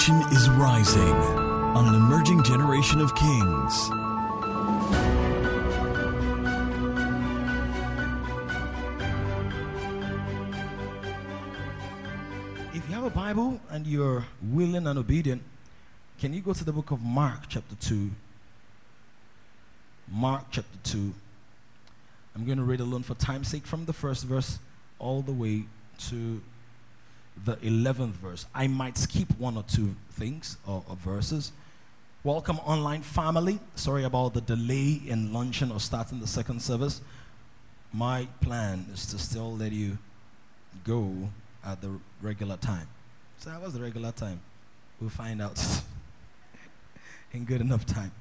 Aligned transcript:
nation 0.00 0.22
is 0.32 0.48
rising 0.50 1.14
on 1.76 1.86
an 1.86 1.94
emerging 1.94 2.42
generation 2.42 3.02
of 3.02 3.14
kings. 3.14 3.90
If 12.72 12.88
you 12.88 12.94
have 12.94 13.04
a 13.04 13.10
Bible 13.10 13.60
and 13.70 13.86
you're 13.86 14.24
willing 14.42 14.86
and 14.86 14.98
obedient, 14.98 15.42
can 16.18 16.32
you 16.32 16.40
go 16.40 16.54
to 16.54 16.64
the 16.64 16.72
book 16.72 16.90
of 16.92 17.02
Mark, 17.02 17.40
chapter 17.50 17.74
2? 17.74 18.10
Mark, 20.10 20.44
chapter 20.50 20.78
2. 20.84 21.12
I'm 22.34 22.46
going 22.46 22.56
to 22.56 22.64
read 22.64 22.80
alone 22.80 23.02
for 23.02 23.12
time's 23.16 23.48
sake 23.48 23.66
from 23.66 23.84
the 23.84 23.92
first 23.92 24.24
verse 24.24 24.60
all 24.98 25.20
the 25.20 25.32
way 25.32 25.64
to 26.08 26.40
the 27.44 27.56
11th 27.56 28.12
verse. 28.12 28.46
I 28.54 28.66
might 28.66 28.98
skip 28.98 29.28
one 29.38 29.56
or 29.56 29.62
two 29.62 29.94
things 30.12 30.56
or, 30.66 30.84
or 30.88 30.96
verses. 30.96 31.52
Welcome, 32.22 32.58
online 32.60 33.02
family. 33.02 33.58
Sorry 33.76 34.04
about 34.04 34.34
the 34.34 34.42
delay 34.42 35.00
in 35.06 35.32
launching 35.32 35.72
or 35.72 35.80
starting 35.80 36.20
the 36.20 36.26
second 36.26 36.60
service. 36.60 37.00
My 37.92 38.28
plan 38.40 38.86
is 38.92 39.06
to 39.06 39.18
still 39.18 39.56
let 39.56 39.72
you 39.72 39.96
go 40.84 41.30
at 41.64 41.80
the 41.80 41.90
regular 42.20 42.56
time. 42.56 42.86
So, 43.38 43.50
that 43.50 43.60
was 43.60 43.72
the 43.72 43.80
regular 43.80 44.12
time? 44.12 44.40
We'll 45.00 45.08
find 45.08 45.40
out 45.40 45.58
in 47.32 47.44
good 47.46 47.62
enough 47.62 47.86
time. 47.86 48.12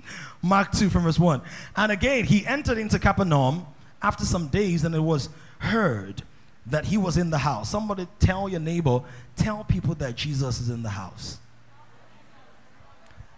Mark 0.41 0.71
2 0.71 0.89
from 0.89 1.03
verse 1.03 1.19
1. 1.19 1.41
And 1.75 1.91
again, 1.91 2.23
he 2.23 2.47
entered 2.47 2.77
into 2.77 2.99
Capernaum 2.99 3.65
after 4.01 4.23
some 4.23 4.47
days, 4.47 4.85
and 4.85 4.95
it 4.95 4.99
was 4.99 5.27
heard 5.59 6.23
that 6.69 6.85
he 6.85 6.97
was 6.97 7.17
in 7.17 7.29
the 7.29 7.37
house. 7.37 7.69
Somebody 7.69 8.07
tell 8.19 8.47
your 8.47 8.59
neighbor, 8.59 9.01
tell 9.35 9.63
people 9.63 9.95
that 9.95 10.15
Jesus 10.15 10.59
is 10.59 10.69
in 10.69 10.83
the 10.83 10.89
house. 10.89 11.39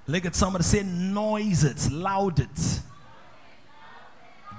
Look 0.08 0.26
at 0.26 0.36
somebody 0.36 0.64
say, 0.64 0.84
noise 0.84 1.64
it, 1.64 1.92
loud 1.92 2.40
it. 2.40 2.80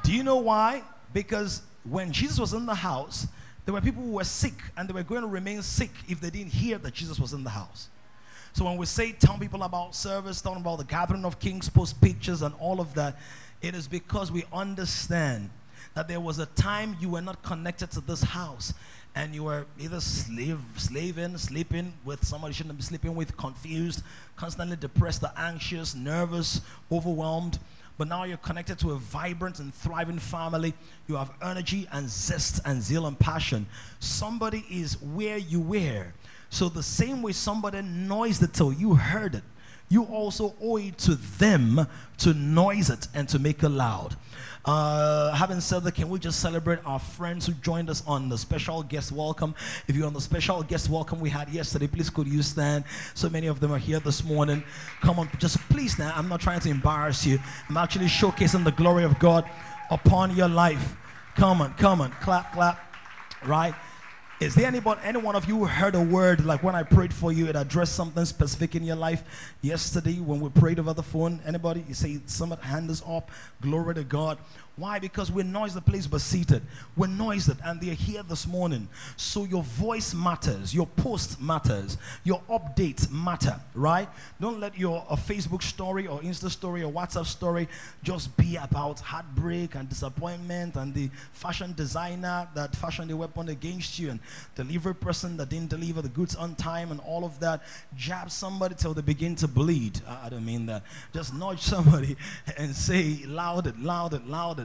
Do 0.03 0.13
you 0.13 0.23
know 0.23 0.37
why? 0.37 0.83
Because 1.13 1.63
when 1.85 2.13
Jesus 2.13 2.39
was 2.39 2.55
in 2.55 2.65
the 2.65 2.75
house, 2.75 3.27
there 3.65 3.75
were 3.75 3.81
people 3.81 4.03
who 4.03 4.13
were 4.13 4.25
sick 4.25 4.55
and 4.77 4.89
they 4.89 4.93
were 4.93 5.03
going 5.03 5.23
to 5.23 5.29
remain 5.29 5.63
sick 5.63 5.91
if 6.09 6.21
they 6.21 6.31
didn't 6.31 6.53
hear 6.53 6.79
that 6.79 6.95
Jesus 6.95 7.21
was 7.21 7.33
in 7.33 7.45
the 7.45 7.51
house. 7.51 7.89
So 8.55 8.65
when 8.65 8.77
we 8.77 8.87
say 8.87 9.13
tell 9.13 9.39
people 9.39 9.63
about 9.63 9.95
service, 9.95 10.41
talking 10.41 10.61
about 10.61 10.79
the 10.79 10.85
gathering 10.85 11.25
of 11.25 11.39
kings, 11.39 11.69
post 11.69 12.01
pictures, 12.01 12.43
and 12.43 12.55
all 12.59 12.81
of 12.81 12.95
that, 12.95 13.17
it 13.61 13.75
is 13.75 13.87
because 13.89 14.33
we 14.33 14.45
understand 14.53 15.51
that 15.95 16.09
there 16.09 16.21
was 16.21 16.39
a 16.39 16.47
time 16.47 16.97
you 17.01 17.11
were 17.11 17.21
not 17.21 17.43
connected 17.43 17.91
to 17.93 18.01
this 18.01 18.23
house 18.23 18.73
and 19.15 19.35
you 19.35 19.45
were 19.45 19.67
either 19.79 20.01
slave, 20.01 20.59
slaving, 20.77 21.37
sleeping 21.37 21.93
with 22.05 22.25
somebody 22.25 22.51
you 22.51 22.55
shouldn't 22.55 22.77
be 22.77 22.83
sleeping 22.83 23.15
with, 23.15 23.37
confused, 23.37 24.03
constantly 24.37 24.77
depressed, 24.77 25.23
or 25.23 25.31
anxious, 25.37 25.95
nervous, 25.95 26.63
overwhelmed. 26.91 27.59
But 27.99 28.09
now 28.09 28.25
you're 28.25 28.39
connected 28.39 28.79
to 28.81 28.93
a 28.93 28.97
vibrant 28.97 29.59
and 29.59 29.75
thriving 29.75 30.19
family. 30.19 30.73
You 31.09 31.17
have 31.17 31.31
energy 31.43 31.87
and 31.93 32.09
zest 32.09 32.61
and 32.65 32.83
zeal 32.83 33.07
and 33.07 33.19
passion. 33.19 33.67
Somebody 34.01 34.65
is 34.71 35.01
where 35.03 35.37
you 35.37 35.61
were. 35.61 36.07
So 36.49 36.69
the 36.71 36.83
same 36.83 37.21
way 37.23 37.33
somebody 37.33 37.83
noised 37.83 38.43
it 38.43 38.55
till 38.55 38.73
you 38.73 38.95
heard 38.95 39.35
it, 39.35 39.43
you 39.89 40.05
also 40.05 40.55
owe 40.61 40.79
it 40.79 40.97
to 40.99 41.17
them 41.17 41.87
to 42.19 42.33
noise 42.33 42.89
it 42.89 43.09
and 43.15 43.29
to 43.29 43.39
make 43.39 43.63
it 43.63 43.69
loud. 43.69 44.17
Uh, 44.65 45.33
having 45.35 45.61
said 45.61 45.83
that, 45.83 45.93
can 45.93 46.09
we 46.09 46.19
just 46.21 46.39
celebrate 46.39 46.79
our 46.87 46.99
friends 46.99 47.47
who 47.47 47.53
joined 47.55 47.91
us 47.91 48.03
on 48.07 48.29
the 48.29 48.39
special 48.39 48.83
guest 48.85 49.11
welcome? 49.11 49.55
If 49.89 49.97
you're 49.97 50.07
on 50.07 50.13
the 50.13 50.21
special 50.21 50.63
guest 50.63 50.89
welcome 50.89 51.19
we 51.19 51.31
had 51.31 51.49
yesterday, 51.49 51.89
please 51.89 52.11
could 52.11 52.29
you 52.29 52.43
stand? 52.43 52.85
So 53.15 53.29
many 53.29 53.49
of 53.49 53.59
them 53.59 53.73
are 53.73 53.79
here 53.79 53.99
this 53.99 54.23
morning. 54.23 54.63
Come 55.01 55.19
on, 55.19 55.29
just 55.39 55.59
please 55.69 55.99
now. 55.99 56.13
I'm 56.15 56.29
not 56.29 56.41
trying 56.41 56.61
to 56.61 56.71
embarrass 56.71 57.27
you. 57.27 57.41
I'm 57.69 57.77
actually 57.77 58.07
showcasing 58.07 58.63
the 58.63 58.71
glory 58.71 59.03
of 59.03 59.19
God 59.19 59.45
upon 59.91 60.37
your 60.37 60.49
life. 60.49 60.95
Come 61.35 61.61
on, 61.61 61.75
come 61.75 62.01
on, 62.01 62.13
clap, 62.21 62.53
clap. 62.53 62.79
Right? 63.45 63.75
Is 64.43 64.57
there 64.57 64.67
anybody, 64.67 65.01
any 65.05 65.21
one 65.21 65.37
of 65.37 65.47
you 65.47 65.67
heard 65.67 65.95
a 65.95 66.01
word 66.01 66.45
like 66.45 66.65
when 66.65 66.75
I 66.75 66.83
prayed 66.83 67.15
for 67.15 67.33
you, 67.33 67.47
it 67.47 67.55
addressed 67.55 67.95
something 67.95 68.25
specific 68.25 68.75
in 68.75 68.83
your 68.83 68.97
life 68.97 69.23
yesterday 69.63 70.19
when 70.19 70.41
we 70.41 70.51
prayed 70.51 70.81
over 70.81 70.93
the 70.93 71.03
phone? 71.05 71.41
Anybody? 71.47 71.85
You 71.87 71.95
say, 71.95 72.19
somebody 72.27 72.61
hand 72.63 72.91
is 72.91 73.05
up. 73.07 73.31
Glory 73.61 73.95
to 73.95 74.03
God. 74.03 74.39
Why? 74.77 74.99
Because 74.99 75.31
we're 75.31 75.45
noise 75.45 75.75
the 75.75 75.83
place 75.83 76.07
but 76.07 76.23
seated. 76.23 76.63
We're 76.97 77.07
noise 77.07 77.49
it 77.49 77.59
and 77.63 77.79
they're 77.79 77.95
here 77.95 78.23
this 78.23 78.47
morning. 78.47 78.89
So 79.17 79.45
your 79.45 79.63
voice 79.63 80.15
matters, 80.15 80.75
your 80.75 80.87
post 80.87 81.41
matters, 81.43 81.99
your 82.25 82.41
updates 82.49 83.11
matter, 83.11 83.61
right? 83.75 84.09
Don't 84.41 84.61
let 84.61 84.79
your 84.79 85.05
Facebook 85.11 85.63
story 85.63 86.07
or 86.07 86.21
Insta 86.21 86.51
story 86.51 86.83
or 86.83 86.91
WhatsApp 86.91 87.27
story 87.27 87.69
just 88.03 88.35
be 88.39 88.57
about 88.57 89.01
heartbreak 89.01 89.75
and 89.75 89.89
disappointment 89.91 90.77
and 90.77 90.95
the 90.95 91.11
fashion 91.33 91.75
designer 91.75 92.49
that 92.55 92.75
fashioned 92.75 93.11
a 93.11 93.17
weapon 93.17 93.51
against 93.51 93.99
you 93.99 94.11
and 94.11 94.21
delivery 94.55 94.95
person 94.95 95.37
that 95.37 95.51
didn't 95.51 95.69
deliver 95.69 96.01
the 96.01 96.09
goods 96.09 96.35
on 96.35 96.55
time 96.55 96.91
and 96.91 97.01
all 97.01 97.27
of 97.27 97.39
that. 97.41 97.63
Jab 97.95 98.31
somebody 98.31 98.75
till 98.75 98.95
they 98.95 99.03
begin 99.03 99.35
to 99.37 99.49
bleed. 99.49 100.01
I, 100.09 100.31
don't 100.31 100.47
mean 100.47 100.65
that. 100.67 100.83
Just 101.13 101.35
nudge 101.35 101.61
somebody 101.75 102.17
and 102.57 102.75
say 102.75 103.21
loud 103.27 103.67
it, 103.67 103.79
loud 103.79 104.15
loud. 104.27 104.62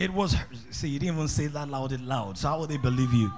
It 0.00 0.10
was, 0.10 0.34
see, 0.70 0.88
you 0.88 0.98
didn't 0.98 1.14
even 1.14 1.28
say 1.28 1.46
that 1.48 1.68
loud, 1.68 1.92
it 1.92 2.00
loud. 2.00 2.38
So, 2.38 2.48
how 2.48 2.58
would 2.60 2.70
they 2.70 2.78
believe 2.78 3.12
you? 3.12 3.30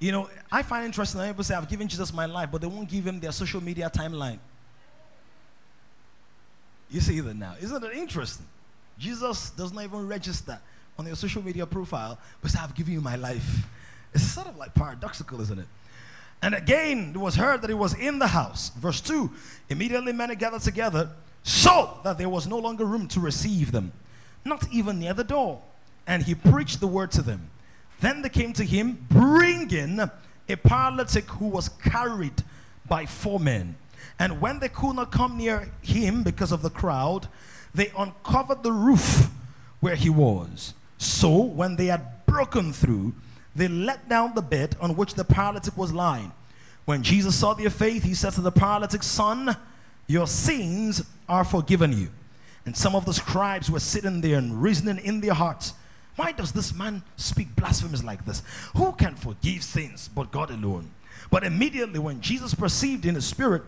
You 0.00 0.10
know, 0.10 0.28
I 0.50 0.64
find 0.64 0.84
interesting 0.84 1.20
that 1.20 1.28
people 1.28 1.44
say, 1.44 1.54
I've 1.54 1.68
given 1.68 1.86
Jesus 1.86 2.12
my 2.12 2.26
life, 2.26 2.48
but 2.50 2.60
they 2.60 2.66
won't 2.66 2.88
give 2.88 3.06
him 3.06 3.20
their 3.20 3.30
social 3.30 3.62
media 3.62 3.88
timeline. 3.88 4.40
You 6.90 7.00
see 7.00 7.20
that 7.20 7.36
now. 7.36 7.54
Isn't 7.60 7.84
it 7.84 7.92
interesting? 7.92 8.46
Jesus 8.98 9.50
does 9.50 9.72
not 9.72 9.84
even 9.84 10.08
register 10.08 10.58
on 10.98 11.06
your 11.06 11.14
social 11.14 11.40
media 11.40 11.64
profile, 11.64 12.18
but 12.40 12.50
say, 12.50 12.58
I've 12.60 12.74
given 12.74 12.94
you 12.94 13.00
my 13.00 13.14
life. 13.14 13.64
It's 14.12 14.24
sort 14.24 14.48
of 14.48 14.56
like 14.56 14.74
paradoxical, 14.74 15.40
isn't 15.40 15.60
it? 15.60 15.68
And 16.42 16.56
again, 16.56 17.12
it 17.14 17.18
was 17.18 17.36
heard 17.36 17.62
that 17.62 17.70
he 17.70 17.74
was 17.74 17.94
in 17.94 18.18
the 18.18 18.26
house. 18.26 18.70
Verse 18.70 19.00
2 19.00 19.30
Immediately 19.68 20.12
many 20.12 20.34
gathered 20.34 20.62
together 20.62 21.10
so 21.42 21.98
that 22.04 22.18
there 22.18 22.28
was 22.28 22.46
no 22.46 22.58
longer 22.58 22.84
room 22.84 23.08
to 23.08 23.20
receive 23.20 23.72
them, 23.72 23.92
not 24.44 24.66
even 24.72 24.98
near 24.98 25.14
the 25.14 25.24
door. 25.24 25.60
And 26.06 26.22
he 26.22 26.34
preached 26.34 26.80
the 26.80 26.86
word 26.86 27.10
to 27.12 27.22
them. 27.22 27.50
Then 28.00 28.22
they 28.22 28.28
came 28.28 28.52
to 28.54 28.64
him, 28.64 29.06
bringing 29.08 30.00
a 30.00 30.56
paralytic 30.56 31.24
who 31.24 31.46
was 31.46 31.68
carried 31.68 32.42
by 32.88 33.06
four 33.06 33.38
men. 33.38 33.76
And 34.18 34.40
when 34.40 34.58
they 34.58 34.68
could 34.68 34.96
not 34.96 35.12
come 35.12 35.36
near 35.36 35.70
him 35.82 36.22
because 36.22 36.52
of 36.52 36.62
the 36.62 36.70
crowd, 36.70 37.28
they 37.74 37.92
uncovered 37.96 38.62
the 38.62 38.72
roof 38.72 39.30
where 39.80 39.94
he 39.94 40.10
was. 40.10 40.74
So 40.98 41.42
when 41.42 41.76
they 41.76 41.86
had 41.86 42.26
broken 42.26 42.72
through, 42.72 43.14
they 43.54 43.68
let 43.68 44.08
down 44.08 44.34
the 44.34 44.42
bed 44.42 44.76
on 44.80 44.96
which 44.96 45.14
the 45.14 45.24
paralytic 45.24 45.76
was 45.76 45.92
lying. 45.92 46.32
When 46.84 47.02
Jesus 47.02 47.36
saw 47.36 47.54
their 47.54 47.70
faith, 47.70 48.02
he 48.02 48.14
said 48.14 48.32
to 48.34 48.40
the 48.40 48.52
paralytic, 48.52 49.02
Son, 49.02 49.56
your 50.06 50.26
sins 50.26 51.02
are 51.28 51.44
forgiven 51.44 51.92
you. 51.92 52.08
And 52.64 52.76
some 52.76 52.94
of 52.94 53.04
the 53.04 53.14
scribes 53.14 53.70
were 53.70 53.80
sitting 53.80 54.20
there 54.20 54.38
and 54.38 54.62
reasoning 54.62 55.04
in 55.04 55.20
their 55.20 55.34
hearts, 55.34 55.74
Why 56.16 56.32
does 56.32 56.52
this 56.52 56.74
man 56.74 57.02
speak 57.16 57.54
blasphemies 57.56 58.04
like 58.04 58.24
this? 58.24 58.42
Who 58.76 58.92
can 58.92 59.14
forgive 59.14 59.62
sins 59.62 60.08
but 60.14 60.30
God 60.30 60.50
alone? 60.50 60.90
But 61.30 61.44
immediately, 61.44 61.98
when 61.98 62.20
Jesus 62.20 62.54
perceived 62.54 63.06
in 63.06 63.14
his 63.14 63.26
spirit 63.26 63.62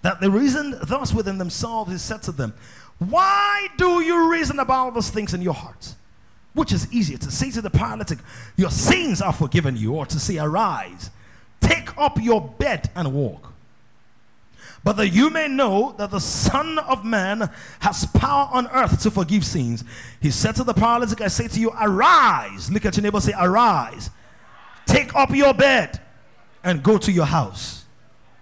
that 0.00 0.20
they 0.20 0.28
reasoned 0.28 0.74
thus 0.88 1.12
within 1.12 1.38
themselves, 1.38 1.92
he 1.92 1.98
said 1.98 2.22
to 2.22 2.32
them, 2.32 2.54
Why 2.98 3.68
do 3.76 4.00
you 4.00 4.30
reason 4.30 4.58
about 4.58 4.94
those 4.94 5.10
things 5.10 5.34
in 5.34 5.42
your 5.42 5.54
hearts? 5.54 5.94
Which 6.54 6.72
is 6.72 6.92
easier 6.92 7.18
to 7.18 7.30
say 7.30 7.50
to 7.52 7.62
the 7.62 7.70
paralytic, 7.70 8.18
Your 8.56 8.70
sins 8.70 9.22
are 9.22 9.32
forgiven 9.32 9.76
you, 9.76 9.94
or 9.94 10.06
to 10.06 10.18
say, 10.18 10.38
Arise, 10.38 11.10
take 11.60 11.96
up 11.96 12.20
your 12.20 12.40
bed 12.40 12.90
and 12.96 13.12
walk 13.12 13.51
but 14.84 14.94
that 14.94 15.08
you 15.08 15.30
may 15.30 15.48
know 15.48 15.94
that 15.98 16.10
the 16.10 16.18
Son 16.20 16.78
of 16.78 17.04
Man 17.04 17.50
has 17.80 18.04
power 18.06 18.48
on 18.52 18.66
earth 18.68 19.00
to 19.02 19.10
forgive 19.10 19.44
sins. 19.44 19.84
He 20.20 20.30
said 20.30 20.56
to 20.56 20.64
the 20.64 20.74
paralytic, 20.74 21.20
I 21.20 21.28
say 21.28 21.48
to 21.48 21.60
you, 21.60 21.70
arise. 21.80 22.70
Look 22.70 22.84
at 22.84 22.96
your 22.96 23.02
neighbor, 23.02 23.20
say, 23.20 23.32
arise. 23.38 24.10
Take 24.86 25.14
up 25.14 25.30
your 25.30 25.54
bed 25.54 26.00
and 26.64 26.82
go 26.82 26.98
to 26.98 27.12
your 27.12 27.26
house. 27.26 27.84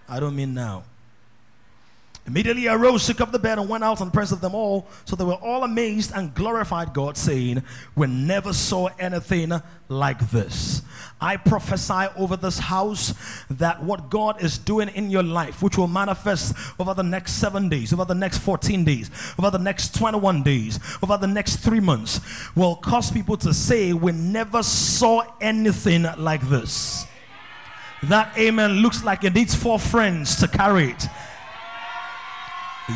I 0.09 0.19
don't 0.19 0.35
mean 0.35 0.55
now. 0.55 0.85
Immediately 2.27 2.69
arose, 2.69 3.07
took 3.07 3.21
up 3.21 3.33
the 3.33 3.39
bed, 3.39 3.59
and 3.59 3.69
went 3.69 3.83
out 3.83 4.01
in 4.01 4.11
presence 4.11 4.37
of 4.37 4.41
them 4.41 4.55
all. 4.55 4.87
So 5.05 5.17
they 5.17 5.25
were 5.25 5.35
all 5.35 5.65
amazed 5.65 6.13
and 6.15 6.33
glorified 6.35 6.93
God, 6.93 7.17
saying, 7.17 7.63
We 7.97 8.07
never 8.07 8.53
saw 8.53 8.89
anything 8.99 9.53
like 9.89 10.31
this. 10.31 10.83
I 11.21 11.37
prophesy 11.37 12.07
over 12.17 12.37
this 12.37 12.59
house 12.59 13.15
that 13.51 13.83
what 13.83 14.09
God 14.09 14.43
is 14.43 14.57
doing 14.57 14.89
in 14.89 15.11
your 15.11 15.23
life, 15.23 15.63
which 15.63 15.77
will 15.77 15.89
manifest 15.89 16.57
over 16.79 16.95
the 16.95 17.03
next 17.03 17.33
seven 17.33 17.69
days, 17.69 17.93
over 17.93 18.05
the 18.05 18.15
next 18.15 18.39
14 18.39 18.85
days, 18.85 19.11
over 19.39 19.51
the 19.51 19.59
next 19.59 19.95
21 19.95 20.43
days, 20.43 20.81
over 21.03 21.17
the 21.19 21.27
next 21.27 21.57
three 21.57 21.81
months, 21.81 22.21
will 22.57 22.77
cause 22.77 23.11
people 23.11 23.37
to 23.37 23.53
say, 23.53 23.93
We 23.93 24.13
never 24.13 24.63
saw 24.63 25.23
anything 25.41 26.07
like 26.17 26.49
this. 26.49 27.07
That 28.05 28.37
amen 28.39 28.77
looks 28.77 29.05
like 29.05 29.25
it 29.25 29.35
needs 29.35 29.55
four 29.55 29.79
friends 29.79 30.37
to 30.37 30.49
carry 30.49 30.91
it. 30.91 31.07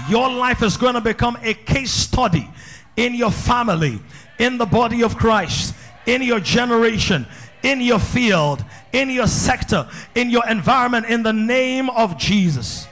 Your 0.09 0.31
life 0.31 0.63
is 0.63 0.77
going 0.77 0.95
to 0.95 1.01
become 1.01 1.37
a 1.43 1.55
case 1.55 1.91
study 1.91 2.49
in 2.97 3.15
your 3.15 3.31
family, 3.31 4.01
in 4.39 4.59
the 4.59 4.67
body 4.67 5.03
of 5.03 5.17
Christ, 5.17 5.75
in 6.07 6.23
your 6.23 6.41
generation, 6.41 7.27
in 7.65 7.81
your 7.81 7.99
field, 7.99 8.65
in 8.93 9.11
your 9.11 9.27
sector, 9.27 9.89
in 10.15 10.31
your 10.31 10.47
environment, 10.47 11.07
in 11.07 11.23
the 11.23 11.33
name 11.33 11.91
of 11.91 12.17
Jesus. 12.17 12.87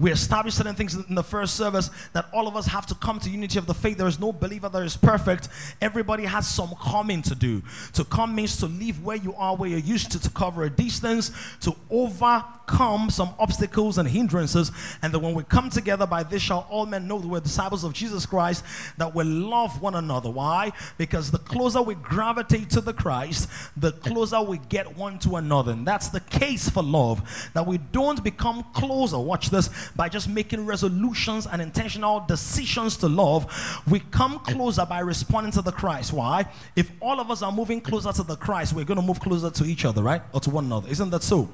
We 0.00 0.12
established 0.12 0.56
certain 0.56 0.76
things 0.76 0.94
in 0.94 1.14
the 1.14 1.24
first 1.24 1.56
service 1.56 1.90
that 2.12 2.26
all 2.32 2.46
of 2.46 2.54
us 2.54 2.66
have 2.66 2.86
to 2.86 2.94
come 2.94 3.18
to 3.20 3.30
unity 3.30 3.58
of 3.58 3.66
the 3.66 3.74
faith. 3.74 3.98
There 3.98 4.06
is 4.06 4.20
no 4.20 4.32
believer 4.32 4.68
that 4.68 4.82
is 4.82 4.96
perfect. 4.96 5.48
Everybody 5.80 6.24
has 6.24 6.46
some 6.46 6.74
coming 6.80 7.20
to 7.22 7.34
do. 7.34 7.62
To 7.94 8.04
come 8.04 8.34
means 8.34 8.58
to 8.58 8.66
leave 8.66 9.02
where 9.02 9.16
you 9.16 9.34
are, 9.34 9.56
where 9.56 9.68
you're 9.68 9.78
used 9.80 10.12
to, 10.12 10.20
to 10.20 10.30
cover 10.30 10.62
a 10.64 10.70
distance, 10.70 11.32
to 11.62 11.74
overcome 11.90 13.10
some 13.10 13.34
obstacles 13.40 13.98
and 13.98 14.08
hindrances. 14.08 14.70
And 15.02 15.12
that 15.12 15.18
when 15.18 15.34
we 15.34 15.42
come 15.42 15.68
together, 15.68 16.06
by 16.06 16.22
this 16.22 16.42
shall 16.42 16.66
all 16.70 16.86
men 16.86 17.08
know 17.08 17.18
that 17.18 17.26
we're 17.26 17.40
disciples 17.40 17.82
of 17.82 17.92
Jesus 17.92 18.24
Christ, 18.24 18.64
that 18.98 19.14
we 19.14 19.24
love 19.24 19.82
one 19.82 19.96
another. 19.96 20.30
Why? 20.30 20.72
Because 20.96 21.32
the 21.32 21.38
closer 21.38 21.82
we 21.82 21.96
gravitate 21.96 22.70
to 22.70 22.80
the 22.80 22.92
Christ, 22.92 23.48
the 23.76 23.92
closer 23.92 24.40
we 24.42 24.58
get 24.68 24.96
one 24.96 25.18
to 25.20 25.36
another. 25.36 25.72
And 25.72 25.84
that's 25.84 26.08
the 26.08 26.20
case 26.20 26.68
for 26.68 26.84
love. 26.84 27.50
That 27.54 27.66
we 27.66 27.78
don't 27.78 28.22
become 28.22 28.64
closer. 28.74 29.18
Watch 29.18 29.50
this 29.50 29.70
by 29.96 30.08
just 30.08 30.28
making 30.28 30.66
resolutions 30.66 31.46
and 31.46 31.60
intentional 31.62 32.20
decisions 32.20 32.96
to 32.98 33.08
love, 33.08 33.46
we 33.88 34.00
come 34.00 34.38
closer 34.40 34.84
by 34.86 35.00
responding 35.00 35.52
to 35.52 35.62
the 35.62 35.72
Christ. 35.72 36.12
Why? 36.12 36.46
If 36.76 36.90
all 37.00 37.20
of 37.20 37.30
us 37.30 37.42
are 37.42 37.52
moving 37.52 37.80
closer 37.80 38.12
to 38.12 38.22
the 38.22 38.36
Christ, 38.36 38.74
we're 38.74 38.84
going 38.84 39.00
to 39.00 39.06
move 39.06 39.20
closer 39.20 39.50
to 39.50 39.64
each 39.64 39.84
other, 39.84 40.02
right? 40.02 40.22
Or 40.32 40.40
to 40.40 40.50
one 40.50 40.66
another. 40.66 40.88
Isn't 40.88 41.10
that 41.10 41.22
so? 41.22 41.48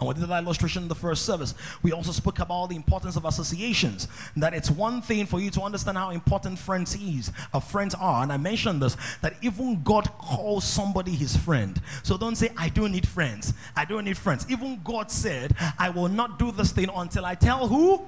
And 0.00 0.08
we 0.08 0.14
did 0.14 0.28
that 0.28 0.42
illustration 0.42 0.82
in 0.82 0.88
the 0.88 0.94
first 0.94 1.26
service. 1.26 1.54
We 1.82 1.92
also 1.92 2.10
spoke 2.10 2.38
about 2.38 2.70
the 2.70 2.76
importance 2.76 3.16
of 3.16 3.26
associations. 3.26 4.08
That 4.36 4.54
it's 4.54 4.70
one 4.70 5.02
thing 5.02 5.26
for 5.26 5.40
you 5.40 5.50
to 5.50 5.60
understand 5.60 5.98
how 5.98 6.10
important 6.10 6.58
friends 6.58 6.96
is, 6.96 7.30
uh, 7.52 7.60
friends 7.60 7.94
are. 7.94 8.22
And 8.22 8.32
I 8.32 8.38
mentioned 8.38 8.82
this 8.82 8.96
that 9.20 9.34
even 9.42 9.82
God 9.82 10.10
calls 10.18 10.64
somebody 10.64 11.12
his 11.12 11.36
friend. 11.36 11.80
So 12.02 12.16
don't 12.16 12.36
say, 12.36 12.50
I 12.56 12.70
don't 12.70 12.92
need 12.92 13.06
friends. 13.06 13.52
I 13.76 13.84
don't 13.84 14.06
need 14.06 14.16
friends. 14.16 14.46
Even 14.48 14.80
God 14.82 15.10
said, 15.10 15.54
I 15.78 15.90
will 15.90 16.08
not 16.08 16.38
do 16.38 16.50
this 16.50 16.72
thing 16.72 16.88
until 16.94 17.26
I 17.26 17.34
tell 17.34 17.68
who? 17.68 18.06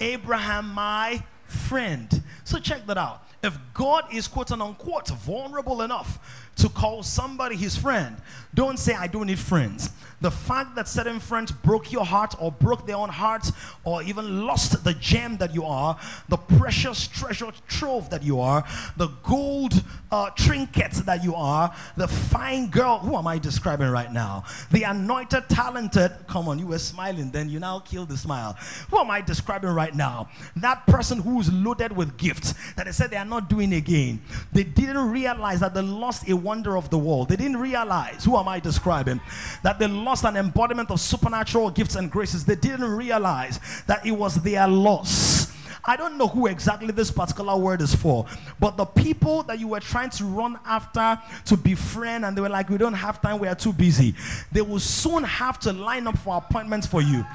Abraham, 0.00 0.72
my 0.72 1.22
friend. 1.46 2.22
So 2.44 2.58
check 2.58 2.86
that 2.86 2.98
out. 2.98 3.26
If 3.42 3.58
God 3.74 4.04
is 4.12 4.26
quote 4.26 4.50
unquote 4.52 5.08
vulnerable 5.08 5.82
enough 5.82 6.43
to 6.56 6.68
call 6.68 7.02
somebody 7.02 7.56
his 7.56 7.76
friend, 7.76 8.16
don't 8.54 8.78
say, 8.78 8.94
I 8.94 9.06
don't 9.06 9.26
need 9.26 9.38
friends. 9.38 9.90
The 10.20 10.30
fact 10.30 10.74
that 10.76 10.88
certain 10.88 11.20
friends 11.20 11.52
broke 11.52 11.92
your 11.92 12.04
heart 12.04 12.34
or 12.40 12.50
broke 12.50 12.86
their 12.86 12.96
own 12.96 13.10
hearts 13.10 13.52
or 13.84 14.02
even 14.04 14.46
lost 14.46 14.82
the 14.82 14.94
gem 14.94 15.36
that 15.36 15.54
you 15.54 15.64
are, 15.64 15.98
the 16.28 16.38
precious 16.38 17.06
treasure 17.06 17.52
trove 17.68 18.08
that 18.10 18.22
you 18.22 18.40
are, 18.40 18.64
the 18.96 19.08
gold 19.22 19.82
uh, 20.10 20.30
trinkets 20.30 21.02
that 21.02 21.22
you 21.22 21.34
are, 21.34 21.74
the 21.96 22.08
fine 22.08 22.68
girl, 22.68 23.00
who 23.00 23.16
am 23.18 23.26
I 23.26 23.38
describing 23.38 23.88
right 23.88 24.10
now? 24.10 24.44
The 24.70 24.84
anointed, 24.84 25.48
talented, 25.48 26.12
come 26.26 26.48
on, 26.48 26.58
you 26.58 26.68
were 26.68 26.78
smiling, 26.78 27.30
then 27.30 27.50
you 27.50 27.58
now 27.58 27.80
killed 27.80 28.08
the 28.08 28.16
smile. 28.16 28.56
Who 28.90 28.98
am 28.98 29.10
I 29.10 29.20
describing 29.20 29.70
right 29.70 29.94
now? 29.94 30.30
That 30.56 30.86
person 30.86 31.18
who 31.18 31.40
is 31.40 31.52
loaded 31.52 31.94
with 31.94 32.16
gifts 32.16 32.54
that 32.76 32.86
they 32.86 32.92
said 32.92 33.10
they 33.10 33.16
are 33.18 33.26
not 33.26 33.50
doing 33.50 33.74
again. 33.74 34.22
They 34.52 34.64
didn't 34.64 35.10
realize 35.10 35.60
that 35.60 35.74
they 35.74 35.82
lost 35.82 36.28
a 36.30 36.36
wonder 36.44 36.76
of 36.76 36.90
the 36.90 36.98
world. 36.98 37.28
They 37.28 37.36
didn't 37.36 37.56
realize, 37.56 38.24
who 38.24 38.36
am 38.36 38.46
I 38.46 38.60
describing? 38.60 39.20
That 39.62 39.78
they 39.78 39.88
lost 39.88 40.24
an 40.24 40.36
embodiment 40.36 40.90
of 40.90 41.00
supernatural 41.00 41.70
gifts 41.70 41.96
and 41.96 42.10
graces. 42.10 42.44
They 42.44 42.54
didn't 42.54 42.84
realize 42.84 43.58
that 43.86 44.06
it 44.06 44.12
was 44.12 44.36
their 44.42 44.68
loss. 44.68 45.52
I 45.86 45.96
don't 45.96 46.16
know 46.16 46.28
who 46.28 46.46
exactly 46.46 46.92
this 46.92 47.10
particular 47.10 47.56
word 47.56 47.82
is 47.82 47.94
for, 47.94 48.24
but 48.58 48.76
the 48.76 48.86
people 48.86 49.42
that 49.44 49.58
you 49.58 49.68
were 49.68 49.80
trying 49.80 50.10
to 50.10 50.24
run 50.24 50.58
after 50.64 51.20
to 51.46 51.56
befriend, 51.56 52.24
and 52.24 52.34
they 52.34 52.40
were 52.40 52.48
like, 52.48 52.70
We 52.70 52.78
don't 52.78 52.94
have 52.94 53.20
time, 53.20 53.38
we 53.38 53.48
are 53.48 53.54
too 53.54 53.72
busy, 53.72 54.14
they 54.50 54.62
will 54.62 54.80
soon 54.80 55.24
have 55.24 55.58
to 55.60 55.72
line 55.74 56.06
up 56.06 56.16
for 56.16 56.36
appointments 56.36 56.86
for 56.86 57.02
you. 57.02 57.26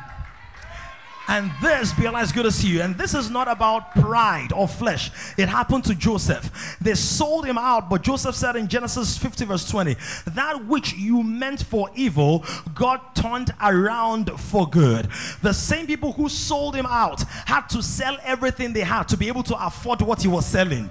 And 1.30 1.52
this, 1.62 1.94
is 1.96 2.32
good 2.32 2.44
to 2.44 2.52
see 2.52 2.70
you. 2.70 2.82
And 2.82 2.98
this 2.98 3.14
is 3.14 3.30
not 3.30 3.48
about 3.48 3.94
pride 3.94 4.52
or 4.52 4.68
flesh. 4.68 5.12
It 5.38 5.48
happened 5.48 5.84
to 5.84 5.94
Joseph. 5.94 6.78
They 6.82 6.96
sold 6.96 7.46
him 7.46 7.56
out, 7.56 7.88
but 7.88 8.02
Joseph 8.02 8.34
said 8.34 8.56
in 8.56 8.68
Genesis 8.68 9.16
50, 9.16 9.46
verse 9.46 9.70
20, 9.70 9.96
that 10.34 10.66
which 10.66 10.94
you 10.94 11.22
meant 11.22 11.62
for 11.62 11.92
evil, 11.94 12.44
God 12.74 13.00
turned 13.14 13.54
around 13.62 14.32
for 14.40 14.68
good. 14.68 15.08
The 15.44 15.54
same 15.54 15.86
people 15.86 16.14
who 16.14 16.30
sold 16.30 16.76
him 16.76 16.88
out 16.88 17.22
had 17.46 17.68
to 17.70 17.84
sell 17.84 18.18
everything 18.24 18.74
they 18.74 18.82
had 18.82 19.08
to 19.10 19.18
be 19.18 19.28
able 19.28 19.44
to 19.44 19.66
afford 19.66 20.02
what 20.02 20.24
he 20.24 20.28
was 20.28 20.48
selling. 20.48 20.90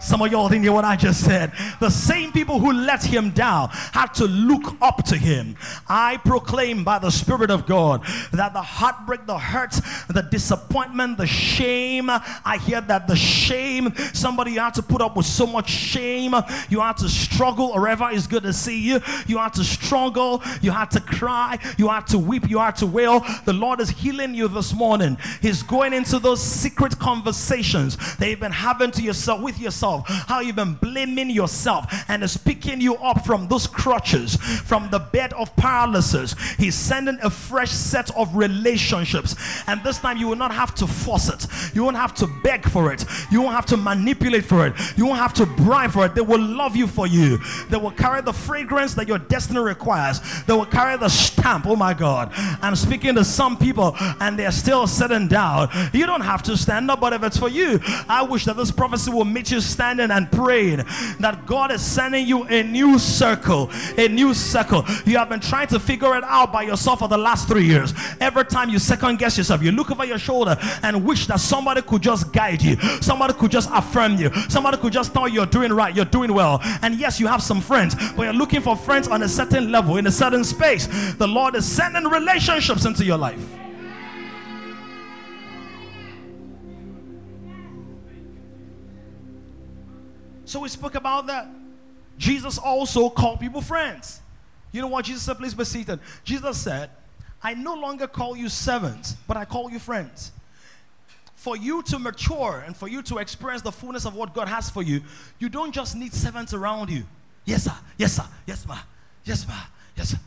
Some 0.00 0.22
of 0.22 0.32
y'all 0.32 0.48
didn't 0.48 0.62
hear 0.62 0.72
what 0.72 0.86
I 0.86 0.96
just 0.96 1.22
said. 1.24 1.52
The 1.78 1.90
same 1.90 2.32
people 2.32 2.58
who 2.58 2.72
let 2.72 3.04
him 3.04 3.30
down 3.30 3.68
had 3.68 4.14
to 4.14 4.24
look 4.24 4.74
up 4.80 5.04
to 5.04 5.16
him. 5.16 5.56
I 5.88 6.16
proclaim 6.24 6.84
by 6.84 6.98
the 6.98 7.10
Spirit 7.10 7.50
of 7.50 7.66
God 7.66 8.02
that 8.32 8.54
the 8.54 8.62
heartbreak, 8.62 9.26
the 9.26 9.38
hurt, 9.38 9.78
the 10.08 10.22
disappointment, 10.22 11.18
the 11.18 11.26
shame, 11.26 12.08
I 12.08 12.58
hear 12.64 12.80
that 12.80 13.08
the 13.08 13.16
shame, 13.16 13.94
somebody 14.14 14.52
had 14.52 14.74
to 14.74 14.82
put 14.82 15.02
up 15.02 15.16
with 15.16 15.26
so 15.26 15.46
much 15.46 15.68
shame, 15.68 16.34
you 16.70 16.80
had 16.80 16.96
to 16.98 17.08
struggle, 17.08 17.74
wherever 17.74 18.08
is 18.10 18.26
good 18.26 18.44
to 18.44 18.54
see 18.54 18.80
you. 18.80 19.00
You 19.26 19.36
had 19.36 19.52
to 19.54 19.64
struggle, 19.64 20.42
you 20.62 20.70
had 20.70 20.90
to 20.92 21.00
cry, 21.00 21.58
you 21.76 21.88
had 21.88 22.06
to 22.08 22.18
weep, 22.18 22.48
you 22.48 22.58
had 22.58 22.76
to 22.76 22.86
wail. 22.86 23.20
The 23.44 23.52
Lord 23.52 23.80
is 23.80 23.90
healing 23.90 24.34
you 24.34 24.48
this 24.48 24.74
morning. 24.74 25.18
He's 25.42 25.62
going 25.62 25.92
into 25.92 26.18
those 26.18 26.42
secret 26.42 26.98
conversations 26.98 28.16
that 28.16 28.30
you've 28.30 28.40
been 28.40 28.50
having 28.50 28.90
to 28.92 29.02
yourself 29.02 29.42
with 29.42 29.60
yourself 29.60 29.89
yourself, 29.90 30.26
how 30.28 30.40
you've 30.40 30.56
been 30.56 30.74
blaming 30.74 31.30
yourself, 31.30 31.86
and 32.08 32.22
is 32.22 32.36
picking 32.36 32.80
you 32.80 32.96
up 32.96 33.24
from 33.24 33.48
those 33.48 33.66
crutches, 33.66 34.36
from 34.36 34.88
the 34.90 34.98
bed 34.98 35.32
of 35.34 35.54
paralysis. 35.56 36.34
He's 36.58 36.74
sending 36.74 37.18
a 37.22 37.30
fresh 37.30 37.70
set 37.70 38.14
of 38.16 38.34
relationships, 38.34 39.36
and 39.66 39.82
this 39.82 39.98
time 39.98 40.16
you 40.16 40.28
will 40.28 40.36
not 40.36 40.52
have 40.52 40.74
to 40.76 40.86
force 40.86 41.28
it, 41.28 41.46
you 41.74 41.84
won't 41.84 41.96
have 41.96 42.14
to 42.14 42.26
beg 42.42 42.68
for 42.68 42.92
it, 42.92 43.04
you 43.30 43.42
won't 43.42 43.54
have 43.54 43.66
to 43.66 43.76
manipulate 43.76 44.44
for 44.44 44.66
it, 44.66 44.74
you 44.96 45.06
won't 45.06 45.18
have 45.18 45.34
to 45.34 45.46
bribe 45.46 45.92
for 45.92 46.06
it. 46.06 46.14
They 46.14 46.20
will 46.20 46.40
love 46.40 46.76
you 46.76 46.86
for 46.86 47.06
you, 47.06 47.38
they 47.68 47.76
will 47.76 47.90
carry 47.90 48.22
the 48.22 48.32
fragrance 48.32 48.94
that 48.94 49.08
your 49.08 49.18
destiny 49.18 49.60
requires, 49.60 50.20
they 50.44 50.52
will 50.52 50.66
carry 50.66 50.96
the 50.96 51.08
stamp. 51.08 51.66
Oh 51.66 51.76
my 51.76 51.94
God, 51.94 52.30
I'm 52.62 52.76
speaking 52.76 53.14
to 53.16 53.24
some 53.24 53.56
people, 53.56 53.96
and 54.20 54.38
they're 54.38 54.52
still 54.52 54.86
sitting 54.86 55.28
down. 55.28 55.68
You 55.92 56.06
don't 56.06 56.20
have 56.20 56.42
to 56.44 56.56
stand 56.56 56.90
up, 56.90 57.00
but 57.00 57.12
if 57.12 57.22
it's 57.22 57.36
for 57.36 57.48
you, 57.48 57.80
I 58.08 58.22
wish 58.22 58.44
that 58.44 58.56
this 58.56 58.70
prophecy 58.70 59.10
will 59.10 59.24
meet 59.24 59.50
you 59.50 59.60
standing 59.80 60.10
and 60.10 60.30
praying 60.30 60.84
that 61.20 61.46
God 61.46 61.72
is 61.72 61.80
sending 61.80 62.26
you 62.26 62.44
a 62.44 62.62
new 62.62 62.98
circle, 62.98 63.70
a 63.96 64.08
new 64.08 64.34
circle. 64.34 64.84
You 65.06 65.16
have 65.16 65.30
been 65.30 65.40
trying 65.40 65.68
to 65.68 65.80
figure 65.80 66.14
it 66.16 66.24
out 66.24 66.52
by 66.52 66.64
yourself 66.64 66.98
for 66.98 67.08
the 67.08 67.16
last 67.16 67.48
three 67.48 67.64
years. 67.64 67.94
Every 68.20 68.44
time 68.44 68.68
you 68.68 68.78
second 68.78 69.18
guess 69.18 69.38
yourself, 69.38 69.62
you 69.62 69.72
look 69.72 69.90
over 69.90 70.04
your 70.04 70.18
shoulder 70.18 70.58
and 70.82 71.02
wish 71.02 71.26
that 71.28 71.40
somebody 71.40 71.80
could 71.80 72.02
just 72.02 72.30
guide 72.30 72.60
you, 72.60 72.76
somebody 73.00 73.32
could 73.32 73.50
just 73.50 73.70
affirm 73.72 74.16
you, 74.16 74.30
somebody 74.50 74.76
could 74.76 74.92
just 74.92 75.14
tell 75.14 75.26
you 75.26 75.36
you're 75.36 75.46
doing 75.46 75.72
right, 75.72 75.96
you're 75.96 76.04
doing 76.04 76.34
well. 76.34 76.60
And 76.82 76.96
yes, 76.96 77.18
you 77.18 77.26
have 77.28 77.42
some 77.42 77.62
friends, 77.62 77.94
but 78.14 78.24
you're 78.24 78.34
looking 78.34 78.60
for 78.60 78.76
friends 78.76 79.08
on 79.08 79.22
a 79.22 79.28
certain 79.28 79.72
level, 79.72 79.96
in 79.96 80.06
a 80.06 80.12
certain 80.12 80.44
space. 80.44 80.88
The 81.14 81.26
Lord 81.26 81.54
is 81.54 81.64
sending 81.64 82.04
relationships 82.04 82.84
into 82.84 83.02
your 83.02 83.16
life. 83.16 83.42
So 90.50 90.58
we 90.58 90.68
spoke 90.68 90.96
about 90.96 91.28
that. 91.28 91.46
Jesus 92.18 92.58
also 92.58 93.08
called 93.08 93.38
people 93.38 93.60
friends. 93.60 94.20
You 94.72 94.80
know 94.80 94.88
what 94.88 95.04
Jesus 95.04 95.22
said? 95.22 95.38
Please 95.38 95.54
be 95.54 95.64
seated. 95.64 96.00
Jesus 96.24 96.58
said, 96.58 96.90
I 97.40 97.54
no 97.54 97.74
longer 97.74 98.08
call 98.08 98.36
you 98.36 98.48
servants, 98.48 99.14
but 99.28 99.36
I 99.36 99.44
call 99.44 99.70
you 99.70 99.78
friends. 99.78 100.32
For 101.36 101.56
you 101.56 101.84
to 101.84 102.00
mature 102.00 102.64
and 102.66 102.76
for 102.76 102.88
you 102.88 103.00
to 103.02 103.18
experience 103.18 103.62
the 103.62 103.70
fullness 103.70 104.04
of 104.04 104.16
what 104.16 104.34
God 104.34 104.48
has 104.48 104.68
for 104.68 104.82
you, 104.82 105.02
you 105.38 105.48
don't 105.48 105.70
just 105.70 105.94
need 105.94 106.12
servants 106.12 106.52
around 106.52 106.90
you. 106.90 107.04
Yes, 107.44 107.62
sir. 107.62 107.74
Yes, 107.96 108.14
sir. 108.14 108.24
Yes, 108.44 108.66
ma. 108.66 108.78
Yes, 109.24 109.46
ma. 109.46 109.54
Yes, 109.96 110.08
sir. 110.08 110.18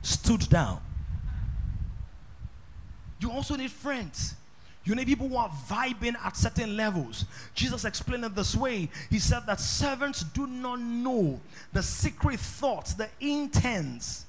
stood 0.00 0.48
down. 0.48 0.80
You 3.20 3.30
also 3.30 3.54
need 3.54 3.70
friends. 3.70 4.34
You 4.90 4.96
need 4.96 5.06
people 5.06 5.28
who 5.28 5.36
are 5.36 5.48
vibing 5.68 6.16
at 6.16 6.36
certain 6.36 6.76
levels. 6.76 7.24
Jesus 7.54 7.84
explained 7.84 8.24
it 8.24 8.34
this 8.34 8.56
way. 8.56 8.88
He 9.08 9.20
said 9.20 9.46
that 9.46 9.60
servants 9.60 10.24
do 10.24 10.48
not 10.48 10.80
know 10.80 11.40
the 11.72 11.80
secret 11.80 12.40
thoughts, 12.40 12.94
the 12.94 13.08
intents, 13.20 14.24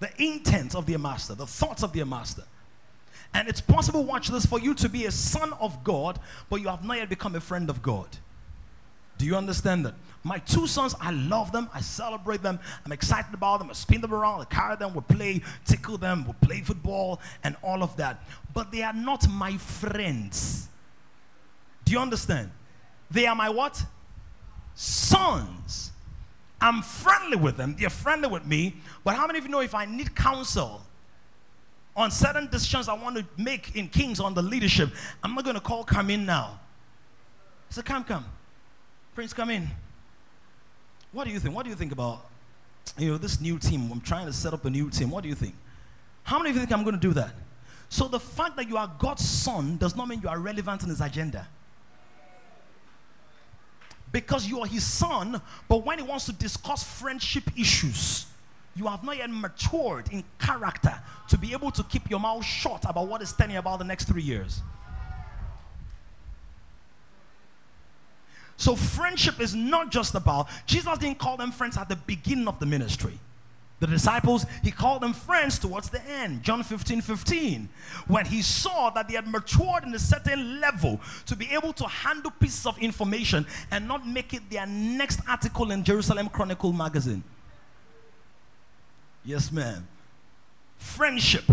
the 0.00 0.10
intents 0.22 0.74
of 0.74 0.84
their 0.84 0.98
master, 0.98 1.34
the 1.34 1.46
thoughts 1.46 1.82
of 1.82 1.94
their 1.94 2.04
master. 2.04 2.42
And 3.32 3.48
it's 3.48 3.62
possible, 3.62 4.04
watch 4.04 4.28
this, 4.28 4.44
for 4.44 4.60
you 4.60 4.74
to 4.74 4.90
be 4.90 5.06
a 5.06 5.10
son 5.10 5.54
of 5.54 5.82
God, 5.82 6.20
but 6.50 6.60
you 6.60 6.68
have 6.68 6.84
not 6.84 6.98
yet 6.98 7.08
become 7.08 7.34
a 7.36 7.40
friend 7.40 7.70
of 7.70 7.80
God. 7.80 8.18
Do 9.16 9.24
you 9.24 9.34
understand 9.34 9.86
that? 9.86 9.94
My 10.26 10.38
two 10.38 10.66
sons, 10.66 10.94
I 11.02 11.10
love 11.10 11.52
them. 11.52 11.68
I 11.74 11.82
celebrate 11.82 12.42
them. 12.42 12.58
I'm 12.84 12.92
excited 12.92 13.34
about 13.34 13.58
them. 13.58 13.68
I 13.68 13.74
spin 13.74 14.00
them 14.00 14.14
around. 14.14 14.40
I 14.40 14.44
carry 14.46 14.74
them. 14.74 14.94
We 14.94 15.02
play, 15.02 15.42
tickle 15.66 15.98
them. 15.98 16.26
We 16.26 16.32
play 16.40 16.60
football 16.62 17.20
and 17.44 17.56
all 17.62 17.82
of 17.82 17.94
that. 17.98 18.24
But 18.54 18.72
they 18.72 18.82
are 18.82 18.94
not 18.94 19.28
my 19.28 19.58
friends. 19.58 20.68
Do 21.84 21.92
you 21.92 21.98
understand? 21.98 22.50
They 23.10 23.26
are 23.26 23.34
my 23.34 23.50
what? 23.50 23.84
Sons. 24.74 25.92
I'm 26.58 26.80
friendly 26.80 27.36
with 27.36 27.58
them. 27.58 27.76
They're 27.78 27.90
friendly 27.90 28.28
with 28.28 28.46
me. 28.46 28.76
But 29.04 29.16
how 29.16 29.26
many 29.26 29.38
of 29.38 29.44
you 29.44 29.50
know 29.50 29.60
if 29.60 29.74
I 29.74 29.84
need 29.84 30.16
counsel 30.16 30.80
on 31.94 32.10
certain 32.10 32.48
decisions 32.48 32.88
I 32.88 32.94
want 32.94 33.16
to 33.16 33.26
make 33.36 33.76
in 33.76 33.88
Kings 33.88 34.20
on 34.20 34.32
the 34.32 34.42
leadership, 34.42 34.88
I'm 35.22 35.34
not 35.34 35.44
going 35.44 35.54
to 35.54 35.60
call 35.60 35.84
come 35.84 36.08
in 36.08 36.24
now. 36.24 36.60
So 37.68 37.82
come, 37.82 38.04
come. 38.04 38.24
Prince, 39.14 39.34
come 39.34 39.50
in. 39.50 39.68
What 41.14 41.28
do 41.28 41.32
you 41.32 41.38
think? 41.38 41.54
What 41.54 41.62
do 41.62 41.70
you 41.70 41.76
think 41.76 41.92
about 41.92 42.26
you 42.98 43.12
know 43.12 43.18
this 43.18 43.40
new 43.40 43.56
team? 43.58 43.88
I'm 43.90 44.00
trying 44.00 44.26
to 44.26 44.32
set 44.32 44.52
up 44.52 44.64
a 44.64 44.70
new 44.70 44.90
team. 44.90 45.10
What 45.10 45.22
do 45.22 45.28
you 45.28 45.36
think? 45.36 45.54
How 46.24 46.38
many 46.38 46.50
of 46.50 46.56
you 46.56 46.60
think 46.62 46.72
I'm 46.72 46.82
going 46.82 46.96
to 46.96 47.00
do 47.00 47.14
that? 47.14 47.32
So 47.88 48.08
the 48.08 48.18
fact 48.18 48.56
that 48.56 48.68
you 48.68 48.76
are 48.76 48.90
God's 48.98 49.24
son 49.24 49.76
does 49.76 49.94
not 49.94 50.08
mean 50.08 50.20
you 50.20 50.28
are 50.28 50.40
relevant 50.40 50.82
in 50.82 50.88
his 50.88 51.00
agenda. 51.00 51.46
Because 54.10 54.48
you 54.48 54.60
are 54.60 54.66
his 54.66 54.84
son, 54.84 55.40
but 55.68 55.84
when 55.84 55.98
he 55.98 56.04
wants 56.04 56.26
to 56.26 56.32
discuss 56.32 56.82
friendship 56.82 57.44
issues, 57.56 58.26
you 58.74 58.86
have 58.86 59.04
not 59.04 59.16
yet 59.16 59.30
matured 59.30 60.08
in 60.10 60.24
character 60.38 61.00
to 61.28 61.38
be 61.38 61.52
able 61.52 61.70
to 61.70 61.84
keep 61.84 62.10
your 62.10 62.20
mouth 62.20 62.44
shut 62.44 62.84
about 62.88 63.06
what 63.06 63.22
is 63.22 63.28
standing 63.28 63.56
about 63.56 63.78
the 63.78 63.84
next 63.84 64.06
three 64.06 64.22
years. 64.22 64.62
So, 68.56 68.76
friendship 68.76 69.40
is 69.40 69.54
not 69.54 69.90
just 69.90 70.14
about, 70.14 70.48
Jesus 70.66 70.98
didn't 70.98 71.18
call 71.18 71.36
them 71.36 71.50
friends 71.50 71.76
at 71.76 71.88
the 71.88 71.96
beginning 71.96 72.48
of 72.48 72.58
the 72.58 72.66
ministry. 72.66 73.18
The 73.80 73.88
disciples, 73.88 74.46
he 74.62 74.70
called 74.70 75.02
them 75.02 75.12
friends 75.12 75.58
towards 75.58 75.90
the 75.90 76.00
end. 76.08 76.42
John 76.42 76.62
15 76.62 77.00
15. 77.00 77.68
When 78.06 78.24
he 78.24 78.40
saw 78.40 78.90
that 78.90 79.08
they 79.08 79.14
had 79.14 79.26
matured 79.26 79.84
in 79.84 79.94
a 79.94 79.98
certain 79.98 80.60
level 80.60 81.00
to 81.26 81.36
be 81.36 81.50
able 81.50 81.72
to 81.74 81.84
handle 81.84 82.30
pieces 82.30 82.64
of 82.66 82.78
information 82.78 83.44
and 83.70 83.86
not 83.88 84.06
make 84.06 84.32
it 84.32 84.48
their 84.48 84.66
next 84.66 85.20
article 85.28 85.70
in 85.72 85.82
Jerusalem 85.82 86.28
Chronicle 86.28 86.72
magazine. 86.72 87.22
Yes, 89.24 89.50
ma'am. 89.50 89.86
Friendship. 90.78 91.44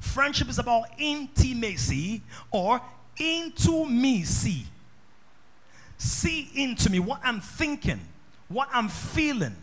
Friendship 0.00 0.48
is 0.48 0.58
about 0.58 0.86
intimacy 0.98 2.22
or 2.50 2.80
intimacy. 3.18 4.66
See 5.98 6.50
into 6.54 6.90
me 6.90 6.98
what 6.98 7.20
I'm 7.24 7.40
thinking, 7.40 8.00
what 8.48 8.68
I'm 8.72 8.88
feeling, 8.88 9.56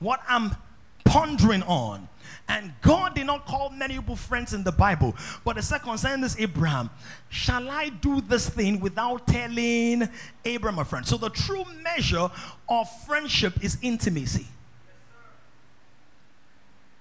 what 0.00 0.20
I'm 0.28 0.56
pondering 1.04 1.62
on. 1.62 2.08
And 2.48 2.72
God 2.80 3.14
did 3.14 3.26
not 3.26 3.46
call 3.46 3.70
many 3.70 3.94
people 3.94 4.16
friends 4.16 4.54
in 4.54 4.64
the 4.64 4.72
Bible. 4.72 5.14
But 5.44 5.56
the 5.56 5.62
second 5.62 5.98
saying 5.98 6.22
is 6.24 6.38
Abraham, 6.38 6.90
shall 7.28 7.68
I 7.68 7.90
do 7.90 8.20
this 8.22 8.48
thing 8.48 8.80
without 8.80 9.26
telling 9.26 10.08
Abraham 10.44 10.78
a 10.78 10.84
friend? 10.84 11.06
So 11.06 11.16
the 11.16 11.30
true 11.30 11.64
measure 11.82 12.30
of 12.68 13.04
friendship 13.06 13.62
is 13.62 13.78
intimacy. 13.82 14.46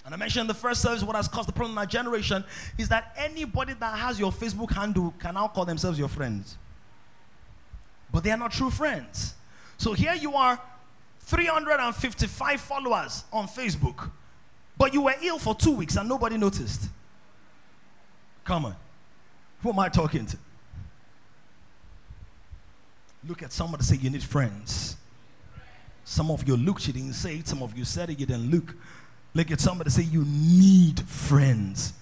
And 0.05 0.13
I 0.13 0.17
mentioned 0.17 0.41
in 0.41 0.47
the 0.47 0.53
first 0.53 0.81
service 0.81 1.03
what 1.03 1.17
has 1.17 1.27
caused 1.27 1.49
the 1.49 1.53
problem 1.53 1.73
in 1.73 1.77
our 1.79 1.85
generation 1.85 2.43
is 2.77 2.87
that 2.89 3.13
anybody 3.17 3.73
that 3.73 3.97
has 3.97 4.17
your 4.17 4.31
Facebook 4.31 4.71
handle 4.71 5.13
can 5.19 5.33
now 5.33 5.49
call 5.49 5.65
themselves 5.65 5.99
your 5.99 6.07
friends. 6.07 6.57
But 8.11 8.23
they 8.23 8.31
are 8.31 8.37
not 8.37 8.51
true 8.51 8.69
friends. 8.69 9.33
So 9.77 9.93
here 9.93 10.13
you 10.13 10.33
are, 10.33 10.59
355 11.21 12.61
followers 12.61 13.25
on 13.33 13.47
Facebook, 13.47 14.09
but 14.77 14.93
you 14.93 15.01
were 15.01 15.15
ill 15.21 15.39
for 15.39 15.53
two 15.53 15.71
weeks 15.71 15.95
and 15.97 16.07
nobody 16.07 16.37
noticed. 16.37 16.89
Come 18.45 18.65
on. 18.65 18.75
Who 19.61 19.69
am 19.69 19.79
I 19.79 19.89
talking 19.89 20.25
to? 20.25 20.37
Look 23.27 23.43
at 23.43 23.51
somebody 23.51 23.83
say 23.83 23.97
you 23.97 24.09
need 24.09 24.23
friends. 24.23 24.95
Some 26.05 26.31
of 26.31 26.47
you 26.47 26.55
looked, 26.55 26.87
you 26.87 26.93
didn't 26.93 27.13
say 27.13 27.35
it. 27.35 27.47
Some 27.47 27.61
of 27.61 27.77
you 27.77 27.83
said 27.83 28.09
it, 28.09 28.17
you 28.19 28.25
didn't 28.25 28.49
look. 28.49 28.73
Look 29.33 29.51
at 29.51 29.59
somebody 29.59 29.89
say, 29.89 30.03
You 30.03 30.25
need 30.25 30.99
friends. 31.01 31.93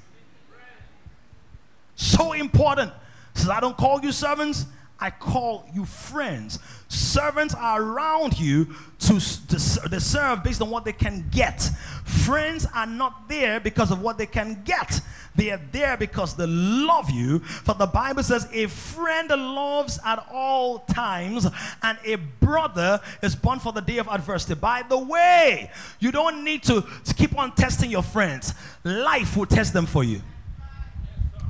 So 1.96 2.34
important. 2.34 2.94
Says, 3.34 3.50
I 3.50 3.60
don't 3.60 3.76
call 3.76 4.00
you 4.02 4.12
servants, 4.12 4.68
I 5.00 5.10
call 5.10 5.66
you 5.74 5.86
friends. 5.86 6.60
Servants 6.88 7.54
are 7.54 7.82
around 7.82 8.40
you 8.40 8.66
to, 9.00 9.20
to, 9.20 9.90
to, 9.90 10.00
serve 10.00 10.44
based 10.44 10.62
on 10.62 10.70
what 10.70 10.86
they 10.86 10.94
can 10.94 11.28
get. 11.32 11.70
Friends 12.06 12.66
are 12.74 12.86
not 12.86 13.28
there 13.28 13.60
because 13.60 13.92
of 13.92 14.02
what 14.02 14.18
they 14.18 14.26
can 14.26 14.62
get. 14.64 15.02
They 15.36 15.52
are 15.52 15.60
there 15.74 15.98
because 15.98 16.36
they 16.36 16.46
love 16.48 17.10
you. 17.10 17.40
For 17.40 17.76
the 17.76 17.88
Bible 17.88 18.24
says, 18.24 18.48
a 18.54 18.68
friend 18.68 19.30
loves 19.30 20.00
at 20.06 20.26
all 20.32 20.80
times, 20.80 21.46
and 21.84 21.98
a 22.06 22.16
brother 22.16 23.02
is 23.22 23.36
born 23.36 23.60
for 23.60 23.74
the 23.74 23.82
day 23.82 23.98
of 23.98 24.08
adversity. 24.08 24.56
By 24.56 24.84
the 24.88 24.98
way, 24.98 25.72
you 26.00 26.14
don't 26.14 26.46
need 26.46 26.64
to, 26.64 26.86
to 27.04 27.14
keep 27.14 27.38
on 27.38 27.54
testing 27.56 27.92
your 27.92 28.04
friends. 28.04 28.54
Life 28.86 29.36
will 29.36 29.46
test 29.46 29.74
them 29.74 29.86
for 29.86 30.06
you, 30.06 30.22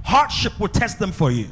hardship 0.03 0.59
will 0.59 0.67
test 0.69 0.97
them 0.97 1.11
for 1.11 1.29
you. 1.29 1.49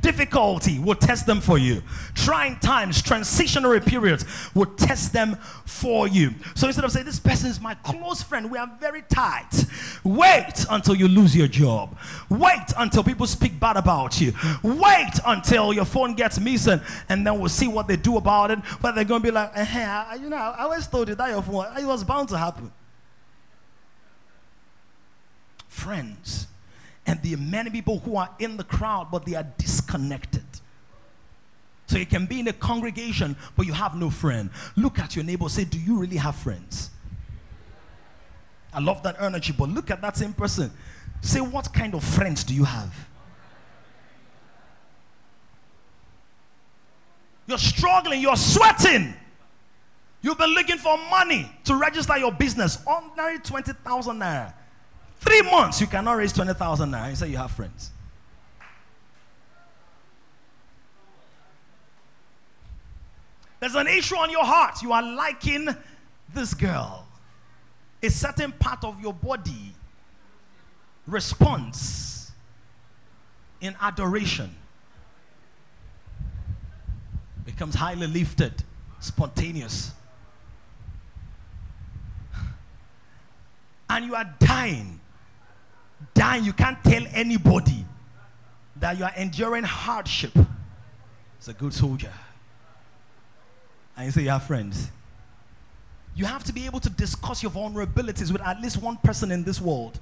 Difficulty 0.00 0.78
will 0.78 0.96
test 0.96 1.26
them 1.26 1.40
for 1.40 1.56
you. 1.56 1.82
Trying 2.14 2.58
times, 2.58 3.00
transitionary 3.02 3.84
periods 3.84 4.24
will 4.54 4.66
test 4.66 5.12
them 5.12 5.36
for 5.64 6.08
you. 6.08 6.34
So 6.54 6.66
instead 6.66 6.84
of 6.84 6.92
saying, 6.92 7.06
This 7.06 7.20
person 7.20 7.48
is 7.48 7.60
my 7.60 7.74
close 7.74 8.22
friend, 8.22 8.50
we 8.50 8.58
are 8.58 8.70
very 8.80 9.02
tight, 9.02 9.64
wait 10.02 10.66
until 10.70 10.94
you 10.94 11.08
lose 11.08 11.36
your 11.36 11.48
job. 11.48 11.96
Wait 12.28 12.72
until 12.76 13.04
people 13.04 13.26
speak 13.26 13.58
bad 13.60 13.76
about 13.76 14.20
you. 14.20 14.32
Wait 14.62 15.12
until 15.26 15.72
your 15.72 15.84
phone 15.84 16.14
gets 16.14 16.40
missing, 16.40 16.80
and 17.08 17.26
then 17.26 17.38
we'll 17.38 17.48
see 17.48 17.68
what 17.68 17.86
they 17.86 17.96
do 17.96 18.16
about 18.16 18.50
it. 18.50 18.58
But 18.82 18.94
they're 18.94 19.04
going 19.04 19.22
to 19.22 19.26
be 19.26 19.30
like, 19.30 19.52
eh, 19.54 20.16
You 20.16 20.28
know, 20.28 20.36
I 20.36 20.64
always 20.64 20.86
told 20.86 21.08
you 21.08 21.14
that 21.14 21.30
your 21.30 21.42
phone, 21.42 21.66
it 21.78 21.84
was 21.84 22.04
bound 22.04 22.28
to 22.30 22.38
happen. 22.38 22.72
Friends 25.68 26.46
and 27.06 27.22
there 27.22 27.34
are 27.34 27.40
many 27.40 27.70
people 27.70 27.98
who 27.98 28.16
are 28.16 28.30
in 28.38 28.56
the 28.56 28.64
crowd, 28.64 29.08
but 29.10 29.26
they 29.26 29.34
are 29.34 29.46
disconnected. 29.58 30.44
So 31.86 31.98
you 31.98 32.06
can 32.06 32.26
be 32.26 32.40
in 32.40 32.48
a 32.48 32.52
congregation, 32.52 33.36
but 33.56 33.66
you 33.66 33.72
have 33.74 33.94
no 33.94 34.08
friend. 34.08 34.50
Look 34.76 34.98
at 34.98 35.14
your 35.14 35.24
neighbor, 35.24 35.48
say, 35.48 35.64
Do 35.64 35.78
you 35.78 35.98
really 35.98 36.16
have 36.16 36.34
friends? 36.34 36.90
I 38.72 38.80
love 38.80 39.02
that 39.02 39.20
energy, 39.20 39.54
but 39.56 39.68
look 39.68 39.90
at 39.90 40.00
that 40.00 40.16
same 40.16 40.32
person. 40.32 40.70
Say, 41.20 41.40
What 41.40 41.72
kind 41.74 41.94
of 41.94 42.02
friends 42.02 42.42
do 42.42 42.54
you 42.54 42.64
have? 42.64 42.94
You're 47.46 47.58
struggling, 47.58 48.22
you're 48.22 48.36
sweating. 48.36 49.12
You've 50.22 50.38
been 50.38 50.54
looking 50.54 50.78
for 50.78 50.96
money 51.10 51.52
to 51.64 51.76
register 51.76 52.16
your 52.16 52.32
business, 52.32 52.78
ordinary 52.86 53.38
20,000 53.40 54.18
naira. 54.18 54.54
Three 55.20 55.42
months, 55.42 55.80
you 55.80 55.86
cannot 55.86 56.12
raise 56.16 56.32
20,000 56.32 56.90
naira 56.90 57.08
and 57.08 57.18
say 57.18 57.28
you 57.28 57.36
have 57.36 57.50
friends. 57.50 57.90
There's 63.60 63.74
an 63.76 63.86
issue 63.86 64.16
on 64.16 64.30
your 64.30 64.44
heart. 64.44 64.82
You 64.82 64.92
are 64.92 65.02
liking 65.02 65.68
this 66.34 66.52
girl. 66.52 67.06
A 68.02 68.10
certain 68.10 68.52
part 68.52 68.84
of 68.84 69.00
your 69.00 69.14
body 69.14 69.74
responds 71.06 72.30
in 73.62 73.74
adoration, 73.80 74.54
becomes 77.46 77.74
highly 77.74 78.06
lifted, 78.06 78.62
spontaneous. 79.00 79.92
And 83.88 84.04
you 84.04 84.14
are 84.14 84.30
dying 84.38 85.00
dying, 86.14 86.44
you 86.44 86.52
can't 86.52 86.82
tell 86.84 87.02
anybody 87.12 87.84
that 88.76 88.98
you 88.98 89.04
are 89.04 89.12
enduring 89.16 89.64
hardship. 89.64 90.32
It's 91.38 91.48
a 91.48 91.52
good 91.52 91.74
soldier. 91.74 92.12
And 93.96 94.06
you 94.06 94.12
say 94.12 94.22
you 94.22 94.30
have 94.30 94.44
friends. 94.44 94.90
You 96.16 96.24
have 96.24 96.44
to 96.44 96.52
be 96.52 96.66
able 96.66 96.80
to 96.80 96.90
discuss 96.90 97.42
your 97.42 97.52
vulnerabilities 97.52 98.32
with 98.32 98.40
at 98.42 98.60
least 98.60 98.80
one 98.80 98.96
person 98.98 99.30
in 99.30 99.44
this 99.44 99.60
world. 99.60 99.98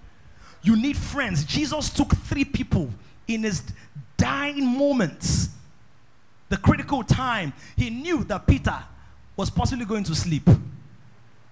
You 0.62 0.76
need 0.76 0.97
friends. 0.97 1.45
Jesus 1.45 1.90
took 1.90 2.14
three 2.14 2.45
people 2.45 2.90
in 3.26 3.42
his 3.42 3.62
dying 4.16 4.66
moments, 4.66 5.49
the 6.49 6.57
critical 6.57 7.02
time. 7.02 7.52
He 7.76 7.90
knew 7.90 8.25
that 8.25 8.47
Peter 8.47 8.78
was 9.37 9.50
possibly 9.50 9.85
going 9.85 10.04
to 10.04 10.14
sleep. 10.14 10.49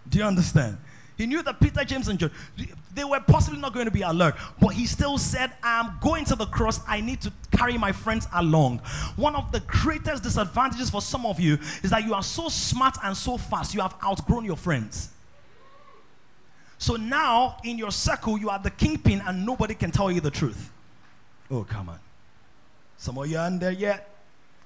Do 0.09 0.19
you 0.19 0.25
understand? 0.25 0.76
He 1.21 1.27
knew 1.27 1.43
that 1.43 1.61
Peter, 1.61 1.85
James, 1.85 2.09
and 2.09 2.19
John, 2.19 2.31
they 2.95 3.05
were 3.05 3.21
possibly 3.21 3.61
not 3.61 3.75
going 3.75 3.85
to 3.85 3.91
be 3.91 4.00
alert, 4.00 4.37
but 4.59 4.69
he 4.69 4.87
still 4.87 5.19
said, 5.19 5.53
I'm 5.62 5.99
going 6.00 6.25
to 6.25 6.35
the 6.35 6.47
cross. 6.47 6.81
I 6.89 7.03
need 7.03 7.21
to 7.21 7.33
carry 7.55 7.77
my 7.77 7.93
friends 7.93 8.27
along. 8.33 8.79
One 9.17 9.37
of 9.37 9.53
the 9.53 9.61
greatest 9.61 10.23
disadvantages 10.23 10.89
for 10.89 11.03
some 11.03 11.27
of 11.27 11.39
you 11.39 11.59
is 11.83 11.91
that 11.91 12.07
you 12.07 12.15
are 12.15 12.23
so 12.23 12.49
smart 12.49 12.97
and 13.05 13.15
so 13.15 13.37
fast, 13.37 13.75
you 13.75 13.83
have 13.83 13.95
outgrown 14.03 14.47
your 14.47 14.57
friends. 14.57 15.11
So 16.79 16.97
now 16.97 17.59
in 17.65 17.77
your 17.77 17.91
circle, 17.91 18.39
you 18.39 18.49
are 18.49 18.59
the 18.59 18.71
kingpin 18.71 19.23
and 19.27 19.45
nobody 19.45 19.75
can 19.75 19.91
tell 19.91 20.11
you 20.11 20.23
the 20.23 20.31
truth. 20.31 20.73
Oh, 21.50 21.65
come 21.65 21.91
on. 21.91 21.99
Some 22.97 23.19
of 23.19 23.27
you 23.27 23.37
aren't 23.37 23.61
there 23.61 23.73
yet. 23.73 24.09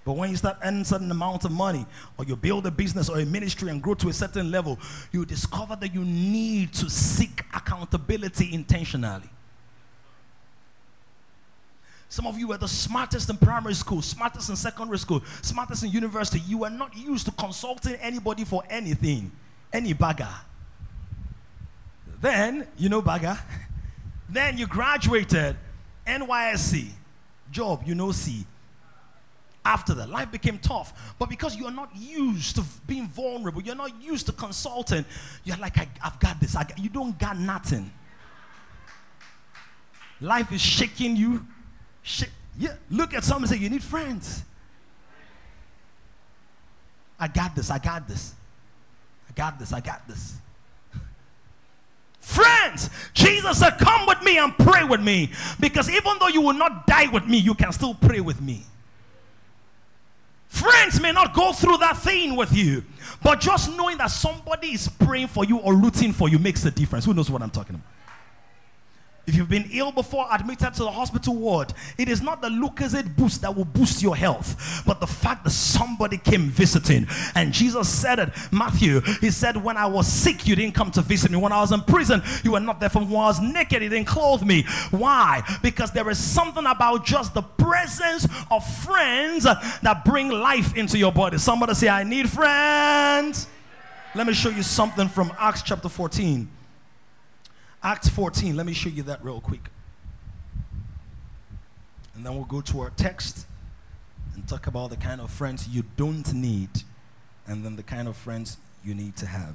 But 0.05 0.17
when 0.17 0.31
you 0.31 0.37
start 0.37 0.59
earning 0.63 0.85
certain 0.85 1.11
amount 1.11 1.45
of 1.45 1.51
money, 1.51 1.87
or 2.19 2.27
you 2.27 2.37
build 2.37 2.67
a 2.67 2.71
business 2.71 3.09
or 3.09 3.19
a 3.19 3.25
ministry 3.25 3.71
and 3.71 3.83
grow 3.83 3.95
to 3.95 4.11
a 4.11 4.13
certain 4.13 4.51
level, 4.51 4.79
you 5.13 5.25
discover 5.25 5.77
that 5.77 5.95
you 5.95 6.05
need 6.05 6.75
to 6.75 6.91
seek 6.91 7.43
accountability 7.55 8.53
intentionally. 8.53 9.31
Some 12.11 12.27
of 12.27 12.39
you 12.39 12.49
were 12.49 12.59
the 12.59 12.69
smartest 12.69 13.31
in 13.31 13.39
primary 13.39 13.75
school, 13.75 14.03
smartest 14.03 14.51
in 14.51 14.57
secondary 14.57 14.99
school, 14.99 15.23
smartest 15.41 15.85
in 15.85 15.91
university. 15.91 16.39
You 16.47 16.59
were 16.59 16.71
not 16.71 16.95
used 16.95 17.25
to 17.27 17.33
consulting 17.33 17.95
anybody 17.95 18.45
for 18.45 18.63
anything, 18.69 19.33
any 19.73 19.95
bagger. 19.95 20.29
Then, 22.21 22.69
you 22.77 22.89
know, 22.89 23.03
bagger. 23.03 23.39
Then 24.27 24.57
you 24.57 24.67
graduated, 24.67 25.57
NYSC, 26.07 26.89
job, 27.53 27.83
you 27.85 27.95
know, 27.95 28.11
C 28.11 28.47
after 29.65 29.95
that. 29.95 30.11
Life 30.11 30.31
became 30.31 30.59
tough. 30.59 31.15
But 31.19 31.29
because 31.29 31.57
you're 31.57 31.71
not 31.71 31.91
used 31.97 32.57
to 32.57 32.65
being 32.87 33.09
vulnerable, 33.09 33.63
you're 33.63 33.75
not 33.75 34.03
used 34.03 34.27
to 34.27 34.33
consulting, 34.33 35.05
you're 35.45 35.57
like, 35.57 35.79
I, 35.79 35.89
have 36.01 36.21
got 36.21 36.41
this. 36.41 36.57
I 36.57 36.67
you 36.77 36.91
don't 36.91 37.19
got 37.19 37.39
nothing. 37.39 37.91
Life 40.21 40.53
is 40.53 40.61
shaking 40.61 41.17
you. 41.17 41.47
Yeah, 42.59 42.75
look 42.91 43.15
at 43.15 43.25
someone 43.25 43.45
and 43.45 43.51
say, 43.51 43.59
You 43.59 43.71
need 43.71 43.83
friends. 43.83 44.43
I 47.19 47.29
got 47.29 47.55
this. 47.55 47.71
I 47.71 47.79
got 47.79 48.07
this. 48.07 48.35
I 49.29 49.33
got 49.33 49.59
this. 49.59 49.73
I 49.73 49.81
got 49.81 50.07
this. 50.07 50.35
Friends, 52.21 52.89
Jesus 53.13 53.59
said, 53.59 53.77
Come 53.79 54.07
with 54.07 54.23
me 54.23 54.39
and 54.39 54.57
pray 54.57 54.85
with 54.85 55.01
me. 55.01 55.31
Because 55.61 55.91
even 55.91 56.13
though 56.21 56.29
you 56.29 56.41
will 56.41 56.55
not 56.55 56.87
die 56.87 57.07
with 57.13 57.27
me, 57.27 57.39
you 57.39 57.55
can 57.55 57.73
still 57.73 57.95
pray 57.95 58.21
with 58.21 58.41
me. 58.41 58.63
Friends 60.55 61.01
may 61.01 61.11
not 61.11 61.35
go 61.35 61.53
through 61.53 61.79
that 61.79 61.99
thing 61.99 62.37
with 62.37 62.53
you, 62.53 62.85
but 63.25 63.41
just 63.41 63.77
knowing 63.77 63.99
that 63.99 64.07
somebody 64.07 64.69
is 64.69 64.87
praying 64.87 65.27
for 65.27 65.45
you 65.45 65.59
or 65.59 65.75
rooting 65.75 66.13
for 66.13 66.29
you 66.29 66.39
makes 66.39 66.65
a 66.65 66.71
difference. 66.71 67.05
Who 67.05 67.13
knows 67.13 67.29
what 67.29 67.43
I'm 67.43 67.51
talking 67.51 67.75
about? 67.75 67.87
If 69.27 69.35
you've 69.35 69.49
been 69.49 69.69
ill 69.73 69.91
before, 69.91 70.27
admitted 70.31 70.75
to 70.75 70.83
the 70.83 70.91
hospital 70.91 71.35
ward, 71.35 71.73
it 71.97 72.09
is 72.09 72.21
not 72.21 72.43
the 72.43 72.49
Lucozade 72.49 73.17
boost 73.17 73.41
that 73.41 73.57
will 73.57 73.65
boost 73.65 74.03
your 74.03 74.15
health, 74.15 74.83
but 74.87 75.01
the 75.01 75.07
fact 75.07 75.45
that 75.45 75.51
somebody 75.51 76.19
came 76.19 76.49
visiting. 76.51 77.07
And 77.35 77.53
Jesus 77.53 77.89
said 77.89 78.19
it, 78.19 78.31
Matthew, 78.53 79.01
he 79.21 79.31
said, 79.31 79.57
When 79.57 79.79
I 79.79 79.87
was 79.87 80.07
sick, 80.07 80.47
you 80.47 80.55
didn't 80.55 80.75
come 80.75 80.91
to 80.91 81.01
visit 81.01 81.31
me. 81.31 81.39
When 81.39 81.53
I 81.53 81.61
was 81.61 81.73
in 81.73 81.81
prison, 81.83 82.23
you 82.43 82.53
were 82.53 82.61
not 82.61 82.81
there 82.81 82.91
for. 82.91 82.99
When 82.99 83.13
I 83.13 83.27
was 83.27 83.41
naked, 83.41 83.83
you 83.83 83.89
didn't 83.89 84.07
clothe 84.07 84.43
me. 84.43 84.65
Why? 84.91 85.43
Because 85.63 85.91
there 85.91 86.09
is 86.11 86.19
something 86.19 86.67
about 86.67 87.07
just 87.07 87.33
the 87.33 87.43
presence 87.43 88.27
of 88.51 88.67
friends 88.85 89.45
that 89.45 90.03
bring 90.05 90.29
life 90.29 90.77
into 90.77 90.99
your 90.99 91.13
body. 91.13 91.39
Somebody 91.39 91.75
say, 91.75 91.89
I 91.89 92.05
need 92.05 92.29
friends. 92.29 93.49
Let 94.15 94.27
me 94.27 94.33
show 94.35 94.51
you 94.51 94.63
something 94.63 95.09
from 95.09 95.33
Acts 95.39 95.63
chapter 95.63 95.89
14. 95.89 96.49
Acts 97.85 98.09
14, 98.09 98.57
let 98.57 98.65
me 98.65 98.73
show 98.73 98.89
you 98.89 99.03
that 99.03 99.23
real 99.23 99.43
quick. 99.43 99.69
And 102.15 102.25
then 102.25 102.35
we'll 102.35 102.47
go 102.47 102.63
to 102.63 102.81
our 102.81 102.89
text 102.97 103.47
and 104.35 104.49
talk 104.49 104.67
about 104.67 104.89
the 104.89 104.97
kind 104.97 105.21
of 105.21 105.31
friends 105.31 105.69
you 105.69 105.85
don't 105.99 106.33
need 106.33 106.71
and 107.47 107.63
then 107.63 107.77
the 107.77 107.83
kind 107.83 108.09
of 108.09 108.17
friends 108.17 108.57
you 108.83 108.95
need 108.95 109.17
to 109.17 109.27
have. 109.27 109.55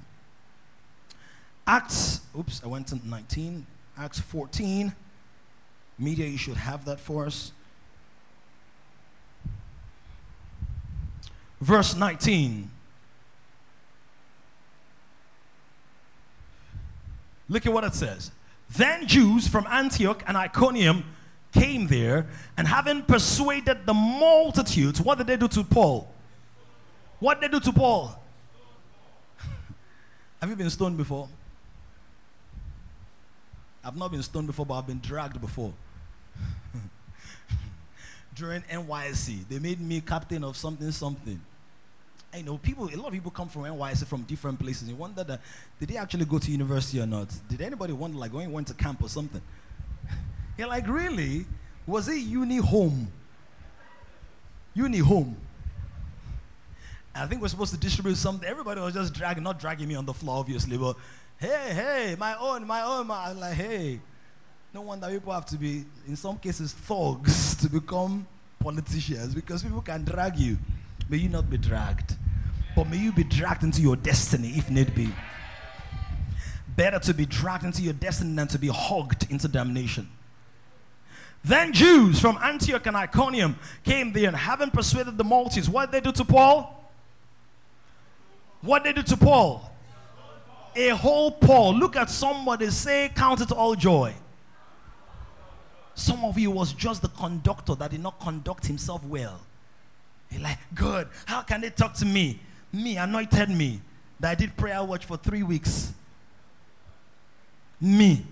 Acts, 1.66 2.22
oops, 2.38 2.62
I 2.64 2.68
went 2.68 2.88
to 2.88 3.08
19. 3.08 3.66
Acts 3.98 4.20
14. 4.20 4.94
Media, 5.98 6.28
you 6.28 6.38
should 6.38 6.58
have 6.58 6.86
that 6.86 7.00
for 7.00 7.26
us. 7.26 7.52
Verse 11.60 11.96
19. 11.96 12.70
Look 17.50 17.66
at 17.66 17.74
what 17.74 17.84
it 17.84 17.96
says. 17.96 18.32
Then 18.70 19.08
Jews 19.08 19.48
from 19.48 19.66
Antioch 19.68 20.24
and 20.28 20.38
Iconium 20.38 21.04
came 21.52 21.88
there, 21.88 22.28
and 22.58 22.68
having 22.68 23.02
persuaded 23.02 23.86
the 23.86 23.94
multitudes, 23.94 25.02
what 25.02 25.18
did 25.18 25.26
they 25.26 25.36
do 25.36 25.48
to 25.48 25.64
Paul? 25.64 26.14
What 27.20 27.42
did 27.42 27.52
they 27.52 27.58
do 27.58 27.60
to 27.66 27.74
Paul? 27.74 28.22
Have 30.40 30.50
you 30.50 30.56
been 30.56 30.70
stoned 30.70 30.96
before? 30.96 31.28
I've 33.84 33.98
not 33.98 34.12
been 34.12 34.22
stoned 34.22 34.48
before, 34.48 34.66
but 34.66 34.76
I've 34.76 34.88
been 34.88 35.00
dragged 35.00 35.42
before. 35.42 35.74
During 38.36 38.62
NYSC, 38.62 39.48
they 39.50 39.58
made 39.58 39.82
me 39.82 40.02
captain 40.02 40.44
of 40.44 40.56
something, 40.56 40.92
something. 40.92 41.42
I 42.34 42.42
know 42.42 42.58
people, 42.58 42.86
a 42.86 42.96
lot 42.96 43.08
of 43.08 43.14
people 43.14 43.32
come 43.32 43.50
from 43.50 43.64
NYSC 43.64 44.06
from 44.06 44.22
different 44.24 44.60
places. 44.60 44.88
You 44.88 44.96
wonder 44.96 45.24
that, 45.24 45.42
did 45.80 45.90
they 45.90 45.98
actually 45.98 46.26
go 46.26 46.38
to 46.38 46.52
university 46.52 47.02
or 47.02 47.08
not? 47.08 47.28
Did 47.50 47.62
anybody 47.62 47.94
wonder, 47.94 48.18
like, 48.18 48.32
you 48.34 48.50
went 48.50 48.68
to 48.68 48.74
camp 48.76 49.02
or 49.02 49.10
something? 49.10 49.42
You're 50.58 50.68
like, 50.68 50.88
really? 50.88 51.46
Was 51.88 52.08
it 52.08 52.18
uni 52.18 52.58
home? 52.58 53.12
Uni 54.76 55.00
home. 55.00 55.36
I 57.16 57.26
think 57.26 57.42
we're 57.42 57.48
supposed 57.48 57.74
to 57.74 57.80
distribute 57.80 58.16
something. 58.16 58.48
Everybody 58.48 58.80
was 58.80 58.94
just 58.94 59.14
dragging, 59.14 59.44
not 59.44 59.60
dragging 59.60 59.88
me 59.88 59.96
on 59.96 60.06
the 60.06 60.14
floor, 60.14 60.38
obviously, 60.38 60.78
but 60.78 60.96
hey, 61.38 61.74
hey, 61.74 62.16
my 62.18 62.36
own, 62.38 62.66
my 62.68 62.82
own. 62.82 63.08
My, 63.08 63.30
I'm 63.30 63.40
like, 63.40 63.56
hey. 63.56 64.00
No 64.72 64.82
wonder 64.82 65.08
people 65.10 65.34
have 65.34 65.48
to 65.48 65.58
be, 65.58 65.84
in 66.08 66.16
some 66.16 66.38
cases, 66.38 66.74
thugs 66.74 67.56
to 67.62 67.70
become 67.70 68.28
politicians 68.60 69.34
because 69.34 69.64
people 69.64 69.82
can 69.82 70.04
drag 70.04 70.38
you. 70.38 70.58
May 71.10 71.18
you 71.18 71.30
not 71.30 71.50
be 71.50 71.58
dragged, 71.58 72.16
but 72.76 72.88
may 72.88 72.98
you 72.98 73.12
be 73.12 73.24
dragged 73.24 73.64
into 73.64 73.82
your 73.82 73.96
destiny 73.96 74.54
if 74.56 74.70
need 74.70 74.94
be. 74.94 75.10
Better 76.76 77.00
to 77.00 77.14
be 77.16 77.26
dragged 77.26 77.64
into 77.64 77.82
your 77.82 77.94
destiny 77.94 78.36
than 78.36 78.48
to 78.50 78.60
be 78.60 78.68
hugged 78.68 79.30
into 79.32 79.48
damnation. 79.48 80.08
Then 81.44 81.74
Jews 81.74 82.20
from 82.20 82.38
Antioch 82.44 82.86
and 82.86 82.96
Iconium 82.96 83.58
came 83.84 84.14
there 84.14 84.28
and 84.28 84.36
having 84.36 84.70
persuaded 84.70 85.18
the 85.18 85.24
multitudes, 85.24 85.70
what 85.70 85.92
did 85.92 86.04
they 86.04 86.10
do 86.10 86.12
to 86.16 86.26
Paul? 86.26 86.76
What 88.62 88.84
did 88.84 88.96
they 88.96 89.02
do 89.02 89.08
to 89.08 89.18
Paul? 89.18 89.72
A 90.76 90.90
whole 90.90 91.32
Paul. 91.32 91.76
Look 91.76 91.96
at 91.96 92.10
somebody 92.10 92.70
say, 92.70 93.10
count 93.16 93.42
it 93.42 93.52
all 93.52 93.74
joy. 93.74 94.14
Some 95.96 96.24
of 96.24 96.38
you 96.38 96.52
was 96.52 96.72
just 96.74 97.02
the 97.02 97.08
conductor 97.10 97.74
that 97.76 97.92
did 97.92 98.04
not 98.04 98.20
conduct 98.20 98.68
himself 98.68 99.04
well. 99.04 99.42
You're 100.30 100.42
like, 100.42 100.60
good. 100.76 101.08
How 101.26 101.42
can 101.42 101.62
they 101.62 101.70
talk 101.70 101.94
to 101.96 102.06
me? 102.06 102.40
Me, 102.72 102.98
anointed 102.98 103.50
me. 103.50 103.82
That 104.20 104.32
I 104.32 104.36
did 104.36 104.56
prayer 104.58 104.84
watch 104.84 105.06
for 105.06 105.18
three 105.18 105.44
weeks. 105.44 105.94
Me. 107.82 108.26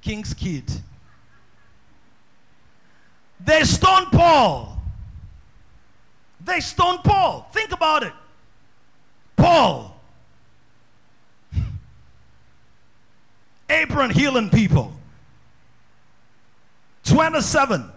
King's 0.00 0.34
kid. 0.34 0.70
They 3.40 3.64
stoned 3.64 4.12
Paul. 4.12 4.80
They 6.44 6.60
stoned 6.60 7.02
Paul. 7.02 7.48
Think 7.52 7.72
about 7.72 8.04
it. 8.04 8.12
Paul. 9.34 10.00
Abraham 13.68 14.10
healing 14.10 14.50
people. 14.50 14.92
27 17.04 17.90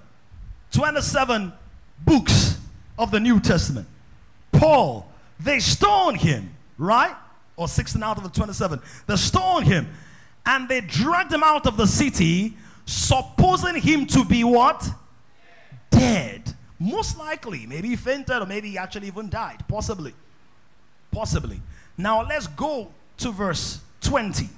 27 0.71 1.51
books 2.05 2.57
of 2.97 3.11
the 3.11 3.19
New 3.19 3.39
Testament. 3.39 3.87
Paul, 4.51 5.09
they 5.39 5.59
stoned 5.59 6.17
him, 6.17 6.53
right? 6.77 7.15
Or 7.55 7.67
16 7.67 8.01
out 8.03 8.17
of 8.17 8.23
the 8.23 8.29
27. 8.29 8.79
They 9.07 9.15
stoned 9.15 9.65
him 9.65 9.87
and 10.45 10.67
they 10.67 10.81
dragged 10.81 11.31
him 11.31 11.43
out 11.43 11.65
of 11.67 11.77
the 11.77 11.85
city, 11.85 12.55
supposing 12.85 13.75
him 13.75 14.05
to 14.07 14.25
be 14.25 14.43
what? 14.43 14.87
Dead. 15.89 16.55
Most 16.79 17.17
likely. 17.17 17.65
Maybe 17.65 17.89
he 17.89 17.95
fainted 17.95 18.41
or 18.41 18.45
maybe 18.45 18.69
he 18.69 18.77
actually 18.77 19.07
even 19.07 19.29
died. 19.29 19.63
Possibly. 19.67 20.13
Possibly. 21.11 21.59
Now 21.97 22.25
let's 22.25 22.47
go 22.47 22.91
to 23.17 23.31
verse 23.31 23.79
20. 24.01 24.49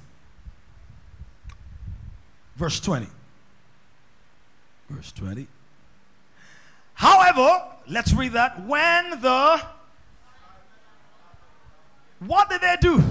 Verse 2.56 2.80
20. 2.80 3.06
Verse 4.88 5.12
20. 5.12 5.46
However, 6.94 7.64
let's 7.88 8.12
read 8.12 8.32
that. 8.32 8.66
When 8.66 9.20
the. 9.20 9.62
What 12.20 12.48
did 12.48 12.60
they 12.60 12.76
do? 12.80 13.02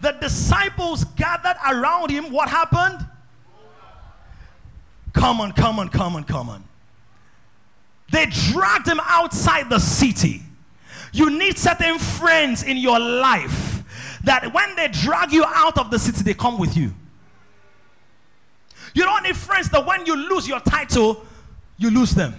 The 0.00 0.12
disciples 0.12 1.04
gathered 1.16 1.56
around 1.66 2.10
him. 2.10 2.30
What 2.30 2.48
happened? 2.48 3.06
Come 5.14 5.40
on, 5.40 5.52
come 5.52 5.78
on, 5.78 5.88
come 5.88 6.16
on, 6.16 6.24
come 6.24 6.50
on. 6.50 6.64
They 8.12 8.26
dragged 8.26 8.86
him 8.86 9.00
outside 9.02 9.70
the 9.70 9.78
city. 9.78 10.42
You 11.12 11.30
need 11.30 11.56
certain 11.56 11.98
friends 11.98 12.64
in 12.64 12.76
your 12.76 12.98
life 12.98 13.82
that 14.24 14.52
when 14.52 14.76
they 14.76 14.88
drag 14.88 15.32
you 15.32 15.44
out 15.46 15.78
of 15.78 15.90
the 15.90 15.98
city, 15.98 16.22
they 16.22 16.34
come 16.34 16.58
with 16.58 16.76
you. 16.76 16.92
You 18.94 19.04
don't 19.04 19.22
need 19.22 19.36
friends 19.36 19.70
that 19.70 19.86
when 19.86 20.06
you 20.06 20.16
lose 20.16 20.46
your 20.46 20.60
title, 20.60 21.24
you 21.76 21.90
lose 21.90 22.14
them. 22.14 22.34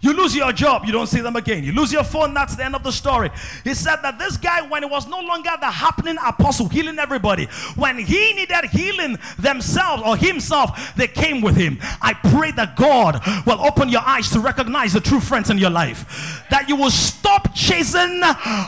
You 0.00 0.12
lose 0.12 0.36
your 0.36 0.52
job, 0.52 0.84
you 0.84 0.92
don't 0.92 1.06
see 1.06 1.22
them 1.22 1.34
again. 1.34 1.64
You 1.64 1.72
lose 1.72 1.90
your 1.90 2.04
phone, 2.04 2.34
that's 2.34 2.56
the 2.56 2.64
end 2.66 2.74
of 2.74 2.82
the 2.82 2.92
story. 2.92 3.30
He 3.64 3.72
said 3.72 3.96
that 4.02 4.18
this 4.18 4.36
guy, 4.36 4.60
when 4.60 4.84
it 4.84 4.90
was 4.90 5.06
no 5.06 5.18
longer 5.18 5.52
the 5.58 5.70
happening 5.70 6.18
apostle 6.22 6.68
healing 6.68 6.98
everybody, 6.98 7.46
when 7.74 7.96
he 7.96 8.34
needed 8.34 8.66
healing 8.66 9.16
themselves 9.38 10.02
or 10.04 10.14
himself, 10.14 10.94
they 10.94 11.08
came 11.08 11.40
with 11.40 11.56
him. 11.56 11.78
I 12.02 12.12
pray 12.12 12.50
that 12.50 12.76
God 12.76 13.22
will 13.46 13.58
open 13.64 13.88
your 13.88 14.02
eyes 14.02 14.28
to 14.32 14.40
recognize 14.40 14.92
the 14.92 15.00
true 15.00 15.20
friends 15.20 15.48
in 15.48 15.56
your 15.56 15.70
life, 15.70 16.44
that 16.50 16.68
you 16.68 16.76
will 16.76 16.90
stop 16.90 17.54
chasing 17.54 18.20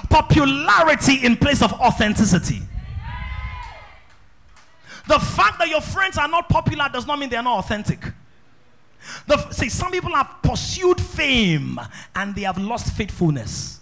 popularity 0.08 1.16
in 1.22 1.36
place 1.36 1.60
of 1.60 1.70
authenticity. 1.74 2.62
The 5.06 5.18
fact 5.18 5.58
that 5.58 5.68
your 5.68 5.82
friends 5.82 6.16
are 6.16 6.28
not 6.28 6.48
popular 6.48 6.88
does 6.90 7.06
not 7.06 7.18
mean 7.18 7.28
they 7.28 7.36
are 7.36 7.42
not 7.42 7.58
authentic. 7.58 8.00
The, 9.26 9.50
see, 9.50 9.68
some 9.68 9.92
people 9.92 10.14
have 10.14 10.42
pursued 10.42 11.00
fame 11.00 11.80
and 12.14 12.34
they 12.34 12.42
have 12.42 12.58
lost 12.58 12.92
faithfulness. 12.92 13.80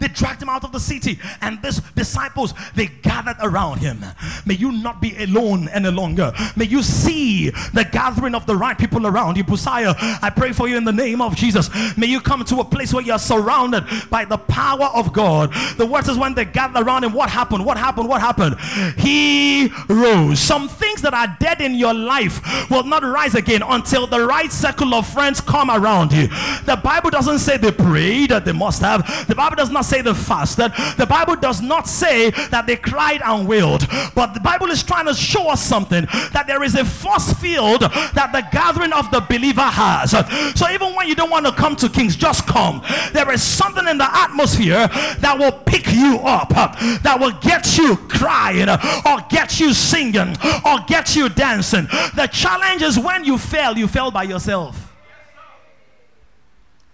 They 0.00 0.08
dragged 0.08 0.42
him 0.42 0.48
out 0.48 0.64
of 0.64 0.72
the 0.72 0.80
city, 0.80 1.18
and 1.40 1.62
these 1.62 1.80
disciples 1.94 2.54
they 2.74 2.86
gathered 2.86 3.36
around 3.40 3.78
him. 3.78 4.04
May 4.46 4.54
you 4.54 4.72
not 4.72 5.00
be 5.00 5.16
alone 5.22 5.68
any 5.68 5.90
longer. 5.90 6.32
May 6.56 6.64
you 6.64 6.82
see 6.82 7.50
the 7.50 7.86
gathering 7.90 8.34
of 8.34 8.46
the 8.46 8.56
right 8.56 8.76
people 8.76 9.06
around 9.06 9.36
you. 9.36 9.44
Busia, 9.44 9.94
I 10.22 10.30
pray 10.30 10.52
for 10.52 10.68
you 10.68 10.76
in 10.76 10.84
the 10.84 10.92
name 10.92 11.20
of 11.20 11.36
Jesus. 11.36 11.70
May 11.96 12.06
you 12.06 12.20
come 12.20 12.44
to 12.44 12.60
a 12.60 12.64
place 12.64 12.92
where 12.94 13.02
you 13.04 13.12
are 13.12 13.18
surrounded 13.18 13.84
by 14.08 14.24
the 14.24 14.38
power 14.38 14.86
of 14.86 15.12
God. 15.12 15.52
The 15.76 15.86
word 15.86 16.04
says, 16.04 16.16
when 16.18 16.34
they 16.34 16.44
gathered 16.44 16.82
around 16.82 17.04
him, 17.04 17.12
what 17.12 17.30
happened? 17.30 17.64
What 17.64 17.76
happened? 17.76 18.08
What 18.08 18.20
happened? 18.20 18.56
He 18.98 19.70
rose. 19.88 20.40
Some 20.40 20.68
things 20.68 21.02
that 21.02 21.14
are 21.14 21.36
dead 21.40 21.60
in 21.60 21.74
your 21.74 21.94
life 21.94 22.40
will 22.70 22.84
not 22.84 23.02
rise 23.02 23.34
again 23.34 23.62
until 23.62 24.06
the 24.06 24.26
right 24.26 24.50
circle 24.50 24.94
of 24.94 25.06
friends 25.06 25.40
come 25.40 25.70
around 25.70 26.12
you. 26.12 26.28
The 26.64 26.80
Bible 26.82 27.10
doesn't 27.10 27.40
say 27.40 27.56
they 27.56 27.72
prayed, 27.72 28.30
that 28.30 28.44
they 28.44 28.52
must 28.52 28.80
have. 28.80 29.26
The 29.26 29.34
Bible 29.34 29.56
does 29.56 29.70
not 29.70 29.84
say 29.90 30.02
they 30.02 30.12
That 30.12 30.94
The 30.96 31.06
Bible 31.06 31.36
does 31.36 31.60
not 31.60 31.88
say 31.88 32.30
that 32.50 32.66
they 32.66 32.76
cried 32.76 33.20
and 33.22 33.46
wailed. 33.46 33.86
But 34.14 34.34
the 34.34 34.40
Bible 34.40 34.70
is 34.70 34.82
trying 34.82 35.06
to 35.06 35.14
show 35.14 35.48
us 35.50 35.62
something 35.62 36.06
that 36.32 36.44
there 36.46 36.62
is 36.62 36.74
a 36.74 36.84
force 36.84 37.32
field 37.34 37.80
that 37.82 38.30
the 38.32 38.46
gathering 38.52 38.92
of 38.92 39.10
the 39.10 39.20
believer 39.20 39.62
has. 39.62 40.12
So 40.58 40.70
even 40.70 40.94
when 40.94 41.08
you 41.08 41.14
don't 41.14 41.30
want 41.30 41.46
to 41.46 41.52
come 41.52 41.76
to 41.76 41.88
Kings, 41.88 42.16
just 42.16 42.46
come. 42.46 42.82
There 43.12 43.30
is 43.32 43.42
something 43.42 43.86
in 43.88 43.98
the 43.98 44.08
atmosphere 44.16 44.88
that 45.18 45.36
will 45.38 45.52
pick 45.52 45.92
you 45.92 46.20
up, 46.22 46.50
that 46.50 47.18
will 47.18 47.36
get 47.40 47.76
you 47.76 47.96
crying, 48.08 48.68
or 48.68 49.18
get 49.28 49.58
you 49.58 49.74
singing, 49.74 50.36
or 50.64 50.78
get 50.86 51.16
you 51.16 51.28
dancing. 51.28 51.86
The 52.14 52.28
challenge 52.32 52.82
is 52.82 52.98
when 52.98 53.24
you 53.24 53.38
fail, 53.38 53.76
you 53.76 53.88
fail 53.88 54.10
by 54.10 54.22
yourself. 54.24 54.94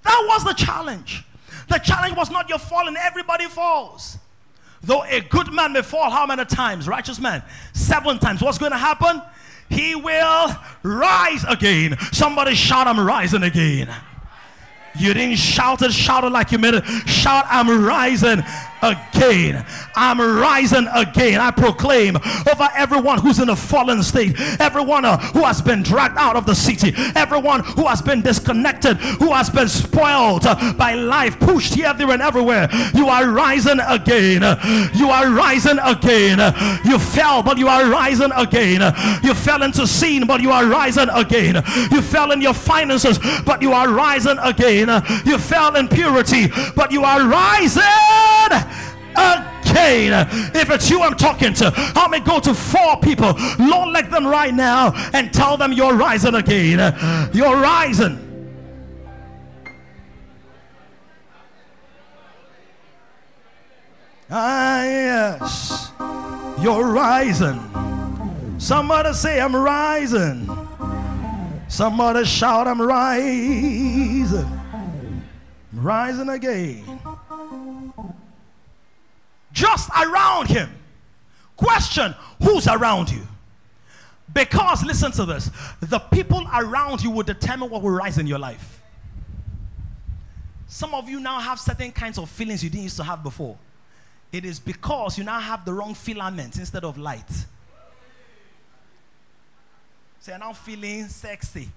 That 0.02 0.24
was 0.28 0.44
the 0.44 0.54
challenge. 0.54 1.24
The 1.68 1.78
challenge 1.78 2.16
was 2.16 2.30
not 2.30 2.48
your 2.48 2.58
falling, 2.58 2.96
everybody 2.96 3.46
falls. 3.46 4.18
Though 4.82 5.04
a 5.04 5.20
good 5.20 5.52
man 5.52 5.72
may 5.72 5.82
fall, 5.82 6.10
how 6.10 6.26
many 6.26 6.44
times? 6.44 6.86
Righteous 6.86 7.18
man, 7.18 7.42
seven 7.72 8.18
times. 8.18 8.42
What's 8.42 8.58
going 8.58 8.72
to 8.72 8.78
happen? 8.78 9.22
He 9.68 9.96
will 9.96 10.54
rise 10.82 11.44
again. 11.48 11.98
Somebody 12.12 12.54
shout, 12.54 12.86
I'm 12.86 13.00
rising 13.00 13.42
again. 13.42 13.92
You 14.98 15.12
didn't 15.12 15.36
shout 15.36 15.82
it, 15.82 15.92
shout 15.92 16.24
it 16.24 16.30
like 16.30 16.52
you 16.52 16.58
meant 16.58 16.76
it. 16.76 16.84
Shout, 17.08 17.44
I'm 17.48 17.84
rising 17.84 18.42
again. 18.82 19.64
I'm 19.94 20.20
rising 20.20 20.88
again. 20.94 21.40
I 21.40 21.50
proclaim 21.50 22.16
over 22.16 22.68
everyone 22.74 23.18
who's 23.18 23.38
in 23.38 23.48
a 23.48 23.56
fallen 23.56 24.02
state, 24.02 24.38
everyone 24.60 25.04
uh, 25.04 25.18
who 25.18 25.44
has 25.44 25.62
been 25.62 25.82
dragged 25.82 26.18
out 26.18 26.36
of 26.36 26.46
the 26.46 26.54
city, 26.54 26.92
everyone 27.14 27.64
who 27.64 27.86
has 27.86 28.02
been 28.02 28.22
disconnected, 28.22 28.96
who 28.96 29.32
has 29.32 29.50
been 29.50 29.68
spoiled 29.68 30.46
uh, 30.46 30.72
by 30.74 30.94
life, 30.94 31.38
pushed 31.40 31.74
here, 31.74 31.92
there, 31.94 32.10
and 32.10 32.22
everywhere. 32.22 32.68
You 32.94 33.08
are 33.08 33.30
rising 33.30 33.80
again. 33.80 34.42
You 34.94 35.10
are 35.10 35.30
rising 35.30 35.78
again. 35.78 36.38
You 36.84 36.98
fell, 36.98 37.42
but 37.42 37.58
you 37.58 37.68
are 37.68 37.88
rising 37.88 38.32
again. 38.32 38.80
You 39.22 39.34
fell 39.34 39.62
into 39.62 39.86
sin, 39.86 40.26
but 40.26 40.40
you 40.40 40.50
are 40.50 40.66
rising 40.66 41.08
again. 41.10 41.56
You 41.90 42.02
fell 42.02 42.32
in 42.32 42.40
your 42.40 42.54
finances, 42.54 43.18
but 43.44 43.62
you 43.62 43.72
are 43.72 43.90
rising 43.90 44.38
again. 44.38 44.88
You 45.24 45.38
fell 45.38 45.76
in 45.76 45.88
purity, 45.88 46.48
but 46.74 46.92
you 46.92 47.04
are 47.04 47.26
rising 47.26 47.82
again. 49.16 50.28
If 50.54 50.70
it's 50.70 50.90
you 50.90 51.02
I'm 51.02 51.14
talking 51.14 51.52
to, 51.54 51.72
I 51.74 52.08
may 52.08 52.20
go 52.20 52.40
to 52.40 52.54
four 52.54 52.98
people, 53.00 53.34
Lord, 53.58 53.90
let 53.90 54.10
them 54.10 54.26
right 54.26 54.54
now 54.54 54.92
and 55.12 55.32
tell 55.32 55.56
them 55.56 55.72
you're 55.72 55.94
rising 55.94 56.34
again. 56.34 57.30
You're 57.32 57.56
rising. 57.56 58.22
Ah, 64.28 64.82
yes. 64.82 65.92
You're 66.60 66.86
rising. 66.86 67.60
Somebody 68.58 69.12
say, 69.12 69.40
I'm 69.40 69.54
rising. 69.54 70.48
Somebody 71.68 72.24
shout, 72.24 72.66
I'm 72.66 72.80
rising. 72.80 74.38
I'm 74.72 75.22
rising 75.72 76.28
again 76.28 77.05
just 79.56 79.88
around 79.98 80.48
him. 80.48 80.70
Question 81.56 82.14
Who's 82.42 82.68
around 82.68 83.10
you? 83.10 83.26
Because, 84.32 84.84
listen 84.84 85.10
to 85.12 85.24
this 85.24 85.50
the 85.80 85.98
people 85.98 86.46
around 86.54 87.02
you 87.02 87.10
will 87.10 87.22
determine 87.22 87.70
what 87.70 87.82
will 87.82 87.90
rise 87.90 88.18
in 88.18 88.26
your 88.26 88.38
life. 88.38 88.82
Some 90.68 90.94
of 90.94 91.08
you 91.08 91.20
now 91.20 91.40
have 91.40 91.58
certain 91.58 91.90
kinds 91.90 92.18
of 92.18 92.28
feelings 92.28 92.62
you 92.62 92.68
didn't 92.68 92.84
used 92.84 92.98
to 92.98 93.04
have 93.04 93.22
before. 93.22 93.56
It 94.30 94.44
is 94.44 94.60
because 94.60 95.16
you 95.16 95.24
now 95.24 95.40
have 95.40 95.64
the 95.64 95.72
wrong 95.72 95.94
filament 95.94 96.56
instead 96.56 96.84
of 96.84 96.98
light. 96.98 97.30
So 100.20 100.32
you're 100.32 100.38
now 100.38 100.52
feeling 100.52 101.06
sexy. 101.08 101.70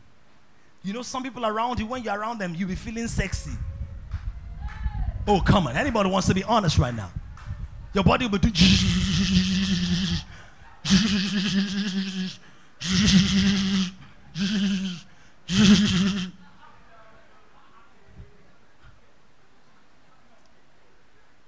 You 0.83 0.93
know, 0.93 1.03
some 1.03 1.23
people 1.23 1.45
around 1.45 1.79
you, 1.79 1.85
when 1.85 2.03
you're 2.03 2.17
around 2.17 2.39
them, 2.39 2.55
you'll 2.55 2.69
be 2.69 2.75
feeling 2.75 3.07
sexy. 3.07 3.51
Oh, 5.27 5.39
come 5.39 5.67
on. 5.67 5.77
Anybody 5.77 6.09
wants 6.09 6.27
to 6.27 6.33
be 6.33 6.43
honest 6.43 6.77
right 6.77 6.93
now? 6.93 7.11
Your 7.93 8.03
body 8.03 8.27
will 8.27 8.37
do. 8.37 8.51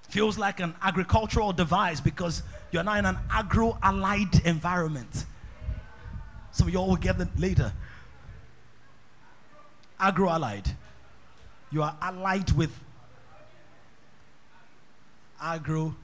Feels 0.10 0.38
like 0.38 0.60
an 0.60 0.76
agricultural 0.82 1.54
device 1.54 2.02
because 2.02 2.44
you're 2.72 2.84
now 2.84 2.96
in 2.96 3.06
an 3.06 3.18
agro 3.30 3.78
allied 3.82 4.46
environment. 4.46 5.26
Some 6.52 6.68
of 6.68 6.74
you 6.74 6.80
all 6.80 6.90
will 6.90 6.96
get 6.98 7.18
that 7.20 7.40
later. 7.40 7.72
Agro 10.00 10.30
allied. 10.30 10.76
You 11.72 11.84
are 11.84 11.96
allied 12.02 12.52
with 12.52 12.78
agro 15.40 15.96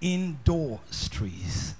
industries. 0.00 1.74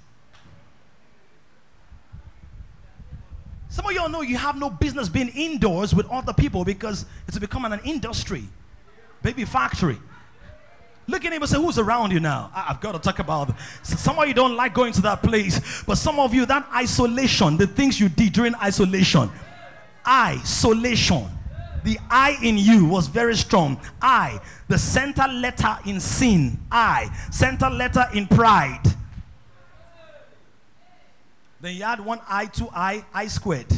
Some 3.69 3.85
of 3.85 3.91
y'all 3.91 4.09
know 4.09 4.21
you 4.21 4.37
have 4.37 4.57
no 4.57 4.69
business 4.69 5.07
being 5.07 5.29
indoors 5.29 5.93
with 5.93 6.07
other 6.09 6.33
people 6.33 6.65
because 6.65 7.05
it's 7.27 7.37
becoming 7.37 7.73
an 7.73 7.81
industry, 7.83 8.43
baby 9.21 9.45
factory. 9.45 9.97
Look 11.07 11.23
at 11.23 11.31
him 11.31 11.41
and 11.41 11.49
say, 11.49 11.57
Who's 11.57 11.77
around 11.77 12.11
you 12.11 12.19
now? 12.19 12.51
I've 12.53 12.81
got 12.81 12.93
to 12.93 12.99
talk 12.99 13.19
about. 13.19 13.53
Some 13.83 14.19
of 14.19 14.27
you 14.27 14.33
don't 14.33 14.55
like 14.55 14.73
going 14.73 14.93
to 14.93 15.01
that 15.03 15.23
place, 15.23 15.83
but 15.83 15.97
some 15.97 16.19
of 16.19 16.33
you, 16.33 16.45
that 16.47 16.67
isolation, 16.75 17.55
the 17.55 17.67
things 17.67 17.99
you 17.99 18.09
did 18.09 18.33
during 18.33 18.55
isolation, 18.55 19.29
isolation, 20.07 21.27
the 21.87 21.97
I 22.09 22.37
in 22.43 22.57
you 22.57 22.83
was 22.83 23.07
very 23.07 23.37
strong. 23.37 23.79
I, 24.01 24.41
the 24.67 24.77
center 24.77 25.25
letter 25.25 25.77
in 25.85 26.01
sin. 26.01 26.59
I, 26.69 27.09
center 27.31 27.69
letter 27.69 28.05
in 28.13 28.27
pride. 28.27 28.83
Then 31.61 31.75
you 31.77 31.83
add 31.83 32.03
one 32.03 32.19
I 32.27 32.47
to 32.47 32.67
I, 32.73 33.05
I 33.13 33.27
squared. 33.27 33.71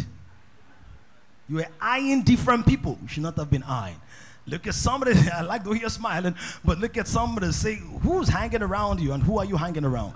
You 1.48 1.58
were 1.58 1.67
eyeing 1.80 2.24
different 2.24 2.65
people. 2.65 2.98
You 3.04 3.08
should 3.08 3.24
not 3.24 3.36
have 3.38 3.52
been 3.52 3.62
eyeing. 3.62 4.02
Look 4.48 4.65
at 4.65 4.74
somebody, 4.74 5.13
I 5.34 5.41
like 5.41 5.63
the 5.63 5.69
way 5.69 5.78
you're 5.80 5.89
smiling, 5.91 6.34
but 6.65 6.80
look 6.80 6.98
at 6.98 7.08
somebody 7.08 7.52
say, 7.52 7.76
who's 8.02 8.28
hanging 8.28 8.63
around 8.63 9.02
you 9.02 9.13
and 9.13 9.22
who 9.22 9.38
are 9.38 9.45
you 9.45 9.56
hanging 9.56 9.86
around? 9.86 10.15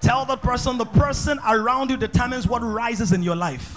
Tell 0.00 0.24
the 0.24 0.38
person, 0.38 0.78
the 0.78 0.86
person 0.86 1.38
around 1.46 1.90
you 1.90 1.98
determines 1.98 2.48
what 2.48 2.60
rises 2.60 3.12
in 3.12 3.22
your 3.22 3.36
life. 3.36 3.76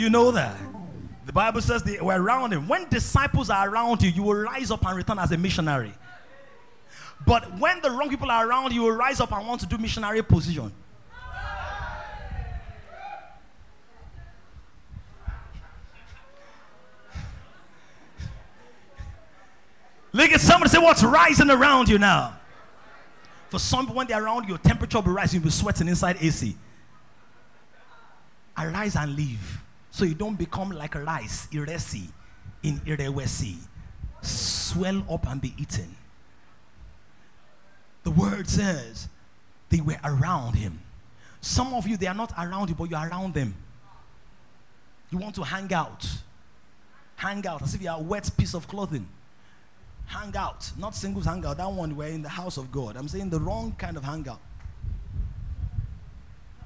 You 0.00 0.10
know 0.10 0.30
that? 0.32 0.56
The 1.26 1.32
Bible 1.32 1.60
says 1.60 1.82
they 1.82 2.00
were 2.00 2.20
around 2.20 2.52
him. 2.52 2.66
When 2.66 2.88
disciples 2.88 3.50
are 3.50 3.68
around 3.68 4.02
you, 4.02 4.10
you 4.10 4.22
will 4.22 4.34
rise 4.34 4.70
up 4.70 4.84
and 4.84 4.96
return 4.96 5.18
as 5.18 5.30
a 5.30 5.36
missionary. 5.36 5.92
But 7.26 7.58
when 7.58 7.80
the 7.82 7.90
wrong 7.90 8.08
people 8.08 8.30
are 8.30 8.48
around, 8.48 8.72
you 8.72 8.82
will 8.82 8.92
rise 8.92 9.20
up 9.20 9.30
and 9.30 9.46
want 9.46 9.60
to 9.60 9.66
do 9.66 9.78
missionary 9.78 10.22
position. 10.22 10.72
Look 20.12 20.32
at 20.32 20.40
somebody 20.40 20.70
say, 20.70 20.78
What's 20.78 21.04
rising 21.04 21.50
around 21.50 21.88
you 21.88 21.98
now? 21.98 22.36
For 23.48 23.58
some 23.58 23.86
when 23.94 24.06
they're 24.06 24.24
around 24.24 24.44
you, 24.44 24.50
your 24.50 24.58
temperature 24.58 25.00
will 25.00 25.12
rising, 25.12 25.40
you'll 25.40 25.44
be 25.44 25.50
sweating 25.50 25.88
inside 25.88 26.16
AC. 26.20 26.56
Arise 28.56 28.96
and 28.96 29.14
leave. 29.14 29.59
So 29.90 30.04
you 30.04 30.14
don't 30.14 30.36
become 30.36 30.70
like 30.70 30.94
rice, 30.94 31.48
iresi, 31.52 32.08
in 32.62 32.78
irewesi. 32.80 33.56
Swell 34.22 35.04
up 35.10 35.26
and 35.28 35.40
be 35.40 35.54
eaten. 35.58 35.96
The 38.02 38.10
word 38.10 38.48
says 38.48 39.08
they 39.68 39.80
were 39.80 39.98
around 40.04 40.54
him. 40.54 40.80
Some 41.40 41.74
of 41.74 41.86
you, 41.86 41.96
they 41.96 42.06
are 42.06 42.14
not 42.14 42.32
around 42.38 42.68
you, 42.68 42.74
but 42.74 42.90
you're 42.90 43.00
around 43.00 43.34
them. 43.34 43.54
You 45.10 45.18
want 45.18 45.34
to 45.36 45.42
hang 45.42 45.72
out. 45.72 46.06
Hang 47.16 47.46
out 47.46 47.62
as 47.62 47.74
if 47.74 47.82
you're 47.82 47.94
a 47.94 48.00
wet 48.00 48.30
piece 48.36 48.54
of 48.54 48.68
clothing. 48.68 49.08
Hang 50.06 50.34
out. 50.36 50.70
Not 50.78 50.94
singles 50.94 51.24
hang 51.24 51.44
out. 51.44 51.56
That 51.56 51.70
one 51.70 51.96
we're 51.96 52.08
in 52.08 52.22
the 52.22 52.28
house 52.28 52.56
of 52.56 52.70
God. 52.72 52.96
I'm 52.96 53.08
saying 53.08 53.30
the 53.30 53.40
wrong 53.40 53.74
kind 53.78 53.96
of 53.96 54.04
hangout. 54.04 54.40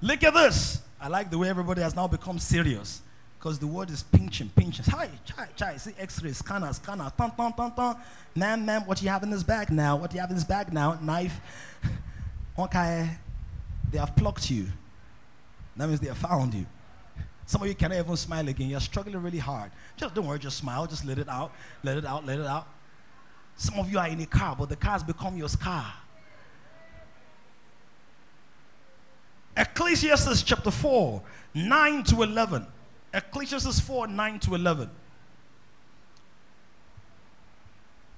Look 0.00 0.22
at 0.22 0.34
this. 0.34 0.82
I 1.00 1.08
like 1.08 1.30
the 1.30 1.38
way 1.38 1.48
everybody 1.48 1.82
has 1.82 1.94
now 1.94 2.06
become 2.06 2.38
serious. 2.38 3.02
Because 3.44 3.58
the 3.58 3.66
word 3.66 3.90
is 3.90 4.02
pinching, 4.02 4.48
pinching. 4.56 4.86
Hi, 4.86 5.10
chai, 5.22 5.48
chai. 5.54 5.76
See 5.76 5.92
x-ray, 5.98 6.32
scanner, 6.32 6.72
scanner. 6.72 7.12
Tan, 7.14 7.30
tan, 7.36 7.52
tan, 7.52 7.72
tan. 7.72 7.96
Ma'am, 8.34 8.64
ma'am, 8.64 8.86
what 8.86 9.02
you 9.02 9.10
have 9.10 9.22
in 9.22 9.28
this 9.28 9.42
bag 9.42 9.70
now? 9.70 9.96
What 9.96 10.14
you 10.14 10.20
have 10.20 10.30
in 10.30 10.36
this 10.36 10.46
bag 10.46 10.72
now? 10.72 10.98
Knife. 11.02 11.38
okay. 12.58 13.10
They 13.92 13.98
have 13.98 14.16
plucked 14.16 14.50
you. 14.50 14.68
That 15.76 15.88
means 15.88 16.00
they 16.00 16.06
have 16.06 16.16
found 16.16 16.54
you. 16.54 16.64
Some 17.44 17.60
of 17.60 17.68
you 17.68 17.74
cannot 17.74 17.98
even 17.98 18.16
smile 18.16 18.48
again. 18.48 18.70
You're 18.70 18.80
struggling 18.80 19.22
really 19.22 19.40
hard. 19.40 19.70
Just 19.98 20.14
don't 20.14 20.26
worry, 20.26 20.38
just 20.38 20.56
smile. 20.56 20.86
Just 20.86 21.04
let 21.04 21.18
it 21.18 21.28
out. 21.28 21.52
Let 21.82 21.98
it 21.98 22.06
out. 22.06 22.24
Let 22.24 22.38
it 22.38 22.46
out. 22.46 22.66
Some 23.56 23.78
of 23.78 23.92
you 23.92 23.98
are 23.98 24.08
in 24.08 24.22
a 24.22 24.26
car, 24.26 24.56
but 24.58 24.70
the 24.70 24.76
car 24.76 24.92
has 24.92 25.02
become 25.02 25.36
your 25.36 25.50
scar. 25.50 25.92
Ecclesiastes 29.54 30.42
chapter 30.42 30.70
4, 30.70 31.20
9 31.52 32.04
to 32.04 32.22
11. 32.22 32.68
Ecclesiastes 33.14 33.78
4, 33.78 34.08
9 34.08 34.38
to 34.40 34.54
11. 34.56 34.90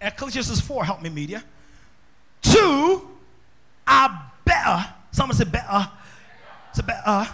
Ecclesiastes 0.01 0.61
4, 0.61 0.85
help 0.87 1.03
me, 1.03 1.11
media. 1.11 1.45
Two 2.41 3.07
are 3.87 4.33
better. 4.43 4.87
Someone 5.11 5.37
say 5.37 5.45
better. 5.45 5.91
Say 6.73 6.83
better. 6.83 7.29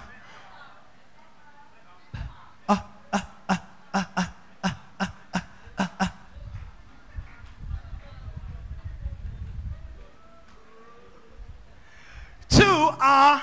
Two 12.48 12.64
are 13.00 13.42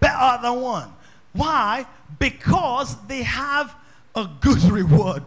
better 0.00 0.42
than 0.42 0.60
one. 0.60 0.92
Why? 1.32 1.86
Because 2.22 2.94
they 3.08 3.24
have 3.24 3.74
a 4.14 4.28
good 4.40 4.62
reward 4.80 5.24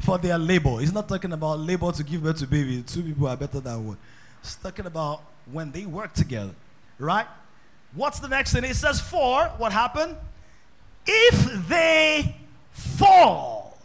for 0.00 0.18
their 0.18 0.36
labor. 0.36 0.80
He's 0.80 0.92
not 0.92 1.08
talking 1.08 1.32
about 1.32 1.60
labor 1.60 1.90
to 1.90 2.04
give 2.04 2.22
birth 2.22 2.40
to 2.40 2.46
baby. 2.46 2.82
Two 2.82 3.02
people 3.02 3.26
are 3.26 3.36
better 3.38 3.58
than 3.58 3.86
one. 3.86 3.96
He's 4.42 4.54
talking 4.56 4.84
about 4.84 5.22
when 5.50 5.72
they 5.72 5.86
work 5.86 6.12
together. 6.12 6.54
Right? 6.98 7.26
What's 7.94 8.20
the 8.20 8.28
next 8.28 8.52
thing? 8.52 8.64
It 8.64 8.76
says, 8.76 9.00
For 9.00 9.44
what 9.56 9.72
happened? 9.72 10.14
If 11.06 11.68
they 11.68 12.36
fall, 12.70 13.78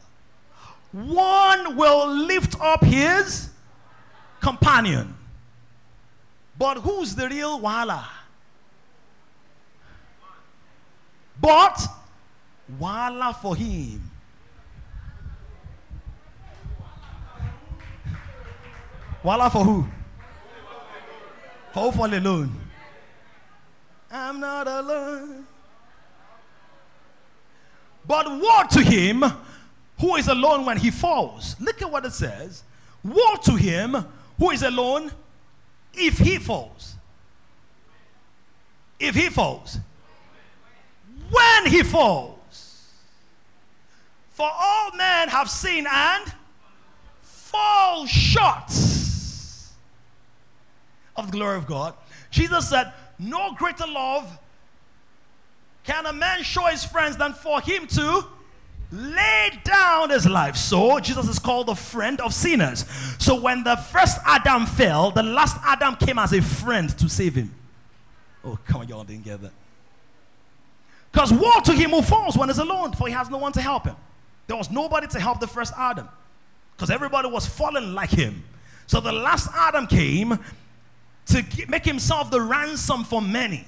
one 0.92 1.78
will 1.78 2.14
lift 2.14 2.60
up 2.60 2.84
his 2.84 3.50
companion. 4.42 5.16
But 6.58 6.80
who's 6.80 7.16
the 7.16 7.30
real 7.30 7.62
wala? 7.62 8.10
But 11.40 11.88
wala 12.80 13.34
for 13.34 13.56
him. 13.56 14.10
Wala 19.24 19.50
for 19.50 19.64
who? 19.64 19.88
For 21.74 21.84
who 21.84 21.92
fall 21.92 22.14
alone? 22.14 22.60
I'm 24.12 24.40
not 24.40 24.68
alone. 24.68 25.46
But 28.06 28.30
woe 28.30 28.64
to 28.72 28.82
him 28.82 29.24
who 30.00 30.16
is 30.16 30.28
alone 30.28 30.66
when 30.66 30.78
he 30.78 30.92
falls. 30.92 31.56
Look 31.60 31.82
at 31.82 31.92
what 31.92 32.06
it 32.06 32.14
says. 32.14 32.64
Woe 33.04 33.36
to 33.44 33.56
him 33.56 34.06
who 34.38 34.52
is 34.52 34.64
alone 34.64 35.12
if 35.94 36.18
he 36.18 36.38
falls. 36.38 36.96
If 39.00 39.16
he 39.16 39.30
falls. 39.30 39.78
When 41.30 41.68
he 41.68 41.84
falls. 41.84 42.41
For 44.42 44.50
all 44.52 44.92
men 44.94 45.30
have 45.30 45.52
sinned 45.52 45.88
and 45.88 46.34
fall 47.22 48.08
short 48.08 48.72
of 51.16 51.28
the 51.28 51.32
glory 51.32 51.58
of 51.58 51.68
God. 51.68 51.94
Jesus 52.32 52.68
said, 52.68 52.92
No 53.20 53.54
greater 53.54 53.86
love 53.86 54.40
can 55.84 56.08
a 56.08 56.14
man 56.14 56.42
show 56.42 56.66
his 56.66 56.84
friends 56.84 57.18
than 57.18 57.34
for 57.34 57.62
him 57.62 57.86
to 57.86 58.26
lay 58.92 59.52
down 59.64 60.10
his 60.10 60.26
life. 60.26 60.56
So 60.56 61.00
Jesus 61.00 61.30
is 61.30 61.38
called 61.38 61.68
the 61.68 61.76
friend 61.76 62.20
of 62.20 62.34
sinners. 62.34 62.88
So 63.20 63.40
when 63.40 63.64
the 63.64 63.76
first 63.76 64.18
Adam 64.26 64.66
fell, 64.66 65.12
the 65.12 65.22
last 65.22 65.58
Adam 65.64 65.96
came 65.98 66.18
as 66.18 66.34
a 66.34 66.42
friend 66.42 66.90
to 66.98 67.08
save 67.08 67.36
him. 67.36 67.54
Oh, 68.44 68.58
come 68.66 68.82
on, 68.82 68.88
y'all 68.88 69.04
didn't 69.04 69.24
get 69.24 69.40
that. 69.40 69.54
Because 71.12 71.32
woe 71.32 71.60
to 71.66 71.74
him 71.74 71.92
who 71.92 72.02
falls 72.02 72.36
when 72.36 72.50
he's 72.50 72.58
alone, 72.58 72.94
for 72.94 73.08
he 73.08 73.14
has 73.14 73.30
no 73.30 73.38
one 73.38 73.52
to 73.52 73.62
help 73.62 73.86
him. 73.86 73.98
There 74.48 74.58
was 74.58 74.70
nobody 74.70 75.08
to 75.08 75.20
help 75.20 75.40
the 75.40 75.48
first 75.48 75.74
Adam. 75.78 76.08
Because 76.76 76.90
everybody 76.90 77.30
was 77.30 77.46
fallen 77.46 77.94
like 77.94 78.10
him. 78.10 78.44
So 78.88 79.00
the 79.00 79.12
last 79.12 79.50
Adam 79.54 79.88
came 79.88 80.40
to 81.28 81.46
make 81.68 81.86
himself 81.86 82.32
the 82.32 82.42
ransom 82.42 83.04
for 83.04 83.22
many. 83.22 83.66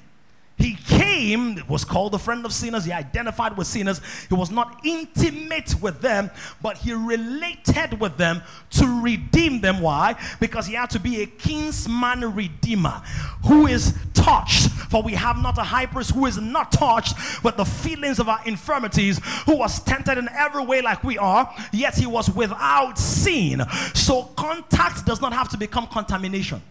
He 0.58 0.76
came, 0.76 1.62
was 1.68 1.84
called 1.84 2.14
the 2.14 2.20
friend 2.20 2.46
of 2.46 2.54
sinners. 2.54 2.86
He 2.86 2.92
identified 2.92 3.58
with 3.58 3.68
sinners. 3.68 4.00
He 4.30 4.36
was 4.36 4.52
not 4.52 4.80
intimate 4.86 5.76
with 5.82 6.00
them, 6.00 6.30
but 6.62 6.78
he 6.78 6.94
related 6.94 8.00
with 8.00 8.18
them 8.18 8.42
to 8.72 9.02
redeem 9.02 9.62
them. 9.62 9.82
Why? 9.82 10.16
Because 10.40 10.68
he 10.68 10.76
had 10.76 10.90
to 10.92 11.00
be 11.00 11.22
a 11.22 11.26
kinsman 11.26 12.36
redeemer 12.36 13.02
who 13.46 13.68
is 13.68 13.98
touched. 14.14 14.70
For 14.70 15.02
we 15.02 15.14
have 15.14 15.38
not 15.38 15.58
a 15.58 15.64
high 15.64 15.88
priest 15.88 16.12
who 16.12 16.28
is 16.28 16.38
not 16.38 16.72
touched 16.72 17.44
with 17.44 17.58
the 17.58 17.66
feelings 17.66 18.20
of 18.20 18.30
our 18.30 18.40
infirmities, 18.46 19.20
who 19.46 19.58
was 19.58 19.80
tempted 19.82 20.18
in 20.18 20.30
every 20.30 20.64
way 20.64 20.82
like 20.82 21.04
we 21.04 21.18
are, 21.18 21.54
yet 21.72 21.96
he 21.96 22.06
was 22.06 22.30
without 22.30 22.98
sin. 22.98 23.64
So 23.94 24.24
contact 24.36 25.06
does 25.06 25.20
not 25.20 25.34
have 25.34 25.50
to 25.50 25.58
become 25.58 25.88
contamination. 25.88 26.62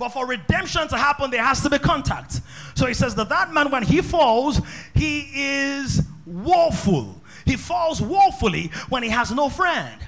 But 0.00 0.14
for 0.14 0.26
redemption 0.26 0.88
to 0.88 0.96
happen, 0.96 1.30
there 1.30 1.44
has 1.44 1.60
to 1.60 1.68
be 1.68 1.78
contact. 1.78 2.40
So 2.74 2.86
he 2.86 2.94
says 2.94 3.14
that 3.16 3.28
that 3.28 3.52
man, 3.52 3.70
when 3.70 3.82
he 3.82 4.00
falls, 4.00 4.58
he 4.94 5.28
is 5.34 6.02
woeful. 6.24 7.20
He 7.44 7.56
falls 7.56 8.00
woefully 8.00 8.70
when 8.88 9.02
he 9.02 9.10
has 9.10 9.30
no 9.30 9.50
friend. 9.50 10.00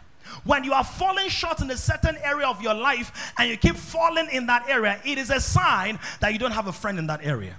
When 0.44 0.64
you 0.64 0.72
are 0.72 0.82
falling 0.82 1.28
short 1.28 1.60
in 1.60 1.70
a 1.70 1.76
certain 1.76 2.16
area 2.24 2.46
of 2.46 2.62
your 2.62 2.72
life 2.72 3.34
and 3.36 3.50
you 3.50 3.58
keep 3.58 3.76
falling 3.76 4.28
in 4.32 4.46
that 4.46 4.66
area, 4.66 4.98
it 5.04 5.18
is 5.18 5.28
a 5.28 5.38
sign 5.38 5.98
that 6.20 6.32
you 6.32 6.38
don't 6.38 6.52
have 6.52 6.68
a 6.68 6.72
friend 6.72 6.98
in 6.98 7.06
that 7.08 7.22
area. 7.22 7.54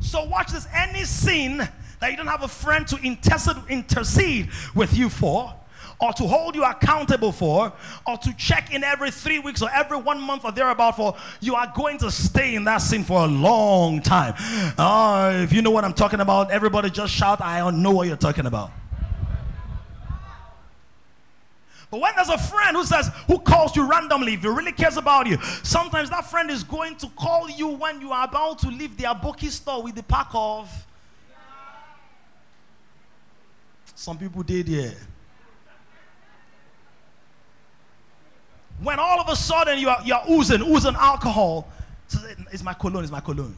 So 0.00 0.22
watch 0.24 0.52
this. 0.52 0.68
Any 0.74 1.04
sin 1.04 1.66
that 2.00 2.10
you 2.10 2.16
don't 2.18 2.26
have 2.26 2.42
a 2.42 2.48
friend 2.48 2.86
to 2.88 2.98
intercede, 2.98 3.56
intercede 3.70 4.50
with 4.74 4.94
you 4.94 5.08
for, 5.08 5.54
or 6.00 6.12
to 6.14 6.26
hold 6.26 6.54
you 6.54 6.64
accountable 6.64 7.30
for, 7.30 7.72
or 8.06 8.16
to 8.18 8.32
check 8.36 8.72
in 8.72 8.82
every 8.82 9.10
three 9.10 9.38
weeks 9.38 9.60
or 9.62 9.70
every 9.70 9.98
one 9.98 10.20
month 10.20 10.44
or 10.44 10.52
thereabout 10.52 10.96
for, 10.96 11.14
you 11.40 11.54
are 11.54 11.70
going 11.76 11.98
to 11.98 12.10
stay 12.10 12.54
in 12.54 12.64
that 12.64 12.78
sin 12.78 13.04
for 13.04 13.24
a 13.24 13.26
long 13.26 14.00
time. 14.00 14.34
Uh, 14.78 15.32
if 15.42 15.52
you 15.52 15.62
know 15.62 15.70
what 15.70 15.84
I'm 15.84 15.94
talking 15.94 16.20
about, 16.20 16.50
everybody 16.50 16.90
just 16.90 17.12
shout, 17.12 17.40
I 17.42 17.58
don't 17.58 17.82
know 17.82 17.90
what 17.90 18.08
you're 18.08 18.16
talking 18.16 18.46
about. 18.46 18.70
But 21.90 22.00
when 22.00 22.12
there's 22.14 22.28
a 22.28 22.38
friend 22.38 22.76
who 22.76 22.84
says, 22.84 23.10
who 23.26 23.38
calls 23.40 23.74
you 23.74 23.88
randomly, 23.88 24.34
if 24.34 24.42
he 24.42 24.48
really 24.48 24.72
cares 24.72 24.96
about 24.96 25.26
you, 25.26 25.38
sometimes 25.64 26.08
that 26.10 26.30
friend 26.30 26.48
is 26.48 26.62
going 26.62 26.94
to 26.96 27.08
call 27.08 27.50
you 27.50 27.66
when 27.66 28.00
you 28.00 28.12
are 28.12 28.24
about 28.24 28.60
to 28.60 28.68
leave 28.68 28.96
their 28.96 29.14
bookie 29.14 29.48
store 29.48 29.82
with 29.82 29.96
the 29.96 30.02
pack 30.04 30.28
of. 30.32 30.70
Some 33.96 34.18
people 34.18 34.42
did, 34.44 34.68
yeah. 34.68 34.92
When 38.82 38.98
all 38.98 39.20
of 39.20 39.28
a 39.28 39.36
sudden 39.36 39.78
you 39.78 39.88
are, 39.88 40.00
you're 40.04 40.22
oozing, 40.30 40.62
oozing 40.62 40.94
alcohol, 40.96 41.68
it's 42.50 42.62
my 42.62 42.72
cologne, 42.72 43.02
it's 43.02 43.12
my 43.12 43.20
cologne. 43.20 43.56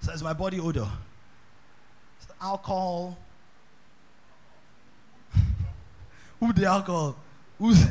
So 0.00 0.12
it's 0.12 0.22
my 0.22 0.32
body 0.32 0.60
odor. 0.60 0.88
It's 2.20 2.30
alcohol. 2.40 3.18
Who 6.40 6.52
the 6.52 6.66
alcohol? 6.66 7.16
Who's 7.58 7.86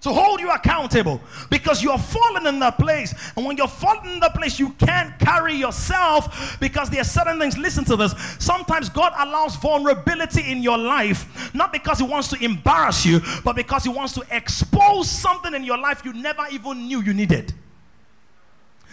to 0.00 0.10
hold 0.10 0.40
you 0.40 0.50
accountable 0.50 1.20
because 1.50 1.82
you're 1.82 1.98
falling 1.98 2.46
in 2.46 2.58
that 2.60 2.78
place. 2.78 3.14
And 3.36 3.44
when 3.44 3.56
you're 3.56 3.68
falling 3.68 4.14
in 4.14 4.20
that 4.20 4.34
place, 4.34 4.58
you 4.58 4.70
can't 4.70 5.18
carry 5.18 5.54
yourself 5.54 6.58
because 6.60 6.90
there 6.90 7.00
are 7.00 7.04
certain 7.04 7.38
things. 7.38 7.58
Listen 7.58 7.84
to 7.84 7.96
this. 7.96 8.12
Sometimes 8.38 8.88
God 8.88 9.12
allows 9.18 9.56
vulnerability 9.56 10.50
in 10.50 10.62
your 10.62 10.78
life, 10.78 11.54
not 11.54 11.72
because 11.72 11.98
He 11.98 12.04
wants 12.04 12.28
to 12.28 12.42
embarrass 12.42 13.04
you, 13.04 13.20
but 13.44 13.56
because 13.56 13.84
He 13.84 13.90
wants 13.90 14.14
to 14.14 14.24
expose 14.30 15.10
something 15.10 15.54
in 15.54 15.64
your 15.64 15.78
life 15.78 16.02
you 16.04 16.12
never 16.12 16.44
even 16.50 16.86
knew 16.86 17.02
you 17.02 17.12
needed. 17.12 17.52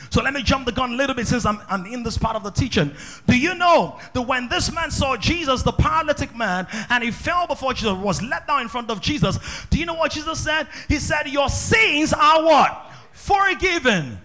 So 0.10 0.22
let 0.22 0.34
me 0.34 0.44
jump 0.44 0.66
the 0.66 0.72
gun 0.72 0.94
a 0.94 0.96
little 0.96 1.16
bit 1.16 1.28
since 1.28 1.46
I'm, 1.46 1.60
I'm 1.70 1.86
in 1.86 2.04
this 2.04 2.18
part 2.18 2.36
of 2.36 2.44
the 2.44 2.52
teaching. 2.52 2.92
Do 3.28 3.38
you 3.38 3.56
know 3.56 4.00
that 4.14 4.22
when 4.22 4.48
this 4.48 4.74
man 4.74 4.92
saw 4.92 5.18
Jesus, 5.18 5.64
the 5.64 5.72
paralytic 5.72 6.36
man, 6.36 6.68
and 6.90 7.04
he 7.04 7.12
fell 7.12 7.48
before 7.48 7.74
Jesus, 7.74 7.94
was 7.94 8.22
let 8.22 8.48
down 8.48 8.62
in 8.62 8.68
front 8.68 8.90
of 8.90 9.02
Jesus, 9.02 9.38
do 9.70 9.78
you 9.78 9.86
know 9.86 9.96
what 9.96 10.12
Jesus 10.12 10.40
said? 10.40 10.68
He 10.88 11.00
said, 11.00 11.28
Your 11.28 11.50
sins 11.50 12.14
are 12.14 12.44
what? 12.44 12.92
Forgiven. 13.12 14.20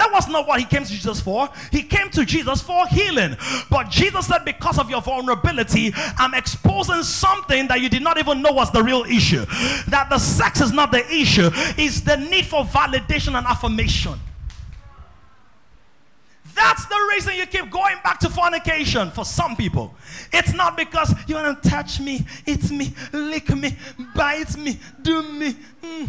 That 0.00 0.10
was 0.12 0.28
not 0.28 0.48
what 0.48 0.58
he 0.58 0.64
came 0.64 0.82
to 0.82 0.90
Jesus 0.90 1.20
for. 1.20 1.50
He 1.70 1.82
came 1.82 2.08
to 2.12 2.24
Jesus 2.24 2.62
for 2.62 2.86
healing. 2.86 3.36
But 3.68 3.90
Jesus 3.90 4.26
said, 4.26 4.46
Because 4.46 4.78
of 4.78 4.88
your 4.88 5.02
vulnerability, 5.02 5.92
I'm 6.16 6.32
exposing 6.32 7.02
something 7.02 7.68
that 7.68 7.82
you 7.82 7.90
did 7.90 8.02
not 8.02 8.16
even 8.16 8.40
know 8.40 8.50
was 8.50 8.70
the 8.72 8.82
real 8.82 9.04
issue. 9.04 9.44
That 9.88 10.06
the 10.08 10.18
sex 10.18 10.62
is 10.62 10.72
not 10.72 10.90
the 10.90 11.06
issue, 11.12 11.50
it's 11.76 12.00
the 12.00 12.16
need 12.16 12.46
for 12.46 12.64
validation 12.64 13.36
and 13.36 13.46
affirmation. 13.46 14.18
That's 16.54 16.86
the 16.86 17.08
reason 17.10 17.34
you 17.34 17.46
keep 17.46 17.70
going 17.70 17.96
back 18.02 18.18
to 18.20 18.30
fornication 18.30 19.10
for 19.10 19.24
some 19.24 19.56
people. 19.56 19.94
It's 20.32 20.52
not 20.52 20.76
because 20.76 21.14
you 21.26 21.34
want 21.34 21.62
to 21.62 21.68
touch 21.68 22.00
me, 22.00 22.26
eat 22.46 22.70
me, 22.70 22.92
lick 23.12 23.48
me, 23.54 23.76
bite 24.14 24.56
me, 24.56 24.78
do 25.02 25.22
me. 25.22 25.56
Mm. 25.82 26.08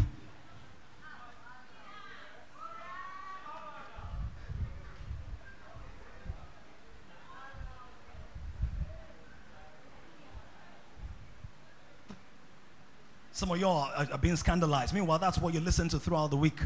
Some 13.41 13.49
of 13.49 13.59
y'all 13.59 13.89
are, 13.95 14.07
are 14.11 14.17
being 14.19 14.35
scandalized. 14.35 14.93
Meanwhile, 14.93 15.17
that's 15.17 15.39
what 15.39 15.51
you 15.51 15.61
listen 15.61 15.89
to 15.89 15.99
throughout 15.99 16.29
the 16.29 16.37
week. 16.37 16.59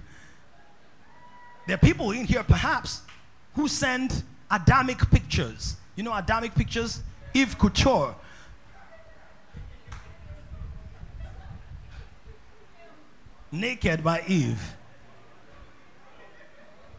There 1.68 1.76
are 1.76 1.80
people 1.80 2.12
in 2.12 2.26
here, 2.26 2.44
perhaps, 2.44 3.02
who 3.56 3.68
sent 3.68 4.24
Adamic 4.52 5.10
pictures. 5.10 5.78
You 5.96 6.04
know 6.04 6.14
Adamic 6.16 6.54
pictures? 6.54 7.02
Eve 7.34 7.58
Couture. 7.58 8.16
Naked 13.52 14.04
by 14.04 14.24
Eve. 14.28 14.62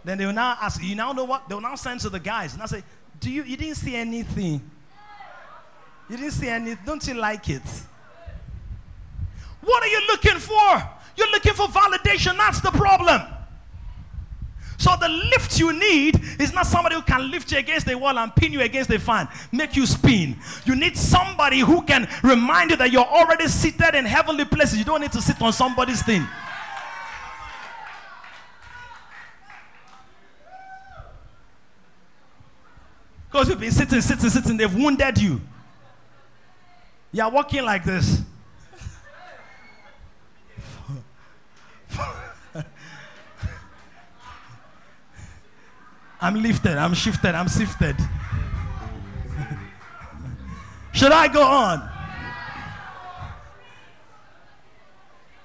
Then 0.05 0.19
they 0.19 0.27
will 0.27 0.33
now 0.33 0.57
ask, 0.61 0.83
you 0.83 0.95
now 0.95 1.13
know 1.13 1.25
what? 1.25 1.49
They 1.49 1.55
will 1.55 1.63
now 1.63 1.75
send 1.75 2.01
to 2.01 2.09
the 2.09 2.21
guys 2.21 2.55
and 2.55 2.63
I 2.63 2.67
say, 2.67 2.83
Do 3.21 3.31
you 3.31 3.43
you 3.43 3.57
didn't 3.57 3.77
see 3.77 3.95
anything? 3.95 4.71
You 6.09 6.17
didn't 6.17 6.33
see 6.33 6.49
anything. 6.49 6.79
Don't 6.87 7.07
you 7.07 7.15
like 7.15 7.49
it? 7.49 7.63
What 9.61 9.83
are 9.83 9.89
you 9.89 10.07
looking 10.07 10.39
for? 10.39 10.91
You're 11.17 11.31
looking 11.31 11.55
for 11.55 11.67
validation. 11.67 12.37
That's 12.37 12.61
the 12.61 12.71
problem. 12.71 13.21
So 14.79 14.95
the 15.01 15.09
lift 15.09 15.59
you 15.59 15.73
need 15.73 16.21
is 16.39 16.53
not 16.53 16.67
somebody 16.67 16.97
who 16.97 17.03
can 17.03 17.31
lift 17.31 17.51
you 17.51 17.59
against 17.59 17.87
the 17.87 17.97
wall 17.97 18.19
and 18.19 18.35
pin 18.35 18.53
you 18.53 18.61
against 18.61 18.91
the 18.91 18.99
fan, 18.99 19.29
make 19.51 19.75
you 19.75 19.87
spin. 19.87 20.37
You 20.65 20.77
need 20.77 20.97
somebody 20.97 21.61
who 21.61 21.83
can 21.83 22.09
remind 22.23 22.71
you 22.71 22.77
that 22.77 22.93
you're 22.93 23.05
already 23.05 23.49
seated 23.49 23.95
in 23.95 24.05
heavenly 24.05 24.45
places. 24.45 24.79
You 24.79 24.85
don't 24.85 25.01
need 25.01 25.13
to 25.13 25.23
sit 25.23 25.41
on 25.41 25.53
somebody's 25.53 26.03
thing. 26.03 26.27
Because 33.31 33.49
you've 33.49 33.61
been 33.61 33.73
sitting, 33.73 34.01
sitting, 34.01 34.31
sitting, 34.31 34.57
they've 34.57 34.75
wounded 34.75 35.19
you. 35.19 35.41
You're 37.13 37.31
walking 37.31 37.65
like 37.65 37.85
this. 37.85 38.23
I'm 46.27 46.43
lifted, 46.43 46.77
I'm 46.77 46.93
shifted, 46.93 47.37
I'm 47.37 47.47
sifted. 47.47 47.95
Should 50.93 51.13
I 51.13 51.29
go 51.29 51.41
on? 51.41 51.89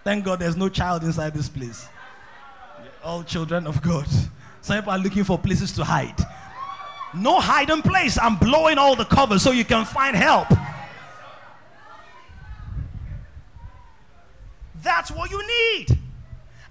Thank 0.03 0.25
God 0.25 0.39
there's 0.39 0.57
no 0.57 0.69
child 0.69 1.03
inside 1.03 1.35
this 1.35 1.49
place. 1.49 1.87
All 3.03 3.21
children 3.21 3.67
of 3.67 3.79
God. 3.83 4.07
Some 4.61 4.77
people 4.77 4.91
are 4.91 4.97
looking 4.97 5.23
for 5.23 5.37
places 5.37 5.71
to 5.73 5.83
hide. 5.83 6.19
No 7.13 7.39
hiding 7.39 7.83
place. 7.83 8.17
I'm 8.17 8.37
blowing 8.37 8.79
all 8.79 8.95
the 8.95 9.05
covers 9.05 9.43
so 9.43 9.51
you 9.51 9.65
can 9.65 9.85
find 9.85 10.15
help. 10.15 10.47
That's 14.81 15.11
what 15.11 15.29
you 15.29 15.45
need. 15.45 15.99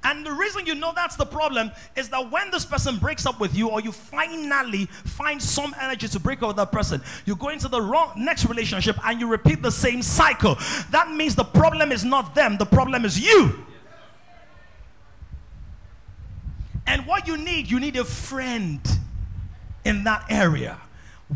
And 0.02 0.24
the 0.24 0.32
reason 0.32 0.64
you 0.64 0.74
know 0.74 0.92
that's 0.94 1.16
the 1.16 1.26
problem 1.26 1.70
is 1.94 2.08
that 2.08 2.30
when 2.30 2.50
this 2.50 2.64
person 2.64 2.96
breaks 2.96 3.26
up 3.26 3.38
with 3.38 3.54
you, 3.54 3.68
or 3.68 3.80
you 3.80 3.92
finally 3.92 4.86
find 4.86 5.42
some 5.42 5.74
energy 5.80 6.08
to 6.08 6.18
break 6.18 6.42
up 6.42 6.48
with 6.48 6.56
that 6.56 6.72
person, 6.72 7.02
you 7.26 7.36
go 7.36 7.50
into 7.50 7.68
the 7.68 7.80
wrong 7.80 8.12
next 8.16 8.46
relationship 8.46 8.96
and 9.06 9.20
you 9.20 9.28
repeat 9.28 9.62
the 9.62 9.70
same 9.70 10.00
cycle. 10.00 10.56
That 10.90 11.10
means 11.10 11.34
the 11.34 11.44
problem 11.44 11.92
is 11.92 12.04
not 12.04 12.34
them, 12.34 12.56
the 12.56 12.64
problem 12.64 13.04
is 13.04 13.20
you. 13.20 13.66
And 16.86 17.06
what 17.06 17.28
you 17.28 17.36
need, 17.36 17.70
you 17.70 17.78
need 17.78 17.96
a 17.96 18.04
friend 18.04 18.80
in 19.84 20.04
that 20.04 20.24
area. 20.30 20.78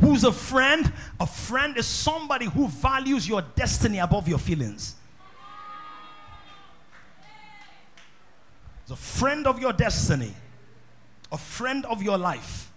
Who's 0.01 0.25
a 0.25 0.33
friend? 0.33 0.91
A 1.21 1.27
friend 1.27 1.77
is 1.77 1.87
somebody 1.87 2.47
who 2.47 2.67
values 2.69 3.29
your 3.29 3.43
destiny 3.55 3.99
above 3.99 4.27
your 4.27 4.39
feelings. 4.39 4.97
A 8.91 8.97
friend 8.97 9.47
of 9.47 9.61
your 9.61 9.73
destiny, 9.73 10.35
a 11.33 11.39
friend 11.39 11.87
of 11.87 12.03
your 12.03 12.19
life. 12.19 12.71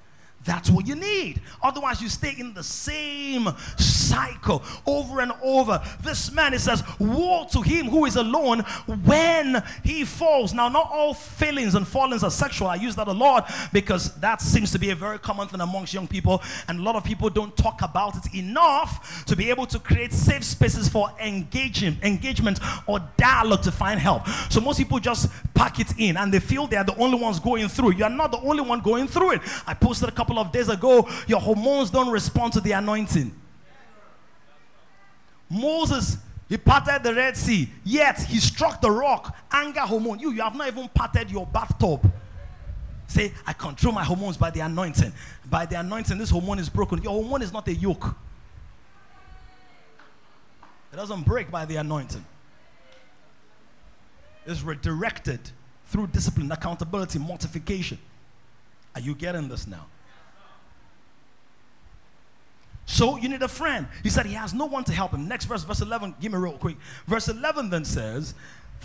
That's 0.47 0.69
what 0.69 0.87
you 0.87 0.95
need. 0.95 1.41
Otherwise, 1.61 2.01
you 2.01 2.07
stay 2.07 2.33
in 2.39 2.53
the 2.53 2.63
same 2.63 3.49
cycle 3.77 4.63
over 4.85 5.19
and 5.19 5.33
over. 5.43 5.83
This 6.01 6.31
man, 6.31 6.53
it 6.53 6.59
says, 6.59 6.83
Woe 6.99 7.45
to 7.51 7.61
him 7.61 7.87
who 7.87 8.05
is 8.05 8.15
alone 8.15 8.61
when 9.03 9.61
he 9.83 10.05
falls. 10.05 10.53
Now, 10.53 10.69
not 10.69 10.89
all 10.89 11.13
failings 11.13 11.75
and 11.75 11.85
fallings 11.85 12.23
are 12.23 12.31
sexual. 12.31 12.69
I 12.69 12.75
use 12.75 12.95
that 12.95 13.09
a 13.09 13.11
lot 13.11 13.51
because 13.73 14.15
that 14.21 14.41
seems 14.41 14.71
to 14.71 14.79
be 14.79 14.91
a 14.91 14.95
very 14.95 15.19
common 15.19 15.49
thing 15.49 15.59
amongst 15.59 15.93
young 15.93 16.07
people, 16.07 16.41
and 16.69 16.79
a 16.79 16.81
lot 16.81 16.95
of 16.95 17.03
people 17.03 17.29
don't 17.29 17.55
talk 17.57 17.81
about 17.81 18.15
it 18.15 18.33
enough 18.33 19.25
to 19.25 19.35
be 19.35 19.49
able 19.49 19.65
to 19.65 19.79
create 19.79 20.13
safe 20.13 20.45
spaces 20.45 20.87
for 20.87 21.11
engaging, 21.21 21.97
engagement 22.03 22.61
or 22.87 23.01
dialogue 23.17 23.63
to 23.63 23.71
find 23.73 23.99
help. 23.99 24.25
So, 24.49 24.61
most 24.61 24.77
people 24.77 24.99
just 24.99 25.29
pack 25.53 25.81
it 25.81 25.99
in 25.99 26.15
and 26.15 26.33
they 26.33 26.39
feel 26.39 26.67
they 26.67 26.77
are 26.77 26.85
the 26.85 26.97
only 26.97 27.19
ones 27.19 27.37
going 27.41 27.67
through. 27.67 27.91
You 27.91 28.05
are 28.05 28.09
not 28.09 28.31
the 28.31 28.39
only 28.39 28.61
one 28.61 28.79
going 28.79 29.09
through 29.09 29.31
it. 29.31 29.41
I 29.65 29.73
posted 29.73 30.07
a 30.07 30.11
couple 30.13 30.36
couple 30.37 30.47
of 30.47 30.51
days 30.51 30.69
ago, 30.69 31.07
your 31.27 31.39
hormones 31.39 31.89
don't 31.89 32.09
respond 32.09 32.53
to 32.53 32.61
the 32.61 32.71
anointing. 32.71 33.33
Moses, 35.49 36.17
he 36.49 36.57
parted 36.57 37.03
the 37.03 37.13
Red 37.13 37.35
Sea, 37.35 37.69
yet 37.83 38.19
he 38.21 38.39
struck 38.39 38.81
the 38.81 38.91
rock, 38.91 39.35
anger 39.51 39.81
hormone. 39.81 40.19
You, 40.19 40.31
you 40.31 40.41
have 40.41 40.55
not 40.55 40.67
even 40.67 40.87
parted 40.89 41.31
your 41.31 41.45
bathtub. 41.45 42.11
Say, 43.07 43.33
I 43.45 43.53
control 43.53 43.93
my 43.93 44.03
hormones 44.03 44.37
by 44.37 44.49
the 44.49 44.59
anointing. 44.59 45.13
By 45.49 45.65
the 45.65 45.79
anointing, 45.79 46.17
this 46.17 46.29
hormone 46.29 46.59
is 46.59 46.69
broken. 46.69 47.01
Your 47.01 47.13
hormone 47.13 47.41
is 47.41 47.53
not 47.53 47.67
a 47.67 47.73
yoke, 47.73 48.15
it 50.91 50.95
doesn't 50.95 51.23
break 51.23 51.51
by 51.51 51.65
the 51.65 51.77
anointing. 51.77 52.25
It's 54.45 54.61
redirected 54.61 55.39
through 55.85 56.07
discipline, 56.07 56.51
accountability, 56.51 57.19
mortification. 57.19 57.97
Are 58.95 59.01
you 59.01 59.13
getting 59.13 59.47
this 59.47 59.67
now? 59.67 59.85
So 62.87 63.17
you 63.17 63.27
need 63.27 63.43
a 63.43 63.49
friend. 63.49 63.85
He 64.01 64.09
said 64.09 64.25
he 64.25 64.33
has 64.33 64.53
no 64.53 64.65
one 64.65 64.85
to 64.85 64.93
help 64.93 65.11
him. 65.11 65.27
Next 65.27 65.45
verse, 65.45 65.63
verse 65.63 65.81
11, 65.81 66.15
give 66.21 66.31
me 66.31 66.39
real 66.39 66.53
quick. 66.53 66.77
Verse 67.05 67.27
11 67.27 67.69
then 67.69 67.83
says 67.83 68.33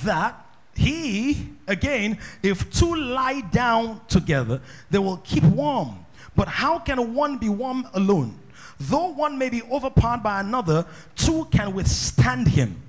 that 0.02 0.44
he, 0.74 1.48
again, 1.68 2.18
if 2.42 2.68
two 2.70 2.94
lie 2.94 3.42
down 3.52 4.00
together, 4.08 4.60
they 4.90 4.98
will 4.98 5.18
keep 5.18 5.44
warm. 5.44 6.04
But 6.34 6.48
how 6.48 6.80
can 6.80 7.14
one 7.14 7.38
be 7.38 7.48
warm 7.48 7.88
alone? 7.94 8.38
Though 8.80 9.12
one 9.12 9.38
may 9.38 9.48
be 9.48 9.62
overpowered 9.62 10.24
by 10.24 10.40
another, 10.40 10.84
two 11.14 11.46
can 11.52 11.72
withstand 11.72 12.48
him. 12.48 12.82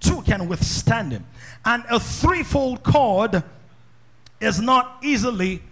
Two 0.00 0.22
can 0.22 0.48
withstand 0.48 1.12
him. 1.12 1.26
And 1.66 1.84
a 1.90 2.00
threefold 2.00 2.82
cord 2.82 3.44
is 4.40 4.58
not 4.58 4.98
easily 5.02 5.62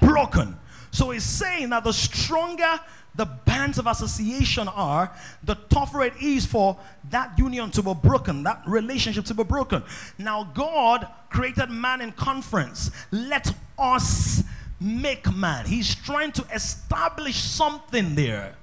broken. 0.00 0.56
So 0.90 1.10
he's 1.10 1.22
saying 1.22 1.70
that 1.70 1.84
the 1.84 1.92
stronger 1.92 2.80
the 3.18 3.26
bands 3.26 3.78
of 3.78 3.88
association 3.88 4.68
are, 4.68 5.12
the 5.42 5.56
tougher 5.68 6.02
it 6.02 6.14
is 6.22 6.46
for 6.46 6.78
that 7.10 7.36
union 7.36 7.68
to 7.72 7.82
be 7.82 7.92
broken, 7.92 8.44
that 8.44 8.62
relationship 8.64 9.24
to 9.24 9.34
be 9.34 9.42
broken. 9.42 9.82
Now, 10.18 10.44
God 10.54 11.06
created 11.28 11.68
man 11.68 12.00
in 12.00 12.12
conference. 12.12 12.92
Let 13.10 13.52
us 13.76 14.44
make 14.80 15.30
man. 15.34 15.66
He's 15.66 15.96
trying 15.96 16.30
to 16.32 16.46
establish 16.54 17.36
something 17.36 18.14
there 18.14 18.54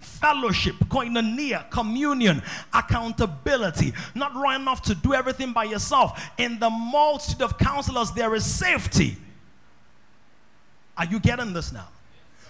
fellowship, 0.00 0.74
koinonia, 0.88 1.70
communion, 1.70 2.42
accountability, 2.74 3.92
not 4.14 4.34
running 4.34 4.66
off 4.68 4.82
to 4.82 4.94
do 4.96 5.14
everything 5.14 5.52
by 5.52 5.64
yourself. 5.64 6.28
In 6.38 6.58
the 6.58 6.68
multitude 6.68 7.40
of 7.40 7.56
counselors, 7.56 8.10
there 8.12 8.34
is 8.34 8.44
safety. 8.44 9.16
Are 10.98 11.06
you 11.06 11.18
getting 11.18 11.52
this 11.52 11.72
now? 11.72 11.88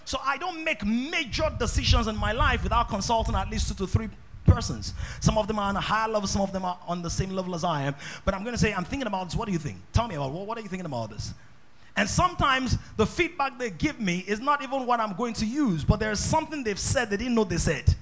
So 0.05 0.19
I 0.25 0.37
don't 0.37 0.65
make 0.65 0.85
major 0.85 1.51
decisions 1.59 2.07
in 2.07 2.17
my 2.17 2.33
life 2.33 2.63
without 2.63 2.89
consulting 2.89 3.35
at 3.35 3.51
least 3.51 3.69
two 3.69 3.75
to 3.75 3.87
three 3.87 4.09
persons. 4.45 4.95
Some 5.21 5.39
of 5.39 5.47
them 5.47 5.59
are 5.59 5.69
on 5.69 5.77
a 5.77 5.81
higher 5.81 6.09
level, 6.09 6.27
some 6.27 6.43
of 6.43 6.53
them 6.53 6.65
are 6.65 6.79
on 6.87 7.03
the 7.03 7.11
same 7.11 7.31
level 7.31 7.55
as 7.55 7.65
I 7.65 7.83
am. 7.83 7.95
But 8.25 8.35
I'm 8.35 8.43
going 8.43 8.55
to 8.55 8.61
say, 8.61 8.73
I'm 8.75 8.85
thinking 8.85 9.07
about 9.07 9.25
this. 9.25 9.37
What 9.37 9.47
do 9.47 9.53
you 9.53 9.59
think? 9.59 9.79
Tell 9.93 10.09
me 10.09 10.17
about 10.17 10.33
what 10.33 10.59
are 10.59 10.61
you 10.61 10.69
thinking 10.69 10.87
about 10.87 11.11
this? 11.11 11.33
And 11.97 12.09
sometimes 12.09 12.79
the 12.97 13.07
feedback 13.07 13.59
they 13.59 13.71
give 13.71 14.01
me 14.01 14.25
is 14.27 14.41
not 14.41 14.63
even 14.63 14.87
what 14.87 14.99
I'm 14.99 15.15
going 15.15 15.35
to 15.35 15.47
use, 15.47 15.85
but 15.85 16.01
there's 16.01 16.21
something 16.21 16.65
they've 16.65 16.79
said 16.79 17.11
they 17.11 17.19
didn't 17.19 17.35
know 17.35 17.45
they 17.45 17.59
said. 17.59 17.95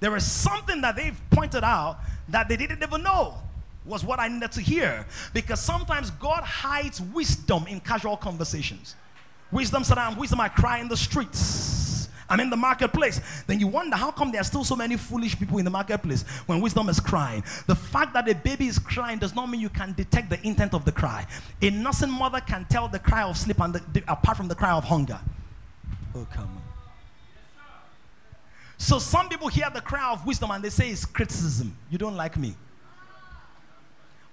There 0.00 0.16
is 0.16 0.28
something 0.28 0.80
that 0.80 0.96
they've 0.96 1.18
pointed 1.30 1.62
out 1.62 1.98
that 2.28 2.48
they 2.48 2.56
didn't 2.56 2.82
even 2.82 3.04
know 3.04 3.34
was 3.84 4.04
what 4.04 4.18
I 4.18 4.28
needed 4.28 4.50
to 4.52 4.60
hear. 4.60 5.06
Because 5.32 5.60
sometimes 5.60 6.10
God 6.10 6.42
hides 6.42 7.00
wisdom 7.00 7.66
in 7.68 7.78
casual 7.78 8.16
conversations. 8.16 8.96
Wisdom 9.52 9.84
said, 9.84 9.98
I'm 9.98 10.16
wisdom, 10.16 10.40
I 10.40 10.48
cry 10.48 10.78
in 10.78 10.88
the 10.88 10.96
streets. 10.96 12.08
I'm 12.28 12.40
in 12.40 12.48
the 12.48 12.56
marketplace. 12.56 13.20
Then 13.46 13.60
you 13.60 13.66
wonder 13.66 13.94
how 13.94 14.10
come 14.10 14.32
there 14.32 14.40
are 14.40 14.44
still 14.44 14.64
so 14.64 14.74
many 14.74 14.96
foolish 14.96 15.38
people 15.38 15.58
in 15.58 15.66
the 15.66 15.70
marketplace 15.70 16.22
when 16.46 16.62
wisdom 16.62 16.88
is 16.88 16.98
crying. 16.98 17.44
The 17.66 17.74
fact 17.74 18.14
that 18.14 18.26
a 18.26 18.34
baby 18.34 18.68
is 18.68 18.78
crying 18.78 19.18
does 19.18 19.34
not 19.34 19.50
mean 19.50 19.60
you 19.60 19.68
can 19.68 19.92
detect 19.92 20.30
the 20.30 20.44
intent 20.46 20.72
of 20.72 20.86
the 20.86 20.92
cry. 20.92 21.26
A 21.60 21.68
nursing 21.68 22.10
mother 22.10 22.40
can 22.40 22.64
tell 22.70 22.88
the 22.88 22.98
cry 22.98 23.24
of 23.24 23.36
sleep 23.36 23.60
and 23.60 23.74
the, 23.74 24.02
apart 24.08 24.38
from 24.38 24.48
the 24.48 24.54
cry 24.54 24.70
of 24.70 24.84
hunger. 24.84 25.20
Oh, 26.14 26.26
come 26.32 26.44
on. 26.44 26.62
So 28.78 28.98
some 28.98 29.28
people 29.28 29.48
hear 29.48 29.68
the 29.72 29.82
cry 29.82 30.10
of 30.10 30.26
wisdom 30.26 30.50
and 30.52 30.64
they 30.64 30.70
say 30.70 30.88
it's 30.88 31.04
criticism. 31.04 31.76
You 31.90 31.98
don't 31.98 32.16
like 32.16 32.38
me. 32.38 32.54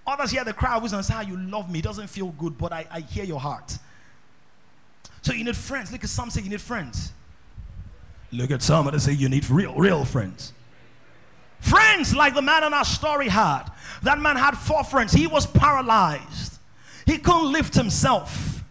Others 0.07 0.31
hear 0.31 0.45
the 0.45 0.53
cry 0.53 0.77
of 0.77 0.83
wisdom 0.83 0.99
and 0.99 1.05
say, 1.05 1.15
ah, 1.17 1.21
you 1.21 1.35
love 1.35 1.69
me. 1.69 1.79
It 1.79 1.83
doesn't 1.83 2.07
feel 2.07 2.29
good, 2.29 2.57
but 2.57 2.71
I, 2.71 2.87
I 2.89 3.01
hear 3.01 3.25
your 3.25 3.41
heart. 3.41 3.77
So 5.21 5.33
you 5.33 5.43
need 5.43 5.57
friends. 5.57 5.91
Look 5.91 6.03
at 6.03 6.09
some 6.09 6.29
say 6.29 6.41
you 6.41 6.49
need 6.49 6.61
friends. 6.61 7.13
Look 8.31 8.51
at 8.51 8.61
some 8.61 8.85
that 8.85 8.99
say 8.99 9.13
you 9.13 9.29
need 9.29 9.49
real, 9.49 9.73
real 9.75 10.05
friends. 10.05 10.53
Friends 11.59 12.15
like 12.15 12.35
the 12.35 12.41
man 12.41 12.63
in 12.63 12.73
our 12.73 12.85
story 12.85 13.27
had. 13.27 13.63
That 14.03 14.19
man 14.19 14.37
had 14.37 14.51
four 14.51 14.83
friends. 14.83 15.11
He 15.11 15.27
was 15.27 15.45
paralyzed. 15.45 16.59
He 17.05 17.17
couldn't 17.17 17.51
lift 17.51 17.73
himself. 17.73 18.63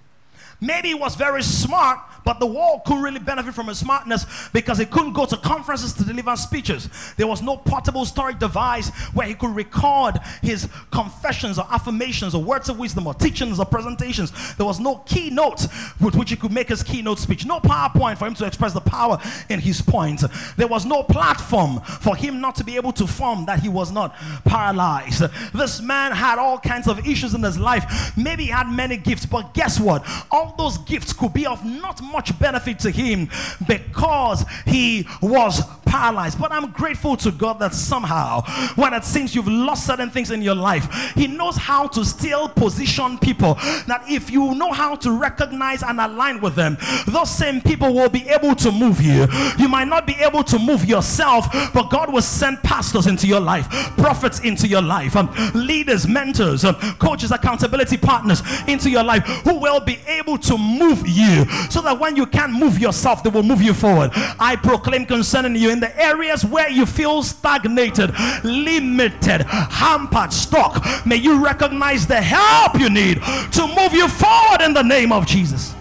Maybe 0.60 0.88
he 0.88 0.94
was 0.94 1.14
very 1.14 1.42
smart, 1.42 2.00
but 2.28 2.40
the 2.40 2.46
world 2.46 2.84
couldn't 2.84 3.02
really 3.02 3.18
benefit 3.18 3.54
from 3.54 3.68
his 3.68 3.78
smartness 3.78 4.26
because 4.52 4.76
he 4.76 4.84
couldn't 4.84 5.14
go 5.14 5.24
to 5.24 5.34
conferences 5.38 5.94
to 5.94 6.04
deliver 6.04 6.36
speeches. 6.36 6.90
There 7.16 7.26
was 7.26 7.40
no 7.40 7.56
portable 7.56 8.04
storage 8.04 8.38
device 8.38 8.90
where 9.14 9.26
he 9.26 9.32
could 9.32 9.56
record 9.56 10.20
his 10.42 10.68
confessions 10.90 11.58
or 11.58 11.66
affirmations 11.70 12.34
or 12.34 12.44
words 12.44 12.68
of 12.68 12.78
wisdom 12.78 13.06
or 13.06 13.14
teachings 13.14 13.58
or 13.58 13.64
presentations. 13.64 14.30
There 14.56 14.66
was 14.66 14.78
no 14.78 14.96
keynote 15.06 15.68
with 16.02 16.16
which 16.16 16.28
he 16.28 16.36
could 16.36 16.52
make 16.52 16.68
his 16.68 16.82
keynote 16.82 17.18
speech. 17.18 17.46
No 17.46 17.60
PowerPoint 17.60 18.18
for 18.18 18.26
him 18.26 18.34
to 18.34 18.44
express 18.44 18.74
the 18.74 18.82
power 18.82 19.18
in 19.48 19.58
his 19.58 19.80
point. 19.80 20.22
There 20.58 20.68
was 20.68 20.84
no 20.84 21.04
platform 21.04 21.80
for 21.80 22.14
him 22.14 22.42
not 22.42 22.56
to 22.56 22.64
be 22.64 22.76
able 22.76 22.92
to 22.92 23.06
form 23.06 23.46
that 23.46 23.60
he 23.60 23.70
was 23.70 23.90
not 23.90 24.14
paralyzed. 24.44 25.22
This 25.54 25.80
man 25.80 26.12
had 26.12 26.38
all 26.38 26.58
kinds 26.58 26.88
of 26.88 27.08
issues 27.08 27.32
in 27.32 27.42
his 27.42 27.58
life. 27.58 28.14
Maybe 28.18 28.42
he 28.44 28.50
had 28.50 28.68
many 28.68 28.98
gifts, 28.98 29.24
but 29.24 29.54
guess 29.54 29.80
what? 29.80 30.04
All 30.30 30.54
those 30.58 30.76
gifts 30.76 31.14
could 31.14 31.32
be 31.32 31.46
of 31.46 31.64
not 31.64 32.02
much 32.02 32.17
much 32.18 32.36
benefit 32.40 32.80
to 32.80 32.90
him 32.90 33.30
because 33.68 34.44
he 34.66 35.06
was 35.22 35.62
paralyzed. 35.88 36.38
But 36.38 36.52
I'm 36.52 36.70
grateful 36.70 37.16
to 37.18 37.32
God 37.32 37.58
that 37.60 37.74
somehow, 37.74 38.42
when 38.76 38.92
it 38.94 39.04
seems 39.04 39.34
you've 39.34 39.48
lost 39.48 39.86
certain 39.86 40.10
things 40.10 40.30
in 40.30 40.42
your 40.42 40.54
life, 40.54 41.12
He 41.14 41.26
knows 41.26 41.56
how 41.56 41.88
to 41.88 42.04
still 42.04 42.48
position 42.48 43.18
people. 43.18 43.54
That 43.86 44.04
if 44.08 44.30
you 44.30 44.54
know 44.54 44.72
how 44.72 44.94
to 44.96 45.10
recognize 45.12 45.82
and 45.82 46.00
align 46.00 46.40
with 46.40 46.54
them, 46.54 46.76
those 47.06 47.30
same 47.30 47.60
people 47.60 47.94
will 47.94 48.08
be 48.08 48.28
able 48.28 48.54
to 48.56 48.70
move 48.70 49.00
you. 49.00 49.26
You 49.58 49.68
might 49.68 49.88
not 49.88 50.06
be 50.06 50.14
able 50.14 50.44
to 50.44 50.58
move 50.58 50.84
yourself, 50.84 51.46
but 51.72 51.90
God 51.90 52.12
will 52.12 52.22
send 52.22 52.62
pastors 52.62 53.06
into 53.06 53.26
your 53.26 53.40
life, 53.40 53.68
prophets 53.96 54.40
into 54.40 54.68
your 54.68 54.82
life, 54.82 55.16
um, 55.16 55.34
leaders, 55.54 56.06
mentors, 56.06 56.64
um, 56.64 56.74
coaches, 56.98 57.30
accountability 57.30 57.96
partners 57.96 58.42
into 58.66 58.90
your 58.90 59.02
life 59.02 59.24
who 59.44 59.58
will 59.58 59.80
be 59.80 59.98
able 60.06 60.38
to 60.38 60.58
move 60.58 61.06
you 61.06 61.46
so 61.70 61.80
that 61.80 61.97
when 61.98 62.16
you 62.16 62.26
can't 62.26 62.52
move 62.52 62.78
yourself, 62.78 63.22
they 63.22 63.30
will 63.30 63.42
move 63.42 63.62
you 63.62 63.74
forward. 63.74 64.10
I 64.38 64.56
proclaim 64.56 65.06
concerning 65.06 65.56
you 65.56 65.70
in 65.70 65.80
the 65.80 66.00
areas 66.00 66.44
where 66.44 66.70
you 66.70 66.86
feel 66.86 67.22
stagnated, 67.22 68.10
limited, 68.44 69.42
hampered, 69.42 70.32
stuck. 70.32 70.84
May 71.06 71.16
you 71.16 71.44
recognize 71.44 72.06
the 72.06 72.20
help 72.20 72.78
you 72.80 72.90
need 72.90 73.22
to 73.52 73.66
move 73.76 73.92
you 73.92 74.08
forward 74.08 74.60
in 74.62 74.74
the 74.74 74.82
name 74.82 75.12
of 75.12 75.26
Jesus. 75.26 75.74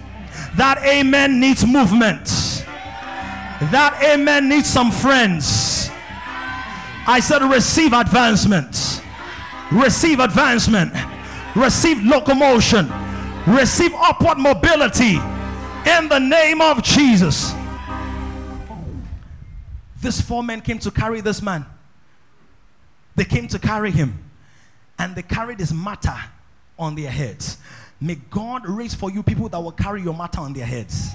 That 0.55 0.79
amen 0.83 1.39
needs 1.39 1.65
movement. 1.65 2.25
That 3.71 3.99
amen 4.03 4.49
needs 4.49 4.69
some 4.69 4.91
friends. 4.91 5.89
I 7.07 7.19
said, 7.21 7.41
receive 7.41 7.93
advancement. 7.93 9.01
Receive 9.71 10.19
advancement. 10.19 10.93
Receive 11.55 12.03
locomotion. 12.03 12.91
Receive 13.47 13.93
upward 13.95 14.37
mobility 14.37 15.19
in 15.87 16.09
the 16.09 16.19
name 16.19 16.61
of 16.61 16.83
Jesus. 16.83 17.53
These 20.01 20.21
four 20.21 20.43
men 20.43 20.61
came 20.61 20.79
to 20.79 20.91
carry 20.91 21.21
this 21.21 21.41
man. 21.41 21.65
They 23.15 23.25
came 23.25 23.47
to 23.47 23.59
carry 23.59 23.91
him. 23.91 24.23
And 24.99 25.15
they 25.15 25.21
carried 25.21 25.59
his 25.59 25.73
matter 25.73 26.15
on 26.77 26.95
their 26.95 27.09
heads. 27.09 27.57
May 27.99 28.15
God 28.29 28.67
raise 28.67 28.93
for 28.93 29.09
you 29.09 29.23
people 29.23 29.49
that 29.49 29.59
will 29.59 29.71
carry 29.71 30.01
your 30.01 30.13
matter 30.13 30.39
on 30.39 30.53
their 30.53 30.65
heads. 30.65 31.09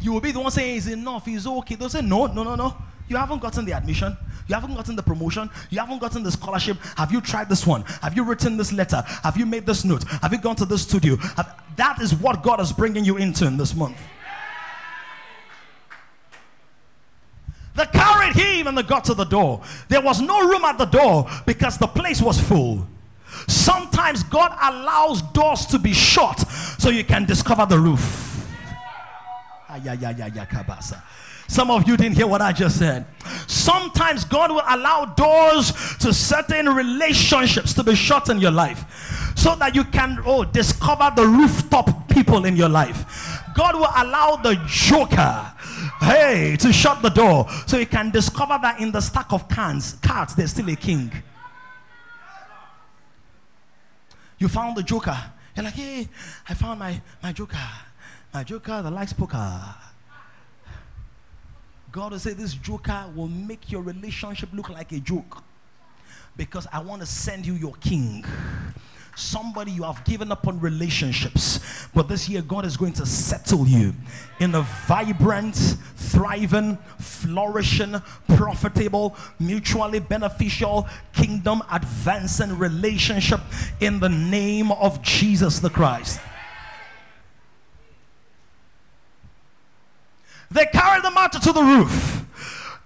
You 0.00 0.12
will 0.12 0.20
be 0.20 0.32
the 0.32 0.40
one 0.40 0.50
saying, 0.50 0.76
Is 0.76 0.88
enough? 0.88 1.26
Is 1.28 1.46
okay. 1.46 1.76
They'll 1.76 1.88
say, 1.88 2.02
No, 2.02 2.26
no, 2.26 2.42
no, 2.42 2.54
no. 2.54 2.76
You 3.12 3.18
haven't 3.18 3.42
gotten 3.42 3.66
the 3.66 3.74
admission. 3.74 4.16
You 4.48 4.54
haven't 4.54 4.74
gotten 4.74 4.96
the 4.96 5.02
promotion. 5.02 5.50
You 5.68 5.80
haven't 5.80 5.98
gotten 5.98 6.22
the 6.22 6.32
scholarship. 6.32 6.78
Have 6.96 7.12
you 7.12 7.20
tried 7.20 7.50
this 7.50 7.66
one? 7.66 7.82
Have 8.00 8.16
you 8.16 8.24
written 8.24 8.56
this 8.56 8.72
letter? 8.72 9.02
Have 9.22 9.36
you 9.36 9.44
made 9.44 9.66
this 9.66 9.84
note? 9.84 10.04
Have 10.04 10.32
you 10.32 10.38
gone 10.38 10.56
to 10.56 10.64
this 10.64 10.80
studio? 10.80 11.16
Have, 11.16 11.62
that 11.76 12.00
is 12.00 12.14
what 12.14 12.42
God 12.42 12.58
is 12.58 12.72
bringing 12.72 13.04
you 13.04 13.18
into 13.18 13.46
in 13.46 13.58
this 13.58 13.74
month. 13.74 13.98
They 17.76 17.84
carried 17.92 18.34
him 18.34 18.66
and 18.66 18.78
they 18.78 18.82
got 18.82 19.04
to 19.04 19.14
the 19.14 19.24
door. 19.24 19.60
There 19.90 20.00
was 20.00 20.22
no 20.22 20.48
room 20.48 20.64
at 20.64 20.78
the 20.78 20.86
door 20.86 21.28
because 21.44 21.76
the 21.76 21.88
place 21.88 22.22
was 22.22 22.40
full. 22.40 22.88
Sometimes 23.46 24.22
God 24.22 24.56
allows 24.62 25.20
doors 25.20 25.66
to 25.66 25.78
be 25.78 25.92
shut 25.92 26.40
so 26.78 26.88
you 26.88 27.04
can 27.04 27.26
discover 27.26 27.66
the 27.66 27.78
roof. 27.78 28.48
Some 31.52 31.70
of 31.70 31.86
you 31.86 31.98
didn't 31.98 32.16
hear 32.16 32.26
what 32.26 32.40
I 32.40 32.50
just 32.50 32.78
said. 32.78 33.04
Sometimes 33.46 34.24
God 34.24 34.50
will 34.50 34.62
allow 34.66 35.04
doors 35.04 35.70
to 35.98 36.10
certain 36.14 36.66
relationships 36.66 37.74
to 37.74 37.84
be 37.84 37.94
shut 37.94 38.30
in 38.30 38.40
your 38.40 38.50
life 38.50 39.34
so 39.36 39.54
that 39.56 39.74
you 39.74 39.84
can 39.84 40.18
oh 40.24 40.44
discover 40.44 41.12
the 41.14 41.26
rooftop 41.26 42.08
people 42.08 42.46
in 42.46 42.56
your 42.56 42.70
life. 42.70 43.04
God 43.54 43.74
will 43.74 43.92
allow 43.94 44.36
the 44.36 44.54
joker, 44.66 45.52
hey, 46.00 46.56
to 46.58 46.72
shut 46.72 47.02
the 47.02 47.10
door 47.10 47.46
so 47.66 47.76
you 47.76 47.84
can 47.84 48.10
discover 48.10 48.58
that 48.62 48.80
in 48.80 48.90
the 48.90 49.02
stack 49.02 49.30
of 49.30 49.46
cans, 49.50 49.98
cards, 50.00 50.34
there's 50.34 50.52
still 50.52 50.70
a 50.70 50.76
king. 50.76 51.12
You 54.38 54.48
found 54.48 54.74
the 54.74 54.82
joker. 54.82 55.22
You're 55.54 55.66
like, 55.66 55.74
hey, 55.74 56.08
I 56.48 56.54
found 56.54 56.78
my, 56.80 56.98
my 57.22 57.34
joker. 57.34 57.58
My 58.32 58.42
joker 58.42 58.80
that 58.80 58.90
likes 58.90 59.12
poker. 59.12 59.74
God 61.92 62.12
will 62.12 62.18
say, 62.18 62.32
This 62.32 62.54
joker 62.54 63.04
will 63.14 63.28
make 63.28 63.70
your 63.70 63.82
relationship 63.82 64.48
look 64.52 64.70
like 64.70 64.92
a 64.92 64.98
joke. 64.98 65.44
Because 66.36 66.66
I 66.72 66.80
want 66.80 67.02
to 67.02 67.06
send 67.06 67.46
you 67.46 67.52
your 67.52 67.74
king. 67.74 68.24
Somebody 69.14 69.72
you 69.72 69.82
have 69.82 70.02
given 70.06 70.32
up 70.32 70.48
on 70.48 70.58
relationships, 70.58 71.86
but 71.94 72.08
this 72.08 72.30
year 72.30 72.40
God 72.40 72.64
is 72.64 72.78
going 72.78 72.94
to 72.94 73.04
settle 73.04 73.66
you 73.66 73.92
in 74.40 74.54
a 74.54 74.62
vibrant, 74.88 75.54
thriving, 75.96 76.78
flourishing, 76.98 78.00
profitable, 78.28 79.14
mutually 79.38 80.00
beneficial, 80.00 80.88
kingdom 81.12 81.62
advancing 81.70 82.56
relationship 82.58 83.40
in 83.80 84.00
the 84.00 84.08
name 84.08 84.72
of 84.72 85.02
Jesus 85.02 85.58
the 85.58 85.68
Christ. 85.68 86.18
They 90.52 90.66
carried 90.66 91.02
the 91.02 91.10
matter 91.10 91.38
to 91.40 91.52
the 91.52 91.62
roof. 91.62 92.24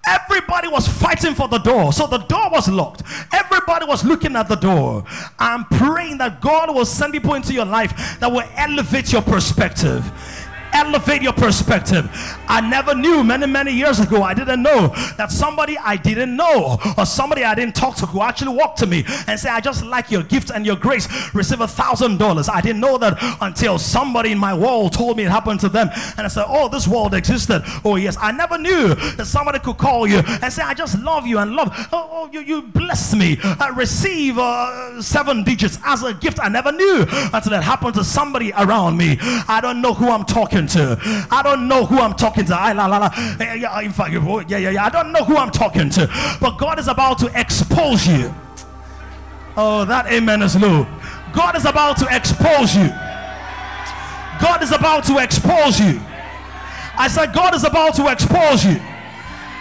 Everybody 0.06 0.68
was 0.68 0.86
fighting 0.86 1.34
for 1.34 1.48
the 1.48 1.58
door. 1.58 1.92
So 1.92 2.06
the 2.06 2.18
door 2.18 2.48
was 2.50 2.68
locked. 2.68 3.02
Everybody 3.32 3.86
was 3.86 4.04
looking 4.04 4.36
at 4.36 4.48
the 4.48 4.54
door. 4.54 5.04
I'm 5.38 5.64
praying 5.64 6.18
that 6.18 6.40
God 6.40 6.72
will 6.72 6.84
send 6.84 7.12
people 7.12 7.34
into 7.34 7.52
your 7.52 7.64
life 7.64 8.20
that 8.20 8.30
will 8.30 8.48
elevate 8.54 9.12
your 9.12 9.22
perspective 9.22 10.04
elevate 10.76 11.22
your 11.22 11.32
perspective. 11.32 12.08
I 12.48 12.60
never 12.60 12.94
knew 12.94 13.24
many, 13.24 13.46
many 13.46 13.72
years 13.72 13.98
ago, 13.98 14.22
I 14.22 14.34
didn't 14.34 14.62
know 14.62 14.88
that 15.16 15.32
somebody 15.32 15.78
I 15.78 15.96
didn't 15.96 16.36
know 16.36 16.78
or 16.96 17.06
somebody 17.06 17.44
I 17.44 17.54
didn't 17.54 17.74
talk 17.74 17.96
to 17.96 18.06
who 18.06 18.20
actually 18.22 18.54
walked 18.54 18.78
to 18.78 18.86
me 18.86 19.04
and 19.26 19.38
say, 19.40 19.48
I 19.48 19.60
just 19.60 19.84
like 19.84 20.10
your 20.10 20.22
gift 20.22 20.50
and 20.50 20.66
your 20.66 20.76
grace, 20.76 21.08
receive 21.34 21.60
a 21.60 21.68
thousand 21.68 22.18
dollars. 22.18 22.48
I 22.48 22.60
didn't 22.60 22.80
know 22.80 22.98
that 22.98 23.16
until 23.40 23.78
somebody 23.78 24.32
in 24.32 24.38
my 24.38 24.54
world 24.54 24.92
told 24.92 25.16
me 25.16 25.24
it 25.24 25.30
happened 25.30 25.60
to 25.60 25.68
them. 25.68 25.88
And 26.16 26.26
I 26.26 26.28
said, 26.28 26.44
Oh, 26.48 26.68
this 26.68 26.86
world 26.86 27.14
existed. 27.14 27.62
Oh, 27.84 27.96
yes. 27.96 28.16
I 28.20 28.32
never 28.32 28.58
knew 28.58 28.94
that 28.94 29.26
somebody 29.26 29.58
could 29.58 29.78
call 29.78 30.06
you 30.06 30.18
and 30.42 30.52
say, 30.52 30.62
I 30.62 30.74
just 30.74 30.98
love 31.00 31.26
you 31.26 31.38
and 31.38 31.52
love. 31.56 31.68
Oh, 31.92 32.08
oh 32.10 32.30
you, 32.32 32.40
you 32.40 32.62
bless 32.62 33.14
me. 33.14 33.38
I 33.42 33.72
receive 33.76 34.38
uh, 34.38 35.00
seven 35.00 35.42
digits 35.44 35.78
as 35.84 36.02
a 36.02 36.14
gift. 36.14 36.38
I 36.40 36.48
never 36.48 36.72
knew 36.72 37.06
until 37.32 37.50
that 37.50 37.62
happened 37.62 37.94
to 37.94 38.04
somebody 38.04 38.52
around 38.52 38.96
me. 38.96 39.18
I 39.20 39.60
don't 39.62 39.80
know 39.80 39.94
who 39.94 40.10
I'm 40.10 40.24
talking 40.24 40.65
talking 40.66 40.96
to. 40.96 41.26
I 41.30 41.42
don't 41.42 41.68
know 41.68 41.84
who 41.84 41.98
I'm 41.98 42.14
talking 42.14 42.44
to. 42.46 42.56
I, 42.56 42.72
la, 42.72 42.86
la, 42.86 42.98
la. 42.98 43.10
Eh, 43.40 43.82
in 43.82 43.92
fact, 43.92 44.12
yeah, 44.12 44.58
yeah, 44.58 44.70
yeah. 44.70 44.84
I 44.84 44.90
don't 44.90 45.12
know 45.12 45.24
who 45.24 45.36
I'm 45.36 45.50
talking 45.50 45.90
to. 45.90 46.06
But 46.40 46.58
God 46.58 46.78
is 46.78 46.88
about 46.88 47.18
to 47.20 47.30
expose 47.38 48.06
you. 48.06 48.34
Oh, 49.56 49.84
that 49.86 50.06
amen 50.06 50.42
is 50.42 50.56
low. 50.56 50.86
God 51.32 51.56
is 51.56 51.64
about 51.64 51.96
to 51.98 52.06
expose 52.10 52.74
you. 52.74 52.88
God 54.40 54.62
is 54.62 54.72
about 54.72 55.04
to 55.04 55.18
expose 55.18 55.80
you. 55.80 56.00
I 56.98 57.08
said, 57.08 57.32
God 57.32 57.54
is 57.54 57.64
about 57.64 57.94
to 57.96 58.10
expose 58.10 58.64
you 58.64 58.80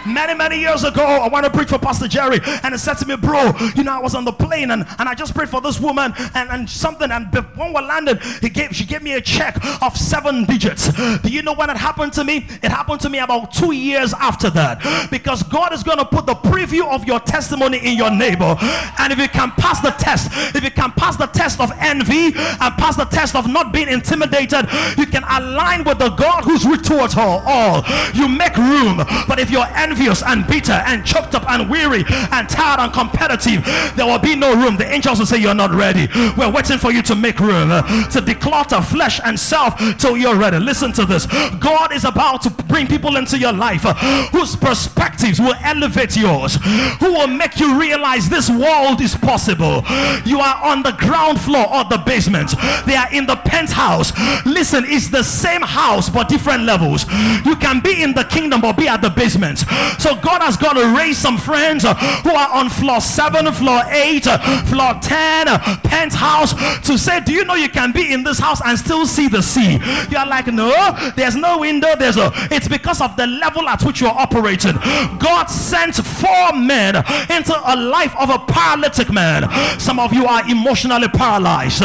many, 0.06 0.34
many 0.34 0.58
years 0.60 0.84
ago. 0.84 1.04
I 1.04 1.28
want 1.28 1.44
to 1.44 1.50
preach 1.50 1.68
for 1.68 1.78
Pastor 1.78 2.08
Jerry, 2.08 2.40
and 2.62 2.74
he 2.74 2.78
said 2.78 2.94
to 2.94 3.06
me, 3.06 3.16
Bro, 3.16 3.52
you 3.74 3.84
know, 3.84 3.92
I 3.92 4.00
was 4.00 4.14
on 4.14 4.24
the 4.24 4.32
plane 4.32 4.70
and, 4.70 4.86
and 4.98 5.08
I 5.08 5.14
just 5.14 5.34
prayed 5.34 5.48
for 5.48 5.60
this 5.60 5.80
woman 5.80 6.12
and, 6.34 6.50
and 6.50 6.68
something. 6.70 7.10
And 7.10 7.32
when 7.56 7.72
we 7.72 7.80
landed, 7.80 8.22
he 8.40 8.48
gave 8.48 8.74
she 8.74 8.84
gave 8.84 9.02
me 9.02 9.12
a 9.14 9.20
check 9.20 9.56
of 9.82 9.96
seven 9.96 10.44
digits. 10.44 10.92
Do 11.22 11.28
you 11.28 11.42
know 11.42 11.54
when 11.54 11.70
it 11.70 11.76
happened 11.76 12.12
to 12.14 12.24
me? 12.24 12.46
It 12.62 12.70
happened 12.70 13.00
to 13.02 13.08
me 13.08 13.18
about 13.18 13.52
two 13.52 13.72
years 13.72 14.14
after 14.14 14.50
that. 14.50 15.08
Because 15.10 15.42
God 15.42 15.72
is 15.72 15.82
going 15.82 15.98
to 15.98 16.04
put 16.04 16.26
the 16.26 16.34
preview 16.34 16.86
of 16.88 17.04
your 17.04 17.20
testimony 17.20 17.78
in 17.78 17.96
your 17.96 18.10
neighbor. 18.10 18.56
And 18.98 19.12
if 19.12 19.18
you 19.18 19.28
can 19.28 19.50
pass 19.52 19.80
the 19.80 19.90
test, 19.90 20.30
if 20.54 20.62
you 20.62 20.70
can 20.70 20.92
pass 20.92 21.16
the 21.16 21.26
test 21.26 21.60
of 21.60 21.72
envy 21.78 22.26
and 22.36 22.74
pass 22.76 22.96
the 22.96 23.04
test 23.04 23.34
of 23.34 23.48
not 23.48 23.72
being 23.72 23.88
intimidated, 23.88 24.68
you 24.98 25.06
can 25.06 25.24
align 25.24 25.84
with 25.84 25.98
the 25.98 26.10
God 26.10 26.44
who's 26.44 26.64
towards 26.86 27.16
all. 27.16 27.84
You 28.14 28.28
make 28.28 28.56
room. 28.56 28.98
But 29.28 29.38
if 29.38 29.50
you're 29.50 29.66
envy, 29.74 29.95
envious 29.96 30.22
and 30.22 30.46
bitter 30.46 30.72
and 30.72 31.04
choked 31.06 31.34
up 31.34 31.48
and 31.50 31.70
weary 31.70 32.04
and 32.32 32.48
tired 32.48 32.80
and 32.80 32.92
competitive, 32.92 33.64
there 33.96 34.04
will 34.04 34.18
be 34.18 34.36
no 34.36 34.54
room. 34.54 34.76
The 34.76 34.86
angels 34.86 35.18
will 35.18 35.26
say, 35.26 35.38
You're 35.38 35.54
not 35.54 35.70
ready. 35.70 36.08
We're 36.36 36.52
waiting 36.52 36.78
for 36.78 36.92
you 36.92 37.02
to 37.02 37.14
make 37.14 37.40
room, 37.40 37.70
uh, 37.70 37.82
to 38.10 38.20
declutter 38.20 38.84
flesh 38.84 39.20
and 39.24 39.38
self 39.38 39.78
till 39.98 40.16
you're 40.16 40.36
ready. 40.36 40.58
Listen 40.58 40.92
to 40.92 41.06
this 41.06 41.26
God 41.56 41.92
is 41.92 42.04
about 42.04 42.42
to 42.42 42.50
bring 42.64 42.86
people 42.86 43.16
into 43.16 43.38
your 43.38 43.52
life 43.52 43.86
uh, 43.86 43.94
whose 44.28 44.54
perspectives 44.54 45.40
will 45.40 45.56
elevate 45.62 46.16
yours, 46.16 46.58
who 47.00 47.12
will 47.12 47.26
make 47.28 47.58
you 47.58 47.80
realize 47.80 48.28
this 48.28 48.50
world 48.50 49.00
is 49.00 49.14
possible. 49.14 49.82
You 50.24 50.40
are 50.40 50.62
on 50.64 50.82
the 50.82 50.92
ground 50.98 51.40
floor 51.40 51.66
or 51.74 51.84
the 51.84 52.02
basement, 52.04 52.54
they 52.86 52.96
are 52.96 53.10
in 53.12 53.26
the 53.26 53.36
penthouse. 53.36 54.12
Listen, 54.44 54.84
it's 54.86 55.08
the 55.08 55.22
same 55.22 55.62
house 55.62 56.10
but 56.10 56.28
different 56.28 56.64
levels. 56.64 57.06
You 57.46 57.56
can 57.56 57.80
be 57.80 58.02
in 58.02 58.12
the 58.12 58.24
kingdom 58.24 58.64
or 58.64 58.74
be 58.74 58.88
at 58.88 59.00
the 59.00 59.10
basement. 59.10 59.64
So 60.06 60.14
God 60.14 60.40
has 60.42 60.56
got 60.56 60.74
to 60.74 60.96
raise 60.96 61.18
some 61.18 61.36
friends 61.36 61.84
uh, 61.84 61.94
who 62.22 62.30
are 62.30 62.48
on 62.52 62.68
floor 62.68 63.00
seven, 63.00 63.50
floor 63.52 63.82
eight, 63.90 64.26
uh, 64.26 64.38
floor 64.64 64.94
10, 65.02 65.48
uh, 65.48 65.76
penthouse 65.82 66.54
to 66.86 66.96
say, 66.96 67.20
Do 67.20 67.32
you 67.32 67.44
know 67.44 67.54
you 67.54 67.68
can 67.68 67.92
be 67.92 68.12
in 68.12 68.22
this 68.22 68.38
house 68.38 68.60
and 68.64 68.78
still 68.78 69.06
see 69.06 69.26
the 69.28 69.42
sea? 69.42 69.78
You 70.10 70.18
are 70.18 70.26
like, 70.26 70.46
No, 70.46 70.70
there's 71.16 71.34
no 71.34 71.58
window. 71.58 71.96
There's 71.96 72.16
a 72.16 72.30
it's 72.50 72.68
because 72.68 73.00
of 73.00 73.16
the 73.16 73.26
level 73.26 73.68
at 73.68 73.82
which 73.82 74.00
you're 74.00 74.10
operating. 74.10 74.76
God 75.18 75.46
sent 75.46 75.96
four 75.96 76.52
men 76.52 76.96
into 77.30 77.54
a 77.64 77.74
life 77.76 78.14
of 78.16 78.30
a 78.30 78.38
paralytic 78.38 79.10
man. 79.12 79.48
Some 79.80 79.98
of 79.98 80.12
you 80.12 80.26
are 80.26 80.48
emotionally 80.48 81.08
paralyzed. 81.08 81.82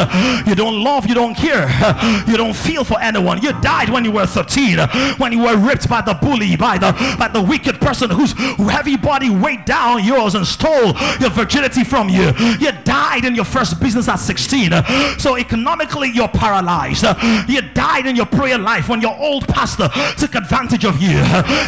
You 0.48 0.56
don't 0.56 0.84
love, 0.84 1.08
you 1.08 1.16
don't 1.16 1.36
care, 1.36 1.68
you 2.28 2.38
don't 2.38 2.56
feel 2.56 2.84
for 2.84 3.00
anyone. 3.02 3.42
You 3.42 3.60
died 3.62 3.90
when 3.90 4.06
you 4.06 4.12
were 4.12 4.26
13, 4.26 4.80
when 5.18 5.32
you 5.32 5.44
were 5.44 5.58
ripped 5.58 5.90
by 5.90 6.02
the 6.02 6.14
bully, 6.14 6.56
by 6.56 6.78
the 6.78 6.92
by 7.18 7.28
the 7.28 7.42
wicked 7.42 7.81
person 7.82 8.10
whose 8.10 8.34
heavy 8.34 8.96
body 8.96 9.30
weighed 9.30 9.66
down 9.66 10.04
yours 10.04 10.36
and 10.36 10.46
stole 10.46 10.94
your 11.20 11.30
virginity 11.32 11.84
from 11.84 12.10
you. 12.10 12.32
You 12.60 12.72
died 12.84 13.26
in 13.26 13.36
your 13.36 13.46
first 13.46 13.80
business 13.80 14.08
at 14.08 14.18
16. 14.18 14.72
So 15.18 15.38
economically, 15.38 16.12
you're 16.14 16.28
paralyzed. 16.28 17.06
You 17.48 17.62
died 17.62 18.06
in 18.06 18.16
your 18.16 18.26
prayer 18.26 18.58
life 18.58 18.90
when 18.90 19.02
your 19.02 19.18
old 19.18 19.48
pastor 19.48 19.90
took 20.18 20.36
advantage 20.36 20.86
of 20.86 21.02
you. 21.02 21.18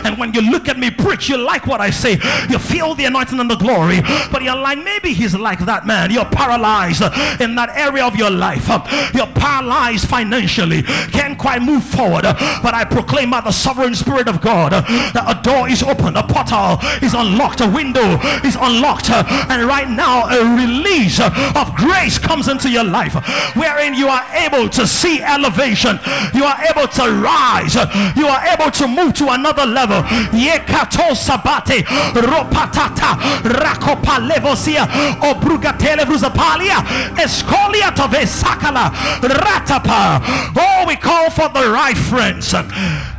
And 0.05 0.18
when 0.18 0.34
you 0.34 0.41
look 0.41 0.70
at 0.70 0.78
me 0.78 0.91
preach, 0.91 1.30
you 1.30 1.38
like 1.38 1.68
what 1.68 1.82
I 1.82 1.89
say. 1.89 2.14
You 2.49 2.59
feel 2.59 2.95
the 2.95 3.05
anointing 3.05 3.39
and 3.39 3.49
the 3.49 3.55
glory. 3.55 4.01
But 4.32 4.43
you're 4.43 4.55
like, 4.55 4.78
maybe 4.84 5.14
he's 5.14 5.36
like 5.36 5.59
that 5.66 5.86
man. 5.86 6.11
You're 6.11 6.26
paralyzed 6.26 7.01
in 7.41 7.55
that 7.55 7.70
area 7.76 8.05
of 8.05 8.16
your 8.16 8.30
life. 8.30 8.68
You're 9.14 9.28
paralyzed 9.28 10.07
financially. 10.07 10.84
Can't 10.84 11.38
quite 11.38 11.61
move 11.61 11.84
forward. 11.84 12.24
But 12.24 12.74
I 12.74 12.86
proclaim 12.86 13.32
by 13.32 13.41
the 13.41 13.51
sovereign 13.51 13.95
spirit 13.95 14.28
of 14.28 14.41
God 14.41 14.72
that 14.72 15.26
a 15.28 15.41
door 15.41 15.70
is 15.70 15.82
open 15.82 16.03
open, 16.04 16.18
a 16.18 16.24
portal 16.24 16.80
is 17.01 17.14
unlocked, 17.14 17.62
a 17.62 17.68
window 17.68 18.20
is 18.43 18.56
unlocked, 18.60 19.10
uh, 19.10 19.24
and 19.49 19.64
right 19.64 19.89
now 19.89 20.28
a 20.28 20.56
release 20.56 21.20
of 21.20 21.76
grace 21.76 22.18
comes 22.20 22.47
into 22.47 22.70
your 22.70 22.84
life 22.84 23.14
wherein 23.56 23.93
you 23.93 24.08
are 24.08 24.24
able 24.36 24.70
to 24.70 24.86
see 24.86 25.22
elevation, 25.22 25.99
you 26.34 26.43
are 26.43 26.60
able 26.70 26.88
to 26.88 27.04
rise, 27.22 27.76
you 28.16 28.28
are 28.28 28.43
able 28.47 28.72
to 28.72 28.88
move 28.88 29.14
to 29.14 29.30
another 29.30 29.66
level. 29.66 30.01
Yekato 30.34 31.16
sabate 31.16 31.84
ropatata 32.14 33.16
rakopa 33.43 34.20
levosia 34.20 34.88
obrugatele 35.22 36.04
vruzapalia 36.06 36.84
escolia 37.18 37.91
tove 37.95 38.26
sakala 38.26 38.91
ratapa. 39.22 40.22
Oh, 40.56 40.86
we 40.88 40.95
call 40.95 41.30
for 41.30 41.49
the 41.49 41.70
right 41.70 41.97
friends. 41.97 42.54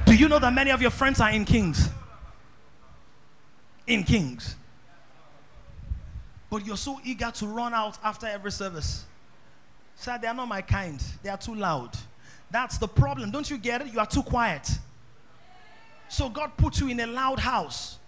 Do 0.07 0.15
you 0.15 0.29
know 0.29 0.39
that 0.39 0.53
many 0.53 0.71
of 0.71 0.83
your 0.83 0.91
friends 0.91 1.21
are 1.21 1.31
in 1.31 1.45
kings? 1.45 1.89
In 3.87 4.05
Kings. 4.05 4.57
But 6.51 6.65
you're 6.65 6.77
so 6.77 7.01
eager 7.05 7.31
to 7.33 7.47
run 7.47 7.75
out 7.75 7.99
after 8.03 8.27
every 8.27 8.53
service. 8.53 9.05
Sir, 9.97 10.19
they 10.21 10.29
are 10.29 10.35
not 10.35 10.49
my 10.49 10.63
kind. 10.63 11.03
They 11.23 11.31
are 11.31 11.37
too 11.37 11.55
loud. 11.55 11.97
That's 12.51 12.79
the 12.79 12.89
problem. 12.89 13.31
Don't 13.31 13.51
you 13.51 13.59
get 13.59 13.83
it? 13.83 13.93
You 13.93 13.99
are 13.99 14.07
too 14.07 14.23
quiet. 14.23 14.69
So 16.09 16.29
God 16.29 16.53
put 16.57 16.79
you 16.81 16.89
in 16.89 17.01
a 17.01 17.07
loud 17.07 17.39
house 17.39 17.99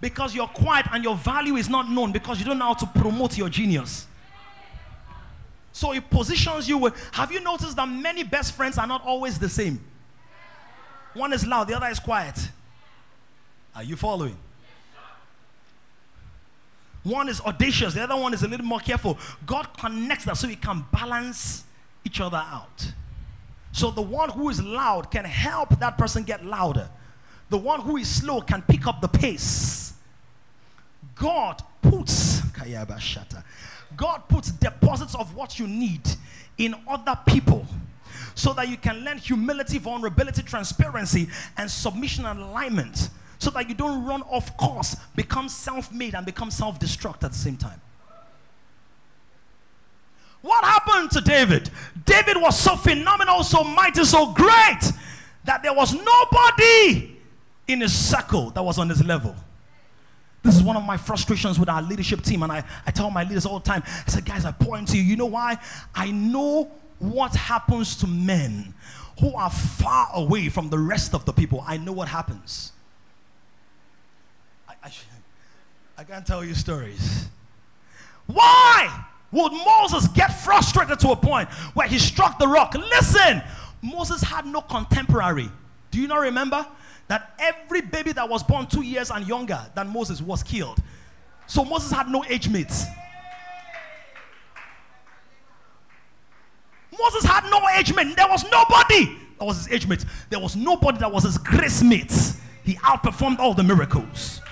because 0.00 0.34
you're 0.34 0.48
quiet 0.48 0.86
and 0.92 1.02
your 1.02 1.16
value 1.16 1.56
is 1.56 1.68
not 1.68 1.90
known 1.90 2.12
because 2.12 2.38
you 2.38 2.44
don't 2.44 2.58
know 2.58 2.66
how 2.66 2.74
to 2.74 2.86
promote 2.86 3.38
your 3.38 3.48
genius. 3.48 4.06
So 5.72 5.92
it 5.92 6.10
positions 6.10 6.68
you 6.68 6.78
with. 6.78 6.94
Have 7.12 7.32
you 7.32 7.40
noticed 7.40 7.76
that 7.76 7.88
many 7.88 8.24
best 8.24 8.54
friends 8.54 8.78
are 8.78 8.86
not 8.86 9.04
always 9.04 9.38
the 9.38 9.48
same? 9.48 9.82
One 11.14 11.32
is 11.32 11.46
loud, 11.46 11.68
the 11.68 11.76
other 11.76 11.86
is 11.86 11.98
quiet. 11.98 12.36
Are 13.74 13.82
you 13.82 13.96
following? 13.96 14.36
One 17.08 17.28
is 17.28 17.40
audacious, 17.40 17.94
the 17.94 18.02
other 18.02 18.16
one 18.16 18.34
is 18.34 18.42
a 18.42 18.48
little 18.48 18.66
more 18.66 18.80
careful. 18.80 19.18
God 19.46 19.68
connects 19.78 20.26
that 20.26 20.36
so 20.36 20.46
we 20.46 20.56
can 20.56 20.84
balance 20.92 21.64
each 22.04 22.20
other 22.20 22.36
out. 22.36 22.92
So 23.72 23.90
the 23.90 24.02
one 24.02 24.30
who 24.30 24.50
is 24.50 24.62
loud 24.62 25.10
can 25.10 25.24
help 25.24 25.78
that 25.78 25.96
person 25.96 26.22
get 26.22 26.44
louder. 26.44 26.88
The 27.48 27.58
one 27.58 27.80
who 27.80 27.96
is 27.96 28.08
slow 28.08 28.40
can 28.42 28.62
pick 28.62 28.86
up 28.86 29.00
the 29.00 29.08
pace. 29.08 29.94
God 31.14 31.62
puts 31.80 32.42
God 33.96 34.22
puts 34.28 34.50
deposits 34.50 35.14
of 35.14 35.34
what 35.34 35.58
you 35.58 35.66
need 35.66 36.02
in 36.58 36.74
other 36.86 37.18
people 37.26 37.66
so 38.34 38.52
that 38.52 38.68
you 38.68 38.76
can 38.76 39.04
learn 39.04 39.18
humility, 39.18 39.78
vulnerability, 39.78 40.42
transparency, 40.42 41.28
and 41.56 41.70
submission 41.70 42.26
and 42.26 42.40
alignment 42.40 43.10
so 43.38 43.50
that 43.50 43.68
you 43.68 43.74
don't 43.74 44.04
run 44.04 44.22
off 44.22 44.56
course, 44.56 44.96
become 45.14 45.48
self 45.48 45.92
made, 45.92 46.14
and 46.14 46.26
become 46.26 46.50
self 46.50 46.78
destruct 46.78 47.24
at 47.24 47.32
the 47.32 47.38
same 47.38 47.56
time. 47.56 47.80
What 50.40 50.64
happened 50.64 51.10
to 51.12 51.20
David? 51.20 51.70
David 52.04 52.36
was 52.36 52.58
so 52.58 52.76
phenomenal, 52.76 53.42
so 53.42 53.64
mighty, 53.64 54.04
so 54.04 54.32
great 54.32 54.92
that 55.44 55.62
there 55.62 55.72
was 55.72 55.94
nobody 55.94 57.16
in 57.66 57.80
his 57.80 57.92
circle 57.92 58.50
that 58.50 58.62
was 58.62 58.78
on 58.78 58.88
his 58.88 59.04
level. 59.04 59.34
This 60.42 60.56
is 60.56 60.62
one 60.62 60.76
of 60.76 60.84
my 60.84 60.96
frustrations 60.96 61.58
with 61.58 61.68
our 61.68 61.82
leadership 61.82 62.22
team, 62.22 62.42
and 62.42 62.52
I, 62.52 62.62
I 62.86 62.90
tell 62.90 63.10
my 63.10 63.24
leaders 63.24 63.44
all 63.44 63.58
the 63.58 63.68
time 63.68 63.82
I 63.84 64.10
said, 64.10 64.24
Guys, 64.24 64.44
I 64.44 64.52
point 64.52 64.88
to 64.88 64.96
you. 64.96 65.02
You 65.02 65.16
know 65.16 65.26
why? 65.26 65.58
I 65.94 66.10
know 66.10 66.70
what 66.98 67.34
happens 67.34 67.96
to 67.96 68.06
men 68.06 68.74
who 69.20 69.34
are 69.34 69.50
far 69.50 70.10
away 70.14 70.48
from 70.48 70.70
the 70.70 70.78
rest 70.78 71.14
of 71.14 71.24
the 71.24 71.32
people. 71.32 71.64
I 71.66 71.76
know 71.76 71.92
what 71.92 72.08
happens. 72.08 72.72
I, 75.96 76.00
I, 76.00 76.04
can't 76.04 76.26
tell 76.26 76.44
you 76.44 76.54
stories. 76.54 77.28
Why 78.26 79.04
would 79.30 79.52
Moses 79.52 80.08
get 80.08 80.28
frustrated 80.40 80.98
to 81.00 81.10
a 81.10 81.16
point 81.16 81.48
where 81.74 81.88
he 81.88 81.98
struck 81.98 82.38
the 82.38 82.48
rock? 82.48 82.74
Listen, 82.74 83.42
Moses 83.82 84.22
had 84.22 84.46
no 84.46 84.60
contemporary. 84.60 85.50
Do 85.90 86.00
you 86.00 86.08
not 86.08 86.20
remember? 86.20 86.66
that 87.08 87.34
every 87.38 87.80
baby 87.80 88.12
that 88.12 88.28
was 88.28 88.42
born 88.42 88.66
two 88.66 88.82
years 88.82 89.10
and 89.10 89.26
younger 89.26 89.60
than 89.74 89.88
Moses 89.88 90.22
was 90.22 90.42
killed. 90.42 90.78
So 91.46 91.64
Moses 91.64 91.90
had 91.90 92.08
no 92.08 92.24
age 92.28 92.48
mates. 92.48 92.84
Moses 96.98 97.24
had 97.24 97.48
no 97.50 97.60
age 97.76 97.94
mate. 97.94 98.14
There 98.14 98.28
was 98.28 98.44
nobody 98.50 99.16
that 99.38 99.44
was 99.44 99.64
his 99.64 99.72
age 99.72 99.86
mate. 99.86 100.04
There 100.28 100.38
was 100.38 100.54
nobody 100.54 100.98
that 100.98 101.10
was 101.10 101.24
his 101.24 101.38
grace 101.38 101.82
mate. 101.82 102.12
He 102.62 102.74
outperformed 102.74 103.38
all 103.38 103.54
the 103.54 103.62
miracles. 103.62 104.42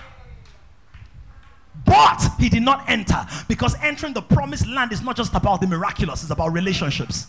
But 1.87 2.21
he 2.39 2.49
did 2.49 2.63
not 2.63 2.85
enter 2.89 3.25
because 3.49 3.77
entering 3.81 4.13
the 4.13 4.21
promised 4.21 4.67
land 4.67 4.93
is 4.93 5.01
not 5.01 5.17
just 5.17 5.35
about 5.35 5.61
the 5.61 5.67
miraculous, 5.67 6.23
it's 6.23 6.33
about 6.33 6.53
relationships. 6.53 7.29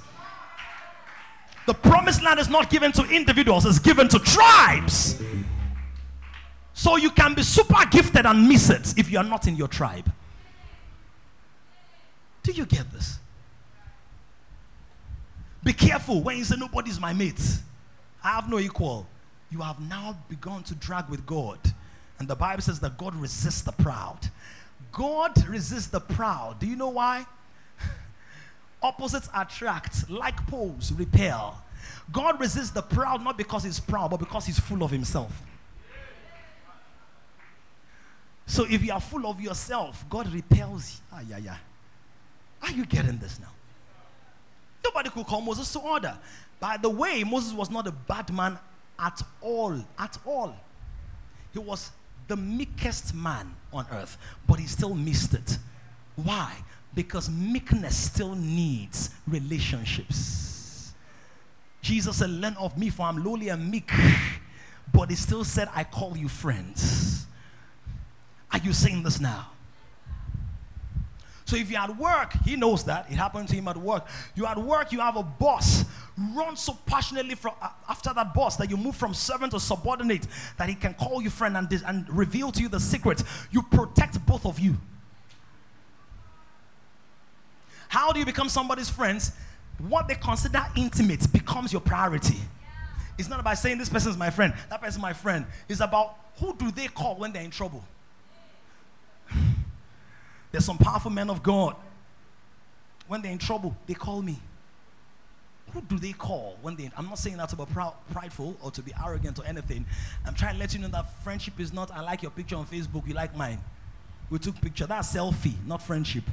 The 1.67 1.73
promised 1.73 2.23
land 2.23 2.39
is 2.39 2.49
not 2.49 2.69
given 2.69 2.91
to 2.93 3.03
individuals, 3.03 3.65
it's 3.65 3.79
given 3.79 4.07
to 4.09 4.19
tribes. 4.19 5.21
So 6.73 6.95
you 6.95 7.11
can 7.11 7.33
be 7.33 7.43
super 7.43 7.85
gifted 7.91 8.25
and 8.25 8.47
miss 8.47 8.69
it 8.69 8.93
if 8.97 9.11
you 9.11 9.17
are 9.19 9.23
not 9.23 9.47
in 9.47 9.55
your 9.55 9.67
tribe. 9.67 10.11
Do 12.43 12.51
you 12.51 12.65
get 12.65 12.91
this? 12.91 13.19
Be 15.63 15.73
careful 15.73 16.21
when 16.21 16.37
you 16.37 16.45
say 16.45 16.55
nobody's 16.57 16.99
my 16.99 17.13
mate. 17.13 17.41
I 18.23 18.29
have 18.29 18.49
no 18.49 18.57
equal. 18.57 19.05
You 19.51 19.59
have 19.59 19.79
now 19.81 20.17
begun 20.29 20.63
to 20.63 20.75
drag 20.75 21.09
with 21.09 21.25
God. 21.25 21.59
And 22.19 22.27
the 22.27 22.35
Bible 22.35 22.61
says 22.61 22.79
that 22.79 22.97
God 22.97 23.15
resists 23.15 23.61
the 23.61 23.71
proud. 23.71 24.19
God 24.91 25.47
resists 25.47 25.87
the 25.87 25.99
proud. 25.99 26.59
Do 26.59 26.67
you 26.67 26.75
know 26.75 26.89
why? 26.89 27.25
Opposites 28.81 29.29
attract, 29.35 30.09
like 30.09 30.45
poles 30.47 30.91
repel. 30.91 31.61
God 32.11 32.39
resists 32.39 32.71
the 32.71 32.81
proud 32.81 33.23
not 33.23 33.37
because 33.37 33.63
he's 33.63 33.79
proud, 33.79 34.11
but 34.11 34.17
because 34.17 34.45
he's 34.45 34.59
full 34.59 34.83
of 34.83 34.91
himself. 34.91 35.43
So 38.45 38.65
if 38.69 38.83
you 38.83 38.93
are 38.93 39.01
full 39.01 39.27
of 39.27 39.41
yourself, 39.41 40.05
God 40.09 40.33
repels. 40.33 40.93
you. 40.93 41.17
Ah, 41.17 41.21
yeah, 41.27 41.37
yeah. 41.37 41.57
Are 42.63 42.71
you 42.71 42.85
getting 42.85 43.17
this 43.17 43.39
now? 43.39 43.51
Nobody 44.83 45.09
could 45.09 45.25
call 45.25 45.41
Moses 45.41 45.71
to 45.73 45.79
order. 45.79 46.17
By 46.59 46.77
the 46.77 46.89
way, 46.89 47.23
Moses 47.23 47.53
was 47.53 47.69
not 47.69 47.85
a 47.87 47.91
bad 47.91 48.33
man 48.33 48.57
at 48.97 49.21
all. 49.41 49.85
At 49.99 50.17
all. 50.25 50.55
He 51.51 51.59
was 51.59 51.91
the 52.27 52.35
meekest 52.37 53.13
man 53.13 53.55
on 53.71 53.85
earth, 53.91 54.17
but 54.47 54.59
he 54.59 54.67
still 54.67 54.93
missed 54.93 55.33
it. 55.33 55.57
Why? 56.15 56.55
Because 56.93 57.29
meekness 57.29 57.95
still 57.95 58.35
needs 58.35 59.11
relationships. 59.27 60.93
Jesus 61.81 62.17
said, 62.17 62.29
Learn 62.29 62.55
of 62.57 62.77
me, 62.77 62.89
for 62.89 63.03
I'm 63.03 63.23
lowly 63.23 63.49
and 63.49 63.69
meek. 63.69 63.91
But 64.93 65.09
he 65.09 65.15
still 65.15 65.43
said, 65.43 65.69
I 65.75 65.83
call 65.83 66.17
you 66.17 66.27
friends. 66.27 67.25
Are 68.51 68.59
you 68.59 68.73
saying 68.73 69.03
this 69.03 69.19
now? 69.19 69.49
So 71.47 71.55
if 71.55 71.71
you're 71.71 71.79
at 71.79 71.97
work, 71.97 72.33
he 72.43 72.57
knows 72.57 72.83
that. 72.83 73.09
It 73.09 73.15
happened 73.15 73.47
to 73.47 73.55
him 73.55 73.69
at 73.69 73.77
work. 73.77 74.05
You're 74.35 74.47
at 74.47 74.57
work, 74.57 74.91
you 74.91 74.99
have 74.99 75.15
a 75.15 75.23
boss. 75.23 75.85
Run 76.35 76.57
so 76.57 76.77
passionately 76.85 77.35
from, 77.35 77.53
uh, 77.61 77.69
after 77.87 78.13
that 78.13 78.33
boss 78.33 78.57
that 78.57 78.69
you 78.69 78.75
move 78.75 78.97
from 78.97 79.13
servant 79.13 79.53
to 79.53 79.59
subordinate 79.61 80.27
that 80.57 80.67
he 80.67 80.75
can 80.75 80.93
call 80.93 81.21
you 81.21 81.29
friend 81.29 81.55
and, 81.55 81.71
and 81.85 82.09
reveal 82.09 82.51
to 82.51 82.61
you 82.61 82.67
the 82.67 82.81
secret. 82.81 83.23
You 83.49 83.61
protect 83.61 84.23
both 84.25 84.45
of 84.45 84.59
you. 84.59 84.75
How 87.87 88.11
do 88.11 88.19
you 88.19 88.25
become 88.25 88.49
somebody's 88.49 88.89
friends? 88.89 89.31
What 89.77 90.09
they 90.09 90.15
consider 90.15 90.65
intimate 90.75 91.31
becomes 91.31 91.71
your 91.71 91.81
priority. 91.81 92.39
It's 93.17 93.29
not 93.29 93.39
about 93.39 93.57
saying 93.57 93.77
this 93.77 93.87
person 93.87 94.11
is 94.11 94.17
my 94.17 94.31
friend, 94.31 94.53
that 94.69 94.81
person 94.81 94.99
is 94.99 95.01
my 95.01 95.13
friend. 95.13 95.45
It's 95.69 95.79
about 95.79 96.17
who 96.41 96.53
do 96.57 96.71
they 96.71 96.87
call 96.87 97.15
when 97.15 97.31
they're 97.31 97.43
in 97.43 97.51
trouble. 97.51 97.85
There's 100.57 100.65
some 100.65 100.79
powerful 100.79 101.11
men 101.11 101.29
of 101.29 101.43
God. 101.43 101.75
When 103.07 103.21
they're 103.21 103.31
in 103.31 103.37
trouble, 103.37 103.77
they 103.85 103.93
call 103.93 104.23
me. 104.23 104.39
Who 105.71 105.81
do 105.81 105.99
they 105.99 106.13
call 106.13 106.57
when 106.63 106.75
they? 106.75 106.89
I'm 106.97 107.05
not 107.05 107.19
saying 107.19 107.37
that 107.37 107.49
to 107.49 107.55
be 107.55 107.65
proud, 107.65 107.93
prideful 108.09 108.57
or 108.63 108.71
to 108.71 108.81
be 108.81 108.91
arrogant 109.05 109.37
or 109.37 109.45
anything. 109.45 109.85
I'm 110.25 110.33
trying 110.33 110.55
to 110.55 110.59
let 110.59 110.73
you 110.73 110.79
know 110.79 110.87
that 110.87 111.23
friendship 111.23 111.59
is 111.59 111.71
not. 111.71 111.91
I 111.91 112.01
like 112.01 112.23
your 112.23 112.31
picture 112.31 112.55
on 112.55 112.65
Facebook. 112.65 113.07
You 113.07 113.13
like 113.13 113.37
mine. 113.37 113.59
We 114.31 114.39
took 114.39 114.59
picture. 114.59 114.87
That's 114.87 115.15
selfie, 115.15 115.53
not 115.67 115.79
friendship. 115.79 116.23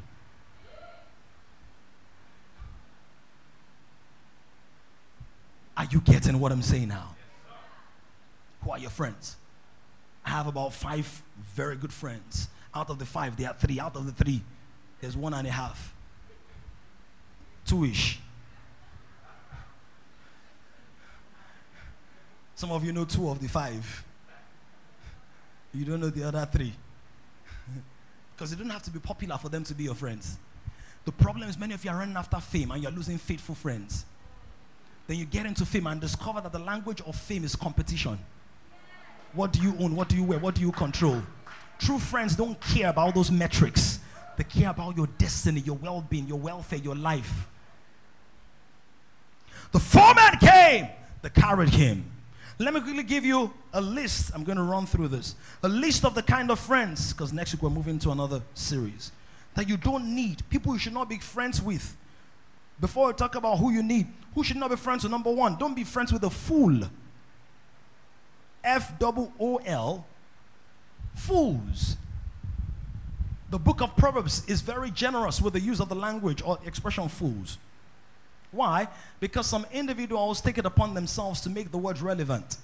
Are 5.77 5.87
you 5.91 6.01
getting 6.01 6.41
what 6.41 6.51
I'm 6.51 6.63
saying 6.63 6.89
now? 6.89 7.15
Who 8.63 8.71
are 8.71 8.79
your 8.79 8.89
friends? 8.89 9.37
I 10.25 10.31
have 10.31 10.47
about 10.47 10.73
five 10.73 11.23
very 11.55 11.77
good 11.77 11.93
friends. 11.93 12.49
Out 12.75 12.91
of 12.91 12.99
the 12.99 13.07
five, 13.07 13.37
there 13.37 13.49
are 13.49 13.55
three. 13.55 13.79
Out 13.79 13.97
of 13.97 14.07
the 14.07 14.25
three, 14.25 14.43
there's 15.01 15.17
one 15.17 15.35
and 15.35 15.47
a 15.47 15.51
half. 15.51 15.95
Two 17.65 17.85
ish. 17.85 18.19
Some 22.57 22.71
of 22.73 22.85
you 22.85 22.93
know 22.93 23.05
two 23.05 23.29
of 23.29 23.41
the 23.41 23.49
five. 23.49 24.05
You 25.73 25.85
don't 25.85 26.01
know 26.01 26.11
the 26.11 26.25
other 26.25 26.49
three. 26.51 26.73
because 28.37 28.51
you 28.53 28.57
don't 28.57 28.71
have 28.71 28.83
to 28.83 28.91
be 28.91 28.99
popular 28.99 29.37
for 29.39 29.49
them 29.49 29.65
to 29.65 29.75
be 29.75 29.85
your 29.85 29.95
friends. 29.95 30.39
The 31.05 31.13
problem 31.13 31.49
is, 31.49 31.59
many 31.59 31.75
of 31.75 31.85
you 31.85 31.91
are 31.91 31.99
running 31.99 32.17
after 32.17 32.39
fame 32.41 32.71
and 32.71 32.83
you're 32.83 32.93
losing 32.93 33.19
faithful 33.19 33.55
friends. 33.55 34.05
Then 35.07 35.19
you 35.19 35.27
get 35.27 35.45
into 35.45 35.67
fame 35.67 35.87
and 35.87 36.01
discover 36.01 36.41
that 36.41 36.53
the 36.53 36.59
language 36.59 37.03
of 37.03 37.15
fame 37.15 37.45
is 37.45 37.55
competition. 37.55 38.19
What 39.35 39.53
do 39.53 39.61
you 39.61 39.75
own? 39.81 39.95
What 39.95 40.09
do 40.09 40.17
you 40.17 40.25
wear? 40.25 40.39
What 40.39 40.55
do 40.55 40.61
you 40.61 40.73
control? 40.73 41.21
True 41.79 41.99
friends 41.99 42.37
don't 42.37 42.61
care 42.61 42.91
about 42.91 43.15
those 43.15 43.31
metrics. 43.31 44.01
They 44.37 44.45
care 44.45 44.71
about 44.71 44.97
your 44.97 45.07
destiny, 45.19 45.61
your 45.61 45.77
well 45.77 46.05
being, 46.09 46.27
your 46.27 46.39
welfare, 46.39 46.79
your 46.79 46.97
life. 46.97 47.49
The 49.73 49.81
foreman 49.81 50.39
came, 50.41 50.89
the 51.23 51.31
carrot 51.31 51.71
came. 51.71 52.11
Let 52.59 52.73
me 52.73 52.81
quickly 52.81 53.03
give 53.03 53.25
you 53.25 53.53
a 53.73 53.81
list. 53.81 54.31
I'm 54.35 54.45
going 54.45 54.59
to 54.59 54.63
run 54.63 54.87
through 54.87 55.09
this. 55.09 55.35
A 55.65 55.69
list 55.69 56.05
of 56.05 56.15
the 56.15 56.23
kind 56.23 56.51
of 56.51 56.61
friends, 56.61 57.13
because 57.13 57.33
next 57.33 57.53
week 57.53 57.63
we're 57.63 57.71
moving 57.71 57.99
to 58.01 58.11
another 58.13 58.41
series, 58.55 59.11
that 59.55 59.69
you 59.69 59.77
don't 59.77 60.15
need. 60.15 60.49
People 60.51 60.73
you 60.73 60.79
should 60.79 60.93
not 60.95 61.09
be 61.09 61.19
friends 61.19 61.61
with. 61.61 61.97
Before 62.81 63.09
we 63.09 63.13
talk 63.15 63.35
about 63.35 63.59
who 63.59 63.73
you 63.73 63.83
need, 63.83 64.07
who 64.35 64.45
should 64.45 64.57
not 64.57 64.71
be 64.71 64.77
friends 64.77 65.03
with? 65.03 65.11
Number 65.11 65.33
one, 65.33 65.57
don't 65.57 65.75
be 65.75 65.85
friends 65.85 66.13
with 66.13 66.23
a 66.23 66.31
fool. 66.31 66.83
F 68.63 68.93
O 69.01 69.33
O 69.41 69.57
L, 69.57 70.07
fools. 71.15 71.97
The 73.51 73.59
book 73.59 73.81
of 73.81 73.97
Proverbs 73.97 74.45
is 74.49 74.61
very 74.61 74.91
generous 74.91 75.41
with 75.41 75.53
the 75.53 75.61
use 75.61 75.81
of 75.81 75.89
the 75.89 75.95
language 75.95 76.43
or 76.45 76.59
expression 76.67 77.09
fools. 77.09 77.59
Why? 78.51 78.89
Because 79.21 79.47
some 79.47 79.67
individuals 79.73 80.41
take 80.41 80.59
it 80.59 80.67
upon 80.67 80.95
themselves 80.95 81.41
to 81.43 81.51
make 81.51 81.71
the 81.71 81.79
word 81.79 82.01
relevant. 82.01 82.57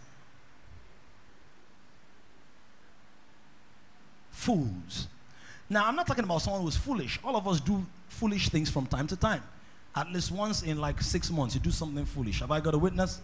Fools. 4.31 5.09
Now, 5.69 5.87
I'm 5.87 5.95
not 5.95 6.07
talking 6.07 6.25
about 6.25 6.43
someone 6.43 6.63
who's 6.63 6.77
foolish. 6.77 7.19
All 7.23 7.37
of 7.37 7.47
us 7.47 7.61
do 7.61 7.85
foolish 8.09 8.49
things 8.49 8.71
from 8.71 8.87
time 8.87 9.07
to 9.09 9.17
time. 9.17 9.43
At 9.95 10.11
least 10.13 10.31
once 10.31 10.63
in 10.63 10.81
like 10.81 11.01
six 11.03 11.31
months, 11.31 11.55
you 11.55 11.61
do 11.61 11.71
something 11.71 12.05
foolish. 12.05 12.41
Have 12.41 12.51
I 12.51 12.61
got 12.61 12.75
a 12.75 12.79
witness? 12.79 13.21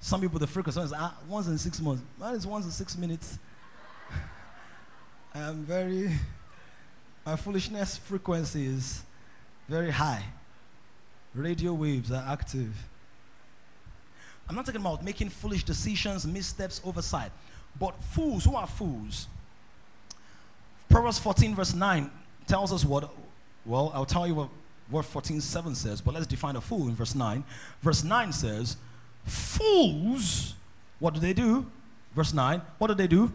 Some 0.00 0.22
people, 0.22 0.38
the 0.38 0.46
frequency 0.46 0.80
is 0.80 0.92
ah, 0.94 1.14
once 1.28 1.46
in 1.46 1.58
six 1.58 1.80
months. 1.80 2.02
That 2.18 2.34
is 2.34 2.46
once 2.46 2.64
in 2.64 2.70
six 2.70 2.96
minutes. 2.96 3.38
I 5.34 5.40
am 5.40 5.64
very, 5.64 6.10
my 7.26 7.36
foolishness 7.36 7.96
frequency 7.96 8.66
is 8.66 9.02
very 9.68 9.90
high. 9.90 10.24
Radio 11.34 11.72
waves 11.72 12.10
are 12.10 12.24
active. 12.28 12.74
I'm 14.48 14.56
not 14.56 14.66
talking 14.66 14.80
about 14.80 15.04
making 15.04 15.28
foolish 15.28 15.62
decisions, 15.62 16.26
missteps, 16.26 16.80
oversight. 16.84 17.30
But 17.78 17.94
fools, 18.02 18.44
who 18.44 18.56
are 18.56 18.66
fools? 18.66 19.28
Proverbs 20.88 21.20
14, 21.20 21.54
verse 21.54 21.72
9 21.72 22.10
tells 22.48 22.72
us 22.72 22.84
what, 22.84 23.14
well, 23.64 23.92
I'll 23.94 24.04
tell 24.04 24.26
you 24.26 24.34
what, 24.34 24.48
what 24.88 25.04
14, 25.04 25.40
7 25.40 25.74
says, 25.76 26.00
but 26.00 26.14
let's 26.14 26.26
define 26.26 26.56
a 26.56 26.60
fool 26.60 26.88
in 26.88 26.96
verse 26.96 27.14
9. 27.14 27.44
Verse 27.80 28.02
9 28.02 28.32
says, 28.32 28.76
Fools, 29.24 30.54
what 30.98 31.14
do 31.14 31.20
they 31.20 31.32
do? 31.32 31.64
Verse 32.16 32.34
9, 32.34 32.60
what 32.78 32.88
do 32.88 32.94
they 32.94 33.06
do? 33.06 33.32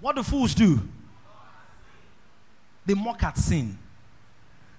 What 0.00 0.16
do 0.16 0.22
fools 0.22 0.54
do? 0.54 0.80
They 2.86 2.94
mock 2.94 3.22
at 3.22 3.36
sin. 3.36 3.78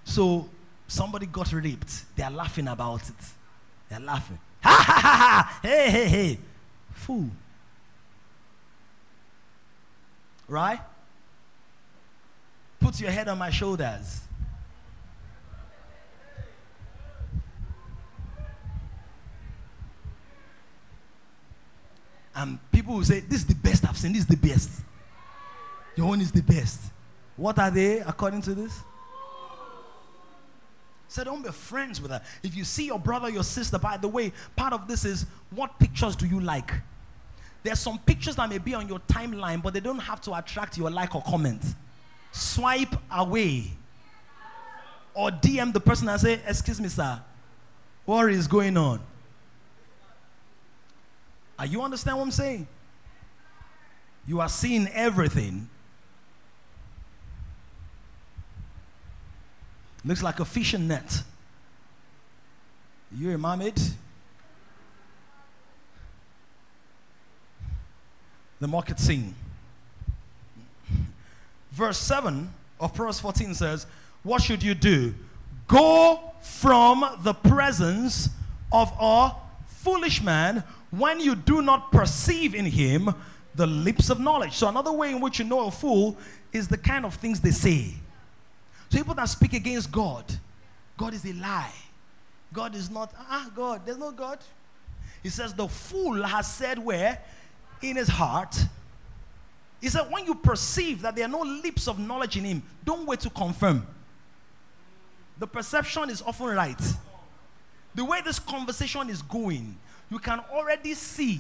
So 0.04 0.50
somebody 0.88 1.28
got 1.28 1.52
raped. 1.54 2.16
They 2.16 2.24
are 2.24 2.32
laughing 2.32 2.68
about 2.68 3.02
it. 3.08 3.16
They 3.90 3.96
are 3.96 4.02
laughing. 4.02 4.40
Ha 4.64 4.70
ha 4.70 4.94
ha 4.94 5.18
ha! 5.18 5.60
Hey, 5.64 5.90
hey, 5.90 6.08
hey. 6.08 6.40
Fool. 6.94 7.30
Right? 10.48 10.80
Put 12.80 13.00
your 13.00 13.10
head 13.10 13.28
on 13.28 13.40
my 13.40 13.50
shoulders. 13.50 14.22
And 22.36 22.60
people 22.72 22.96
will 22.96 23.04
say, 23.04 23.22
This 23.22 23.40
is 23.40 23.46
the 23.46 23.56
best 23.56 23.84
I've 23.88 23.98
seen, 23.98 24.14
this 24.14 24.22
is 24.22 24.28
the 24.28 24.38
best. 24.38 24.70
Your 25.96 26.08
own 26.08 26.22
is 26.22 26.32
the 26.32 26.42
best. 26.42 26.80
What 27.36 27.60
are 27.60 27.72
they 27.72 28.00
according 28.00 28.42
to 28.44 28.56
this? 28.56 28.80
So 31.08 31.26
don't 31.26 31.44
be 31.44 31.52
friends 31.52 32.02
with 32.02 32.12
her. 32.12 32.22
If 32.42 32.56
you 32.56 32.64
see 32.64 32.86
your 32.86 33.00
brother, 33.00 33.30
your 33.30 33.44
sister, 33.44 33.78
by 33.78 33.98
the 33.98 34.08
way, 34.08 34.32
part 34.56 34.72
of 34.72 34.88
this 34.88 35.04
is 35.04 35.26
what 35.50 35.78
pictures 35.78 36.16
do 36.16 36.26
you 36.26 36.40
like? 36.40 36.72
There 37.64 37.74
are 37.74 37.76
some 37.78 38.00
pictures 38.00 38.38
that 38.38 38.50
may 38.50 38.58
be 38.58 38.74
on 38.74 38.88
your 38.88 39.00
timeline, 39.00 39.62
but 39.62 39.74
they 39.74 39.82
don't 39.82 40.00
have 40.00 40.22
to 40.22 40.34
attract 40.34 40.78
your 40.78 40.90
like 40.90 41.14
or 41.14 41.22
comment. 41.22 41.62
Swipe 42.32 42.96
away. 43.12 43.72
Or 45.14 45.30
DM 45.30 45.74
the 45.74 45.82
person 45.82 46.08
and 46.08 46.20
say, 46.20 46.40
Excuse 46.48 46.80
me, 46.80 46.88
sir, 46.88 47.20
what 48.06 48.32
is 48.32 48.48
going 48.48 48.78
on? 48.78 49.02
Are 51.60 51.66
you 51.66 51.82
understand 51.82 52.18
what 52.18 52.24
I'm 52.24 52.32
saying? 52.32 52.68
You 54.26 54.40
are 54.40 54.50
seeing 54.50 54.88
everything. 54.88 55.70
Looks 60.04 60.24
like 60.24 60.40
a 60.40 60.46
fishing 60.46 60.88
net. 60.88 61.24
You 63.16 63.32
a 63.32 63.38
mermaid? 63.38 63.80
The 68.60 68.68
market 68.68 69.00
scene. 69.00 69.36
Verse 71.72 71.98
7 71.98 72.50
of 72.80 72.94
Proverbs 72.94 73.20
14 73.20 73.54
says, 73.54 73.86
What 74.24 74.42
should 74.42 74.64
you 74.64 74.74
do? 74.74 75.14
Go 75.68 76.34
from 76.42 77.20
the 77.24 77.34
presence 77.34 78.30
of 78.72 78.92
a 79.00 79.32
foolish 79.66 80.22
man 80.22 80.64
when 80.90 81.20
you 81.20 81.36
do 81.36 81.62
not 81.62 81.92
perceive 81.92 82.54
in 82.54 82.66
him 82.66 83.14
the 83.56 83.68
lips 83.68 84.10
of 84.10 84.20
knowledge. 84.20 84.54
So, 84.54 84.68
another 84.68 84.92
way 84.92 85.12
in 85.12 85.20
which 85.20 85.40
you 85.40 85.46
know 85.46 85.68
a 85.68 85.72
fool 85.72 86.18
is 86.54 86.68
the 86.68 86.78
kind 86.78 87.06
of 87.06 87.16
things 87.16 87.40
they 87.40 87.52
say. 87.52 87.96
So, 88.92 88.98
people 88.98 89.14
that 89.16 89.26
speak 89.26 89.54
against 89.54 89.92
God, 89.92 90.26
God 90.98 91.14
is 91.14 91.26
a 91.26 91.34
lie. 91.34 91.72
God 92.54 92.76
is 92.76 92.90
not, 92.90 93.14
ah, 93.18 93.50
God, 93.56 93.82
there's 93.86 93.98
no 93.98 94.12
God. 94.12 94.40
He 95.24 95.30
says, 95.30 95.54
the 95.54 95.68
fool 95.68 96.22
has 96.24 96.52
said 96.52 96.78
where? 96.78 97.20
In 97.82 97.96
his 97.96 98.10
heart. 98.10 98.56
He 99.80 99.88
said, 99.88 100.12
when 100.12 100.26
you 100.26 100.36
perceive 100.36 101.02
that 101.04 101.16
there 101.16 101.26
are 101.26 101.30
no 101.30 101.42
lips 101.42 101.88
of 101.88 102.00
knowledge 102.00 102.38
in 102.38 102.44
him, 102.44 102.64
don't 102.84 103.06
wait 103.08 103.22
to 103.22 103.30
confirm. 103.30 103.88
The 105.40 105.48
perception 105.48 106.10
is 106.10 106.22
often 106.22 106.48
right. 106.48 106.82
The 107.96 108.06
way 108.06 108.22
this 108.22 108.40
conversation 108.40 109.10
is 109.10 109.22
going, 109.22 109.78
you 110.10 110.20
can 110.20 110.40
already 110.52 110.94
see 110.94 111.40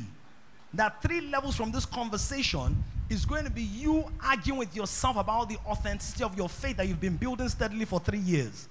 that 0.73 1.01
three 1.01 1.21
levels 1.21 1.55
from 1.55 1.71
this 1.71 1.85
conversation 1.85 2.83
is 3.11 3.25
going 3.25 3.43
to 3.43 3.51
be 3.51 3.63
you 3.63 4.09
arguing 4.23 4.59
with 4.59 4.73
yourself 4.73 5.17
about 5.17 5.49
the 5.49 5.57
authenticity 5.67 6.23
of 6.23 6.37
your 6.37 6.47
faith 6.47 6.77
that 6.77 6.87
you've 6.87 7.01
been 7.01 7.17
building 7.17 7.49
steadily 7.49 7.83
for 7.83 7.99
three 7.99 8.19
years. 8.19 8.69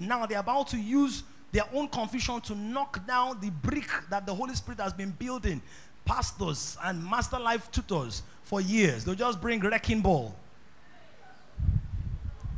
Now 0.00 0.24
they're 0.24 0.38
about 0.38 0.68
to 0.68 0.78
use 0.78 1.22
their 1.52 1.64
own 1.72 1.88
confusion 1.88 2.40
to 2.40 2.54
knock 2.54 3.06
down 3.06 3.38
the 3.42 3.50
brick 3.50 3.88
that 4.08 4.24
the 4.24 4.34
Holy 4.34 4.54
Spirit 4.54 4.80
has 4.80 4.94
been 4.94 5.10
building. 5.10 5.60
Pastors 6.06 6.78
and 6.82 7.04
master 7.04 7.38
life 7.38 7.70
tutors 7.70 8.22
for 8.42 8.62
years. 8.62 9.04
They'll 9.04 9.14
just 9.14 9.38
bring 9.38 9.60
wrecking 9.60 10.00
ball. 10.00 10.34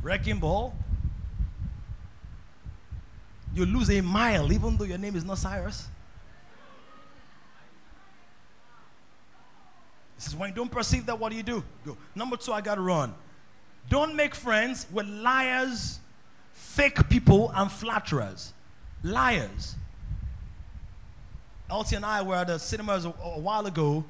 Wrecking 0.01 0.39
ball. 0.39 0.73
You 3.53 3.65
lose 3.65 3.89
a 3.89 3.99
mile 3.99 4.51
even 4.53 4.77
though 4.77 4.85
your 4.85 4.97
name 4.97 5.17
is 5.17 5.25
not 5.25 5.39
Cyrus. 5.39 5.89
This 10.17 10.27
is 10.27 10.35
when 10.35 10.49
you 10.49 10.55
don't 10.55 10.71
perceive 10.71 11.05
that, 11.05 11.17
what 11.17 11.31
do 11.31 11.37
you 11.37 11.43
do? 11.43 11.63
Go. 11.85 11.95
Number 12.15 12.35
two, 12.37 12.51
I 12.51 12.61
got 12.61 12.75
to 12.75 12.81
run. 12.81 13.13
Don't 13.89 14.15
make 14.15 14.35
friends 14.35 14.85
with 14.91 15.05
liars, 15.05 15.99
fake 16.53 17.07
people, 17.09 17.51
and 17.55 17.71
flatterers. 17.71 18.53
Liars. 19.03 19.75
Elsie 21.69 21.95
and 21.95 22.05
I 22.05 22.21
were 22.21 22.35
at 22.35 22.47
the 22.47 22.57
cinemas 22.57 23.05
a, 23.05 23.09
a 23.09 23.39
while 23.39 23.65
ago, 23.65 24.03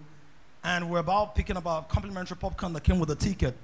and 0.63 0.89
we're 0.89 0.99
about 0.99 1.35
picking 1.35 1.57
up 1.57 1.65
a 1.65 1.85
complimentary 1.87 2.37
popcorn 2.37 2.73
that 2.73 2.83
came 2.83 2.99
with 2.99 3.09
a 3.11 3.15
ticket. 3.15 3.55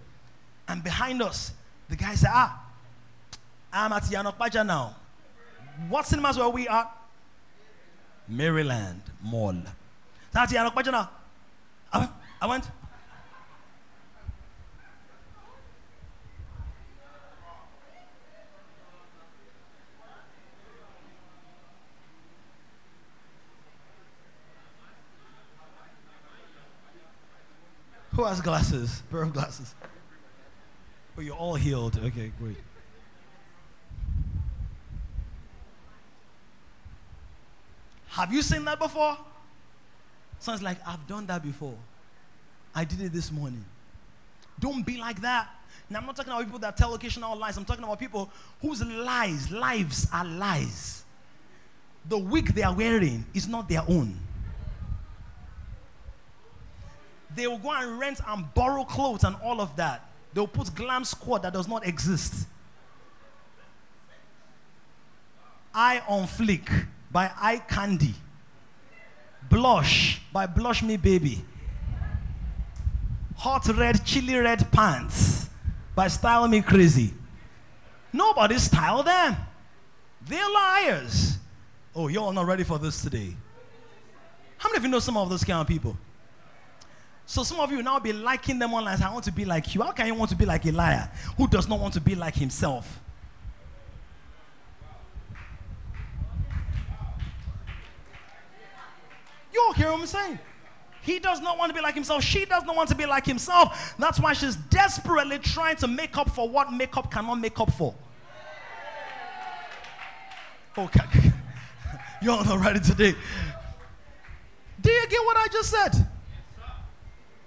And 0.67 0.83
behind 0.83 1.21
us, 1.21 1.51
the 1.89 1.95
guy 1.95 2.15
said, 2.15 2.31
Ah, 2.33 2.65
I'm 3.71 3.91
at 3.93 4.03
Yanokbaja 4.03 4.65
now. 4.65 4.95
What 5.89 6.05
cinemas 6.05 6.37
were 6.37 6.49
we 6.49 6.67
at? 6.67 6.91
Maryland 8.27 9.01
Mall. 9.21 9.55
That's 10.31 10.53
Yanokbaja 10.53 10.91
now. 10.91 11.09
I 12.43 12.45
went. 12.45 12.69
Who 28.11 28.25
has 28.25 28.41
glasses? 28.41 29.03
Pair 29.09 29.21
of 29.21 29.31
glasses. 29.31 29.73
Oh, 31.17 31.21
you're 31.21 31.33
all 31.33 31.55
healed. 31.55 31.97
Okay, 31.97 32.33
great. 32.37 32.57
Have 38.09 38.33
you 38.33 38.41
seen 38.41 38.65
that 38.65 38.79
before? 38.79 39.17
Sounds 40.39 40.61
like 40.61 40.85
I've 40.85 41.07
done 41.07 41.25
that 41.27 41.41
before. 41.41 41.77
I 42.75 42.83
did 42.83 43.01
it 43.01 43.13
this 43.13 43.31
morning. 43.31 43.63
Don't 44.59 44.85
be 44.85 44.97
like 44.97 45.21
that. 45.21 45.47
Now, 45.89 45.99
I'm 45.99 46.05
not 46.05 46.15
talking 46.15 46.31
about 46.31 46.45
people 46.45 46.59
that 46.59 46.77
tell 46.77 46.93
occasional 46.93 47.35
lies. 47.37 47.57
I'm 47.57 47.65
talking 47.65 47.83
about 47.83 47.99
people 47.99 48.31
whose 48.61 48.83
lies, 48.83 49.51
lives 49.51 50.07
are 50.11 50.25
lies. 50.25 51.03
The 52.07 52.17
wig 52.17 52.53
they 52.53 52.63
are 52.63 52.73
wearing 52.73 53.25
is 53.33 53.47
not 53.47 53.69
their 53.69 53.83
own. 53.87 54.17
They 57.35 57.47
will 57.47 57.57
go 57.57 57.71
and 57.71 57.99
rent 57.99 58.21
and 58.27 58.53
borrow 58.53 58.83
clothes 58.83 59.23
and 59.23 59.35
all 59.43 59.59
of 59.61 59.75
that. 59.75 60.07
They'll 60.33 60.47
put 60.47 60.73
glam 60.75 61.03
squad 61.03 61.39
that 61.39 61.53
does 61.53 61.67
not 61.67 61.85
exist. 61.85 62.47
Eye 65.73 66.01
on 66.07 66.27
flick 66.27 66.69
by 67.11 67.31
Eye 67.35 67.57
Candy. 67.67 68.13
Blush 69.49 70.21
by 70.31 70.45
Blush 70.45 70.83
Me 70.83 70.97
Baby 70.97 71.43
hot 73.43 73.67
red, 73.75 74.05
chili 74.05 74.37
red 74.37 74.71
pants 74.71 75.49
by 75.93 76.07
styling 76.07 76.49
Me 76.49 76.61
Crazy. 76.61 77.13
Nobody 78.13 78.57
style 78.57 79.03
them. 79.03 79.35
They're 80.25 80.49
liars. 80.49 81.37
Oh, 81.93 82.07
you're 82.07 82.23
all 82.23 82.31
not 82.31 82.45
ready 82.45 82.63
for 82.63 82.79
this 82.79 83.01
today. 83.01 83.35
How 84.57 84.69
many 84.69 84.77
of 84.77 84.83
you 84.83 84.89
know 84.89 84.99
some 84.99 85.17
of 85.17 85.29
those 85.29 85.43
kind 85.43 85.59
of 85.59 85.67
people? 85.67 85.97
So 87.25 87.43
some 87.43 87.59
of 87.59 87.69
you 87.69 87.77
will 87.77 87.83
now 87.83 87.99
be 87.99 88.13
liking 88.13 88.59
them 88.59 88.73
online. 88.73 89.01
I 89.03 89.11
want 89.11 89.25
to 89.25 89.31
be 89.33 89.43
like 89.43 89.75
you. 89.75 89.81
How 89.81 89.91
can 89.91 90.07
you 90.07 90.15
want 90.15 90.29
to 90.31 90.37
be 90.37 90.45
like 90.45 90.65
a 90.65 90.71
liar 90.71 91.11
who 91.35 91.45
does 91.45 91.67
not 91.67 91.81
want 91.81 91.95
to 91.95 92.01
be 92.01 92.15
like 92.15 92.35
himself? 92.35 93.01
You 99.53 99.61
all 99.67 99.73
hear 99.73 99.91
what 99.91 99.99
I'm 99.99 100.05
saying? 100.07 100.39
He 101.03 101.19
does 101.19 101.41
not 101.41 101.57
want 101.57 101.69
to 101.69 101.75
be 101.75 101.81
like 101.81 101.95
himself. 101.95 102.23
She 102.23 102.45
does 102.45 102.63
not 102.63 102.75
want 102.75 102.87
to 102.89 102.95
be 102.95 103.05
like 103.05 103.25
himself. 103.25 103.93
That's 103.99 104.19
why 104.19 104.31
she's 104.33 104.55
desperately 104.55 105.37
trying 105.37 105.75
to 105.77 105.87
make 105.87 106.17
up 106.17 106.29
for 106.29 106.47
what 106.47 106.71
makeup 106.71 107.11
cannot 107.11 107.35
make 107.35 107.59
up 107.59 107.71
for. 107.73 107.93
Okay. 110.77 111.31
You're 112.21 112.43
not 112.43 112.59
ready 112.63 112.79
today. 112.79 113.13
Do 114.81 114.91
you 114.91 115.07
get 115.07 115.25
what 115.25 115.37
I 115.37 115.47
just 115.51 115.69
said? 115.69 116.07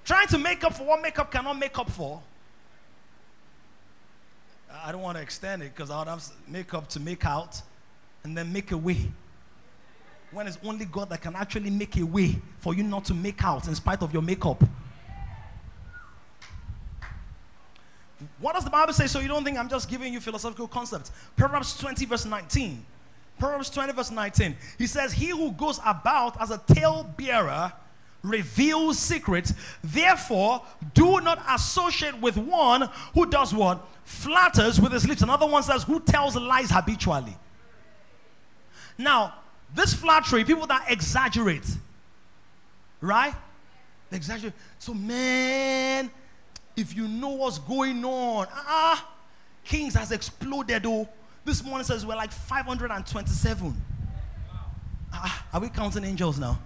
Trying 0.04 0.28
to 0.28 0.38
make 0.38 0.62
up 0.62 0.74
for 0.74 0.84
what 0.84 1.00
makeup 1.00 1.32
cannot 1.32 1.58
make 1.58 1.78
up 1.78 1.90
for. 1.90 2.20
I 4.84 4.92
don't 4.92 5.00
want 5.00 5.16
to 5.16 5.22
extend 5.22 5.62
it 5.62 5.74
because 5.74 5.90
I 5.90 5.98
would 5.98 6.08
have 6.08 6.24
makeup 6.46 6.88
to 6.90 7.00
make 7.00 7.24
out 7.24 7.60
and 8.22 8.36
then 8.36 8.52
make 8.52 8.70
a 8.72 8.76
way. 8.76 9.10
When 10.36 10.46
it's 10.46 10.58
only 10.62 10.84
God 10.84 11.08
that 11.08 11.22
can 11.22 11.34
actually 11.34 11.70
make 11.70 11.96
a 11.96 12.04
way 12.04 12.36
for 12.58 12.74
you 12.74 12.82
not 12.82 13.06
to 13.06 13.14
make 13.14 13.42
out 13.42 13.66
in 13.68 13.74
spite 13.74 14.02
of 14.02 14.12
your 14.12 14.20
makeup. 14.20 14.62
What 18.38 18.54
does 18.54 18.64
the 18.64 18.68
Bible 18.68 18.92
say? 18.92 19.06
So 19.06 19.20
you 19.20 19.28
don't 19.28 19.44
think 19.44 19.56
I'm 19.56 19.70
just 19.70 19.88
giving 19.88 20.12
you 20.12 20.20
philosophical 20.20 20.68
concepts. 20.68 21.10
Proverbs 21.36 21.78
20, 21.78 22.04
verse 22.04 22.26
19. 22.26 22.84
Proverbs 23.38 23.70
20, 23.70 23.94
verse 23.94 24.10
19. 24.10 24.54
He 24.76 24.86
says, 24.86 25.14
He 25.14 25.30
who 25.30 25.52
goes 25.52 25.80
about 25.86 26.38
as 26.38 26.50
a 26.50 26.62
tale 26.66 27.10
bearer 27.16 27.72
reveals 28.22 28.98
secrets. 28.98 29.54
Therefore, 29.82 30.60
do 30.92 31.18
not 31.22 31.42
associate 31.48 32.20
with 32.20 32.36
one 32.36 32.90
who 33.14 33.24
does 33.24 33.54
what? 33.54 33.88
Flatters 34.04 34.82
with 34.82 34.92
his 34.92 35.08
lips. 35.08 35.22
Another 35.22 35.46
one 35.46 35.62
says, 35.62 35.84
Who 35.84 35.98
tells 35.98 36.36
lies 36.36 36.70
habitually. 36.70 37.38
Now, 38.98 39.32
this 39.74 39.92
flattery, 39.94 40.44
people 40.44 40.66
that 40.66 40.86
exaggerate, 40.88 41.66
right? 43.00 43.34
They 44.10 44.16
exaggerate. 44.16 44.54
So, 44.78 44.94
man, 44.94 46.10
if 46.76 46.94
you 46.96 47.08
know 47.08 47.30
what's 47.30 47.58
going 47.58 48.04
on, 48.04 48.46
ah, 48.50 48.92
uh-uh, 48.92 49.06
Kings 49.64 49.94
has 49.94 50.12
exploded, 50.12 50.84
oh. 50.86 51.08
This 51.44 51.62
morning 51.62 51.84
says 51.84 52.04
we're 52.04 52.16
like 52.16 52.32
527. 52.32 53.82
Ah, 55.12 55.46
are 55.52 55.60
we 55.60 55.68
counting 55.68 56.02
angels 56.02 56.40
now? 56.40 56.58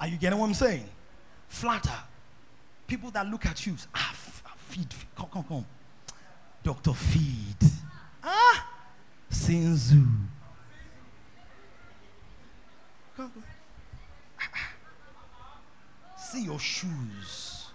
Are 0.00 0.06
you 0.06 0.16
getting 0.18 0.38
what 0.38 0.46
I'm 0.46 0.54
saying? 0.54 0.84
Flatter. 1.48 1.98
People 2.86 3.10
that 3.10 3.26
look 3.26 3.44
at 3.44 3.66
you, 3.66 3.74
ah, 3.92 4.14
feed, 4.68 4.92
feed 4.92 5.08
come, 5.16 5.28
come, 5.32 5.42
come. 5.42 5.66
Dr. 6.66 6.94
Feed. 6.94 7.70
Ah, 8.24 8.68
Sinzu. 9.30 10.04
See 16.18 16.42
your 16.42 16.58
shoes. 16.58 17.68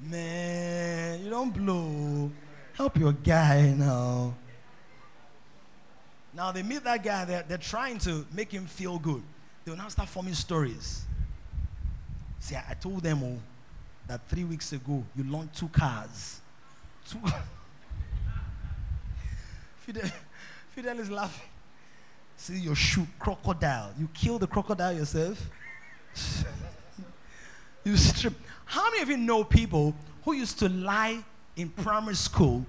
Man, 0.00 1.22
you 1.22 1.30
don't 1.30 1.54
blow. 1.54 2.32
Help 2.74 2.96
your 2.96 3.12
guy 3.12 3.72
now. 3.78 4.34
Now 6.34 6.50
they 6.50 6.64
meet 6.64 6.82
that 6.82 7.04
guy, 7.04 7.24
they're, 7.26 7.44
they're 7.46 7.58
trying 7.58 7.98
to 7.98 8.26
make 8.32 8.50
him 8.50 8.66
feel 8.66 8.98
good. 8.98 9.22
They'll 9.64 9.76
now 9.76 9.86
start 9.86 10.08
forming 10.08 10.34
stories. 10.34 11.04
See, 12.40 12.56
I, 12.56 12.64
I 12.70 12.74
told 12.74 13.04
them 13.04 13.22
oh, 13.22 13.38
that 14.08 14.20
three 14.28 14.42
weeks 14.42 14.72
ago 14.72 15.04
you 15.14 15.22
launched 15.22 15.58
two 15.58 15.68
cars. 15.68 16.40
Fidel, 19.78 20.10
Fidel 20.74 20.98
is 21.00 21.10
laughing. 21.10 21.48
See 22.36 22.58
your 22.58 22.74
shoe, 22.74 23.06
crocodile. 23.18 23.92
You 23.98 24.08
kill 24.14 24.38
the 24.38 24.46
crocodile 24.46 24.92
yourself. 24.92 25.50
you 27.84 27.96
strip. 27.96 28.34
How 28.64 28.90
many 28.90 29.02
of 29.02 29.08
you 29.08 29.16
know 29.16 29.44
people 29.44 29.94
who 30.24 30.34
used 30.34 30.58
to 30.60 30.68
lie 30.68 31.24
in 31.56 31.70
primary 31.70 32.14
school 32.14 32.64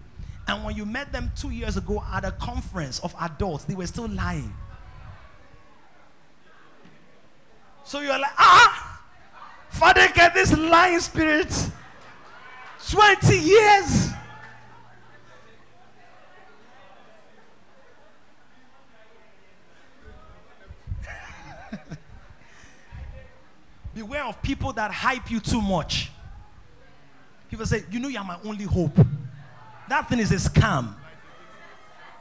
and 0.48 0.64
when 0.64 0.76
you 0.76 0.86
met 0.86 1.12
them 1.12 1.32
two 1.36 1.52
years 1.52 1.78
ago 1.78 2.04
at 2.12 2.26
a 2.26 2.32
conference 2.32 3.00
of 3.00 3.14
adults, 3.20 3.66
they 3.66 3.76
were 3.76 3.86
still 3.86 4.08
lying? 4.08 4.52
So 7.84 8.02
you're 8.02 8.20
like, 8.20 8.32
ah, 8.38 9.02
Father, 9.70 10.08
get 10.14 10.34
this 10.34 10.56
lying 10.56 11.00
spirit. 11.00 11.52
20 12.90 13.38
years. 13.38 14.09
Beware 24.00 24.24
of 24.24 24.42
people 24.42 24.72
that 24.72 24.92
hype 24.92 25.30
you 25.30 25.42
too 25.42 25.62
much. 25.62 26.10
People 27.50 27.66
say, 27.66 27.84
You 27.92 28.00
know, 28.00 28.08
you're 28.08 28.24
my 28.24 28.38
only 28.46 28.64
hope. 28.64 28.98
That 29.90 30.08
thing 30.08 30.20
is 30.20 30.32
a 30.32 30.36
scam. 30.36 30.94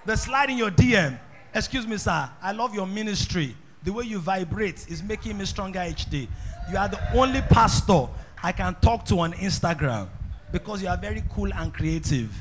The 0.04 0.16
slide 0.16 0.50
in 0.50 0.58
your 0.58 0.72
DM. 0.72 1.16
Excuse 1.54 1.86
me, 1.86 1.96
sir. 1.96 2.28
I 2.42 2.50
love 2.50 2.74
your 2.74 2.84
ministry. 2.84 3.54
The 3.84 3.92
way 3.92 4.06
you 4.06 4.18
vibrate 4.18 4.90
is 4.90 5.04
making 5.04 5.38
me 5.38 5.44
stronger 5.44 5.86
each 5.88 6.10
day. 6.10 6.26
You 6.68 6.78
are 6.78 6.88
the 6.88 6.98
only 7.16 7.42
pastor 7.42 8.08
I 8.42 8.50
can 8.50 8.74
talk 8.80 9.04
to 9.04 9.20
on 9.20 9.32
Instagram 9.34 10.08
because 10.50 10.82
you 10.82 10.88
are 10.88 10.96
very 10.96 11.22
cool 11.30 11.54
and 11.54 11.72
creative. 11.72 12.32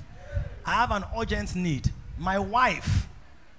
I 0.65 0.71
have 0.71 0.89
an 0.89 1.03
urgent 1.15 1.55
need. 1.55 1.91
My 2.17 2.39
wife 2.39 3.07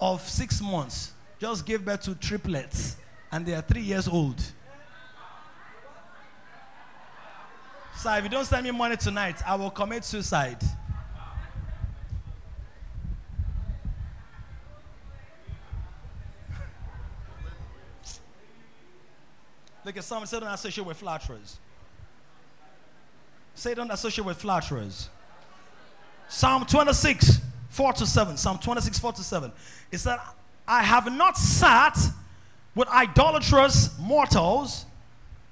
of 0.00 0.28
six 0.28 0.60
months 0.60 1.12
just 1.38 1.64
gave 1.64 1.84
birth 1.84 2.02
to 2.02 2.16
triplets, 2.16 2.96
and 3.30 3.46
they 3.46 3.54
are 3.54 3.62
three 3.62 3.82
years 3.82 4.08
old. 4.08 4.42
Sir, 7.98 8.16
if 8.16 8.22
you 8.22 8.30
don't 8.30 8.44
send 8.44 8.62
me 8.62 8.70
money 8.70 8.96
tonight, 8.96 9.42
I 9.44 9.56
will 9.56 9.70
commit 9.70 10.04
suicide. 10.04 10.62
Look 19.84 19.96
at 19.96 20.04
someone 20.04 20.28
say 20.28 20.38
don't 20.38 20.48
associate 20.48 20.86
with 20.86 20.96
flatterers. 20.96 21.58
Say 23.56 23.74
don't 23.74 23.90
associate 23.90 24.24
with 24.24 24.36
flatterers. 24.36 25.08
Psalm 26.28 26.66
26, 26.66 27.40
4 27.70 27.92
to 27.94 28.06
7. 28.06 28.36
Psalm 28.36 28.58
26, 28.58 28.96
4 29.00 29.12
to 29.14 29.22
7. 29.24 29.52
It 29.90 29.98
said, 29.98 30.20
I 30.68 30.84
have 30.84 31.10
not 31.12 31.36
sat 31.36 31.98
with 32.76 32.86
idolatrous 32.90 33.98
mortals, 33.98 34.86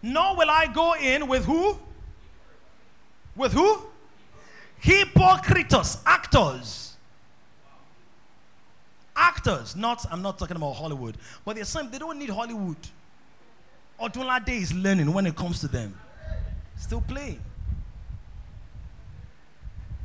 nor 0.00 0.36
will 0.36 0.48
I 0.48 0.68
go 0.68 0.94
in 0.94 1.26
with 1.26 1.44
who? 1.44 1.80
With 3.36 3.52
who? 3.52 3.82
Hypocritos, 4.82 5.98
actors. 6.06 6.96
Actors, 9.14 9.76
not, 9.76 10.04
I'm 10.10 10.22
not 10.22 10.38
talking 10.38 10.56
about 10.56 10.74
Hollywood, 10.74 11.16
but 11.44 11.56
they're 11.56 11.64
saying 11.64 11.90
they 11.90 11.98
don't 11.98 12.18
need 12.18 12.30
Hollywood. 12.30 12.76
Odunlade 14.00 14.48
is 14.48 14.74
learning 14.74 15.12
when 15.12 15.26
it 15.26 15.34
comes 15.34 15.60
to 15.60 15.68
them. 15.68 15.98
Still 16.76 17.00
playing. 17.00 17.40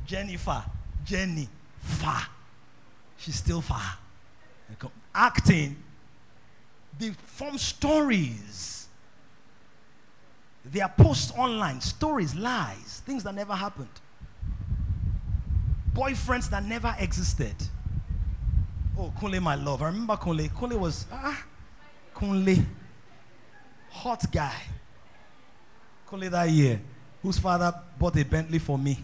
Jennifer, 0.06 0.64
Jenny, 1.06 1.48
far. 1.80 2.22
She's 3.18 3.36
still 3.36 3.62
far. 3.62 3.98
Acting, 5.14 5.76
they 6.98 7.12
form 7.12 7.58
stories 7.58 8.81
they 10.66 10.82
are 10.82 10.90
posts 10.96 11.32
online, 11.36 11.82
stories, 11.82 12.36
lies, 12.36 13.02
things 13.06 13.24
that 13.24 13.34
never 13.34 13.54
happened. 13.54 13.90
Boyfriends 15.94 16.50
that 16.50 16.64
never 16.64 16.96
existed. 17.00 17.56
Oh, 18.98 19.12
Kunle, 19.20 19.42
my 19.42 19.56
love. 19.56 19.82
I 19.82 19.88
remember 19.88 20.16
Kunle. 20.16 20.50
Kunle 20.52 20.80
was, 20.80 21.06
ah, 21.12 21.44
Kunle. 22.16 22.66
Hot 23.90 24.24
guy. 24.32 24.56
Kunle 26.08 26.30
that 26.30 26.50
year, 26.50 26.82
whose 27.22 27.40
father 27.40 27.74
bought 27.98 28.16
a 28.18 28.24
Bentley 28.24 28.60
for 28.60 28.78
me. 28.78 29.04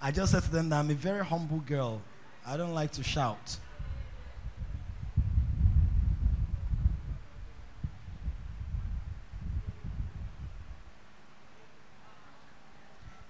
I 0.00 0.12
just 0.12 0.32
said 0.32 0.42
to 0.44 0.50
them 0.50 0.68
that 0.68 0.78
I'm 0.78 0.90
a 0.90 0.94
very 0.94 1.24
humble 1.24 1.58
girl. 1.58 2.00
I 2.46 2.56
don't 2.56 2.74
like 2.74 2.92
to 2.92 3.02
shout. 3.02 3.56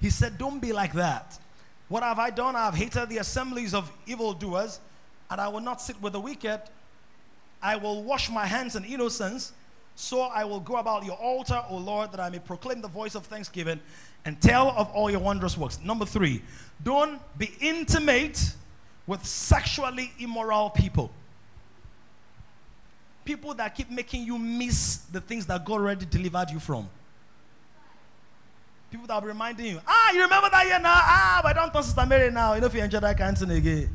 He 0.00 0.10
said, 0.10 0.38
Don't 0.38 0.60
be 0.60 0.72
like 0.72 0.92
that. 0.94 1.38
What 1.88 2.02
have 2.02 2.18
I 2.18 2.30
done? 2.30 2.54
I 2.54 2.66
have 2.66 2.74
hated 2.74 3.08
the 3.08 3.18
assemblies 3.18 3.74
of 3.74 3.90
evildoers, 4.06 4.80
and 5.30 5.40
I 5.40 5.48
will 5.48 5.60
not 5.60 5.80
sit 5.80 6.00
with 6.02 6.12
the 6.12 6.20
wicked. 6.20 6.60
I 7.62 7.76
will 7.76 8.02
wash 8.02 8.30
my 8.30 8.46
hands 8.46 8.76
in 8.76 8.84
innocence. 8.84 9.52
So 9.96 10.20
I 10.20 10.44
will 10.44 10.60
go 10.60 10.76
about 10.76 11.04
your 11.04 11.16
altar, 11.16 11.60
O 11.68 11.76
Lord, 11.76 12.12
that 12.12 12.20
I 12.20 12.30
may 12.30 12.38
proclaim 12.38 12.80
the 12.80 12.88
voice 12.88 13.16
of 13.16 13.26
thanksgiving 13.26 13.80
and 14.24 14.40
tell 14.40 14.70
of 14.70 14.88
all 14.90 15.10
your 15.10 15.18
wondrous 15.18 15.56
works. 15.58 15.80
Number 15.82 16.04
three, 16.04 16.40
don't 16.82 17.20
be 17.36 17.50
intimate 17.60 18.54
with 19.08 19.24
sexually 19.24 20.12
immoral 20.20 20.70
people. 20.70 21.10
People 23.24 23.54
that 23.54 23.74
keep 23.74 23.90
making 23.90 24.22
you 24.22 24.38
miss 24.38 24.98
the 25.10 25.20
things 25.20 25.46
that 25.46 25.64
God 25.64 25.80
already 25.80 26.06
delivered 26.06 26.50
you 26.50 26.60
from. 26.60 26.88
People 28.90 29.06
that 29.06 29.22
are 29.22 29.26
reminding 29.26 29.66
you, 29.66 29.80
ah, 29.86 30.12
you 30.12 30.22
remember 30.22 30.48
that 30.50 30.66
year 30.66 30.78
now? 30.78 30.94
Ah, 30.94 31.40
but 31.42 31.56
I 31.56 31.60
don't 31.60 31.72
talk 31.72 31.84
Sister 31.84 32.06
Mary 32.06 32.30
now. 32.30 32.54
You 32.54 32.60
know 32.60 32.68
if 32.68 32.74
you 32.74 32.82
enjoy 32.82 33.00
that 33.00 33.18
kind 33.18 33.36
of 33.36 33.48
thing 33.48 33.56
again. 33.56 33.94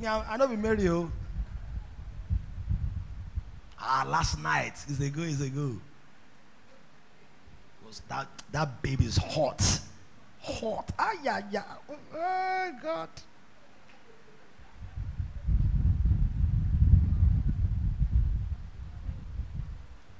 Yeah, 0.00 0.24
I 0.28 0.36
know 0.36 0.46
we 0.46 0.56
marry 0.56 0.82
you. 0.82 1.10
Ah, 3.80 4.06
last 4.08 4.38
night 4.38 4.74
is 4.88 5.00
a 5.00 5.10
go, 5.10 5.22
is 5.22 5.40
a 5.40 5.48
go. 5.48 5.76
That 8.08 8.26
that 8.52 8.80
baby 8.80 9.04
is 9.04 9.18
hot, 9.18 9.80
hot. 10.40 10.90
Ah, 10.98 11.12
yeah, 11.22 11.42
yeah. 11.50 11.62
Oh 12.14 12.72
God. 12.82 13.08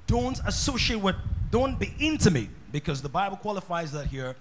Don't 0.05 0.39
associate 0.45 1.01
with. 1.01 1.15
Don't 1.49 1.79
be 1.79 1.93
intimate 1.99 2.49
because 2.73 3.01
the 3.01 3.07
Bible 3.07 3.37
qualifies 3.37 3.93
that 3.93 4.07
here. 4.07 4.35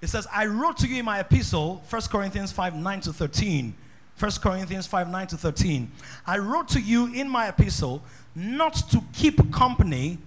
It 0.00 0.08
says, 0.08 0.26
I 0.32 0.46
wrote 0.46 0.78
to 0.78 0.86
you 0.86 1.00
in 1.00 1.04
my 1.04 1.18
epistle, 1.18 1.82
1 1.90 2.02
Corinthians 2.02 2.50
5 2.50 2.74
9 2.74 3.00
to 3.02 3.12
13. 3.12 3.74
1 4.18 4.30
Corinthians 4.40 4.86
5 4.86 5.10
9 5.10 5.26
to 5.26 5.36
13. 5.36 5.90
I 6.26 6.38
wrote 6.38 6.68
to 6.68 6.80
you 6.80 7.12
in 7.12 7.28
my 7.28 7.48
epistle 7.48 8.02
not 8.34 8.74
to 8.90 9.02
keep 9.12 9.52
company 9.52 10.18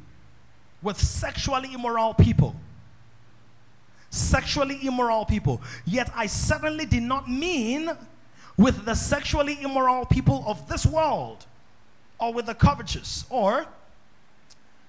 with 0.83 0.99
sexually 0.99 1.73
immoral 1.73 2.13
people. 2.13 2.55
Sexually 4.09 4.85
immoral 4.85 5.25
people. 5.25 5.61
Yet 5.85 6.11
I 6.13 6.27
certainly 6.27 6.85
did 6.85 7.03
not 7.03 7.29
mean 7.29 7.89
with 8.57 8.85
the 8.85 8.95
sexually 8.95 9.61
immoral 9.61 10.05
people 10.05 10.43
of 10.47 10.67
this 10.69 10.85
world, 10.85 11.45
or 12.19 12.33
with 12.33 12.45
the 12.45 12.53
covetous, 12.53 13.25
or 13.29 13.65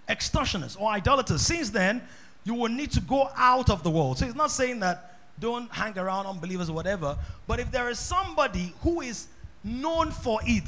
extortionists, 0.08 0.80
or 0.80 0.90
idolaters. 0.90 1.42
Since 1.42 1.70
then, 1.70 2.02
you 2.46 2.54
will 2.54 2.70
need 2.70 2.92
to 2.92 3.00
go 3.00 3.28
out 3.36 3.68
of 3.68 3.82
the 3.82 3.90
world. 3.90 4.18
So 4.18 4.24
it's 4.24 4.36
not 4.36 4.52
saying 4.52 4.78
that 4.80 5.18
don't 5.38 5.70
hang 5.70 5.98
around 5.98 6.26
unbelievers 6.26 6.70
or 6.70 6.74
whatever, 6.74 7.18
but 7.46 7.58
if 7.58 7.72
there 7.72 7.90
is 7.90 7.98
somebody 7.98 8.72
who 8.82 9.00
is 9.00 9.26
known 9.64 10.12
for 10.12 10.38
it, 10.44 10.64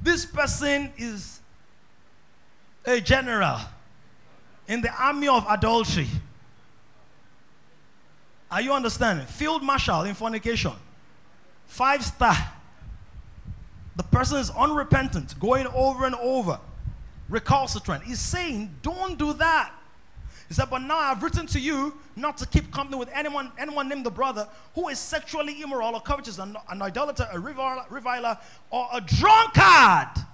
this 0.00 0.24
person 0.24 0.92
is 0.96 1.40
a 2.86 3.00
general 3.00 3.58
in 4.68 4.80
the 4.80 4.90
army 4.94 5.26
of 5.26 5.44
adultery. 5.48 6.06
Are 8.48 8.60
you 8.60 8.72
understanding? 8.72 9.26
Field 9.26 9.64
marshal 9.64 10.02
in 10.02 10.14
fornication. 10.14 10.72
Five 11.66 12.04
star. 12.04 12.36
The 13.96 14.04
person 14.04 14.38
is 14.38 14.48
unrepentant, 14.50 15.38
going 15.40 15.66
over 15.66 16.06
and 16.06 16.14
over, 16.14 16.60
recalcitrant. 17.28 18.04
He's 18.04 18.20
saying, 18.20 18.76
don't 18.80 19.18
do 19.18 19.32
that. 19.34 19.72
He 20.48 20.54
said, 20.54 20.70
But 20.70 20.78
now 20.78 20.98
I've 20.98 21.22
written 21.22 21.46
to 21.48 21.60
you 21.60 21.94
not 22.16 22.38
to 22.38 22.46
keep 22.46 22.72
company 22.72 22.98
with 22.98 23.10
anyone, 23.12 23.52
anyone 23.58 23.88
named 23.88 24.06
the 24.06 24.10
brother 24.10 24.48
who 24.74 24.88
is 24.88 24.98
sexually 24.98 25.60
immoral 25.60 25.94
or 25.94 26.00
covetous, 26.00 26.38
an, 26.38 26.56
an 26.70 26.80
idolater, 26.80 27.28
a 27.30 27.38
reviler, 27.38 28.38
or 28.70 28.88
a 28.92 29.00
drunkard. 29.00 30.24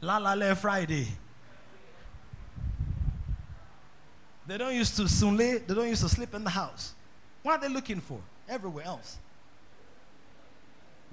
La 0.00 0.16
La 0.16 0.32
Le 0.32 0.54
Friday. 0.54 1.06
They 4.46 4.56
don't 4.56 4.74
used 4.74 4.96
to 4.96 5.02
sunle, 5.02 5.66
they 5.66 5.74
don't 5.74 5.88
used 5.88 6.02
to 6.02 6.08
sleep 6.08 6.34
in 6.34 6.42
the 6.42 6.50
house. 6.50 6.94
What 7.42 7.58
are 7.58 7.68
they 7.68 7.72
looking 7.72 8.00
for? 8.00 8.18
Everywhere 8.48 8.86
else. 8.86 9.18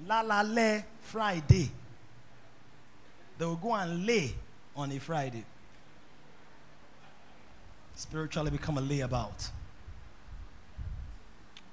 La 0.06 0.22
La 0.22 0.40
Le 0.40 0.82
Friday. 1.02 1.70
They 3.38 3.44
will 3.44 3.56
go 3.56 3.74
and 3.74 4.04
lay 4.04 4.34
on 4.76 4.90
a 4.92 4.98
Friday. 4.98 5.44
Spiritually 7.94 8.50
become 8.50 8.78
a 8.78 8.82
layabout. 8.82 9.50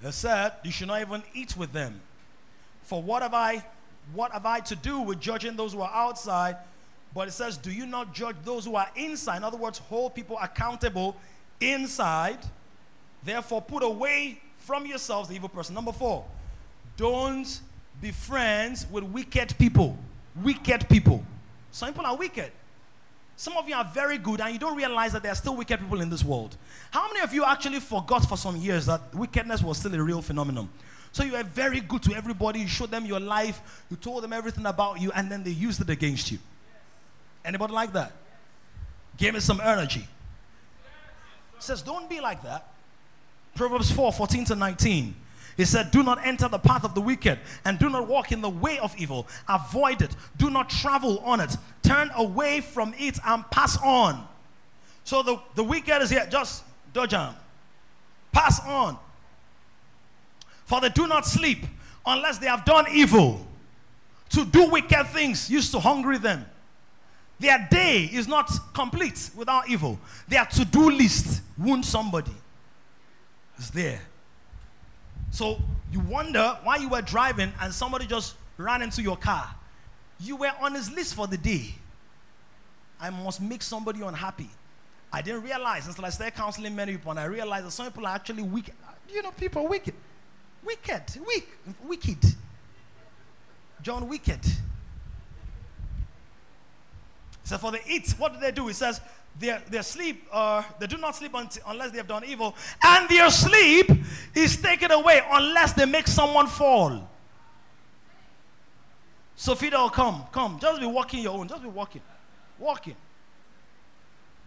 They 0.02 0.12
said, 0.12 0.54
You 0.64 0.72
should 0.72 0.88
not 0.88 1.02
even 1.02 1.24
eat 1.34 1.58
with 1.58 1.72
them. 1.72 2.02
For 2.84 3.02
what 3.02 3.24
have 3.24 3.34
I 3.34 3.66
what 4.14 4.32
have 4.32 4.46
I 4.46 4.60
to 4.62 4.76
do 4.76 5.02
with 5.02 5.20
judging 5.20 5.56
those 5.56 5.74
who 5.74 5.82
are 5.82 5.92
outside? 5.92 6.58
But 7.14 7.28
it 7.28 7.32
says, 7.32 7.58
Do 7.58 7.72
you 7.72 7.86
not 7.86 8.14
judge 8.14 8.36
those 8.44 8.66
who 8.66 8.76
are 8.76 8.90
inside? 8.96 9.38
In 9.38 9.44
other 9.44 9.58
words, 9.58 9.80
hold 9.80 10.14
people 10.14 10.38
accountable 10.42 11.16
inside. 11.60 12.40
Therefore, 13.24 13.62
put 13.62 13.82
away 13.82 14.42
from 14.58 14.86
yourselves 14.86 15.30
the 15.30 15.36
evil 15.36 15.50
person. 15.50 15.74
Number 15.74 15.92
four, 15.92 16.26
don't 16.98 17.62
be 18.02 18.12
friends 18.12 18.86
with 18.92 19.04
wicked 19.06 19.58
people. 19.58 19.98
Wicked 20.36 20.88
people. 20.90 21.24
Some 21.76 21.90
people 21.90 22.06
are 22.06 22.16
wicked. 22.16 22.54
Some 23.36 23.58
of 23.58 23.68
you 23.68 23.76
are 23.76 23.84
very 23.84 24.18
good 24.18 24.40
and 24.40 24.54
you 24.54 24.58
don't 24.58 24.78
realize 24.78 25.12
that 25.12 25.24
there 25.24 25.32
are 25.34 25.36
still 25.36 25.58
wicked 25.58 25.78
people 25.78 26.00
in 26.00 26.10
this 26.10 26.24
world. 26.24 26.56
How 26.90 27.06
many 27.10 27.20
of 27.20 27.34
you 27.34 27.44
actually 27.44 27.82
forgot 27.82 28.30
for 28.30 28.38
some 28.38 28.56
years 28.56 28.86
that 28.86 29.14
wickedness 29.14 29.62
was 29.62 29.80
still 29.80 29.94
a 29.94 30.02
real 30.02 30.22
phenomenon? 30.22 30.70
So 31.12 31.26
you 31.26 31.36
are 31.36 31.44
very 31.44 31.82
good 31.82 32.02
to 32.04 32.16
everybody, 32.16 32.62
you 32.62 32.70
showed 32.70 32.92
them 32.92 33.06
your 33.06 33.20
life, 33.20 33.84
you 33.92 33.98
told 33.98 34.24
them 34.24 34.32
everything 34.32 34.66
about 34.66 35.02
you, 35.02 35.12
and 35.14 35.30
then 35.30 35.44
they 35.44 35.52
used 35.52 35.82
it 35.82 35.90
against 35.90 36.32
you. 36.32 36.40
Anybody 37.44 37.74
like 37.74 37.92
that? 37.92 38.14
Give 39.18 39.34
me 39.34 39.42
some 39.42 39.60
energy. 39.60 40.08
It 41.58 41.64
says, 41.64 41.82
don't 41.82 42.10
be 42.10 42.22
like 42.22 42.42
that. 42.44 42.70
Proverbs 43.54 43.92
4 43.92 44.14
14 44.14 44.46
to 44.46 44.56
19. 44.56 45.14
He 45.58 45.66
said, 45.66 45.92
Do 45.92 46.04
not 46.04 46.26
enter 46.26 46.48
the 46.48 46.60
path 46.60 46.84
of 46.84 46.96
the 46.96 47.02
wicked, 47.02 47.40
and 47.64 47.80
do 47.80 47.90
not 47.90 48.08
walk 48.08 48.32
in 48.32 48.42
the 48.42 48.50
way 48.50 48.78
of 48.80 48.96
evil. 48.98 49.28
Avoid 49.48 50.02
it. 50.02 50.16
Do 50.38 50.50
not 50.50 50.70
travel 50.70 51.20
on 51.20 51.40
it. 51.40 51.56
Turn 51.82 52.12
away 52.16 52.62
from 52.62 52.94
it 52.98 53.20
and 53.26 53.50
pass 53.52 53.78
on. 53.82 54.28
So 55.04 55.24
the, 55.24 55.40
the 55.56 55.64
wicked 55.64 56.02
is 56.02 56.10
here. 56.10 56.28
Just 56.30 56.64
dodge 56.94 57.14
on. 57.14 57.36
Pass 58.32 58.60
on. 58.66 58.98
For 60.66 60.82
they 60.82 60.90
do 60.90 61.08
not 61.08 61.26
sleep 61.26 61.66
unless 62.06 62.38
they 62.40 62.48
have 62.48 62.66
done 62.66 62.86
evil. 62.92 63.46
To 64.30 64.44
do 64.44 64.70
wicked 64.70 65.08
things 65.08 65.50
used 65.50 65.72
to 65.72 65.80
hungry 65.80 66.18
them. 66.18 66.46
Their 67.40 67.68
day 67.70 68.10
is 68.12 68.28
not 68.28 68.50
complete 68.74 69.30
without 69.36 69.70
evil. 69.70 70.00
Their 70.28 70.46
to 70.46 70.66
do 70.66 70.90
list 70.90 71.42
wound 71.58 71.86
somebody. 71.86 72.32
It's 73.58 73.70
there. 73.70 74.02
So 75.36 75.62
you 75.92 76.00
wonder 76.00 76.58
why 76.64 76.78
you 76.78 76.88
were 76.88 77.02
driving 77.02 77.52
and 77.60 77.74
somebody 77.74 78.08
just 78.08 78.36
ran 78.56 78.82
into 78.82 79.02
your 79.02 79.18
car. 79.18 79.54
You 80.18 80.38
were 80.38 80.54
on 80.62 80.74
his 80.74 80.90
list 80.90 81.14
for 81.14 81.28
the 81.28 81.36
day. 81.36 81.76
I 83.02 83.10
must 83.10 83.42
make 83.42 83.62
somebody 83.62 84.02
unhappy. 84.02 84.50
I 85.12 85.22
didn't 85.22 85.42
realize 85.42 85.88
until 85.88 86.06
I 86.06 86.10
started 86.10 86.36
counseling 86.36 86.74
many 86.74 86.94
people, 86.94 87.12
and 87.12 87.20
I 87.20 87.26
realized 87.26 87.68
that 87.68 87.72
some 87.72 87.86
people 87.86 88.08
are 88.08 88.16
actually 88.16 88.44
wicked. 88.44 88.76
You 89.14 89.24
know, 89.24 89.32
people 89.32 89.68
wicked. 89.68 89.94
Wicked. 90.64 91.04
Weak. 91.28 91.50
Wicked. 91.84 92.24
John 93.82 94.08
Wicked. 94.08 94.40
So 97.44 97.58
for 97.58 97.74
the 97.74 97.82
eat, 97.86 98.10
what 98.18 98.34
do 98.34 98.40
they 98.40 98.52
do? 98.52 98.70
It 98.70 98.76
says 98.76 99.02
their, 99.40 99.62
their 99.70 99.84
sleep, 99.84 100.28
uh, 100.32 100.64
they 100.80 100.88
do 100.88 100.98
not 100.98 101.16
sleep 101.16 101.36
unless 101.68 101.92
they 101.92 101.98
have 101.98 102.08
done 102.08 102.24
evil, 102.26 102.56
and 102.84 103.10
their 103.10 103.30
sleep 103.30 103.90
is 104.34 104.58
taken 104.58 104.92
away 104.92 105.22
unless 105.32 105.74
they 105.74 105.86
make 105.86 106.08
someone 106.08 106.48
fall. 106.48 107.10
So 109.36 109.54
Fidel, 109.54 109.90
come, 109.90 110.24
come. 110.32 110.58
Just 110.60 110.80
be 110.80 110.86
walking 110.86 111.22
your 111.22 111.38
own. 111.38 111.48
Just 111.48 111.62
be 111.62 111.68
walking. 111.68 112.02
Walking. 112.58 112.96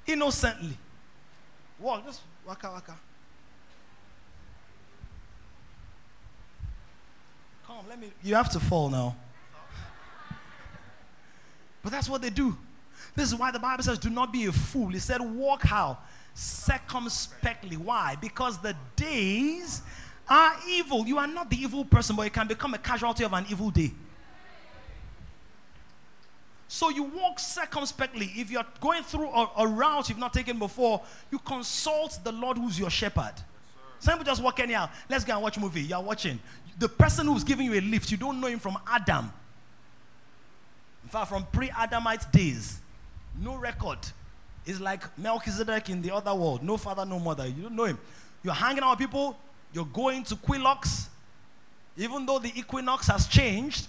Innocently. 0.07 0.77
Walk. 1.79 2.07
Just 2.07 2.23
waka 2.47 2.71
waka. 2.71 2.97
Come, 7.67 7.85
let 7.87 8.01
me. 8.01 8.11
You 8.23 8.35
have 8.35 8.51
to 8.53 8.61
fall 8.61 8.89
now. 8.89 9.15
But 11.83 11.93
that's 11.93 12.09
what 12.09 12.23
they 12.23 12.31
do. 12.31 12.57
This 13.19 13.33
is 13.33 13.35
why 13.35 13.51
the 13.51 13.59
Bible 13.59 13.83
says, 13.83 13.99
do 13.99 14.11
not 14.11 14.33
be 14.33 14.47
a 14.47 14.53
fool. 14.53 14.91
He 14.91 15.01
said, 15.01 15.21
walk 15.21 15.65
how? 15.65 15.99
Circumspectly. 16.35 17.77
Why? 17.77 18.15
Because 18.15 18.59
the 18.59 18.77
days 18.95 19.83
are 20.29 20.55
evil. 20.69 21.05
You 21.05 21.19
are 21.19 21.27
not 21.27 21.51
the 21.51 21.57
evil 21.57 21.85
person, 21.85 22.15
but 22.15 22.23
you 22.23 22.31
can 22.31 22.47
become 22.47 22.75
a 22.75 22.79
casualty 22.79 23.25
of 23.25 23.33
an 23.33 23.45
evil 23.51 23.71
day. 23.71 23.91
So 26.69 26.91
you 26.91 27.03
walk 27.03 27.41
circumspectly. 27.41 28.31
If 28.37 28.53
you're 28.53 28.65
going 28.81 29.03
through 29.03 29.31
a, 29.31 29.51
a, 29.57 29.67
route 29.67 30.09
you've 30.09 30.19
not 30.19 30.33
taken 30.33 30.57
before, 30.57 31.03
you 31.33 31.41
consult 31.41 32.21
the 32.23 32.31
Lord 32.31 32.57
who's 32.57 32.79
your 32.79 32.91
shepherd. 32.91 33.35
Some 33.99 34.15
people 34.15 34.31
just 34.31 34.45
walk 34.45 34.61
anyhow. 34.61 34.91
Let's 35.11 35.25
go 35.25 35.33
and 35.33 35.43
watch 35.43 35.57
a 35.57 35.61
movie. 35.61 35.83
You 35.83 35.97
are 35.97 36.03
watching. 36.05 36.39
The 36.79 36.89
person 36.89 37.27
who's 37.27 37.43
giving 37.43 37.67
you 37.67 37.75
a 37.75 37.81
lift, 37.81 38.13
you 38.13 38.17
don't 38.17 38.41
know 38.41 38.47
him 38.47 38.61
from 38.61 38.79
Adam. 38.87 39.33
In 41.03 41.09
fact, 41.09 41.31
from 41.31 41.45
pre-Adamite 41.47 42.31
days, 42.31 42.79
no 43.41 43.57
record. 43.57 43.99
It's 44.67 44.81
like 44.81 45.03
Melchizedek 45.19 45.89
in 45.89 46.03
the 46.03 46.15
other 46.15 46.35
world. 46.35 46.63
No 46.63 46.77
father, 46.77 47.07
no 47.07 47.19
mother. 47.19 47.47
You 47.47 47.63
don't 47.65 47.77
know 47.77 47.85
him. 47.85 47.99
You're 48.43 48.55
hanging 48.55 48.83
out 48.83 48.91
with 48.91 48.99
people. 48.99 49.37
You're 49.73 49.87
going 49.87 50.25
to 50.25 50.37
Quilox. 50.37 51.07
Even 51.97 52.27
though 52.27 52.39
the 52.39 52.53
equinox 52.59 53.07
has 53.09 53.27
changed, 53.27 53.89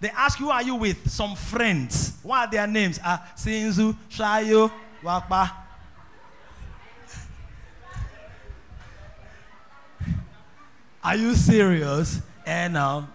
they 0.00 0.10
ask 0.10 0.38
you, 0.38 0.46
who 0.46 0.52
are 0.52 0.62
you 0.62 0.74
with? 0.74 1.10
Some 1.10 1.34
friends. 1.34 2.18
What 2.22 2.48
are 2.48 2.50
their 2.50 2.66
names? 2.66 3.00
Ah, 3.02 3.26
Sinzu, 3.36 3.96
Shayo, 4.10 4.70
Wakpa. 5.02 5.50
Are 11.02 11.16
you 11.16 11.34
serious? 11.34 12.20
Eh 12.44 12.68
now, 12.68 13.08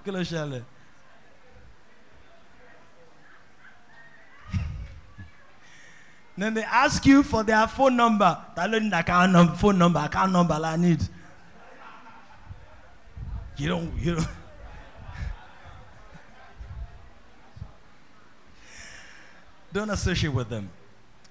Then 6.41 6.55
they 6.55 6.63
ask 6.63 7.05
you 7.05 7.21
for 7.21 7.43
their 7.43 7.67
phone 7.67 7.95
number. 7.95 8.35
That 8.55 8.71
loan 8.71 8.91
account 8.91 9.31
number, 9.31 9.53
phone 9.53 9.77
number, 9.77 9.99
account 9.99 10.31
number 10.31 10.55
I 10.55 10.75
need. 10.75 10.99
You 13.57 13.67
don't, 13.67 13.93
you 13.99 14.15
don't. 14.15 14.27
don't 19.71 19.91
associate 19.91 20.33
with 20.33 20.49
them. 20.49 20.71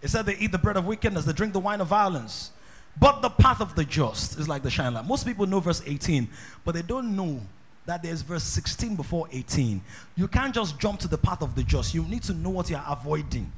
It 0.01 0.11
said 0.11 0.27
they 0.27 0.37
eat 0.37 0.53
the 0.53 0.59
bread 0.59 0.77
of 0.77 0.87
wickedness, 0.87 1.25
they 1.25 1.33
drink 1.33 1.55
the 1.55 1.59
wine 1.59 1.81
of 1.81 1.89
violence. 1.89 2.53
But 2.97 3.21
the 3.21 3.31
path 3.31 3.61
of 3.61 3.75
the 3.75 3.85
just 3.85 4.39
is 4.39 4.49
like 4.49 4.63
the 4.63 4.71
shine 4.71 4.95
light. 4.95 5.07
Most 5.07 5.27
people 5.27 5.45
know 5.45 5.59
verse 5.59 5.83
18, 5.85 6.29
but 6.65 6.77
they 6.77 6.83
don't 6.83 7.17
know 7.17 7.41
that 7.85 8.05
there's 8.05 8.23
verse 8.23 8.45
16 8.45 8.95
before 8.95 9.27
18. 9.33 9.83
You 10.15 10.29
can't 10.29 10.55
just 10.55 10.79
jump 10.79 11.01
to 11.01 11.09
the 11.09 11.19
path 11.19 11.43
of 11.43 11.57
the 11.57 11.65
just. 11.65 11.95
You 11.95 12.05
need 12.05 12.23
to 12.23 12.33
know 12.33 12.51
what 12.51 12.71
you're 12.71 12.85
avoiding, 12.87 13.51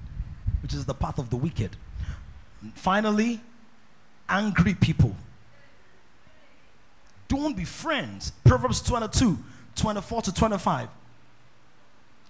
which 0.62 0.74
is 0.74 0.84
the 0.84 0.94
path 0.94 1.18
of 1.18 1.30
the 1.30 1.36
wicked. 1.36 1.76
Finally, 2.74 3.40
angry 4.28 4.74
people. 4.74 5.14
Don't 7.28 7.56
be 7.56 7.64
friends. 7.64 8.32
Proverbs 8.44 8.80
22, 8.82 9.38
24 9.74 10.22
to 10.22 10.34
25. 10.34 10.88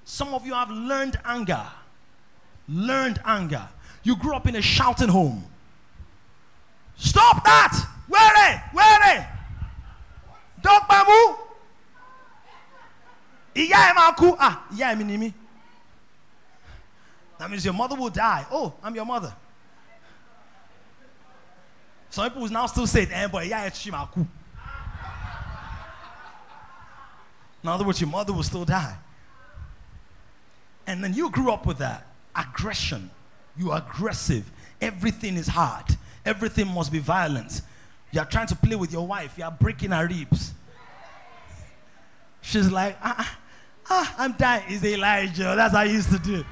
Some 0.05 0.35
of 0.35 0.47
you 0.47 0.55
have 0.55 0.70
learned 0.70 1.18
anger. 1.24 1.64
Learned 2.68 3.20
anger. 3.24 3.68
You 4.03 4.16
grew 4.16 4.35
up 4.35 4.47
in 4.47 4.57
a 4.57 4.62
shouting 4.62 5.09
home. 5.09 5.45
Stop 6.97 7.45
that! 7.45 7.89
Where 8.09 8.53
it? 8.53 8.61
Where 8.72 9.18
it? 9.18 9.26
Dog 10.62 10.83
bamu. 10.83 11.37
Iya 13.55 13.93
emaku. 13.93 14.37
Ah, 14.39 14.64
iya 14.72 14.95
eminimi. 14.95 15.35
That 17.43 17.51
means 17.51 17.64
your 17.64 17.74
mother 17.74 17.97
will 17.97 18.09
die. 18.09 18.47
Oh, 18.53 18.72
I'm 18.84 18.95
your 18.95 19.05
mother. 19.05 19.34
Some 22.09 22.28
people 22.28 22.43
will 22.43 22.49
now 22.51 22.66
still 22.66 22.86
say, 22.86 23.09
eh, 23.11 23.26
but 23.26 23.45
iya 23.45 23.68
echimaku. 23.68 24.24
In 27.64 27.68
other 27.68 27.84
words, 27.84 28.01
your 28.01 28.11
mother 28.11 28.32
will 28.32 28.45
still 28.45 28.64
die. 28.64 28.97
And 30.86 31.03
then 31.03 31.14
you 31.14 31.30
grew 31.30 31.51
up 31.51 31.66
with 31.66 31.78
that 31.78 32.07
aggression. 32.36 33.11
You 33.59 33.72
are 33.72 33.78
aggressive. 33.78 34.49
Everything 34.80 35.36
is 35.36 35.49
hard. 35.49 35.86
Everything 36.24 36.68
must 36.68 36.93
be 36.93 37.01
violent. 37.01 37.61
You 38.12 38.20
are 38.20 38.26
trying 38.26 38.47
to 38.47 38.55
play 38.55 38.76
with 38.76 38.93
your 38.93 39.05
wife. 39.05 39.36
You 39.36 39.43
are 39.43 39.51
breaking 39.51 39.90
her 39.90 40.07
ribs. 40.07 40.53
She's 42.40 42.70
like, 42.70 42.97
ah, 43.03 43.16
ah, 43.18 43.38
ah 43.90 44.14
I'm 44.18 44.32
dying. 44.34 44.62
It's 44.68 44.84
Elijah. 44.84 45.55
That's 45.57 45.74
how 45.74 45.80
I 45.80 45.86
used 45.86 46.12
to 46.12 46.20
do. 46.20 46.45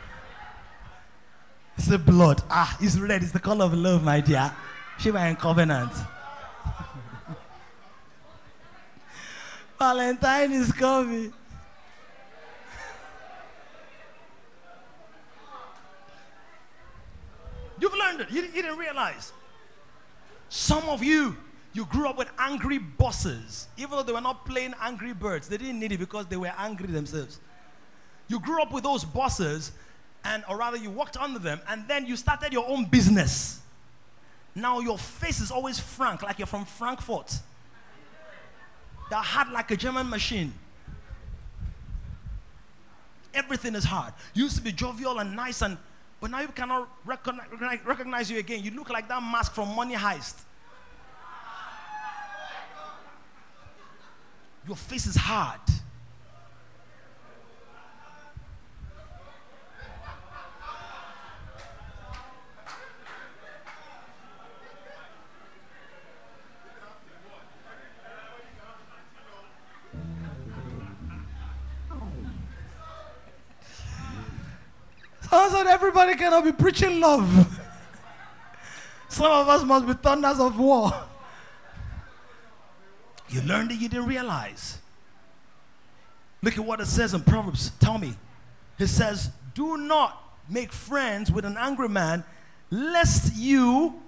It's 1.81 1.89
the 1.89 1.97
blood. 1.97 2.43
Ah, 2.51 2.77
it's 2.79 2.99
red. 2.99 3.23
It's 3.23 3.33
the 3.33 3.41
color 3.41 3.65
of 3.65 3.73
love, 3.73 4.05
my 4.05 4.21
dear. 4.21 4.55
Was 4.99 5.07
in 5.07 5.37
covenant. 5.37 5.91
Valentine 9.79 10.53
is 10.53 10.71
coming. 10.73 11.33
You've 17.81 17.95
learned 17.95 18.21
it. 18.21 18.31
You, 18.31 18.43
you 18.43 18.61
didn't 18.61 18.77
realize. 18.77 19.33
Some 20.51 20.87
of 20.87 21.03
you, 21.03 21.35
you 21.73 21.87
grew 21.87 22.07
up 22.07 22.19
with 22.19 22.29
angry 22.39 22.77
bosses. 22.77 23.69
Even 23.79 23.93
though 23.93 24.03
they 24.03 24.13
were 24.13 24.21
not 24.21 24.45
playing 24.45 24.75
angry 24.83 25.15
birds, 25.15 25.49
they 25.49 25.57
didn't 25.57 25.81
need 25.81 25.93
it 25.93 25.99
because 25.99 26.27
they 26.27 26.37
were 26.37 26.53
angry 26.59 26.89
themselves. 26.89 27.41
You 28.29 28.39
grew 28.39 28.61
up 28.61 28.71
with 28.71 28.85
those 28.85 29.03
bosses, 29.03 29.73
and 30.25 30.45
or 30.49 30.57
rather, 30.57 30.77
you 30.77 30.91
worked 30.91 31.17
under 31.17 31.39
them, 31.39 31.61
and 31.69 31.87
then 31.89 32.07
you 32.07 32.17
started 32.17 32.53
your 32.53 32.69
own 32.69 32.85
business. 32.85 33.61
Now 34.55 34.81
your 34.81 34.99
face 34.99 35.41
is 35.41 35.51
always 35.51 35.79
frank, 35.79 36.23
like 36.23 36.39
you're 36.39 36.47
from 36.47 36.65
Frankfurt. 36.65 37.39
That 39.11 39.25
hard 39.25 39.51
like 39.51 39.71
a 39.71 39.77
German 39.77 40.09
machine. 40.09 40.53
Everything 43.33 43.75
is 43.75 43.85
hard. 43.85 44.13
You 44.35 44.45
used 44.45 44.57
to 44.57 44.63
be 44.63 44.73
jovial 44.73 45.19
and 45.19 45.35
nice 45.35 45.63
and 45.63 45.79
but 46.21 46.31
now 46.31 46.41
you 46.41 46.49
cannot 46.49 46.89
recognize, 47.07 47.79
recognize 47.87 48.31
you 48.31 48.39
again. 48.39 48.63
You 48.63 48.73
look 48.73 48.91
like 48.91 49.09
that 49.09 49.23
mask 49.23 49.55
from 49.55 49.75
Money 49.75 49.95
Heist. 49.95 50.35
Your 54.67 54.77
face 54.77 55.07
is 55.07 55.17
hard. 55.17 55.61
I 75.33 75.49
said, 75.51 75.67
everybody 75.67 76.15
cannot 76.15 76.45
be 76.45 76.53
preaching 76.53 77.01
love. 77.01 77.29
Some 79.09 79.31
of 79.31 79.49
us 79.49 79.65
must 79.65 79.87
be 79.87 79.95
thunders 79.95 80.39
of 80.39 80.59
war. 80.59 80.93
You 83.29 83.43
learned 83.43 83.71
it, 83.73 83.81
you 83.81 83.89
didn't 83.89 84.07
realize. 84.07 84.79
Look 86.43 86.57
at 86.57 86.65
what 86.65 86.81
it 86.81 86.87
says 86.87 87.15
in 87.15 87.23
Proverbs. 87.23 87.71
Tell 87.81 87.99
me. 87.99 88.15
It 88.79 88.89
says, 88.89 89.31
Do 89.55 89.77
not 89.77 90.21
make 90.49 90.73
friends 90.73 91.31
with 91.31 91.45
an 91.45 91.57
angry 91.57 91.89
man, 91.89 92.25
lest 92.71 93.35
you 93.37 94.01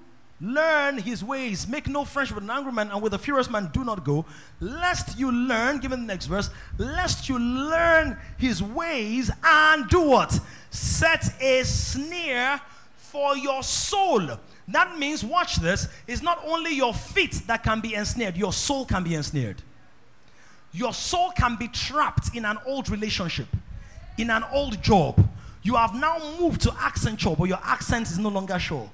learn 0.43 0.99
his 0.99 1.23
ways. 1.23 1.69
Make 1.69 1.87
no 1.87 2.05
friendship 2.05 2.35
with 2.35 2.45
an 2.45 2.51
angry 2.51 2.73
man, 2.73 2.91
and 2.91 3.01
with 3.01 3.15
a 3.15 3.19
furious 3.19 3.49
man, 3.49 3.71
do 3.73 3.85
not 3.85 4.05
go. 4.05 4.27
Lest 4.61 5.19
you 5.19 5.31
learn, 5.31 5.79
given 5.79 6.01
the 6.01 6.07
next 6.07 6.27
verse, 6.27 6.51
lest 6.79 7.29
you 7.29 7.39
learn 7.39 8.19
his 8.37 8.63
ways 8.63 9.31
and 9.45 9.89
do 9.89 10.03
what? 10.03 10.39
Set 10.71 11.41
a 11.41 11.63
snare 11.63 12.61
for 12.97 13.37
your 13.37 13.63
soul. 13.63 14.29
That 14.69 14.99
means, 14.99 15.25
watch 15.25 15.57
this, 15.57 15.89
it's 16.07 16.23
not 16.23 16.43
only 16.45 16.75
your 16.75 16.93
feet 16.93 17.43
that 17.47 17.63
can 17.63 17.81
be 17.81 17.95
ensnared, 17.95 18.37
your 18.37 18.53
soul 18.53 18.85
can 18.85 19.05
be 19.05 19.15
ensnared. 19.15 19.63
Your 20.73 20.93
soul 20.93 21.31
can 21.37 21.57
be 21.57 21.69
trapped 21.69 22.35
in 22.35 22.45
an 22.45 22.59
old 22.67 22.89
relationship, 22.89 23.49
in 24.19 24.31
an 24.31 24.45
old 24.53 24.83
job. 24.83 25.29
You 25.63 25.77
have 25.77 25.95
now 25.95 26.19
moved 26.41 26.63
to 26.63 26.75
accent 26.77 27.21
Accenture, 27.21 27.39
but 27.39 27.45
your 27.45 27.61
accent 27.63 28.11
is 28.11 28.19
no 28.19 28.31
longer 28.31 28.59
sure 28.59 28.91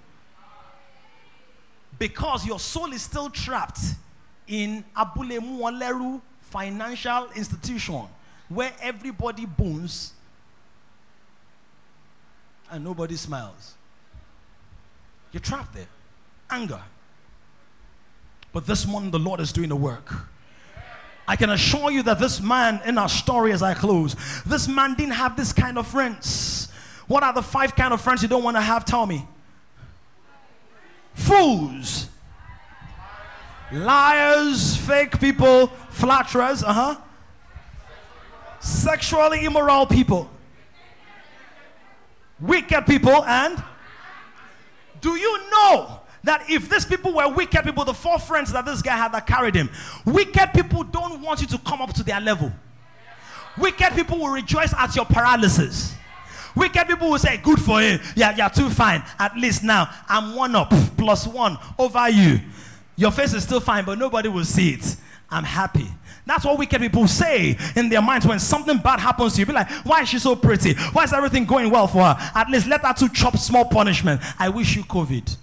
because 1.99 2.47
your 2.47 2.59
soul 2.59 2.93
is 2.93 3.03
still 3.03 3.31
trapped 3.31 3.81
in 4.47 4.85
Abule 4.97 5.41
Mualeru 5.41 6.21
financial 6.41 7.29
institution 7.35 8.03
where 8.49 8.73
everybody 8.81 9.45
boons 9.45 10.13
and 12.71 12.85
nobody 12.85 13.17
smiles. 13.17 13.75
You're 15.33 15.41
trapped 15.41 15.75
there. 15.75 15.89
Anger. 16.51 16.81
But 18.53 18.67
this 18.67 18.87
morning, 18.87 19.11
the 19.11 19.19
Lord 19.19 19.41
is 19.41 19.53
doing 19.53 19.69
the 19.69 19.77
work. 19.77 20.15
I 21.27 21.37
can 21.37 21.51
assure 21.51 21.91
you 21.91 22.03
that 22.05 22.19
this 22.19 22.41
man 22.41 22.81
in 22.87 22.97
our 22.97 23.09
story 23.09 23.53
as 23.53 23.63
I 23.63 23.75
close, 23.75 24.17
this 24.47 24.67
man 24.67 24.95
didn't 24.95 25.13
have 25.13 25.37
this 25.37 25.53
kind 25.53 25.77
of 25.77 25.87
friends. 25.87 26.69
What 27.07 27.23
are 27.23 27.35
the 27.35 27.43
five 27.43 27.77
kind 27.77 27.93
of 27.93 28.01
friends 28.01 28.23
you 28.23 28.29
don't 28.29 28.43
want 28.43 28.57
to 28.57 28.63
have? 28.63 28.87
Tell 28.87 29.05
me 29.07 29.27
fools, 31.19 32.09
liars, 33.73 34.77
fake 34.77 35.19
people, 35.21 35.67
flatterers, 35.91 36.63
uh 36.63 36.73
huh, 36.73 36.97
sexually 38.61 39.45
immoral 39.45 39.85
people, 39.85 40.31
wicked 42.41 42.87
people, 42.87 43.25
and 43.25 43.63
do 45.01 45.11
you 45.17 45.39
know 45.51 46.01
that 46.25 46.49
if 46.49 46.69
these 46.69 46.85
people 46.85 47.13
were 47.13 47.29
wicked 47.29 47.65
people, 47.65 47.85
the 47.85 47.95
four 47.95 48.19
friends 48.19 48.53
that 48.53 48.65
this 48.65 48.81
guy 48.81 48.97
had 48.97 49.13
that 49.13 49.27
carried 49.27 49.55
him, 49.55 49.69
wicked 50.05 50.53
people 50.55 50.85
don't 50.85 51.21
want 51.21 51.41
you 51.41 51.47
to 51.49 51.59
come 51.59 51.81
up 51.83 51.93
to 51.95 52.03
their 52.03 52.21
level. 52.21 52.53
Wicked 53.57 53.93
people 53.95 54.19
will 54.19 54.31
rejoice 54.31 54.73
at 54.75 54.95
your 54.95 55.05
paralysis. 55.05 55.95
Wicked 56.55 56.87
people 56.87 57.11
will 57.11 57.19
say, 57.19 57.37
Good 57.39 57.61
for 57.61 57.83
you. 57.83 57.99
Yeah, 58.17 58.35
you're 58.37 58.51
too 58.51 58.71
fine. 58.71 59.03
At 59.19 59.37
least 59.37 59.63
now 59.63 59.91
I'm 60.09 60.35
one 60.35 60.55
up 60.57 60.73
plus 60.97 61.27
one 61.27 61.59
over 61.79 62.09
you. 62.09 62.41
Your 62.97 63.13
face 63.13 63.33
is 63.33 63.45
still 63.45 63.61
fine, 63.61 63.85
but 63.85 63.99
nobody 63.99 64.29
will 64.29 64.45
see 64.45 64.71
it. 64.71 64.97
I'm 65.31 65.45
happy. 65.45 65.87
That's 66.27 66.45
what 66.45 66.59
wicked 66.59 66.81
people 66.81 67.07
say 67.09 67.57
in 67.75 67.89
their 67.89 68.03
minds 68.03 68.27
when 68.27 68.39
something 68.39 68.77
bad 68.79 69.01
happens 69.01 69.35
to 69.35 69.41
you. 69.41 69.47
Be 69.47 69.53
like, 69.55 69.71
why 69.87 70.03
is 70.03 70.11
she 70.11 70.19
so 70.19 70.37
pretty? 70.37 70.75
Why 70.93 71.05
is 71.05 71.13
everything 71.13 71.47
going 71.47 71.71
well 71.71 71.87
for 71.87 72.03
her? 72.03 72.17
At 72.35 72.51
least 72.51 72.67
let 72.67 72.83
her 72.83 72.93
to 72.93 73.09
chop 73.09 73.37
small 73.39 73.65
punishment. 73.65 74.21
I 74.39 74.49
wish 74.51 74.77
you 74.77 74.85
COVID. 74.85 75.37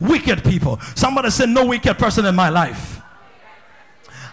Wicked 0.00 0.44
people. 0.44 0.80
Somebody 0.94 1.30
said, 1.30 1.48
no 1.50 1.66
wicked 1.66 1.98
person 1.98 2.24
in 2.24 2.34
my 2.34 2.48
life. 2.48 3.00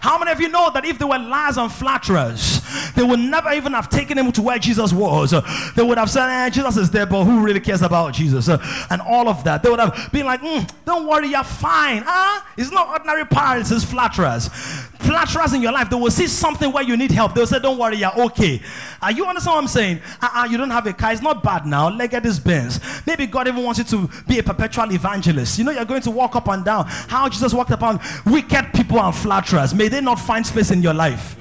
How 0.02 0.18
many 0.18 0.32
of 0.32 0.40
you 0.40 0.48
know 0.48 0.68
that 0.70 0.84
if 0.84 0.98
they 0.98 1.04
were 1.04 1.16
liars 1.18 1.56
and 1.58 1.70
flatterers, 1.70 2.60
they 2.94 3.02
would 3.02 3.20
never 3.20 3.52
even 3.52 3.72
have 3.72 3.88
taken 3.88 4.18
him 4.18 4.30
to 4.32 4.42
where 4.42 4.58
Jesus 4.58 4.92
was? 4.92 5.30
They 5.74 5.82
would 5.82 5.98
have 5.98 6.10
said, 6.10 6.28
eh, 6.28 6.50
Jesus 6.50 6.76
is 6.76 6.90
there, 6.90 7.06
but 7.06 7.24
who 7.24 7.42
really 7.42 7.60
cares 7.60 7.82
about 7.82 8.14
Jesus? 8.14 8.48
And 8.48 9.00
all 9.02 9.28
of 9.28 9.42
that. 9.44 9.62
They 9.62 9.70
would 9.70 9.80
have 9.80 10.10
been 10.12 10.26
like, 10.26 10.40
mm, 10.40 10.68
don't 10.84 11.06
worry, 11.06 11.28
you're 11.28 11.44
fine. 11.44 12.02
Huh? 12.04 12.42
It's 12.56 12.70
not 12.70 12.88
ordinary 12.88 13.24
pirates, 13.24 13.70
it's 13.70 13.84
flatterers. 13.84 14.48
Flatterers 14.48 15.52
in 15.52 15.62
your 15.62 15.72
life, 15.72 15.90
they 15.90 15.96
will 15.96 16.10
see 16.10 16.28
something 16.28 16.72
where 16.72 16.84
you 16.84 16.96
need 16.96 17.10
help. 17.10 17.34
They'll 17.34 17.46
say, 17.46 17.58
don't 17.58 17.78
worry, 17.78 17.96
you're 17.96 18.20
okay. 18.26 18.60
Are 19.00 19.10
you 19.10 19.26
understand 19.26 19.54
what 19.54 19.62
I'm 19.62 19.68
saying? 19.68 20.00
Uh-uh, 20.20 20.44
you 20.44 20.56
don't 20.56 20.70
have 20.70 20.86
a 20.86 20.92
car. 20.92 21.12
It's 21.12 21.22
not 21.22 21.42
bad 21.42 21.66
now. 21.66 21.90
This 21.90 22.38
Benz. 22.38 22.80
Maybe 23.06 23.26
God 23.26 23.48
even 23.48 23.64
wants 23.64 23.78
you 23.78 23.84
to 23.84 24.08
be 24.28 24.38
a 24.38 24.42
perpetual 24.42 24.92
evangelist. 24.92 25.58
You 25.58 25.64
know, 25.64 25.70
you're 25.70 25.84
going 25.84 26.02
to 26.02 26.10
walk 26.10 26.36
up 26.36 26.48
and 26.48 26.64
down. 26.64 26.86
How 26.86 27.28
Jesus 27.28 27.54
walked 27.54 27.70
upon 27.70 28.00
wicked 28.26 28.72
people 28.74 29.00
and 29.00 29.14
flatterers. 29.14 29.74
May 29.74 29.88
they 29.88 30.00
not 30.00 30.18
find 30.18 30.46
space 30.46 30.70
in 30.70 30.82
your 30.82 30.94
life. 30.94 31.36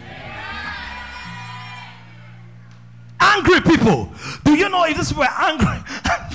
Angry 3.21 3.61
people. 3.61 4.11
Do 4.43 4.55
you 4.55 4.67
know 4.67 4.83
if 4.85 4.97
this 4.97 5.13
were 5.13 5.27
angry? 5.37 5.77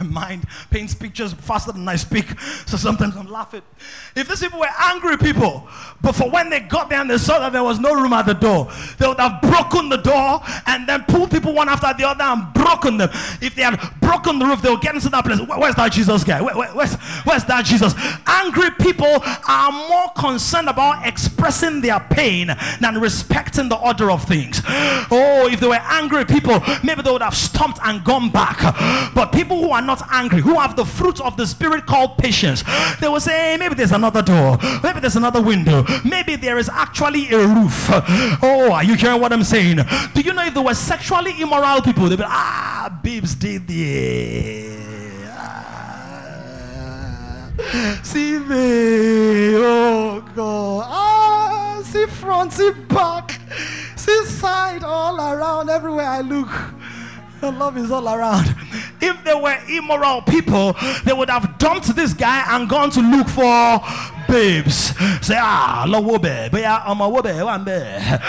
My 0.00 0.06
mind 0.06 0.46
paints 0.70 0.94
pictures 0.94 1.32
faster 1.32 1.72
than 1.72 1.88
I 1.88 1.96
speak, 1.96 2.38
so 2.66 2.76
sometimes 2.76 3.16
I'm 3.16 3.30
laughing. 3.30 3.62
If 4.14 4.28
these 4.28 4.40
people 4.40 4.60
were 4.60 4.68
angry 4.78 5.16
people, 5.16 5.68
but 6.00 6.12
for 6.12 6.30
when 6.30 6.50
they 6.50 6.60
got 6.60 6.88
there 6.88 7.00
and 7.00 7.10
they 7.10 7.18
saw 7.18 7.38
that 7.40 7.52
there 7.52 7.64
was 7.64 7.78
no 7.78 7.94
room 7.94 8.12
at 8.12 8.26
the 8.26 8.34
door, 8.34 8.70
they 8.98 9.06
would 9.06 9.18
have 9.18 9.40
broken 9.42 9.88
the 9.88 9.96
door 9.96 10.40
and 10.66 10.88
then 10.88 11.04
pulled 11.08 11.30
people 11.30 11.52
one 11.52 11.68
after 11.68 11.92
the 11.96 12.06
other 12.06 12.24
and 12.24 12.52
broken 12.54 12.96
them. 12.96 13.10
If 13.40 13.54
they 13.54 13.62
had 13.62 13.78
broken 14.00 14.38
the 14.38 14.46
roof, 14.46 14.62
they 14.62 14.70
would 14.70 14.80
get 14.80 14.94
into 14.94 15.08
that 15.10 15.24
place. 15.24 15.40
where's 15.40 15.74
that 15.74 15.92
Jesus 15.92 16.24
guy? 16.24 16.40
Where, 16.40 16.56
where, 16.56 16.68
where's, 16.70 16.94
where's 17.24 17.44
that 17.44 17.64
Jesus? 17.64 17.94
Angry 18.26 18.70
people 18.78 19.22
are 19.48 19.72
more 19.72 20.10
concerned 20.16 20.68
about 20.68 21.06
expressing 21.06 21.80
their 21.80 22.00
pain 22.00 22.54
than 22.80 23.00
respecting 23.00 23.68
the 23.68 23.76
order 23.76 24.10
of 24.10 24.24
things. 24.24 24.62
Oh, 24.66 25.48
if 25.50 25.60
they 25.60 25.66
were 25.66 25.80
angry 25.82 26.24
people, 26.24 26.60
maybe 26.82 27.02
they 27.02 27.10
would 27.10 27.22
have 27.22 27.34
stomped 27.34 27.78
and 27.84 28.04
gone 28.04 28.30
back. 28.30 28.58
But 29.14 29.32
people 29.38 29.62
who 29.62 29.70
are 29.70 29.80
not 29.80 30.02
angry, 30.10 30.40
who 30.40 30.58
have 30.58 30.74
the 30.74 30.84
fruit 30.84 31.20
of 31.20 31.36
the 31.36 31.46
spirit 31.46 31.86
called 31.86 32.18
patience, 32.18 32.64
they 33.00 33.06
will 33.06 33.20
say, 33.20 33.56
maybe 33.56 33.72
there's 33.76 33.92
another 33.92 34.20
door, 34.20 34.58
maybe 34.82 34.98
there's 34.98 35.14
another 35.14 35.40
window, 35.40 35.84
maybe 36.04 36.34
there 36.34 36.58
is 36.58 36.68
actually 36.68 37.30
a 37.30 37.38
roof. 37.38 37.88
Oh, 38.42 38.72
are 38.72 38.82
you 38.82 38.94
hearing 38.94 39.20
what 39.20 39.32
I'm 39.32 39.44
saying? 39.44 39.76
Do 40.12 40.22
you 40.22 40.32
know 40.32 40.44
if 40.44 40.54
there 40.54 40.62
were 40.64 40.74
sexually 40.74 41.40
immoral 41.40 41.80
people, 41.82 42.08
they'd 42.08 42.16
be 42.16 42.24
ah, 42.26 42.98
babes 43.00 43.36
did. 43.36 43.70
Ah, 45.28 46.00
see 48.02 48.40
me, 48.40 49.54
oh 49.54 50.20
God, 50.34 50.84
ah, 50.84 51.80
see 51.84 52.06
front, 52.06 52.52
see 52.54 52.72
back, 52.88 53.40
see 53.94 54.24
side, 54.24 54.82
all 54.82 55.16
around, 55.16 55.70
everywhere 55.70 56.06
I 56.06 56.22
look. 56.22 56.48
The 57.40 57.52
love 57.52 57.76
is 57.76 57.92
all 57.92 58.08
around. 58.08 58.52
If 59.00 59.24
they 59.24 59.34
were 59.34 59.58
immoral 59.68 60.22
people, 60.22 60.76
they 61.04 61.12
would 61.12 61.30
have 61.30 61.58
dumped 61.58 61.94
this 61.94 62.14
guy 62.14 62.44
and 62.54 62.68
gone 62.68 62.90
to 62.90 63.00
look 63.00 63.28
for 63.28 63.80
babes. 64.28 64.94
Say, 65.26 65.36
ah, 65.38 65.84
low 65.88 66.18
babe, 66.18 66.54
yeah, 66.54 66.82
I'm 66.84 67.00
a 67.00 67.22
babe, 67.22 68.20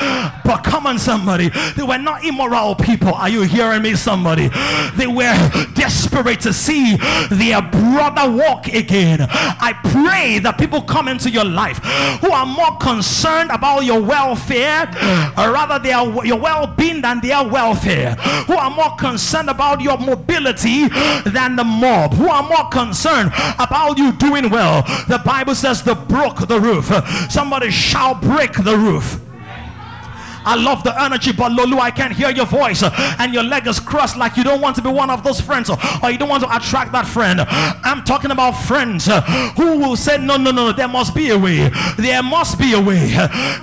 But 0.43 0.63
come 0.63 0.87
on, 0.87 0.97
somebody. 0.97 1.49
They 1.75 1.83
were 1.83 1.97
not 1.97 2.23
immoral 2.23 2.75
people. 2.75 3.13
Are 3.13 3.29
you 3.29 3.41
hearing 3.41 3.81
me, 3.81 3.95
somebody? 3.95 4.49
They 4.95 5.07
were 5.07 5.35
desperate 5.75 6.39
to 6.41 6.53
see 6.53 6.95
their 7.29 7.61
brother 7.61 8.31
walk 8.31 8.67
again. 8.67 9.19
I 9.29 9.73
pray 9.91 10.39
that 10.39 10.57
people 10.57 10.81
come 10.81 11.07
into 11.07 11.29
your 11.29 11.45
life 11.45 11.77
who 12.21 12.31
are 12.31 12.45
more 12.45 12.77
concerned 12.77 13.51
about 13.51 13.81
your 13.81 14.01
welfare, 14.01 14.87
or 15.37 15.51
rather 15.51 15.79
their 15.79 15.99
your 16.25 16.39
well-being 16.39 17.01
than 17.01 17.19
their 17.21 17.43
welfare. 17.43 18.15
Who 18.47 18.53
are 18.53 18.69
more 18.69 18.95
concerned 18.95 19.49
about 19.49 19.81
your 19.81 19.97
mobility 19.97 20.58
than 20.63 21.55
the 21.55 21.63
mob. 21.63 22.13
Who 22.13 22.29
are 22.29 22.43
more 22.43 22.69
concerned 22.69 23.31
about 23.59 23.97
you 23.97 24.11
doing 24.13 24.49
well. 24.49 24.83
The 25.07 25.21
Bible 25.23 25.55
says 25.55 25.83
the 25.83 25.95
broke 25.95 26.47
the 26.47 26.59
roof. 26.59 26.91
Somebody 27.29 27.71
shall 27.71 28.15
break 28.15 28.53
the 28.53 28.77
roof. 28.77 29.19
I 30.49 30.55
love 30.55 30.83
the 30.83 30.99
energy, 30.99 31.31
but 31.31 31.51
Lulu, 31.51 31.77
I 31.77 31.91
can't 31.91 32.11
hear 32.11 32.31
your 32.31 32.47
voice. 32.47 32.81
And 33.19 33.35
your 33.35 33.43
leg 33.43 33.67
is 33.67 33.79
crossed 33.79 34.17
like 34.17 34.35
you 34.35 34.43
don't 34.43 34.61
want 34.61 34.75
to 34.77 34.81
be 34.81 34.89
one 34.89 35.11
of 35.11 35.23
those 35.23 35.39
friends, 35.39 35.69
or 35.69 35.77
you 36.09 36.17
don't 36.17 36.27
want 36.27 36.43
to 36.43 36.55
attract 36.55 36.91
that 36.93 37.05
friend. 37.05 37.41
I'm 37.41 38.03
talking 38.03 38.31
about 38.31 38.53
friends 38.53 39.05
who 39.55 39.77
will 39.77 39.95
say, 39.95 40.17
No, 40.17 40.37
no, 40.37 40.49
no, 40.49 40.71
there 40.71 40.87
must 40.87 41.13
be 41.13 41.29
a 41.29 41.37
way. 41.37 41.69
There 41.97 42.23
must 42.23 42.57
be 42.57 42.73
a 42.73 42.81
way. 42.81 43.11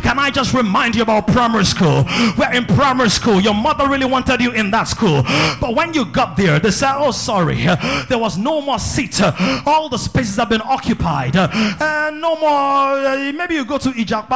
Can 0.03 0.21
I 0.21 0.31
just 0.33 0.55
remind 0.55 0.95
you 0.95 1.03
about 1.03 1.27
primary 1.27 1.65
school? 1.65 2.05
Where 2.37 2.55
in 2.55 2.65
primary 2.67 3.11
school, 3.11 3.41
your 3.41 3.55
mother 3.55 3.89
really 3.89 4.07
wanted 4.07 4.41
you 4.41 4.53
in 4.53 4.71
that 4.71 4.85
school. 4.85 5.25
But 5.61 5.75
when 5.75 5.93
you 5.93 6.05
got 6.05 6.37
there, 6.37 6.61
they 6.61 6.71
said, 6.71 6.95
Oh, 6.99 7.11
sorry, 7.11 7.67
there 8.09 8.19
was 8.19 8.39
no 8.39 8.61
more 8.61 8.79
seat. 8.79 9.21
All 9.67 9.89
the 9.89 9.99
spaces 9.99 10.37
have 10.37 10.51
been 10.51 10.63
occupied. 10.63 11.35
Uh, 11.37 12.13
no 12.15 12.37
more. 12.37 13.33
maybe 13.33 13.57
you 13.57 13.65
go 13.65 13.79
to 13.79 13.89
Jamu. 13.91 14.27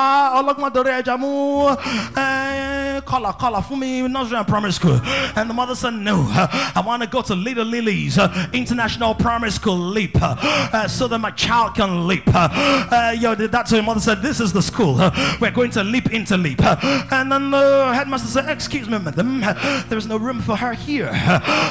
Uh, 2.17 2.40
Eh, 2.41 3.01
color, 3.03 3.33
color 3.33 3.63
for 3.63 3.77
me, 3.77 4.07
nursery 4.09 4.43
primary 4.45 4.73
school. 4.73 5.01
And 5.37 5.49
the 5.49 5.55
mother 5.55 5.75
said, 5.75 5.95
No, 5.95 6.27
I 6.31 6.83
want 6.85 7.03
to 7.03 7.09
go 7.09 7.23
to 7.23 7.35
Little 7.35 7.65
Lily's 7.65 8.19
uh, 8.19 8.33
eh, 8.35 8.59
International 8.59 9.15
Primary 9.15 9.51
School 9.51 9.79
Leap 9.79 10.17
uh, 10.21 10.89
so 10.89 11.09
that 11.09 11.19
my 11.19 11.31
child 11.31 11.75
can 11.75 12.07
leap. 12.07 12.27
Yo, 12.27 13.35
that's 13.35 13.71
the 13.71 13.83
mother 13.83 14.01
said, 14.01 14.23
This 14.23 14.41
is 14.41 14.53
the 14.53 14.63
school. 14.63 14.97
We're 15.41 15.51
going 15.51 15.71
to 15.73 15.85
leap 15.85 16.13
into 16.13 16.37
leap. 16.37 16.61
And 16.63 17.31
then 17.31 17.51
the 17.51 17.93
headmaster 17.95 18.29
said, 18.29 18.49
Excuse 18.49 18.89
me, 18.89 18.99
madam, 18.99 19.41
there's 19.89 20.07
no 20.07 20.17
room 20.17 20.41
for 20.41 20.57
her 20.57 20.73
here. 20.73 21.11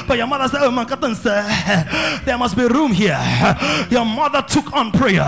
But 0.06 0.18
your 0.18 0.26
mother 0.26 0.48
said, 0.48 0.62
Oh 0.62 0.70
my 0.70 0.84
goodness, 0.84 1.20
there 1.20 2.38
must 2.38 2.56
be 2.56 2.66
room 2.66 2.92
here. 2.92 3.18
Your 3.90 4.04
mother 4.04 4.42
took 4.42 4.72
on 4.72 4.92
prayer 4.92 5.26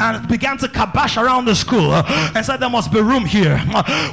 and 0.00 0.28
began 0.28 0.58
to 0.58 0.68
kabash 0.68 1.20
around 1.20 1.46
the 1.46 1.54
school 1.54 1.92
and 1.94 2.44
said, 2.44 2.58
There 2.58 2.70
must 2.70 2.92
be 2.92 3.00
room 3.00 3.24
here. 3.24 3.60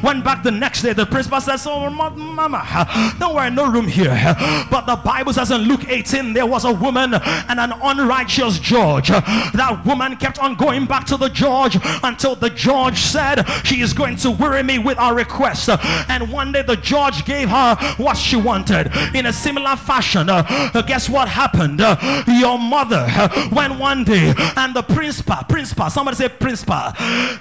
Went 0.04 0.24
back 0.24 0.44
the 0.44 0.52
next 0.60 0.82
day, 0.82 0.94
the 0.94 1.06
principal 1.06 1.42
says, 1.42 1.66
Oh, 1.68 1.90
mama, 1.90 3.16
don't 3.20 3.36
worry, 3.36 3.50
no 3.52 3.72
room 3.72 3.88
here. 3.88 4.36
But 4.70 4.86
the 4.86 4.96
Bible 4.96 5.34
says 5.34 5.52
in 5.52 5.62
Luke 5.62 5.88
18, 5.88 6.34
there 6.34 6.46
was 6.46 6.66
a 6.66 6.72
woman 6.72 7.14
and 7.14 7.60
an 7.60 7.74
unrighteous 7.82 8.60
judge. 8.60 9.10
That 9.10 9.84
woman 9.86 10.16
kept 10.18 10.40
on 10.40 10.56
going 10.56 10.86
back 10.86 11.06
to 11.08 11.18
the 11.18 11.30
judge 11.30 11.78
until 12.04 12.36
the 12.36 12.50
judge 12.50 13.00
said, 13.00 13.44
She 13.64 13.82
is 13.82 13.94
going 13.94 14.18
to 14.18 14.32
weary 14.32 14.64
me 14.64 14.80
with 14.80 14.98
our 14.98 15.16
request. 15.16 15.70
And 16.10 16.32
one 16.32 16.52
day 16.52 16.62
the 16.62 16.78
judge 16.78 17.26
gave 17.26 17.50
her 17.50 17.76
what 17.98 18.18
she 18.18 18.36
wanted. 18.36 18.92
In 19.16 19.26
a 19.26 19.34
similar 19.34 19.76
fashion, 19.76 20.30
uh, 20.30 20.82
guess 20.88 21.10
what 21.10 21.28
happened? 21.28 21.82
Uh, 21.82 22.24
your 22.28 22.58
mother 22.58 23.08
went 23.52 23.80
one 23.80 24.04
day 24.04 24.34
and 24.58 24.76
the 24.76 24.82
principal, 24.82 25.38
principal, 25.48 25.90
somebody 25.90 26.18
say 26.18 26.30
principal, 26.30 26.92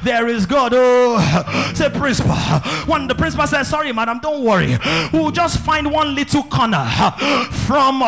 there 0.03 0.29
is 0.29 0.47
God. 0.47 0.73
Oh, 0.75 1.73
say 1.75 1.91
principal. 1.91 2.35
One 2.87 3.02
the 3.09 3.15
principal 3.15 3.47
said, 3.47 3.65
Sorry, 3.65 3.93
madam, 3.93 4.21
don't 4.21 4.45
worry. 4.45 4.79
We'll 5.13 5.31
just 5.31 5.59
find 5.59 5.91
one 5.91 6.15
little 6.15 6.43
corner 6.45 6.85
from 7.67 8.01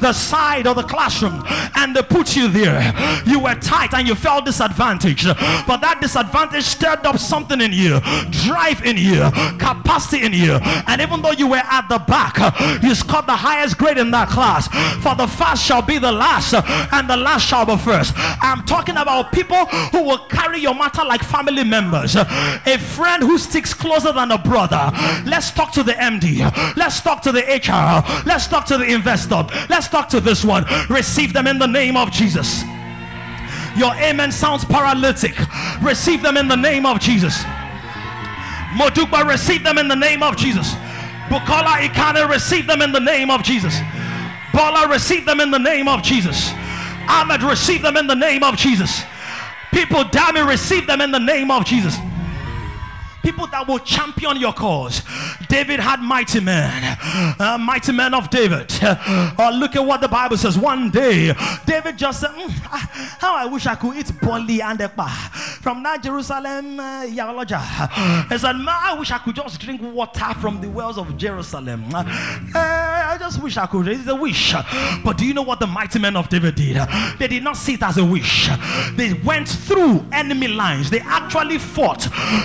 the 0.00 0.12
side 0.12 0.66
of 0.66 0.76
the 0.76 0.82
classroom 0.82 1.42
and 1.76 1.94
they 1.94 2.02
put 2.02 2.36
you 2.36 2.48
there. 2.48 2.92
You 3.26 3.40
were 3.40 3.54
tight 3.54 3.94
and 3.94 4.06
you 4.06 4.14
felt 4.14 4.44
disadvantaged, 4.44 5.26
but 5.66 5.78
that 5.78 5.98
disadvantage 6.00 6.64
stirred 6.64 7.04
up 7.06 7.18
something 7.18 7.60
in 7.60 7.72
you, 7.72 8.00
drive 8.30 8.84
in 8.84 8.96
you, 8.96 9.30
capacity 9.58 10.24
in 10.24 10.32
you. 10.32 10.54
And 10.86 11.00
even 11.00 11.22
though 11.22 11.32
you 11.32 11.48
were 11.48 11.56
at 11.56 11.88
the 11.88 11.98
back, 11.98 12.36
you 12.82 12.94
scored 12.94 13.26
the 13.26 13.36
highest 13.36 13.78
grade 13.78 13.98
in 13.98 14.10
that 14.12 14.28
class. 14.28 14.68
For 15.02 15.14
the 15.14 15.26
first 15.26 15.64
shall 15.64 15.82
be 15.82 15.98
the 15.98 16.12
last, 16.12 16.54
and 16.92 17.08
the 17.08 17.16
last 17.16 17.46
shall 17.46 17.64
be 17.66 17.76
first. 17.76 18.12
I'm 18.16 18.64
talking 18.64 18.96
about 18.96 19.32
people 19.32 19.66
who 19.92 20.02
will 20.02 20.18
carry 20.28 20.60
your 20.60 20.74
matter 20.74 21.04
like 21.04 21.22
family 21.22 21.64
members. 21.64 22.16
A 22.16 22.78
friend 22.78 23.22
who 23.22 23.38
sticks 23.38 23.74
closer 23.74 24.12
than 24.12 24.30
a 24.32 24.35
brother 24.38 24.92
Let's 25.24 25.50
talk 25.50 25.72
to 25.72 25.82
the 25.82 25.92
MD. 25.92 26.76
Let's 26.76 27.00
talk 27.00 27.22
to 27.22 27.32
the 27.32 27.40
HR. 27.40 28.26
Let's 28.26 28.46
talk 28.46 28.66
to 28.66 28.78
the 28.78 28.84
investor. 28.84 29.46
Let's 29.68 29.88
talk 29.88 30.08
to 30.10 30.20
this 30.20 30.44
one. 30.44 30.64
Receive 30.88 31.32
them 31.32 31.46
in 31.46 31.58
the 31.58 31.66
name 31.66 31.96
of 31.96 32.10
Jesus. 32.10 32.62
Your 33.76 33.94
amen 33.94 34.32
sounds 34.32 34.64
paralytic. 34.64 35.34
Receive 35.82 36.22
them 36.22 36.36
in 36.36 36.48
the 36.48 36.56
name 36.56 36.86
of 36.86 37.00
Jesus. 37.00 37.42
Moduba, 38.78 39.28
receive 39.28 39.62
them 39.64 39.78
in 39.78 39.88
the 39.88 39.96
name 39.96 40.22
of 40.22 40.36
Jesus. 40.36 40.74
Bukola 41.28 41.88
Ikana, 41.88 42.28
receive 42.28 42.66
them 42.66 42.82
in 42.82 42.92
the 42.92 43.00
name 43.00 43.30
of 43.30 43.42
Jesus. 43.42 43.78
Bola, 44.52 44.88
receive 44.88 45.26
them 45.26 45.40
in 45.40 45.50
the 45.50 45.58
name 45.58 45.88
of 45.88 46.02
Jesus. 46.02 46.50
Ahmed, 47.08 47.42
receive 47.42 47.82
them 47.82 47.96
in 47.96 48.06
the 48.06 48.14
name 48.14 48.42
of 48.42 48.56
Jesus. 48.56 49.02
People, 49.72 50.04
damn 50.04 50.36
it, 50.36 50.44
receive 50.44 50.86
them 50.86 51.00
in 51.00 51.10
the 51.10 51.18
name 51.18 51.50
of 51.50 51.64
Jesus 51.64 51.96
people 53.26 53.48
that 53.48 53.66
will 53.66 53.80
champion 53.80 54.36
your 54.36 54.52
cause. 54.52 55.02
David 55.48 55.80
had 55.80 56.00
mighty 56.00 56.38
men, 56.38 56.96
uh, 57.40 57.58
mighty 57.60 57.90
men 57.90 58.14
of 58.14 58.30
David. 58.30 58.72
Uh, 59.38 59.50
look 59.50 59.74
at 59.74 59.84
what 59.84 60.00
the 60.00 60.08
Bible 60.08 60.36
says. 60.36 60.56
One 60.56 60.90
day, 60.90 61.32
David 61.66 61.98
just 61.98 62.20
said, 62.20 62.30
mm, 62.30 62.48
ah, 62.66 63.16
How 63.20 63.34
I 63.34 63.46
wish 63.46 63.66
I 63.66 63.74
could 63.74 63.96
eat 63.96 64.10
boli 64.20 64.62
and 64.62 64.78
ekpa 64.78 65.08
from 65.66 65.82
that 65.82 66.02
Jerusalem, 66.02 66.78
uh, 66.78 67.02
He 67.02 67.16
said, 68.38 68.56
I 68.56 68.96
wish 68.98 69.10
I 69.10 69.18
could 69.18 69.34
just 69.34 69.60
drink 69.60 69.82
water 69.82 70.32
from 70.40 70.60
the 70.60 70.68
wells 70.68 70.96
of 70.96 71.16
Jerusalem. 71.16 71.92
Uh, 71.92 72.04
I 72.56 73.16
just 73.18 73.42
wish 73.42 73.56
I 73.56 73.66
could. 73.66 73.88
It's 73.88 74.06
a 74.06 74.14
wish. 74.14 74.54
But 75.04 75.18
do 75.18 75.26
you 75.26 75.34
know 75.34 75.42
what 75.42 75.58
the 75.58 75.66
mighty 75.66 75.98
men 75.98 76.16
of 76.16 76.28
David 76.28 76.54
did? 76.54 76.76
They 77.18 77.26
did 77.26 77.42
not 77.42 77.56
see 77.56 77.74
it 77.74 77.82
as 77.82 77.98
a 77.98 78.04
wish, 78.04 78.48
they 78.94 79.14
went 79.24 79.48
through 79.48 80.06
enemy 80.12 80.48
lines. 80.48 80.90
They 80.90 81.00
actually 81.00 81.58
fought 81.58 82.02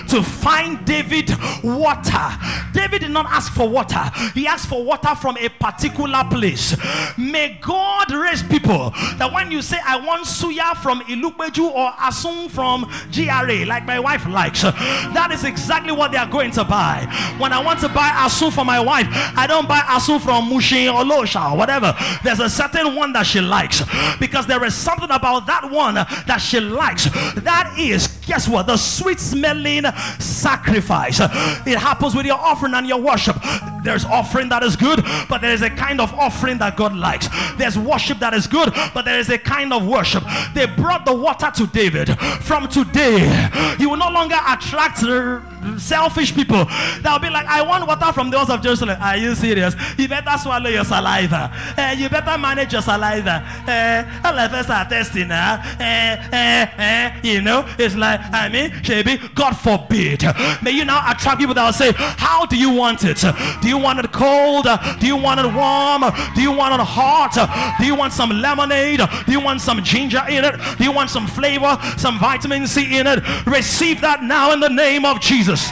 to 0.10 0.24
find 0.24 0.71
David 0.86 1.32
water. 1.64 2.30
David 2.74 3.02
did 3.02 3.12
not 3.12 3.26
ask 3.28 3.54
for 3.54 3.68
water, 3.68 4.02
he 4.34 4.48
asked 4.48 4.68
for 4.68 4.84
water 4.84 5.16
from 5.16 5.38
a 5.38 5.50
particular 5.50 6.24
place. 6.30 6.76
May 7.18 7.58
God 7.62 8.12
raise 8.12 8.44
people 8.44 8.92
that 9.18 9.32
when 9.34 9.52
you 9.52 9.62
say, 9.62 9.78
I 9.86 9.98
want 9.98 10.26
suya 10.26 10.76
from 10.78 11.02
Ilupeju 11.02 11.64
or 11.64 11.92
Asun 11.92 12.50
from 12.50 12.90
GRA, 13.12 13.66
like 13.66 13.86
my 13.86 14.00
wife 14.00 14.26
likes, 14.28 14.62
that 14.62 15.30
is 15.32 15.44
exactly 15.44 15.92
what 15.92 16.12
they 16.12 16.18
are 16.18 16.30
going 16.30 16.52
to 16.52 16.64
buy. 16.64 17.06
When 17.38 17.52
I 17.54 17.62
want 17.62 17.80
to 17.82 17.90
buy 17.90 18.10
Asun 18.10 18.52
for 18.52 18.66
my 18.66 18.80
wife, 18.80 19.08
I 19.10 19.46
don't 19.48 19.68
buy 19.68 19.80
Asun 19.80 20.22
from 20.22 20.50
Mushin 20.50 20.88
or 20.88 21.04
Losha 21.04 21.52
or 21.52 21.58
whatever. 21.58 21.96
There's 22.24 22.40
a 22.40 22.50
certain 22.50 22.96
one 22.96 23.14
that 23.14 23.24
she 23.24 23.42
likes 23.42 23.84
because 24.20 24.48
there 24.48 24.64
is 24.64 24.76
something 24.76 25.12
about 25.12 25.46
that 25.48 25.70
one 25.70 25.96
that 25.96 26.38
she 26.38 26.60
likes. 26.60 27.06
That 27.36 27.76
is, 27.78 28.08
guess 28.26 28.48
what? 28.48 28.68
The 28.68 28.78
sweet 28.78 29.20
smelling 29.20 29.84
sacrifice 30.20 30.61
sacrifice. 30.62 31.20
It 31.66 31.78
happens 31.78 32.16
with 32.16 32.26
your 32.26 32.38
offering 32.38 32.74
and 32.74 32.88
your 32.88 33.00
worship. 33.00 33.38
There's 33.84 34.06
offering 34.06 34.50
that 34.50 34.64
is 34.64 34.76
good, 34.76 35.04
but 35.30 35.42
there 35.42 35.54
is 35.54 35.62
a 35.62 35.70
kind 35.70 36.00
of 36.00 36.14
offering 36.14 36.58
that 36.60 36.78
God 36.78 36.96
likes. 36.96 37.28
There's 37.58 37.78
worship 37.78 38.20
that 38.20 38.34
is 38.34 38.48
good, 38.48 38.72
but 38.94 39.04
there 39.04 39.20
is 39.20 39.30
a 39.30 39.38
kind 39.38 39.74
of 39.74 39.88
worship. 39.88 40.24
They 40.54 40.66
brought 40.66 41.06
the 41.06 41.16
water 41.16 41.52
to 41.56 41.68
David. 41.68 42.18
From 42.42 42.68
today, 42.68 43.76
you 43.80 43.90
will 43.90 43.98
no 43.98 44.10
longer 44.10 44.38
attract 44.48 45.04
selfish 45.78 46.34
people. 46.34 46.66
They'll 47.02 47.20
be 47.20 47.30
like, 47.30 47.46
I 47.48 47.62
want 47.62 47.88
water 47.88 48.12
from 48.14 48.30
the 48.30 48.38
walls 48.38 48.50
of 48.50 48.62
Jerusalem. 48.62 48.98
Are 49.02 49.18
you 49.18 49.36
serious? 49.36 49.76
You 49.98 50.08
better 50.08 50.38
swallow 50.38 50.70
your 50.70 50.84
saliva. 50.86 51.52
Uh, 51.78 51.96
you 51.98 52.10
better 52.10 52.38
manage 52.38 52.74
your 52.74 52.82
saliva. 52.82 53.44
Uh, 53.68 54.30
LFS 54.30 54.70
are 54.70 54.90
testing 54.90 55.28
now. 55.28 55.62
Uh, 55.80 56.36
uh, 56.36 57.20
you 57.24 57.42
know, 57.42 57.66
it's 57.78 57.96
like, 57.96 58.20
I 58.32 58.50
mean, 58.50 58.72
Shebi, 58.82 59.34
God 59.36 59.54
forbid. 59.54 60.24
May 60.62 60.72
you 60.72 60.86
now 60.86 61.04
attract 61.10 61.40
people 61.40 61.54
that 61.56 61.66
will 61.66 61.74
say, 61.74 61.92
How 61.96 62.46
do 62.46 62.58
you 62.58 62.72
want 62.72 63.04
it? 63.04 63.24
Do 63.62 63.68
you 63.68 63.78
want 63.78 64.00
it 64.00 64.12
cold? 64.12 64.66
Do 65.00 65.08
you 65.08 65.18
want 65.18 65.40
it 65.40 65.54
warm? 65.54 66.04
Do 66.36 66.42
you 66.42 66.52
want 66.52 66.74
it 66.74 66.84
hot? 66.84 67.78
Do 67.80 67.86
you 67.86 67.96
want 67.96 68.14
some 68.14 68.30
lemonade? 68.30 69.02
Do 69.26 69.32
you 69.32 69.40
want 69.40 69.62
some 69.62 69.84
ginger 69.84 70.24
in 70.30 70.46
it? 70.46 70.56
Do 70.78 70.84
you 70.84 70.92
want 70.92 71.10
some 71.10 71.28
flavor, 71.28 71.78
some 71.98 72.20
vitamin 72.20 72.68
C 72.68 72.98
in 72.98 73.08
it? 73.08 73.20
Receive 73.46 74.02
that 74.02 74.24
now 74.24 74.52
in 74.52 74.60
the 74.60 74.70
name 74.70 75.06
of 75.06 75.20
Jesus. 75.20 75.70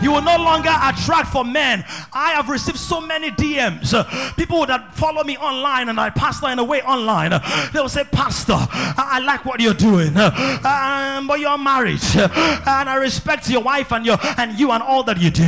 You 0.00 0.12
will 0.12 0.22
no 0.22 0.36
longer 0.36 0.70
attract 0.82 1.32
for 1.32 1.44
men. 1.44 1.84
I 2.12 2.32
have 2.32 2.48
received 2.48 2.78
so 2.78 3.00
many 3.00 3.30
DMs. 3.30 3.92
people 4.36 4.64
that 4.66 4.94
follow 4.94 5.24
me 5.24 5.36
online 5.36 5.88
and 5.88 5.98
I 5.98 6.10
pastor 6.10 6.48
in 6.48 6.58
a 6.58 6.64
way 6.64 6.82
online. 6.82 7.30
they 7.72 7.80
will 7.80 7.88
say, 7.88 8.04
Pastor, 8.04 8.56
I, 8.56 9.20
like 9.24 9.44
what 9.44 9.60
you're 9.60 9.74
doing. 9.74 10.16
Um, 10.16 11.26
but 11.26 11.40
you're 11.40 11.58
married. 11.58 12.00
and 12.14 12.88
I 12.88 12.96
respect 13.00 13.50
your 13.50 13.62
wife 13.62 13.92
and 13.92 14.06
your 14.06 14.18
and 14.38 14.58
you 14.58 14.70
and 14.70 14.82
all 14.82 15.02
that 15.04 15.20
you 15.20 15.30
do. 15.30 15.44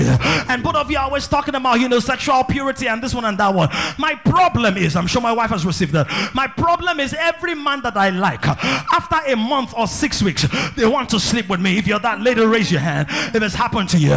And 0.49 0.63
both 0.63 0.75
of 0.75 0.91
you 0.91 0.99
are 0.99 1.05
always 1.05 1.29
talking 1.29 1.55
about, 1.55 1.81
you 1.81 1.89
know, 1.89 2.01
sexual 2.01 2.43
purity 2.45 2.89
and 2.89 3.03
this 3.03 3.15
one 3.15 3.25
and 3.25 3.39
that 3.39 3.55
one. 3.55 3.69
My 3.99 4.15
problem 4.15 4.77
is, 4.77 4.97
I'm 4.97 5.07
sure 5.07 5.23
my 5.23 5.33
wife 5.33 5.51
has 5.51 5.65
received 5.65 5.93
that. 5.93 6.09
My 6.35 6.47
problem 6.47 6.99
is 7.01 7.15
every 7.15 7.55
man 7.55 7.83
that 7.83 7.97
I 7.97 8.11
like, 8.11 8.47
after 8.47 9.17
a 9.31 9.37
month 9.37 9.75
or 9.77 9.87
six 9.87 10.23
weeks, 10.23 10.47
they 10.77 10.87
want 10.87 11.09
to 11.11 11.21
sleep 11.21 11.49
with 11.49 11.61
me. 11.61 11.79
If 11.79 11.87
you're 11.87 11.99
that 12.01 12.21
lady, 12.21 12.45
raise 12.45 12.71
your 12.71 12.81
hand. 12.81 13.09
If 13.35 13.43
it's 13.43 13.55
happened 13.55 13.89
to 13.91 13.99
you. 13.99 14.11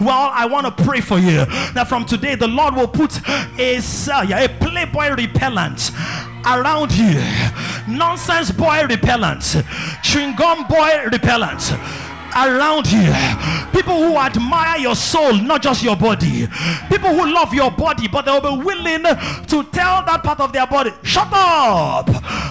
Well, 0.00 0.30
I 0.32 0.46
want 0.46 0.66
to 0.66 0.84
pray 0.84 1.00
for 1.00 1.18
you 1.18 1.44
that 1.74 1.86
from 1.88 2.04
today 2.04 2.34
the 2.34 2.48
Lord 2.48 2.74
will 2.74 2.88
put 2.88 3.20
a, 3.58 3.76
uh, 3.78 4.44
a 4.44 4.48
playboy 4.60 5.14
repellent 5.14 5.90
around 6.44 6.92
you, 6.92 7.22
nonsense 7.88 8.50
boy 8.50 8.84
repellent, 8.88 9.56
chewing 10.02 10.34
gum 10.36 10.66
boy 10.66 11.04
repellent 11.10 11.72
around 12.34 12.90
you. 12.90 13.12
People 13.72 13.96
who 13.96 14.16
admire 14.16 14.78
your 14.78 14.94
soul, 14.94 15.34
not 15.34 15.62
just 15.62 15.82
your 15.82 15.96
body. 15.96 16.46
People 16.88 17.10
who 17.10 17.32
love 17.32 17.52
your 17.54 17.70
body, 17.70 18.08
but 18.08 18.24
they'll 18.24 18.40
be 18.40 18.62
willing 18.64 19.02
to 19.02 19.64
tell 19.72 20.04
that 20.04 20.20
part 20.22 20.40
of 20.40 20.52
their 20.52 20.66
body, 20.66 20.92
shut 21.02 21.28
up, 21.32 22.08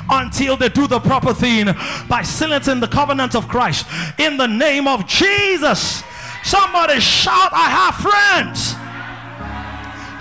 until 0.09 0.57
they 0.57 0.69
do 0.69 0.87
the 0.87 0.99
proper 0.99 1.33
thing 1.33 1.67
by 2.07 2.21
silencing 2.21 2.79
the 2.79 2.87
covenant 2.87 3.35
of 3.35 3.47
Christ 3.47 3.85
in 4.17 4.37
the 4.37 4.47
name 4.47 4.87
of 4.87 5.07
Jesus. 5.07 6.03
Somebody 6.43 6.99
shout, 6.99 7.51
I 7.53 7.69
have 7.69 7.95
friends. 7.95 8.75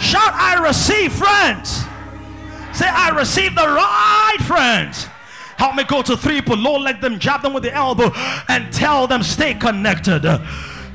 Shout, 0.00 0.32
I 0.32 0.62
receive 0.66 1.12
friends. 1.12 1.84
Say, 2.76 2.88
I 2.88 3.10
receive 3.10 3.54
the 3.54 3.66
right 3.66 4.38
friends. 4.46 5.06
Help 5.56 5.74
me 5.74 5.84
go 5.84 6.00
to 6.02 6.16
three 6.16 6.40
people. 6.40 6.56
Lord, 6.56 6.82
let 6.82 7.00
them 7.00 7.18
jab 7.18 7.42
them 7.42 7.52
with 7.52 7.62
the 7.62 7.72
elbow 7.74 8.10
and 8.48 8.72
tell 8.72 9.06
them, 9.06 9.22
stay 9.22 9.54
connected. 9.54 10.24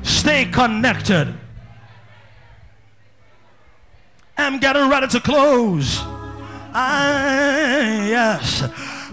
Stay 0.02 0.46
connected. 0.46 1.34
I'm 4.36 4.58
getting 4.58 4.88
ready 4.88 5.06
to 5.08 5.20
close. 5.20 6.00
Ah, 6.74 8.04
yes. 8.04 8.62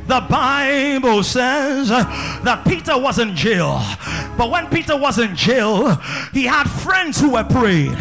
The 0.08 0.20
Bible 0.30 1.24
says 1.24 1.90
that 1.90 2.64
Peter 2.68 2.98
was 2.98 3.20
in 3.20 3.36
jail. 3.36 3.82
But 4.38 4.50
when 4.50 4.68
Peter 4.68 4.98
was 4.98 5.20
in 5.20 5.36
jail, 5.36 5.96
he 6.34 6.44
had 6.44 6.70
friends 6.70 7.20
who 7.20 7.32
were 7.32 7.44
praying. 7.44 7.96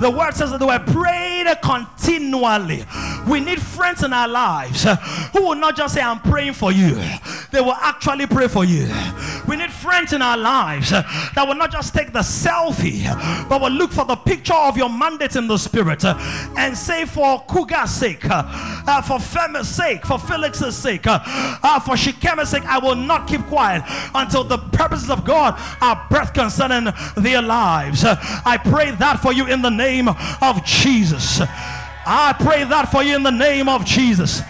The 0.00 0.10
word 0.10 0.34
says 0.34 0.50
that 0.50 0.58
they 0.58 0.66
were 0.66 0.78
praying 0.78 1.46
continually. 1.62 2.84
We 3.28 3.40
need 3.40 3.60
friends 3.60 4.02
in 4.02 4.12
our 4.12 4.28
lives 4.28 4.84
who 5.32 5.42
will 5.42 5.54
not 5.54 5.76
just 5.76 5.94
say, 5.94 6.00
I'm 6.00 6.20
praying 6.20 6.54
for 6.54 6.72
you, 6.72 6.94
they 7.52 7.60
will 7.60 7.74
actually 7.74 8.26
pray 8.26 8.48
for 8.48 8.64
you. 8.64 8.88
We 9.46 9.56
need 9.56 9.70
friends 9.70 10.12
in 10.12 10.22
our 10.22 10.36
lives 10.36 10.90
that 10.90 11.44
will 11.46 11.54
not 11.54 11.70
just 11.70 11.94
take 11.94 12.12
the 12.12 12.20
selfie, 12.20 13.04
but 13.48 13.60
will 13.60 13.70
look 13.70 13.92
for 13.92 14.04
the 14.04 14.16
picture 14.16 14.54
of 14.54 14.76
your 14.76 14.88
mandate 14.88 15.36
in 15.36 15.46
the 15.46 15.58
spirit 15.58 16.04
and 16.04 16.76
say, 16.76 17.04
for 17.04 17.44
Kuga's 17.46 17.94
sake, 17.94 18.24
uh, 18.28 19.02
for 19.02 19.18
Femi's 19.18 19.68
sake, 19.68 20.04
for 20.04 20.18
Felix's 20.18 20.76
sake, 20.76 21.06
uh, 21.06 21.20
Ah, 21.62 21.82
for 21.84 21.96
she 21.96 22.12
came 22.12 22.38
and 22.38 22.48
said, 22.48 22.62
I 22.64 22.78
will 22.78 22.94
not 22.94 23.26
keep 23.26 23.42
quiet 23.46 23.82
until 24.14 24.44
the 24.44 24.58
purposes 24.58 25.10
of 25.10 25.24
God 25.24 25.54
are 25.80 26.06
birth 26.10 26.32
concerning 26.34 26.92
their 27.16 27.42
lives. 27.42 28.04
I 28.04 28.58
pray 28.62 28.90
that 28.92 29.20
for 29.20 29.32
you 29.32 29.46
in 29.46 29.62
the 29.62 29.70
name 29.70 30.08
of 30.08 30.64
Jesus. 30.64 31.40
I 32.06 32.34
pray 32.38 32.64
that 32.64 32.90
for 32.90 33.02
you 33.02 33.16
in 33.16 33.22
the 33.22 33.30
name 33.30 33.68
of 33.68 33.84
Jesus. 33.84 34.42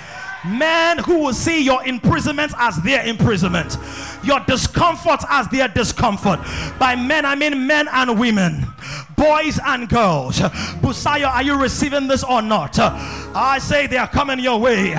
Men 0.47 0.99
who 0.99 1.21
will 1.21 1.33
see 1.33 1.65
your 1.65 1.87
imprisonment 1.87 2.53
as 2.59 2.77
their 2.83 3.07
imprisonment, 3.07 3.79
your 4.23 4.41
discomfort 4.41 5.21
as 5.31 5.49
their 5.49 5.69
discomfort. 5.69 6.39
By 6.79 6.97
men, 6.97 7.25
I 7.25 7.35
mean 7.35 7.67
men 7.67 7.89
and 7.91 8.19
women, 8.19 8.67
boys 9.17 9.59
and 9.65 9.89
girls. 9.89 10.41
Busayo, 10.81 11.29
are 11.29 11.43
you 11.43 11.61
receiving 11.61 12.07
this 12.07 12.25
or 12.25 12.43
not? 12.43 12.79
I 12.79 13.59
say 13.59 13.87
they 13.87 13.97
are 13.97 14.09
coming 14.09 14.39
your 14.39 14.59
way 14.61 14.95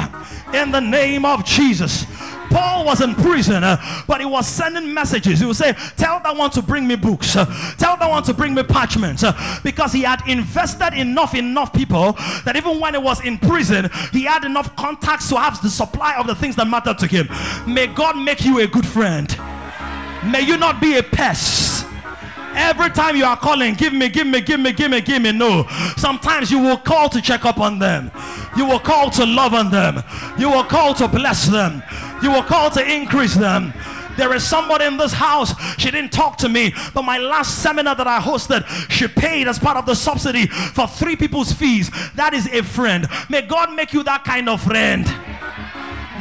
in 0.53 0.71
the 0.71 0.81
name 0.81 1.25
of 1.25 1.45
Jesus. 1.45 2.05
Paul 2.49 2.85
was 2.85 3.01
in 3.01 3.15
prison, 3.15 3.61
but 4.07 4.19
he 4.19 4.25
was 4.25 4.47
sending 4.47 4.93
messages. 4.93 5.39
He 5.39 5.45
would 5.45 5.57
say, 5.57 5.73
Tell 5.97 6.21
that 6.21 6.35
one 6.37 6.51
to 6.51 6.61
bring 6.61 6.87
me 6.87 6.95
books, 6.95 7.33
tell 7.33 7.97
that 7.97 8.09
one 8.09 8.23
to 8.23 8.33
bring 8.33 8.53
me 8.53 8.63
parchments, 8.63 9.25
because 9.63 9.91
he 9.91 10.03
had 10.03 10.25
invested 10.27 10.93
enough, 10.93 11.35
enough 11.35 11.73
people 11.73 12.13
that 12.45 12.55
even 12.55 12.79
when 12.79 12.93
he 12.93 12.99
was 12.99 13.23
in 13.25 13.37
prison, 13.37 13.89
he 14.13 14.23
had 14.23 14.45
enough 14.45 14.73
contacts 14.75 15.27
to 15.29 15.37
have 15.37 15.61
the 15.61 15.69
supply 15.69 16.15
of 16.15 16.27
the 16.27 16.35
things 16.35 16.55
that 16.55 16.67
mattered 16.67 16.97
to 16.99 17.07
him. 17.07 17.27
May 17.67 17.87
God 17.87 18.17
make 18.17 18.45
you 18.45 18.59
a 18.59 18.67
good 18.67 18.85
friend. 18.85 19.27
May 20.23 20.41
you 20.41 20.57
not 20.57 20.79
be 20.79 20.97
a 20.97 21.03
pest 21.03 21.85
Every 22.56 22.90
time 22.90 23.15
you 23.15 23.26
are 23.26 23.38
calling, 23.38 23.73
give 23.73 23.94
me, 23.94 24.10
give 24.10 24.27
me, 24.27 24.41
give 24.41 24.60
me, 24.60 24.72
give 24.72 24.90
me, 24.91 25.02
give 25.02 25.22
me. 25.22 25.32
No. 25.32 25.68
Sometimes 25.98 26.49
you 26.49 26.60
will 26.60 26.77
call 26.77 27.10
to 27.10 27.22
check 27.22 27.45
up 27.45 27.60
on 27.60 27.80
them. 27.80 28.11
You 28.57 28.65
will 28.65 28.80
call 28.80 29.10
to 29.11 29.26
love 29.26 29.53
on 29.53 29.69
them. 29.69 30.02
You 30.38 30.49
will 30.49 30.64
call 30.64 30.94
to 30.95 31.07
bless 31.07 31.48
them. 31.48 31.84
You 32.23 32.32
will 32.32 32.44
call 32.44 32.69
to 32.72 32.84
increase 32.84 33.36
them. 33.36 33.73
There 34.18 34.34
is 34.34 34.48
somebody 34.48 34.86
in 34.86 34.98
this 34.98 35.14
house. 35.14 35.53
She 35.77 35.91
didn't 35.91 36.11
talk 36.11 36.38
to 36.38 36.49
me, 36.49 36.73
but 36.94 37.03
my 37.03 37.18
last 37.18 37.61
seminar 37.61 37.95
that 37.95 38.07
I 38.07 38.19
hosted, 38.19 38.65
she 38.90 39.07
paid 39.07 39.48
as 39.48 39.60
part 39.60 39.77
of 39.77 39.86
the 39.86 39.95
subsidy 39.95 40.48
for 40.48 40.88
three 40.88 41.15
people's 41.15 41.52
fees. 41.52 41.91
That 42.15 42.34
is 42.34 42.48
a 42.48 42.64
friend. 42.64 43.07
May 43.30 43.41
God 43.41 43.73
make 43.73 43.94
you 43.94 44.03
that 44.03 44.23
kind 44.23 44.48
of 44.48 44.61
friend. 44.61 45.06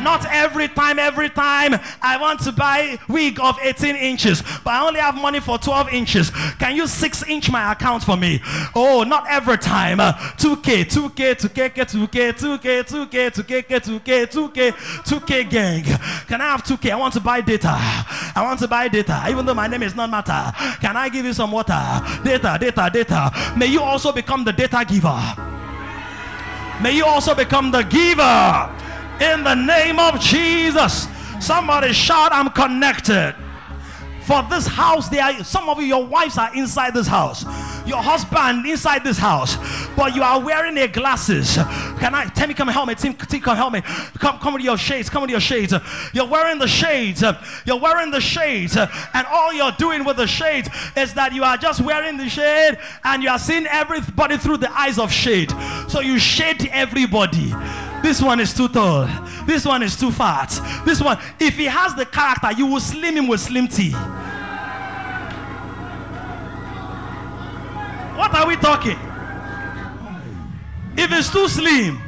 Not 0.04 0.26
every 0.26 0.68
time, 0.68 0.98
every 0.98 1.30
time 1.30 1.80
I 2.02 2.18
want 2.20 2.40
to 2.40 2.52
buy 2.52 2.98
wig 3.08 3.40
of 3.40 3.58
18 3.60 3.96
inches, 3.96 4.42
but 4.62 4.74
I 4.74 4.86
only 4.86 5.00
have 5.00 5.14
money 5.14 5.40
for 5.40 5.56
12 5.56 5.94
inches. 5.94 6.30
Can 6.58 6.76
you 6.76 6.86
six 6.86 7.26
inch 7.26 7.50
my 7.50 7.72
account 7.72 8.04
for 8.04 8.14
me? 8.14 8.42
Oh, 8.74 9.02
not 9.02 9.24
every 9.30 9.56
time. 9.56 10.00
Uh, 10.00 10.12
2K, 10.12 10.84
2K, 10.84 11.34
2K, 11.34 11.74
2K, 11.74 12.32
2K, 12.34 12.84
2K, 12.84 13.30
2K, 13.30 13.80
2K, 13.80 14.26
2K, 14.26 14.72
2K 14.72 15.50
gang. 15.50 15.82
Can 16.26 16.40
I 16.42 16.50
have 16.50 16.62
2K? 16.62 16.90
I 16.90 16.96
want 16.96 17.14
to 17.14 17.20
buy 17.20 17.40
data. 17.40 17.72
I 17.72 18.42
want 18.42 18.60
to 18.60 18.68
buy 18.68 18.88
data. 18.88 19.24
Even 19.30 19.46
though 19.46 19.54
my 19.54 19.68
name 19.68 19.82
is 19.82 19.94
not 19.94 20.10
matter. 20.10 20.52
Can 20.80 20.98
I 20.98 21.08
give 21.08 21.24
you 21.24 21.32
some 21.32 21.50
water? 21.50 21.80
Data, 22.22 22.58
data, 22.60 22.90
data. 22.92 23.54
May 23.56 23.68
you 23.68 23.80
also 23.80 24.12
become 24.12 24.44
the 24.44 24.52
data 24.52 24.84
giver. 24.86 25.18
May 26.82 26.94
you 26.94 27.06
also 27.06 27.34
become 27.34 27.70
the 27.70 27.82
giver 27.82 28.83
in 29.20 29.44
the 29.44 29.54
name 29.54 29.98
of 29.98 30.20
Jesus. 30.20 31.08
Somebody 31.40 31.92
shout, 31.92 32.32
I'm 32.32 32.50
connected. 32.50 33.34
For 34.26 34.42
this 34.48 34.66
house, 34.66 35.08
there 35.10 35.22
are 35.22 35.44
some 35.44 35.68
of 35.68 35.78
you, 35.78 35.86
your 35.86 36.06
wives 36.06 36.38
are 36.38 36.54
inside 36.56 36.94
this 36.94 37.06
house, 37.06 37.44
your 37.86 38.02
husband 38.02 38.64
inside 38.66 39.04
this 39.04 39.18
house, 39.18 39.56
but 39.96 40.14
you 40.14 40.22
are 40.22 40.40
wearing 40.40 40.74
their 40.74 40.88
glasses. 40.88 41.56
Can 41.56 42.14
I 42.14 42.30
tell 42.34 42.48
me, 42.48 42.54
come 42.54 42.68
help 42.68 42.88
me, 42.88 42.94
team, 42.94 43.12
team, 43.14 43.42
come 43.42 43.56
help 43.56 43.74
me. 43.74 43.82
Come, 44.18 44.38
come 44.38 44.54
with 44.54 44.62
your 44.62 44.78
shades, 44.78 45.10
come 45.10 45.22
with 45.22 45.30
your 45.30 45.40
shades. 45.40 45.74
You're 46.14 46.26
wearing 46.26 46.58
the 46.58 46.66
shades, 46.66 47.22
you're 47.66 47.78
wearing 47.78 48.10
the 48.10 48.20
shades, 48.20 48.76
and 48.78 49.26
all 49.28 49.52
you're 49.52 49.72
doing 49.72 50.04
with 50.04 50.16
the 50.16 50.26
shades 50.26 50.70
is 50.96 51.12
that 51.14 51.34
you 51.34 51.44
are 51.44 51.58
just 51.58 51.82
wearing 51.82 52.16
the 52.16 52.28
shade 52.28 52.78
and 53.04 53.22
you 53.22 53.28
are 53.28 53.38
seeing 53.38 53.66
everybody 53.66 54.38
through 54.38 54.56
the 54.56 54.72
eyes 54.72 54.98
of 54.98 55.12
shade. 55.12 55.52
So 55.88 56.00
you 56.00 56.18
shade 56.18 56.66
everybody. 56.72 57.52
This 58.02 58.20
one 58.20 58.38
is 58.40 58.52
too 58.52 58.68
tall. 58.68 59.08
This 59.46 59.64
one 59.64 59.82
is 59.82 59.96
too 59.96 60.10
fat. 60.10 60.60
This 60.84 61.00
one, 61.00 61.18
if 61.40 61.56
he 61.56 61.64
has 61.64 61.94
the 61.94 62.04
character, 62.04 62.52
you 62.52 62.66
will 62.66 62.80
slim 62.80 63.16
him 63.16 63.28
with 63.28 63.40
slim 63.40 63.66
tea. 63.66 63.94
What 68.16 68.34
are 68.34 68.46
we 68.46 68.56
talking? 68.56 68.98
If 70.96 71.10
it's 71.12 71.30
too 71.30 71.48
slim, 71.48 72.00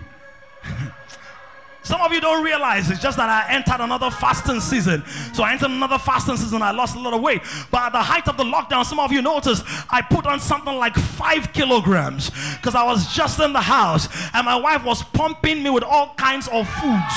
some 1.86 2.00
of 2.00 2.12
you 2.12 2.20
don't 2.20 2.42
realize 2.42 2.90
it's 2.90 3.00
just 3.00 3.16
that 3.16 3.28
I 3.28 3.52
entered 3.54 3.80
another 3.80 4.10
fasting 4.10 4.60
season. 4.60 5.04
So 5.32 5.44
I 5.44 5.52
entered 5.52 5.70
another 5.70 5.98
fasting 5.98 6.36
season. 6.36 6.60
I 6.60 6.72
lost 6.72 6.96
a 6.96 6.98
lot 6.98 7.14
of 7.14 7.20
weight. 7.20 7.42
But 7.70 7.82
at 7.82 7.92
the 7.92 8.02
height 8.02 8.26
of 8.26 8.36
the 8.36 8.42
lockdown, 8.42 8.84
some 8.84 8.98
of 8.98 9.12
you 9.12 9.22
noticed 9.22 9.62
I 9.88 10.02
put 10.02 10.26
on 10.26 10.40
something 10.40 10.74
like 10.74 10.96
five 10.96 11.52
kilograms 11.52 12.30
because 12.56 12.74
I 12.74 12.82
was 12.84 13.14
just 13.14 13.38
in 13.38 13.52
the 13.52 13.60
house 13.60 14.08
and 14.34 14.44
my 14.44 14.56
wife 14.56 14.84
was 14.84 15.04
pumping 15.04 15.62
me 15.62 15.70
with 15.70 15.84
all 15.84 16.14
kinds 16.16 16.48
of 16.48 16.68
foods 16.68 17.14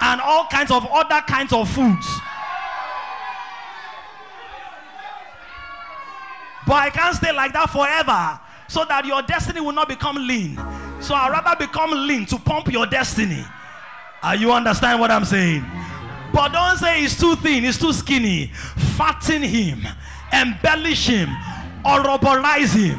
and 0.00 0.20
all 0.20 0.46
kinds 0.46 0.72
of 0.72 0.84
other 0.90 1.20
kinds 1.28 1.52
of 1.52 1.70
foods. 1.70 2.08
But 6.66 6.74
I 6.74 6.90
can't 6.90 7.14
stay 7.14 7.32
like 7.32 7.52
that 7.52 7.70
forever 7.70 8.40
so 8.68 8.84
that 8.84 9.04
your 9.04 9.22
destiny 9.22 9.60
will 9.60 9.72
not 9.72 9.88
become 9.88 10.16
lean. 10.16 10.56
So 11.00 11.14
I'd 11.14 11.30
rather 11.30 11.56
become 11.56 11.90
lean 12.06 12.26
to 12.26 12.38
pump 12.38 12.72
your 12.72 12.86
destiny. 12.86 13.44
Are 14.22 14.36
you 14.36 14.52
understand 14.52 15.00
what 15.00 15.10
I'm 15.10 15.24
saying? 15.24 15.64
But 16.32 16.52
don't 16.52 16.78
say 16.78 17.00
he's 17.00 17.18
too 17.18 17.36
thin, 17.36 17.64
he's 17.64 17.78
too 17.78 17.92
skinny. 17.92 18.46
Fatten 18.96 19.42
him, 19.42 19.86
embellish 20.32 21.08
him, 21.08 21.28
or 21.84 22.00
robberize 22.00 22.74
him. 22.74 22.98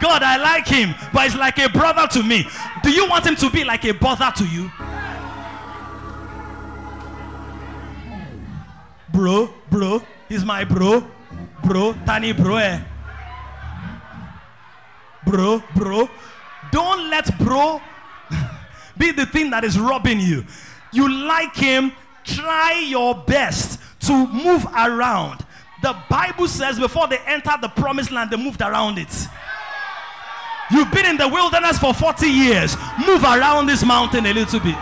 God, 0.00 0.22
I 0.24 0.36
like 0.36 0.66
him, 0.66 0.94
but 1.12 1.22
he's 1.24 1.36
like 1.36 1.58
a 1.58 1.68
brother 1.68 2.06
to 2.08 2.22
me. 2.22 2.44
Do 2.82 2.90
you 2.90 3.08
want 3.08 3.24
him 3.26 3.36
to 3.36 3.50
be 3.50 3.64
like 3.64 3.84
a 3.84 3.92
brother 3.92 4.32
to 4.36 4.44
you? 4.44 4.70
Bro, 9.12 9.52
bro, 9.70 10.02
he's 10.28 10.44
my 10.44 10.64
bro. 10.64 11.06
Bro, 11.64 11.94
Tani 12.04 12.32
bro. 12.32 12.56
Eh 12.56 12.80
bro, 15.32 15.62
bro. 15.74 16.08
Don't 16.70 17.10
let 17.10 17.36
bro 17.38 17.80
be 18.98 19.10
the 19.10 19.26
thing 19.26 19.50
that 19.50 19.64
is 19.64 19.78
robbing 19.78 20.20
you. 20.20 20.44
You 20.92 21.10
like 21.10 21.56
him, 21.56 21.92
try 22.24 22.84
your 22.86 23.14
best 23.14 23.80
to 24.00 24.26
move 24.28 24.66
around. 24.76 25.44
The 25.82 25.96
Bible 26.08 26.46
says 26.46 26.78
before 26.78 27.08
they 27.08 27.18
entered 27.26 27.60
the 27.60 27.68
promised 27.68 28.10
land, 28.10 28.30
they 28.30 28.36
moved 28.36 28.60
around 28.60 28.98
it. 28.98 29.28
You've 30.70 30.90
been 30.90 31.06
in 31.06 31.16
the 31.16 31.28
wilderness 31.28 31.78
for 31.78 31.92
40 31.92 32.28
years. 32.28 32.76
Move 33.06 33.24
around 33.24 33.66
this 33.66 33.84
mountain 33.84 34.24
a 34.26 34.32
little 34.32 34.60
bit. 34.60 34.76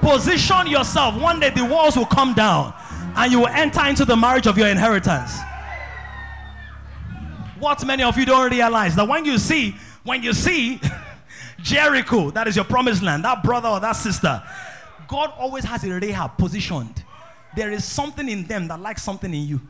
Position 0.00 0.66
yourself. 0.66 1.20
One 1.20 1.40
day 1.40 1.50
the 1.50 1.64
walls 1.64 1.96
will 1.96 2.06
come 2.06 2.34
down 2.34 2.74
and 3.16 3.30
you 3.30 3.40
will 3.40 3.48
enter 3.48 3.84
into 3.86 4.04
the 4.04 4.16
marriage 4.16 4.46
of 4.46 4.56
your 4.56 4.68
inheritance. 4.68 5.38
What 7.58 7.84
many 7.84 8.02
of 8.02 8.16
you 8.16 8.24
don't 8.24 8.50
realize 8.50 8.96
that 8.96 9.06
when 9.06 9.24
you 9.24 9.38
see, 9.38 9.76
when 10.02 10.22
you 10.22 10.32
see 10.32 10.80
Jericho, 11.62 12.30
that 12.30 12.48
is 12.48 12.56
your 12.56 12.64
promised 12.64 13.02
land, 13.02 13.24
that 13.24 13.42
brother 13.42 13.68
or 13.68 13.80
that 13.80 13.92
sister, 13.92 14.42
God 15.06 15.32
always 15.36 15.64
has 15.64 15.84
a 15.84 15.90
Rahab 15.92 16.38
positioned. 16.38 17.04
There 17.54 17.70
is 17.70 17.84
something 17.84 18.28
in 18.28 18.44
them 18.46 18.68
that 18.68 18.80
likes 18.80 19.02
something 19.02 19.32
in 19.32 19.46
you. 19.46 19.60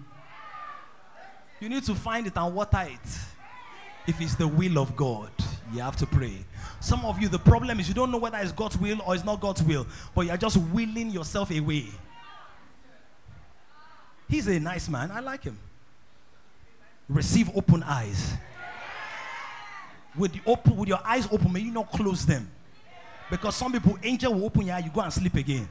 You 1.61 1.69
need 1.69 1.85
to 1.85 1.95
find 1.95 2.27
it 2.27 2.37
and 2.37 2.55
water 2.55 2.87
it. 2.89 3.19
If 4.07 4.21
it's 4.21 4.35
the 4.35 4.47
will 4.47 4.79
of 4.79 4.97
God, 4.97 5.31
you 5.73 5.81
have 5.81 5.97
to 5.97 6.07
pray. 6.07 6.45
Some 6.81 7.05
of 7.05 7.21
you, 7.21 7.29
the 7.29 7.39
problem 7.39 7.79
is 7.79 7.89
you 7.89 7.95
don't 7.95 8.11
know 8.11 8.19
whether 8.19 8.39
it's 8.39 8.53
God's 8.53 8.79
will 8.79 9.01
or 9.07 9.15
it's 9.15 9.25
not 9.25 9.41
God's 9.41 9.63
will, 9.63 9.87
but 10.15 10.23
you're 10.23 10.37
just 10.37 10.57
willing 10.57 11.11
yourself 11.11 11.51
away. 11.51 11.87
He's 14.29 14.47
a 14.47 14.59
nice 14.59 14.89
man. 14.89 15.11
I 15.11 15.21
like 15.21 15.45
him 15.45 15.59
receive 17.11 17.51
open 17.57 17.83
eyes. 17.83 18.35
With, 20.17 20.33
the 20.33 20.41
open, 20.47 20.77
with 20.77 20.89
your 20.89 21.01
eyes 21.05 21.29
open, 21.31 21.53
may 21.53 21.61
you 21.61 21.73
not 21.73 21.91
close 21.91 22.25
them. 22.25 22.51
Because 23.31 23.55
some 23.55 23.73
people, 23.73 23.99
angel 24.03 24.35
will 24.35 24.47
open 24.47 24.67
your 24.67 24.75
eye, 24.75 24.81
you 24.81 24.91
go 24.91 25.01
and 25.01 25.13
sleep 25.13 25.35
again. 25.35 25.69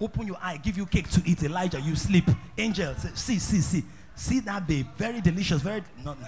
Open 0.00 0.26
your 0.26 0.38
eye, 0.40 0.56
give 0.56 0.76
you 0.76 0.86
cake 0.86 1.08
to 1.10 1.22
eat. 1.24 1.42
Elijah, 1.42 1.80
you 1.80 1.94
sleep. 1.94 2.28
Angel, 2.58 2.94
see, 3.14 3.38
see, 3.38 3.60
see. 3.60 3.84
See 4.14 4.40
that 4.40 4.66
babe. 4.66 4.86
Very 4.96 5.20
delicious. 5.20 5.62
Very. 5.62 5.82
Not, 6.04 6.18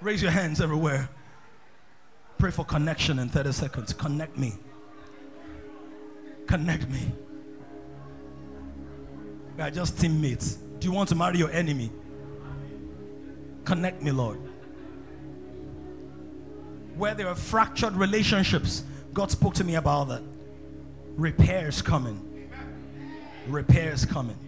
Raise 0.00 0.22
your 0.22 0.30
hands 0.30 0.60
everywhere. 0.60 1.08
Pray 2.38 2.50
for 2.50 2.64
connection 2.64 3.18
in 3.18 3.28
30 3.28 3.52
seconds. 3.52 3.92
Connect 3.92 4.36
me. 4.38 4.54
Connect 6.46 6.88
me. 6.88 7.12
We 9.56 9.62
are 9.62 9.70
just 9.70 9.98
teammates. 9.98 10.54
Do 10.54 10.88
you 10.88 10.92
want 10.92 11.10
to 11.10 11.14
marry 11.14 11.36
your 11.36 11.50
enemy? 11.50 11.90
Connect 13.66 14.02
me, 14.02 14.10
Lord. 14.10 14.40
Where 16.96 17.14
there 17.14 17.28
are 17.28 17.34
fractured 17.34 17.94
relationships, 17.94 18.84
God 19.12 19.30
spoke 19.30 19.54
to 19.54 19.64
me 19.64 19.74
about 19.74 20.08
that. 20.08 20.22
Repairs 21.16 21.82
coming. 21.82 22.48
Repairs 23.46 24.06
coming. 24.06 24.38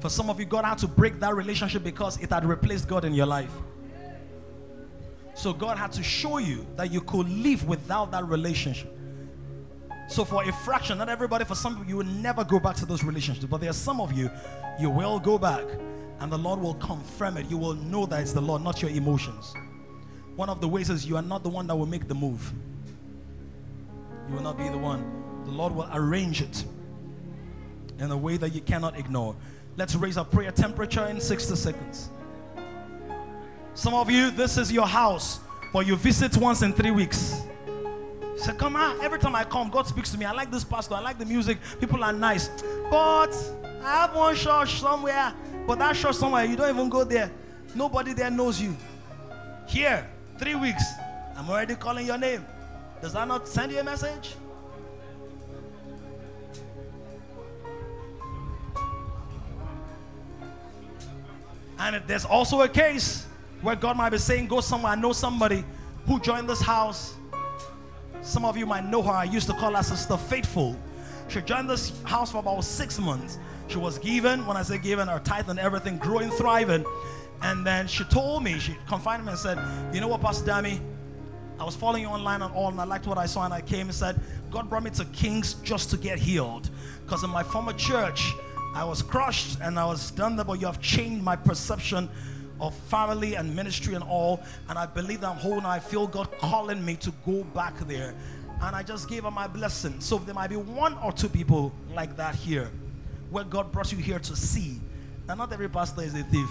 For 0.00 0.10
some 0.10 0.28
of 0.30 0.38
you, 0.38 0.46
God 0.46 0.64
had 0.64 0.78
to 0.78 0.88
break 0.88 1.20
that 1.20 1.34
relationship 1.34 1.82
because 1.82 2.18
it 2.18 2.30
had 2.30 2.44
replaced 2.44 2.88
God 2.88 3.04
in 3.04 3.14
your 3.14 3.26
life. 3.26 3.52
So 5.34 5.52
God 5.52 5.76
had 5.76 5.92
to 5.92 6.02
show 6.02 6.38
you 6.38 6.66
that 6.76 6.90
you 6.90 7.00
could 7.00 7.28
live 7.28 7.66
without 7.68 8.10
that 8.12 8.26
relationship. 8.26 8.96
So 10.08 10.24
for 10.24 10.44
a 10.44 10.52
fraction, 10.52 10.98
not 10.98 11.08
everybody, 11.08 11.44
for 11.44 11.54
some 11.54 11.74
people, 11.76 11.90
you 11.90 11.96
will 11.96 12.04
never 12.04 12.44
go 12.44 12.60
back 12.60 12.76
to 12.76 12.86
those 12.86 13.02
relationships. 13.02 13.46
But 13.46 13.60
there 13.60 13.70
are 13.70 13.74
some 13.74 14.00
of 14.00 14.12
you, 14.12 14.30
you 14.80 14.88
will 14.88 15.18
go 15.18 15.36
back 15.36 15.64
and 16.20 16.32
the 16.32 16.38
Lord 16.38 16.60
will 16.60 16.74
confirm 16.74 17.36
it. 17.36 17.50
You 17.50 17.58
will 17.58 17.74
know 17.74 18.06
that 18.06 18.20
it's 18.20 18.32
the 18.32 18.40
Lord, 18.40 18.62
not 18.62 18.80
your 18.80 18.90
emotions. 18.90 19.52
One 20.36 20.48
of 20.48 20.60
the 20.60 20.68
ways 20.68 20.90
is 20.90 21.06
you 21.06 21.16
are 21.16 21.22
not 21.22 21.42
the 21.42 21.48
one 21.48 21.66
that 21.66 21.76
will 21.76 21.86
make 21.86 22.08
the 22.08 22.14
move. 22.14 22.52
You 24.28 24.36
will 24.36 24.42
not 24.42 24.56
be 24.56 24.68
the 24.68 24.78
one. 24.78 25.44
The 25.44 25.50
Lord 25.50 25.74
will 25.74 25.88
arrange 25.92 26.40
it 26.42 26.64
in 27.98 28.10
a 28.10 28.16
way 28.16 28.36
that 28.36 28.54
you 28.54 28.60
cannot 28.60 28.98
ignore. 28.98 29.34
Let's 29.76 29.94
raise 29.94 30.16
our 30.16 30.24
prayer 30.24 30.50
temperature 30.50 31.04
in 31.06 31.20
60 31.20 31.54
seconds. 31.54 32.08
Some 33.74 33.92
of 33.92 34.10
you, 34.10 34.30
this 34.30 34.56
is 34.56 34.72
your 34.72 34.86
house, 34.86 35.40
but 35.72 35.86
you 35.86 35.96
visit 35.96 36.34
once 36.38 36.62
in 36.62 36.72
three 36.72 36.90
weeks. 36.90 37.42
Say, 38.36 38.54
come 38.54 38.76
on. 38.76 38.98
Every 39.02 39.18
time 39.18 39.34
I 39.34 39.44
come, 39.44 39.68
God 39.68 39.86
speaks 39.86 40.10
to 40.12 40.18
me. 40.18 40.24
I 40.24 40.32
like 40.32 40.50
this 40.50 40.64
pastor. 40.64 40.94
I 40.94 41.00
like 41.00 41.18
the 41.18 41.26
music. 41.26 41.58
People 41.78 42.02
are 42.02 42.12
nice. 42.12 42.48
But 42.90 43.34
I 43.82 44.06
have 44.06 44.14
one 44.14 44.34
church 44.34 44.80
somewhere. 44.80 45.34
But 45.66 45.78
that 45.78 45.94
church 45.96 46.16
somewhere, 46.16 46.44
you 46.44 46.56
don't 46.56 46.74
even 46.74 46.88
go 46.88 47.04
there. 47.04 47.30
Nobody 47.74 48.14
there 48.14 48.30
knows 48.30 48.60
you. 48.60 48.74
Here, 49.68 50.08
three 50.38 50.54
weeks. 50.54 50.84
I'm 51.36 51.50
already 51.50 51.74
calling 51.74 52.06
your 52.06 52.18
name. 52.18 52.46
Does 53.02 53.12
that 53.12 53.28
not 53.28 53.46
send 53.46 53.72
you 53.72 53.80
a 53.80 53.84
message? 53.84 54.36
And 61.78 62.02
there's 62.06 62.24
also 62.24 62.62
a 62.62 62.68
case 62.68 63.26
where 63.60 63.76
God 63.76 63.96
might 63.96 64.10
be 64.10 64.18
saying, 64.18 64.48
Go 64.48 64.60
somewhere. 64.60 64.92
I 64.92 64.96
know 64.96 65.12
somebody 65.12 65.64
who 66.06 66.20
joined 66.20 66.48
this 66.48 66.60
house. 66.60 67.14
Some 68.22 68.44
of 68.44 68.56
you 68.56 68.66
might 68.66 68.84
know 68.84 69.02
her. 69.02 69.12
I 69.12 69.24
used 69.24 69.46
to 69.48 69.54
call 69.54 69.74
her 69.74 69.82
Sister 69.82 70.16
Faithful. 70.16 70.76
She 71.28 71.40
joined 71.42 71.68
this 71.68 71.92
house 72.04 72.32
for 72.32 72.38
about 72.38 72.64
six 72.64 72.98
months. 72.98 73.38
She 73.68 73.78
was 73.78 73.98
given, 73.98 74.46
when 74.46 74.56
I 74.56 74.62
say 74.62 74.78
given, 74.78 75.08
her 75.08 75.18
tithe 75.18 75.50
and 75.50 75.58
everything, 75.58 75.98
growing, 75.98 76.30
thriving. 76.30 76.84
And 77.42 77.66
then 77.66 77.86
she 77.86 78.04
told 78.04 78.42
me, 78.42 78.58
she 78.58 78.76
confided 78.86 79.24
me 79.24 79.32
and 79.32 79.38
said, 79.38 79.58
You 79.92 80.00
know 80.00 80.08
what, 80.08 80.20
Pastor 80.20 80.50
Dami? 80.50 80.80
I 81.58 81.64
was 81.64 81.74
following 81.74 82.02
you 82.02 82.08
online 82.08 82.42
and 82.42 82.52
all, 82.54 82.68
and 82.68 82.80
I 82.80 82.84
liked 82.84 83.06
what 83.06 83.18
I 83.18 83.26
saw, 83.26 83.44
and 83.44 83.52
I 83.52 83.60
came 83.60 83.86
and 83.86 83.94
said, 83.94 84.20
God 84.50 84.68
brought 84.68 84.82
me 84.82 84.90
to 84.90 85.04
Kings 85.06 85.54
just 85.54 85.90
to 85.90 85.96
get 85.96 86.18
healed. 86.18 86.70
Because 87.04 87.24
in 87.24 87.30
my 87.30 87.42
former 87.42 87.72
church, 87.72 88.32
I 88.76 88.84
was 88.84 89.00
crushed 89.00 89.58
and 89.62 89.78
I 89.78 89.86
was 89.86 90.10
done 90.10 90.36
there, 90.36 90.44
but 90.44 90.60
you 90.60 90.66
have 90.66 90.82
changed 90.82 91.24
my 91.24 91.34
perception 91.34 92.10
of 92.60 92.74
family 92.74 93.34
and 93.34 93.56
ministry 93.56 93.94
and 93.94 94.04
all. 94.04 94.42
And 94.68 94.78
I 94.78 94.84
believe 94.84 95.22
that 95.22 95.30
I'm 95.30 95.38
whole 95.38 95.56
and 95.56 95.66
I 95.66 95.78
feel 95.78 96.06
God 96.06 96.28
calling 96.38 96.84
me 96.84 96.96
to 96.96 97.10
go 97.24 97.42
back 97.42 97.78
there. 97.88 98.14
And 98.60 98.76
I 98.76 98.82
just 98.82 99.08
gave 99.08 99.22
her 99.22 99.30
my 99.30 99.46
blessing. 99.46 99.98
So 100.02 100.18
there 100.18 100.34
might 100.34 100.50
be 100.50 100.56
one 100.56 100.92
or 100.98 101.10
two 101.10 101.30
people 101.30 101.72
like 101.94 102.18
that 102.18 102.34
here, 102.34 102.70
where 103.30 103.44
God 103.44 103.72
brought 103.72 103.92
you 103.92 103.98
here 103.98 104.18
to 104.18 104.36
see. 104.36 104.78
Now, 105.26 105.36
not 105.36 105.54
every 105.54 105.70
pastor 105.70 106.02
is 106.02 106.14
a 106.14 106.22
thief. 106.24 106.50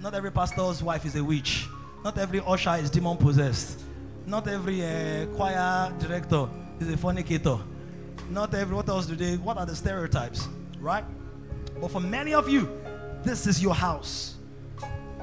Not 0.00 0.14
every 0.14 0.32
pastor's 0.32 0.82
wife 0.82 1.04
is 1.04 1.14
a 1.16 1.22
witch. 1.22 1.68
Not 2.02 2.16
every 2.16 2.40
usher 2.40 2.76
is 2.76 2.88
demon 2.88 3.18
possessed. 3.18 3.82
Not 4.24 4.48
every 4.48 4.82
uh, 4.82 5.26
choir 5.36 5.92
director 5.98 6.48
is 6.80 6.88
a 6.88 6.96
fornicator. 6.96 7.58
Not 8.30 8.54
every, 8.54 8.74
what 8.74 8.88
else 8.88 9.04
do 9.04 9.14
they, 9.14 9.36
what 9.36 9.58
are 9.58 9.66
the 9.66 9.76
stereotypes, 9.76 10.48
right? 10.78 11.04
But 11.80 11.90
for 11.90 12.00
many 12.00 12.34
of 12.34 12.48
you, 12.48 12.68
this 13.22 13.46
is 13.46 13.62
your 13.62 13.74
house. 13.74 14.36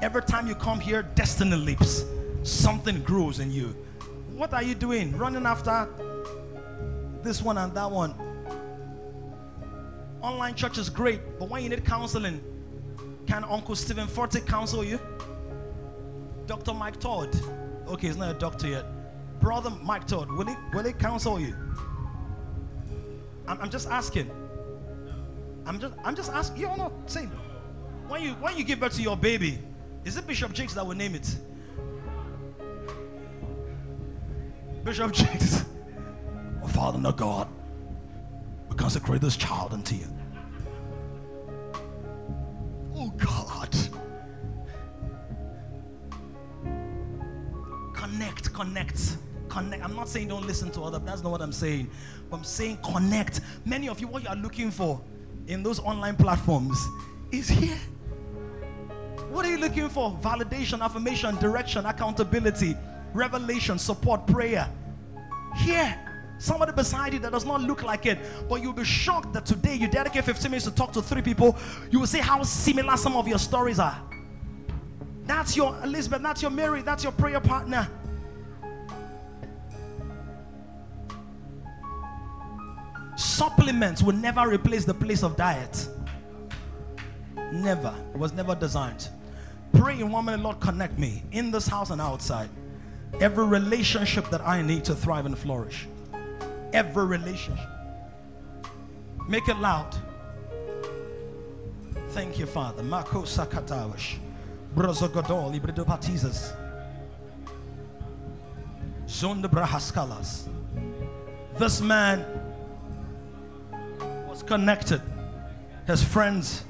Every 0.00 0.22
time 0.22 0.46
you 0.46 0.54
come 0.54 0.80
here, 0.80 1.02
destiny 1.02 1.56
leaps. 1.56 2.04
Something 2.42 3.02
grows 3.02 3.40
in 3.40 3.50
you. 3.50 3.74
What 4.32 4.52
are 4.54 4.62
you 4.62 4.74
doing? 4.74 5.16
Running 5.16 5.46
after 5.46 5.88
this 7.22 7.42
one 7.42 7.58
and 7.58 7.74
that 7.74 7.90
one. 7.90 8.14
Online 10.22 10.54
church 10.54 10.78
is 10.78 10.90
great, 10.90 11.20
but 11.38 11.48
when 11.48 11.62
you 11.62 11.68
need 11.68 11.84
counseling, 11.84 12.40
can 13.26 13.44
Uncle 13.44 13.74
Steven 13.74 14.06
Furtick 14.06 14.46
counsel 14.46 14.84
you? 14.84 14.98
Dr. 16.46 16.74
Mike 16.74 16.98
Todd. 16.98 17.36
Okay, 17.88 18.08
he's 18.08 18.16
not 18.16 18.34
a 18.34 18.38
doctor 18.38 18.68
yet. 18.68 18.86
Brother 19.40 19.70
Mike 19.82 20.06
Todd, 20.06 20.30
will 20.30 20.46
he 20.46 20.54
will 20.72 20.84
he 20.84 20.92
counsel 20.92 21.38
you? 21.38 21.54
I'm, 23.46 23.60
I'm 23.60 23.70
just 23.70 23.88
asking. 23.88 24.30
I'm 25.68 25.78
just 25.78 25.94
I'm 26.02 26.16
just 26.16 26.32
asking. 26.32 26.62
You're 26.62 26.76
not 26.76 26.92
saying 27.06 27.28
when 28.08 28.22
you 28.22 28.30
when 28.34 28.56
you 28.56 28.64
give 28.64 28.80
birth 28.80 28.94
to 28.94 29.02
your 29.02 29.18
baby, 29.18 29.58
is 30.04 30.16
it 30.16 30.26
Bishop 30.26 30.54
Jakes 30.54 30.72
that 30.74 30.86
will 30.86 30.96
name 30.96 31.14
it? 31.14 31.36
Bishop 34.82 35.12
Jakes. 35.12 35.66
Oh, 36.64 36.68
Father, 36.78 36.98
no 36.98 37.12
God, 37.12 37.48
we 38.70 38.76
consecrate 38.76 39.20
this 39.20 39.36
child 39.36 39.74
unto 39.74 39.94
you. 39.94 40.06
Oh 42.94 43.10
God. 43.10 43.76
Connect, 47.94 48.54
connect, 48.54 49.16
connect. 49.50 49.84
I'm 49.84 49.94
not 49.94 50.08
saying 50.08 50.28
don't 50.28 50.46
listen 50.46 50.70
to 50.70 50.80
other, 50.80 50.98
that's 50.98 51.22
not 51.22 51.30
what 51.30 51.42
I'm 51.42 51.52
saying. 51.52 51.90
But 52.30 52.38
I'm 52.38 52.44
saying 52.44 52.78
connect. 52.82 53.42
Many 53.66 53.90
of 53.90 54.00
you, 54.00 54.06
what 54.06 54.22
you 54.22 54.30
are 54.30 54.36
looking 54.36 54.70
for 54.70 54.98
in 55.48 55.62
those 55.62 55.80
online 55.80 56.14
platforms 56.14 56.78
is 57.32 57.48
here. 57.48 57.78
What 59.30 59.44
are 59.44 59.50
you 59.50 59.58
looking 59.58 59.88
for? 59.88 60.16
Validation, 60.22 60.80
affirmation, 60.80 61.36
direction, 61.36 61.84
accountability, 61.86 62.76
revelation, 63.12 63.78
support, 63.78 64.26
prayer. 64.26 64.70
Here. 65.56 65.98
Somebody 66.38 66.70
beside 66.72 67.14
you 67.14 67.18
that 67.20 67.32
does 67.32 67.44
not 67.44 67.62
look 67.62 67.82
like 67.82 68.06
it, 68.06 68.18
but 68.48 68.62
you'll 68.62 68.72
be 68.72 68.84
shocked 68.84 69.32
that 69.32 69.44
today 69.44 69.74
you 69.74 69.88
dedicate 69.88 70.24
15 70.24 70.50
minutes 70.50 70.66
to 70.66 70.70
talk 70.70 70.92
to 70.92 71.02
three 71.02 71.20
people. 71.20 71.56
You 71.90 71.98
will 71.98 72.06
see 72.06 72.20
how 72.20 72.42
similar 72.44 72.96
some 72.96 73.16
of 73.16 73.26
your 73.26 73.38
stories 73.38 73.80
are. 73.80 74.00
That's 75.24 75.56
your 75.56 75.76
Elizabeth, 75.82 76.22
that's 76.22 76.40
your 76.40 76.52
Mary, 76.52 76.82
that's 76.82 77.02
your 77.02 77.12
prayer 77.12 77.40
partner. 77.40 77.88
Supplements 83.18 84.00
will 84.00 84.14
never 84.14 84.48
replace 84.48 84.84
the 84.84 84.94
place 84.94 85.24
of 85.24 85.36
diet. 85.36 85.88
Never. 87.52 87.92
It 88.14 88.16
was 88.16 88.32
never 88.32 88.54
designed. 88.54 89.08
Pray 89.72 89.98
in 89.98 90.12
one 90.12 90.26
minute, 90.26 90.40
Lord, 90.40 90.60
connect 90.60 90.96
me 91.00 91.24
in 91.32 91.50
this 91.50 91.66
house 91.66 91.90
and 91.90 92.00
outside. 92.00 92.48
Every 93.20 93.44
relationship 93.44 94.30
that 94.30 94.40
I 94.46 94.62
need 94.62 94.84
to 94.84 94.94
thrive 94.94 95.26
and 95.26 95.36
flourish. 95.36 95.88
Every 96.72 97.06
relationship. 97.06 97.68
Make 99.28 99.48
it 99.48 99.56
loud. 99.58 99.96
Thank 102.10 102.38
you, 102.38 102.46
Father. 102.46 102.84
Mako 102.84 103.22
sakatawish. 103.22 104.18
Brozogodol 104.76 105.58
ibrido 105.60 105.84
batizas. 105.84 106.54
Zonde 109.06 109.50
brahaskalas. 109.50 110.44
This 111.58 111.80
man 111.80 112.47
connected. 114.48 115.00
His 115.86 116.02
friends 116.02 116.64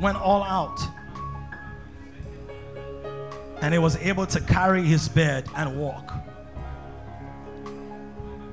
went 0.00 0.16
all 0.16 0.42
out. 0.42 0.80
And 3.60 3.72
he 3.74 3.78
was 3.78 3.96
able 3.96 4.26
to 4.26 4.40
carry 4.40 4.82
his 4.82 5.08
bed 5.08 5.48
and 5.56 5.78
walk. 5.78 6.12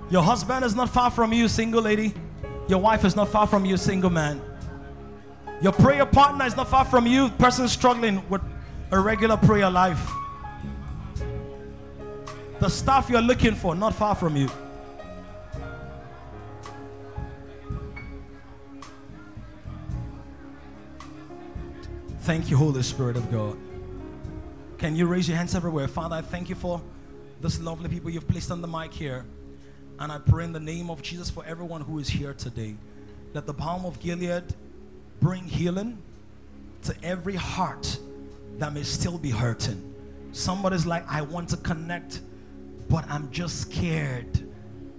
Your 0.09 0.23
husband 0.23 0.65
is 0.65 0.75
not 0.75 0.89
far 0.89 1.09
from 1.11 1.33
you, 1.33 1.47
single 1.47 1.81
lady. 1.81 2.13
Your 2.67 2.79
wife 2.79 3.05
is 3.05 3.15
not 3.15 3.29
far 3.29 3.47
from 3.47 3.65
you, 3.65 3.77
single 3.77 4.09
man. 4.09 4.41
Your 5.61 5.71
prayer 5.71 6.05
partner 6.05 6.45
is 6.45 6.55
not 6.55 6.67
far 6.67 6.85
from 6.85 7.07
you, 7.07 7.29
person 7.29 7.67
struggling 7.67 8.27
with 8.29 8.41
a 8.91 8.99
regular 8.99 9.37
prayer 9.37 9.69
life. 9.69 10.11
The 12.59 12.69
stuff 12.69 13.09
you're 13.09 13.21
looking 13.21 13.55
for, 13.55 13.75
not 13.75 13.93
far 13.93 14.15
from 14.15 14.35
you. 14.35 14.49
Thank 22.23 22.49
you, 22.49 22.55
Holy 22.55 22.81
Spirit 22.83 23.17
of 23.17 23.29
God. 23.29 23.57
Can 24.77 24.95
you 24.95 25.07
raise 25.07 25.27
your 25.27 25.35
hands 25.35 25.55
everywhere? 25.55 25.89
Father, 25.89 26.15
I 26.15 26.21
thank 26.21 26.47
you 26.47 26.55
for 26.55 26.81
this 27.41 27.59
lovely 27.59 27.89
people 27.89 28.09
you've 28.09 28.29
placed 28.29 28.49
on 28.49 28.61
the 28.61 28.67
mic 28.67 28.93
here. 28.93 29.25
And 29.99 30.09
I 30.09 30.19
pray 30.19 30.45
in 30.45 30.53
the 30.53 30.59
name 30.61 30.89
of 30.89 31.01
Jesus 31.01 31.29
for 31.29 31.43
everyone 31.45 31.81
who 31.81 31.99
is 31.99 32.07
here 32.07 32.33
today. 32.33 32.75
Let 33.33 33.45
the 33.45 33.51
balm 33.51 33.85
of 33.85 33.99
Gilead 33.99 34.55
bring 35.19 35.43
healing 35.43 36.01
to 36.83 36.95
every 37.03 37.35
heart 37.35 37.99
that 38.57 38.71
may 38.71 38.83
still 38.83 39.17
be 39.17 39.29
hurting. 39.29 39.93
Somebody's 40.31 40.85
like, 40.85 41.03
I 41.11 41.23
want 41.23 41.49
to 41.49 41.57
connect, 41.57 42.21
but 42.87 43.03
I'm 43.09 43.29
just 43.31 43.59
scared 43.59 44.49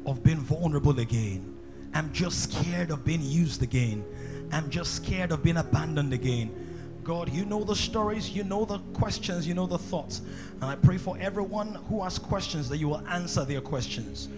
of 0.04 0.22
being 0.22 0.40
vulnerable 0.40 1.00
again. 1.00 1.56
I'm 1.94 2.12
just 2.12 2.52
scared 2.52 2.90
of 2.90 3.02
being 3.02 3.22
used 3.22 3.62
again. 3.62 4.04
I'm 4.52 4.68
just 4.68 4.94
scared 4.94 5.32
of 5.32 5.42
being 5.42 5.56
abandoned 5.56 6.12
again. 6.12 6.63
God, 7.04 7.30
you 7.30 7.44
know 7.44 7.64
the 7.64 7.76
stories, 7.76 8.30
you 8.30 8.44
know 8.44 8.64
the 8.64 8.78
questions, 8.94 9.46
you 9.46 9.52
know 9.52 9.66
the 9.66 9.76
thoughts. 9.76 10.22
And 10.54 10.64
I 10.64 10.74
pray 10.74 10.96
for 10.96 11.18
everyone 11.20 11.74
who 11.88 12.02
has 12.02 12.18
questions 12.18 12.66
that 12.70 12.78
you 12.78 12.88
will 12.88 13.06
answer 13.06 13.44
their 13.44 13.60
questions. 13.60 14.28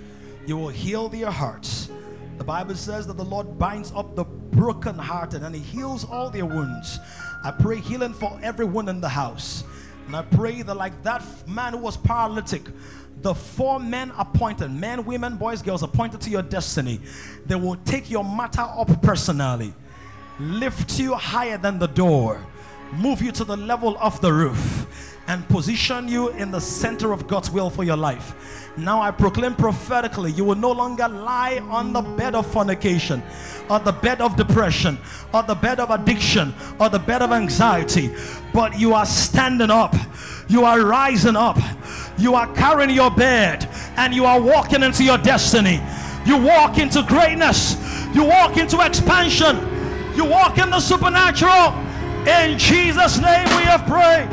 You 0.47 0.57
will 0.57 0.69
heal 0.69 1.09
their 1.09 1.31
hearts. 1.31 1.89
The 2.39 2.45
Bible 2.45 2.75
says 2.75 3.07
that 3.07 3.17
the 3.17 3.25
Lord 3.25 3.57
binds 3.57 3.93
up 3.95 4.17
the 4.17 4.25
brokenhearted 4.25 5.45
and 5.45 5.55
He 5.55 5.61
heals 5.61 6.05
all 6.05 6.29
their 6.29 6.45
wounds. 6.45 6.99
I 7.45 7.53
pray 7.53 7.77
healing 7.77 8.13
for 8.13 8.37
everyone 8.43 8.89
in 8.89 9.01
the 9.01 9.09
house. 9.09 9.63
And 10.09 10.17
I 10.17 10.23
pray 10.23 10.63
that, 10.63 10.75
like 10.75 11.05
that 11.05 11.23
man 11.49 11.73
who 11.75 11.79
was 11.79 11.97
paralytic, 11.97 12.63
the 13.23 13.33
four 13.33 13.79
men 13.79 14.13
appointed, 14.19 14.73
men, 14.73 15.05
women, 15.05 15.37
boys, 15.37 15.63
girls, 15.63 15.85
appointed 15.85 16.21
to 16.23 16.31
your 16.31 16.43
destiny, 16.43 17.01
they 17.47 17.55
will 17.55 17.77
take 17.85 18.11
your 18.11 18.25
matter 18.25 18.63
up 18.63 19.03
personally, 19.03 19.73
lift 20.41 20.99
you 20.99 21.15
higher 21.15 21.59
than 21.59 21.79
the 21.79 21.89
door, 21.89 22.45
move 22.93 23.23
you 23.23 23.33
to 23.33 23.45
the 23.45 23.57
level 23.57 23.97
of 23.99 24.21
the 24.21 24.33
roof, 24.33 24.87
and 25.29 25.47
position 25.49 26.09
you 26.09 26.29
in 26.31 26.51
the 26.51 26.61
center 26.61 27.13
of 27.13 27.27
God's 27.27 27.51
will 27.51 27.69
for 27.69 27.83
your 27.85 27.97
life. 27.97 28.73
Now 28.77 29.01
I 29.01 29.11
proclaim 29.11 29.55
prophetically, 29.55 30.31
you 30.33 30.45
will 30.45 30.55
no 30.55 30.71
longer 30.71 31.09
lie 31.09 31.59
on 31.71 31.93
the 31.93 32.03
bed 32.03 32.35
of 32.35 32.47
fornication, 32.47 33.23
or 33.69 33.79
the 33.81 33.93
bed 33.93 34.21
of 34.21 34.37
depression, 34.37 34.99
or 35.35 35.43
the 35.43 35.55
bed 35.55 35.81
of 35.81 35.91
addiction, 35.91 36.55
or 36.79 36.89
the 36.89 36.99
bed 36.99 37.23
of 37.23 37.33
anxiety, 37.33 38.15
but 38.53 38.79
you 38.79 38.95
are 38.95 39.07
standing 39.07 39.71
up, 39.71 39.95
you 40.49 40.65
are 40.65 40.81
rising 40.85 41.37
up, 41.37 41.59
you 42.19 42.35
are 42.35 42.47
carrying 42.55 42.91
your 42.91 43.11
bed, 43.11 43.69
and 43.97 44.15
you 44.15 44.25
are 44.25 44.41
walking 44.41 44.83
into 44.83 45.03
your 45.03 45.19
destiny. 45.19 45.81
You 46.25 46.37
walk 46.37 46.79
into 46.79 47.03
greatness, 47.03 47.77
you 48.15 48.25
walk 48.25 48.57
into 48.57 48.85
expansion, 48.85 49.57
you 50.17 50.25
walk 50.25 50.59
in 50.59 50.71
the 50.71 50.81
supernatural. 50.81 51.73
In 52.27 52.59
Jesus' 52.59 53.19
name 53.19 53.47
we 53.57 53.63
have 53.63 53.87
prayed. 53.87 54.29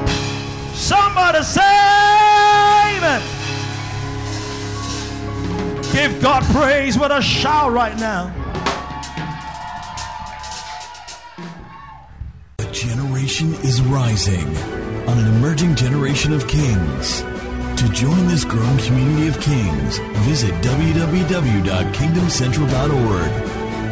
Somebody 0.73 1.43
say 1.43 1.61
amen. 2.97 3.21
Give 5.93 6.19
God 6.19 6.43
praise 6.45 6.97
with 6.97 7.11
a 7.11 7.21
shout 7.21 7.71
right 7.71 7.95
now. 7.99 8.33
A 12.57 12.65
generation 12.71 13.53
is 13.61 13.79
rising 13.83 14.57
on 15.07 15.19
an 15.19 15.27
emerging 15.35 15.75
generation 15.75 16.33
of 16.33 16.47
kings. 16.47 17.21
To 17.21 17.87
join 17.89 18.27
this 18.27 18.43
growing 18.43 18.79
community 18.79 19.27
of 19.27 19.39
kings, 19.39 19.99
visit 20.25 20.51
www.kingdomcentral.org 20.63 23.62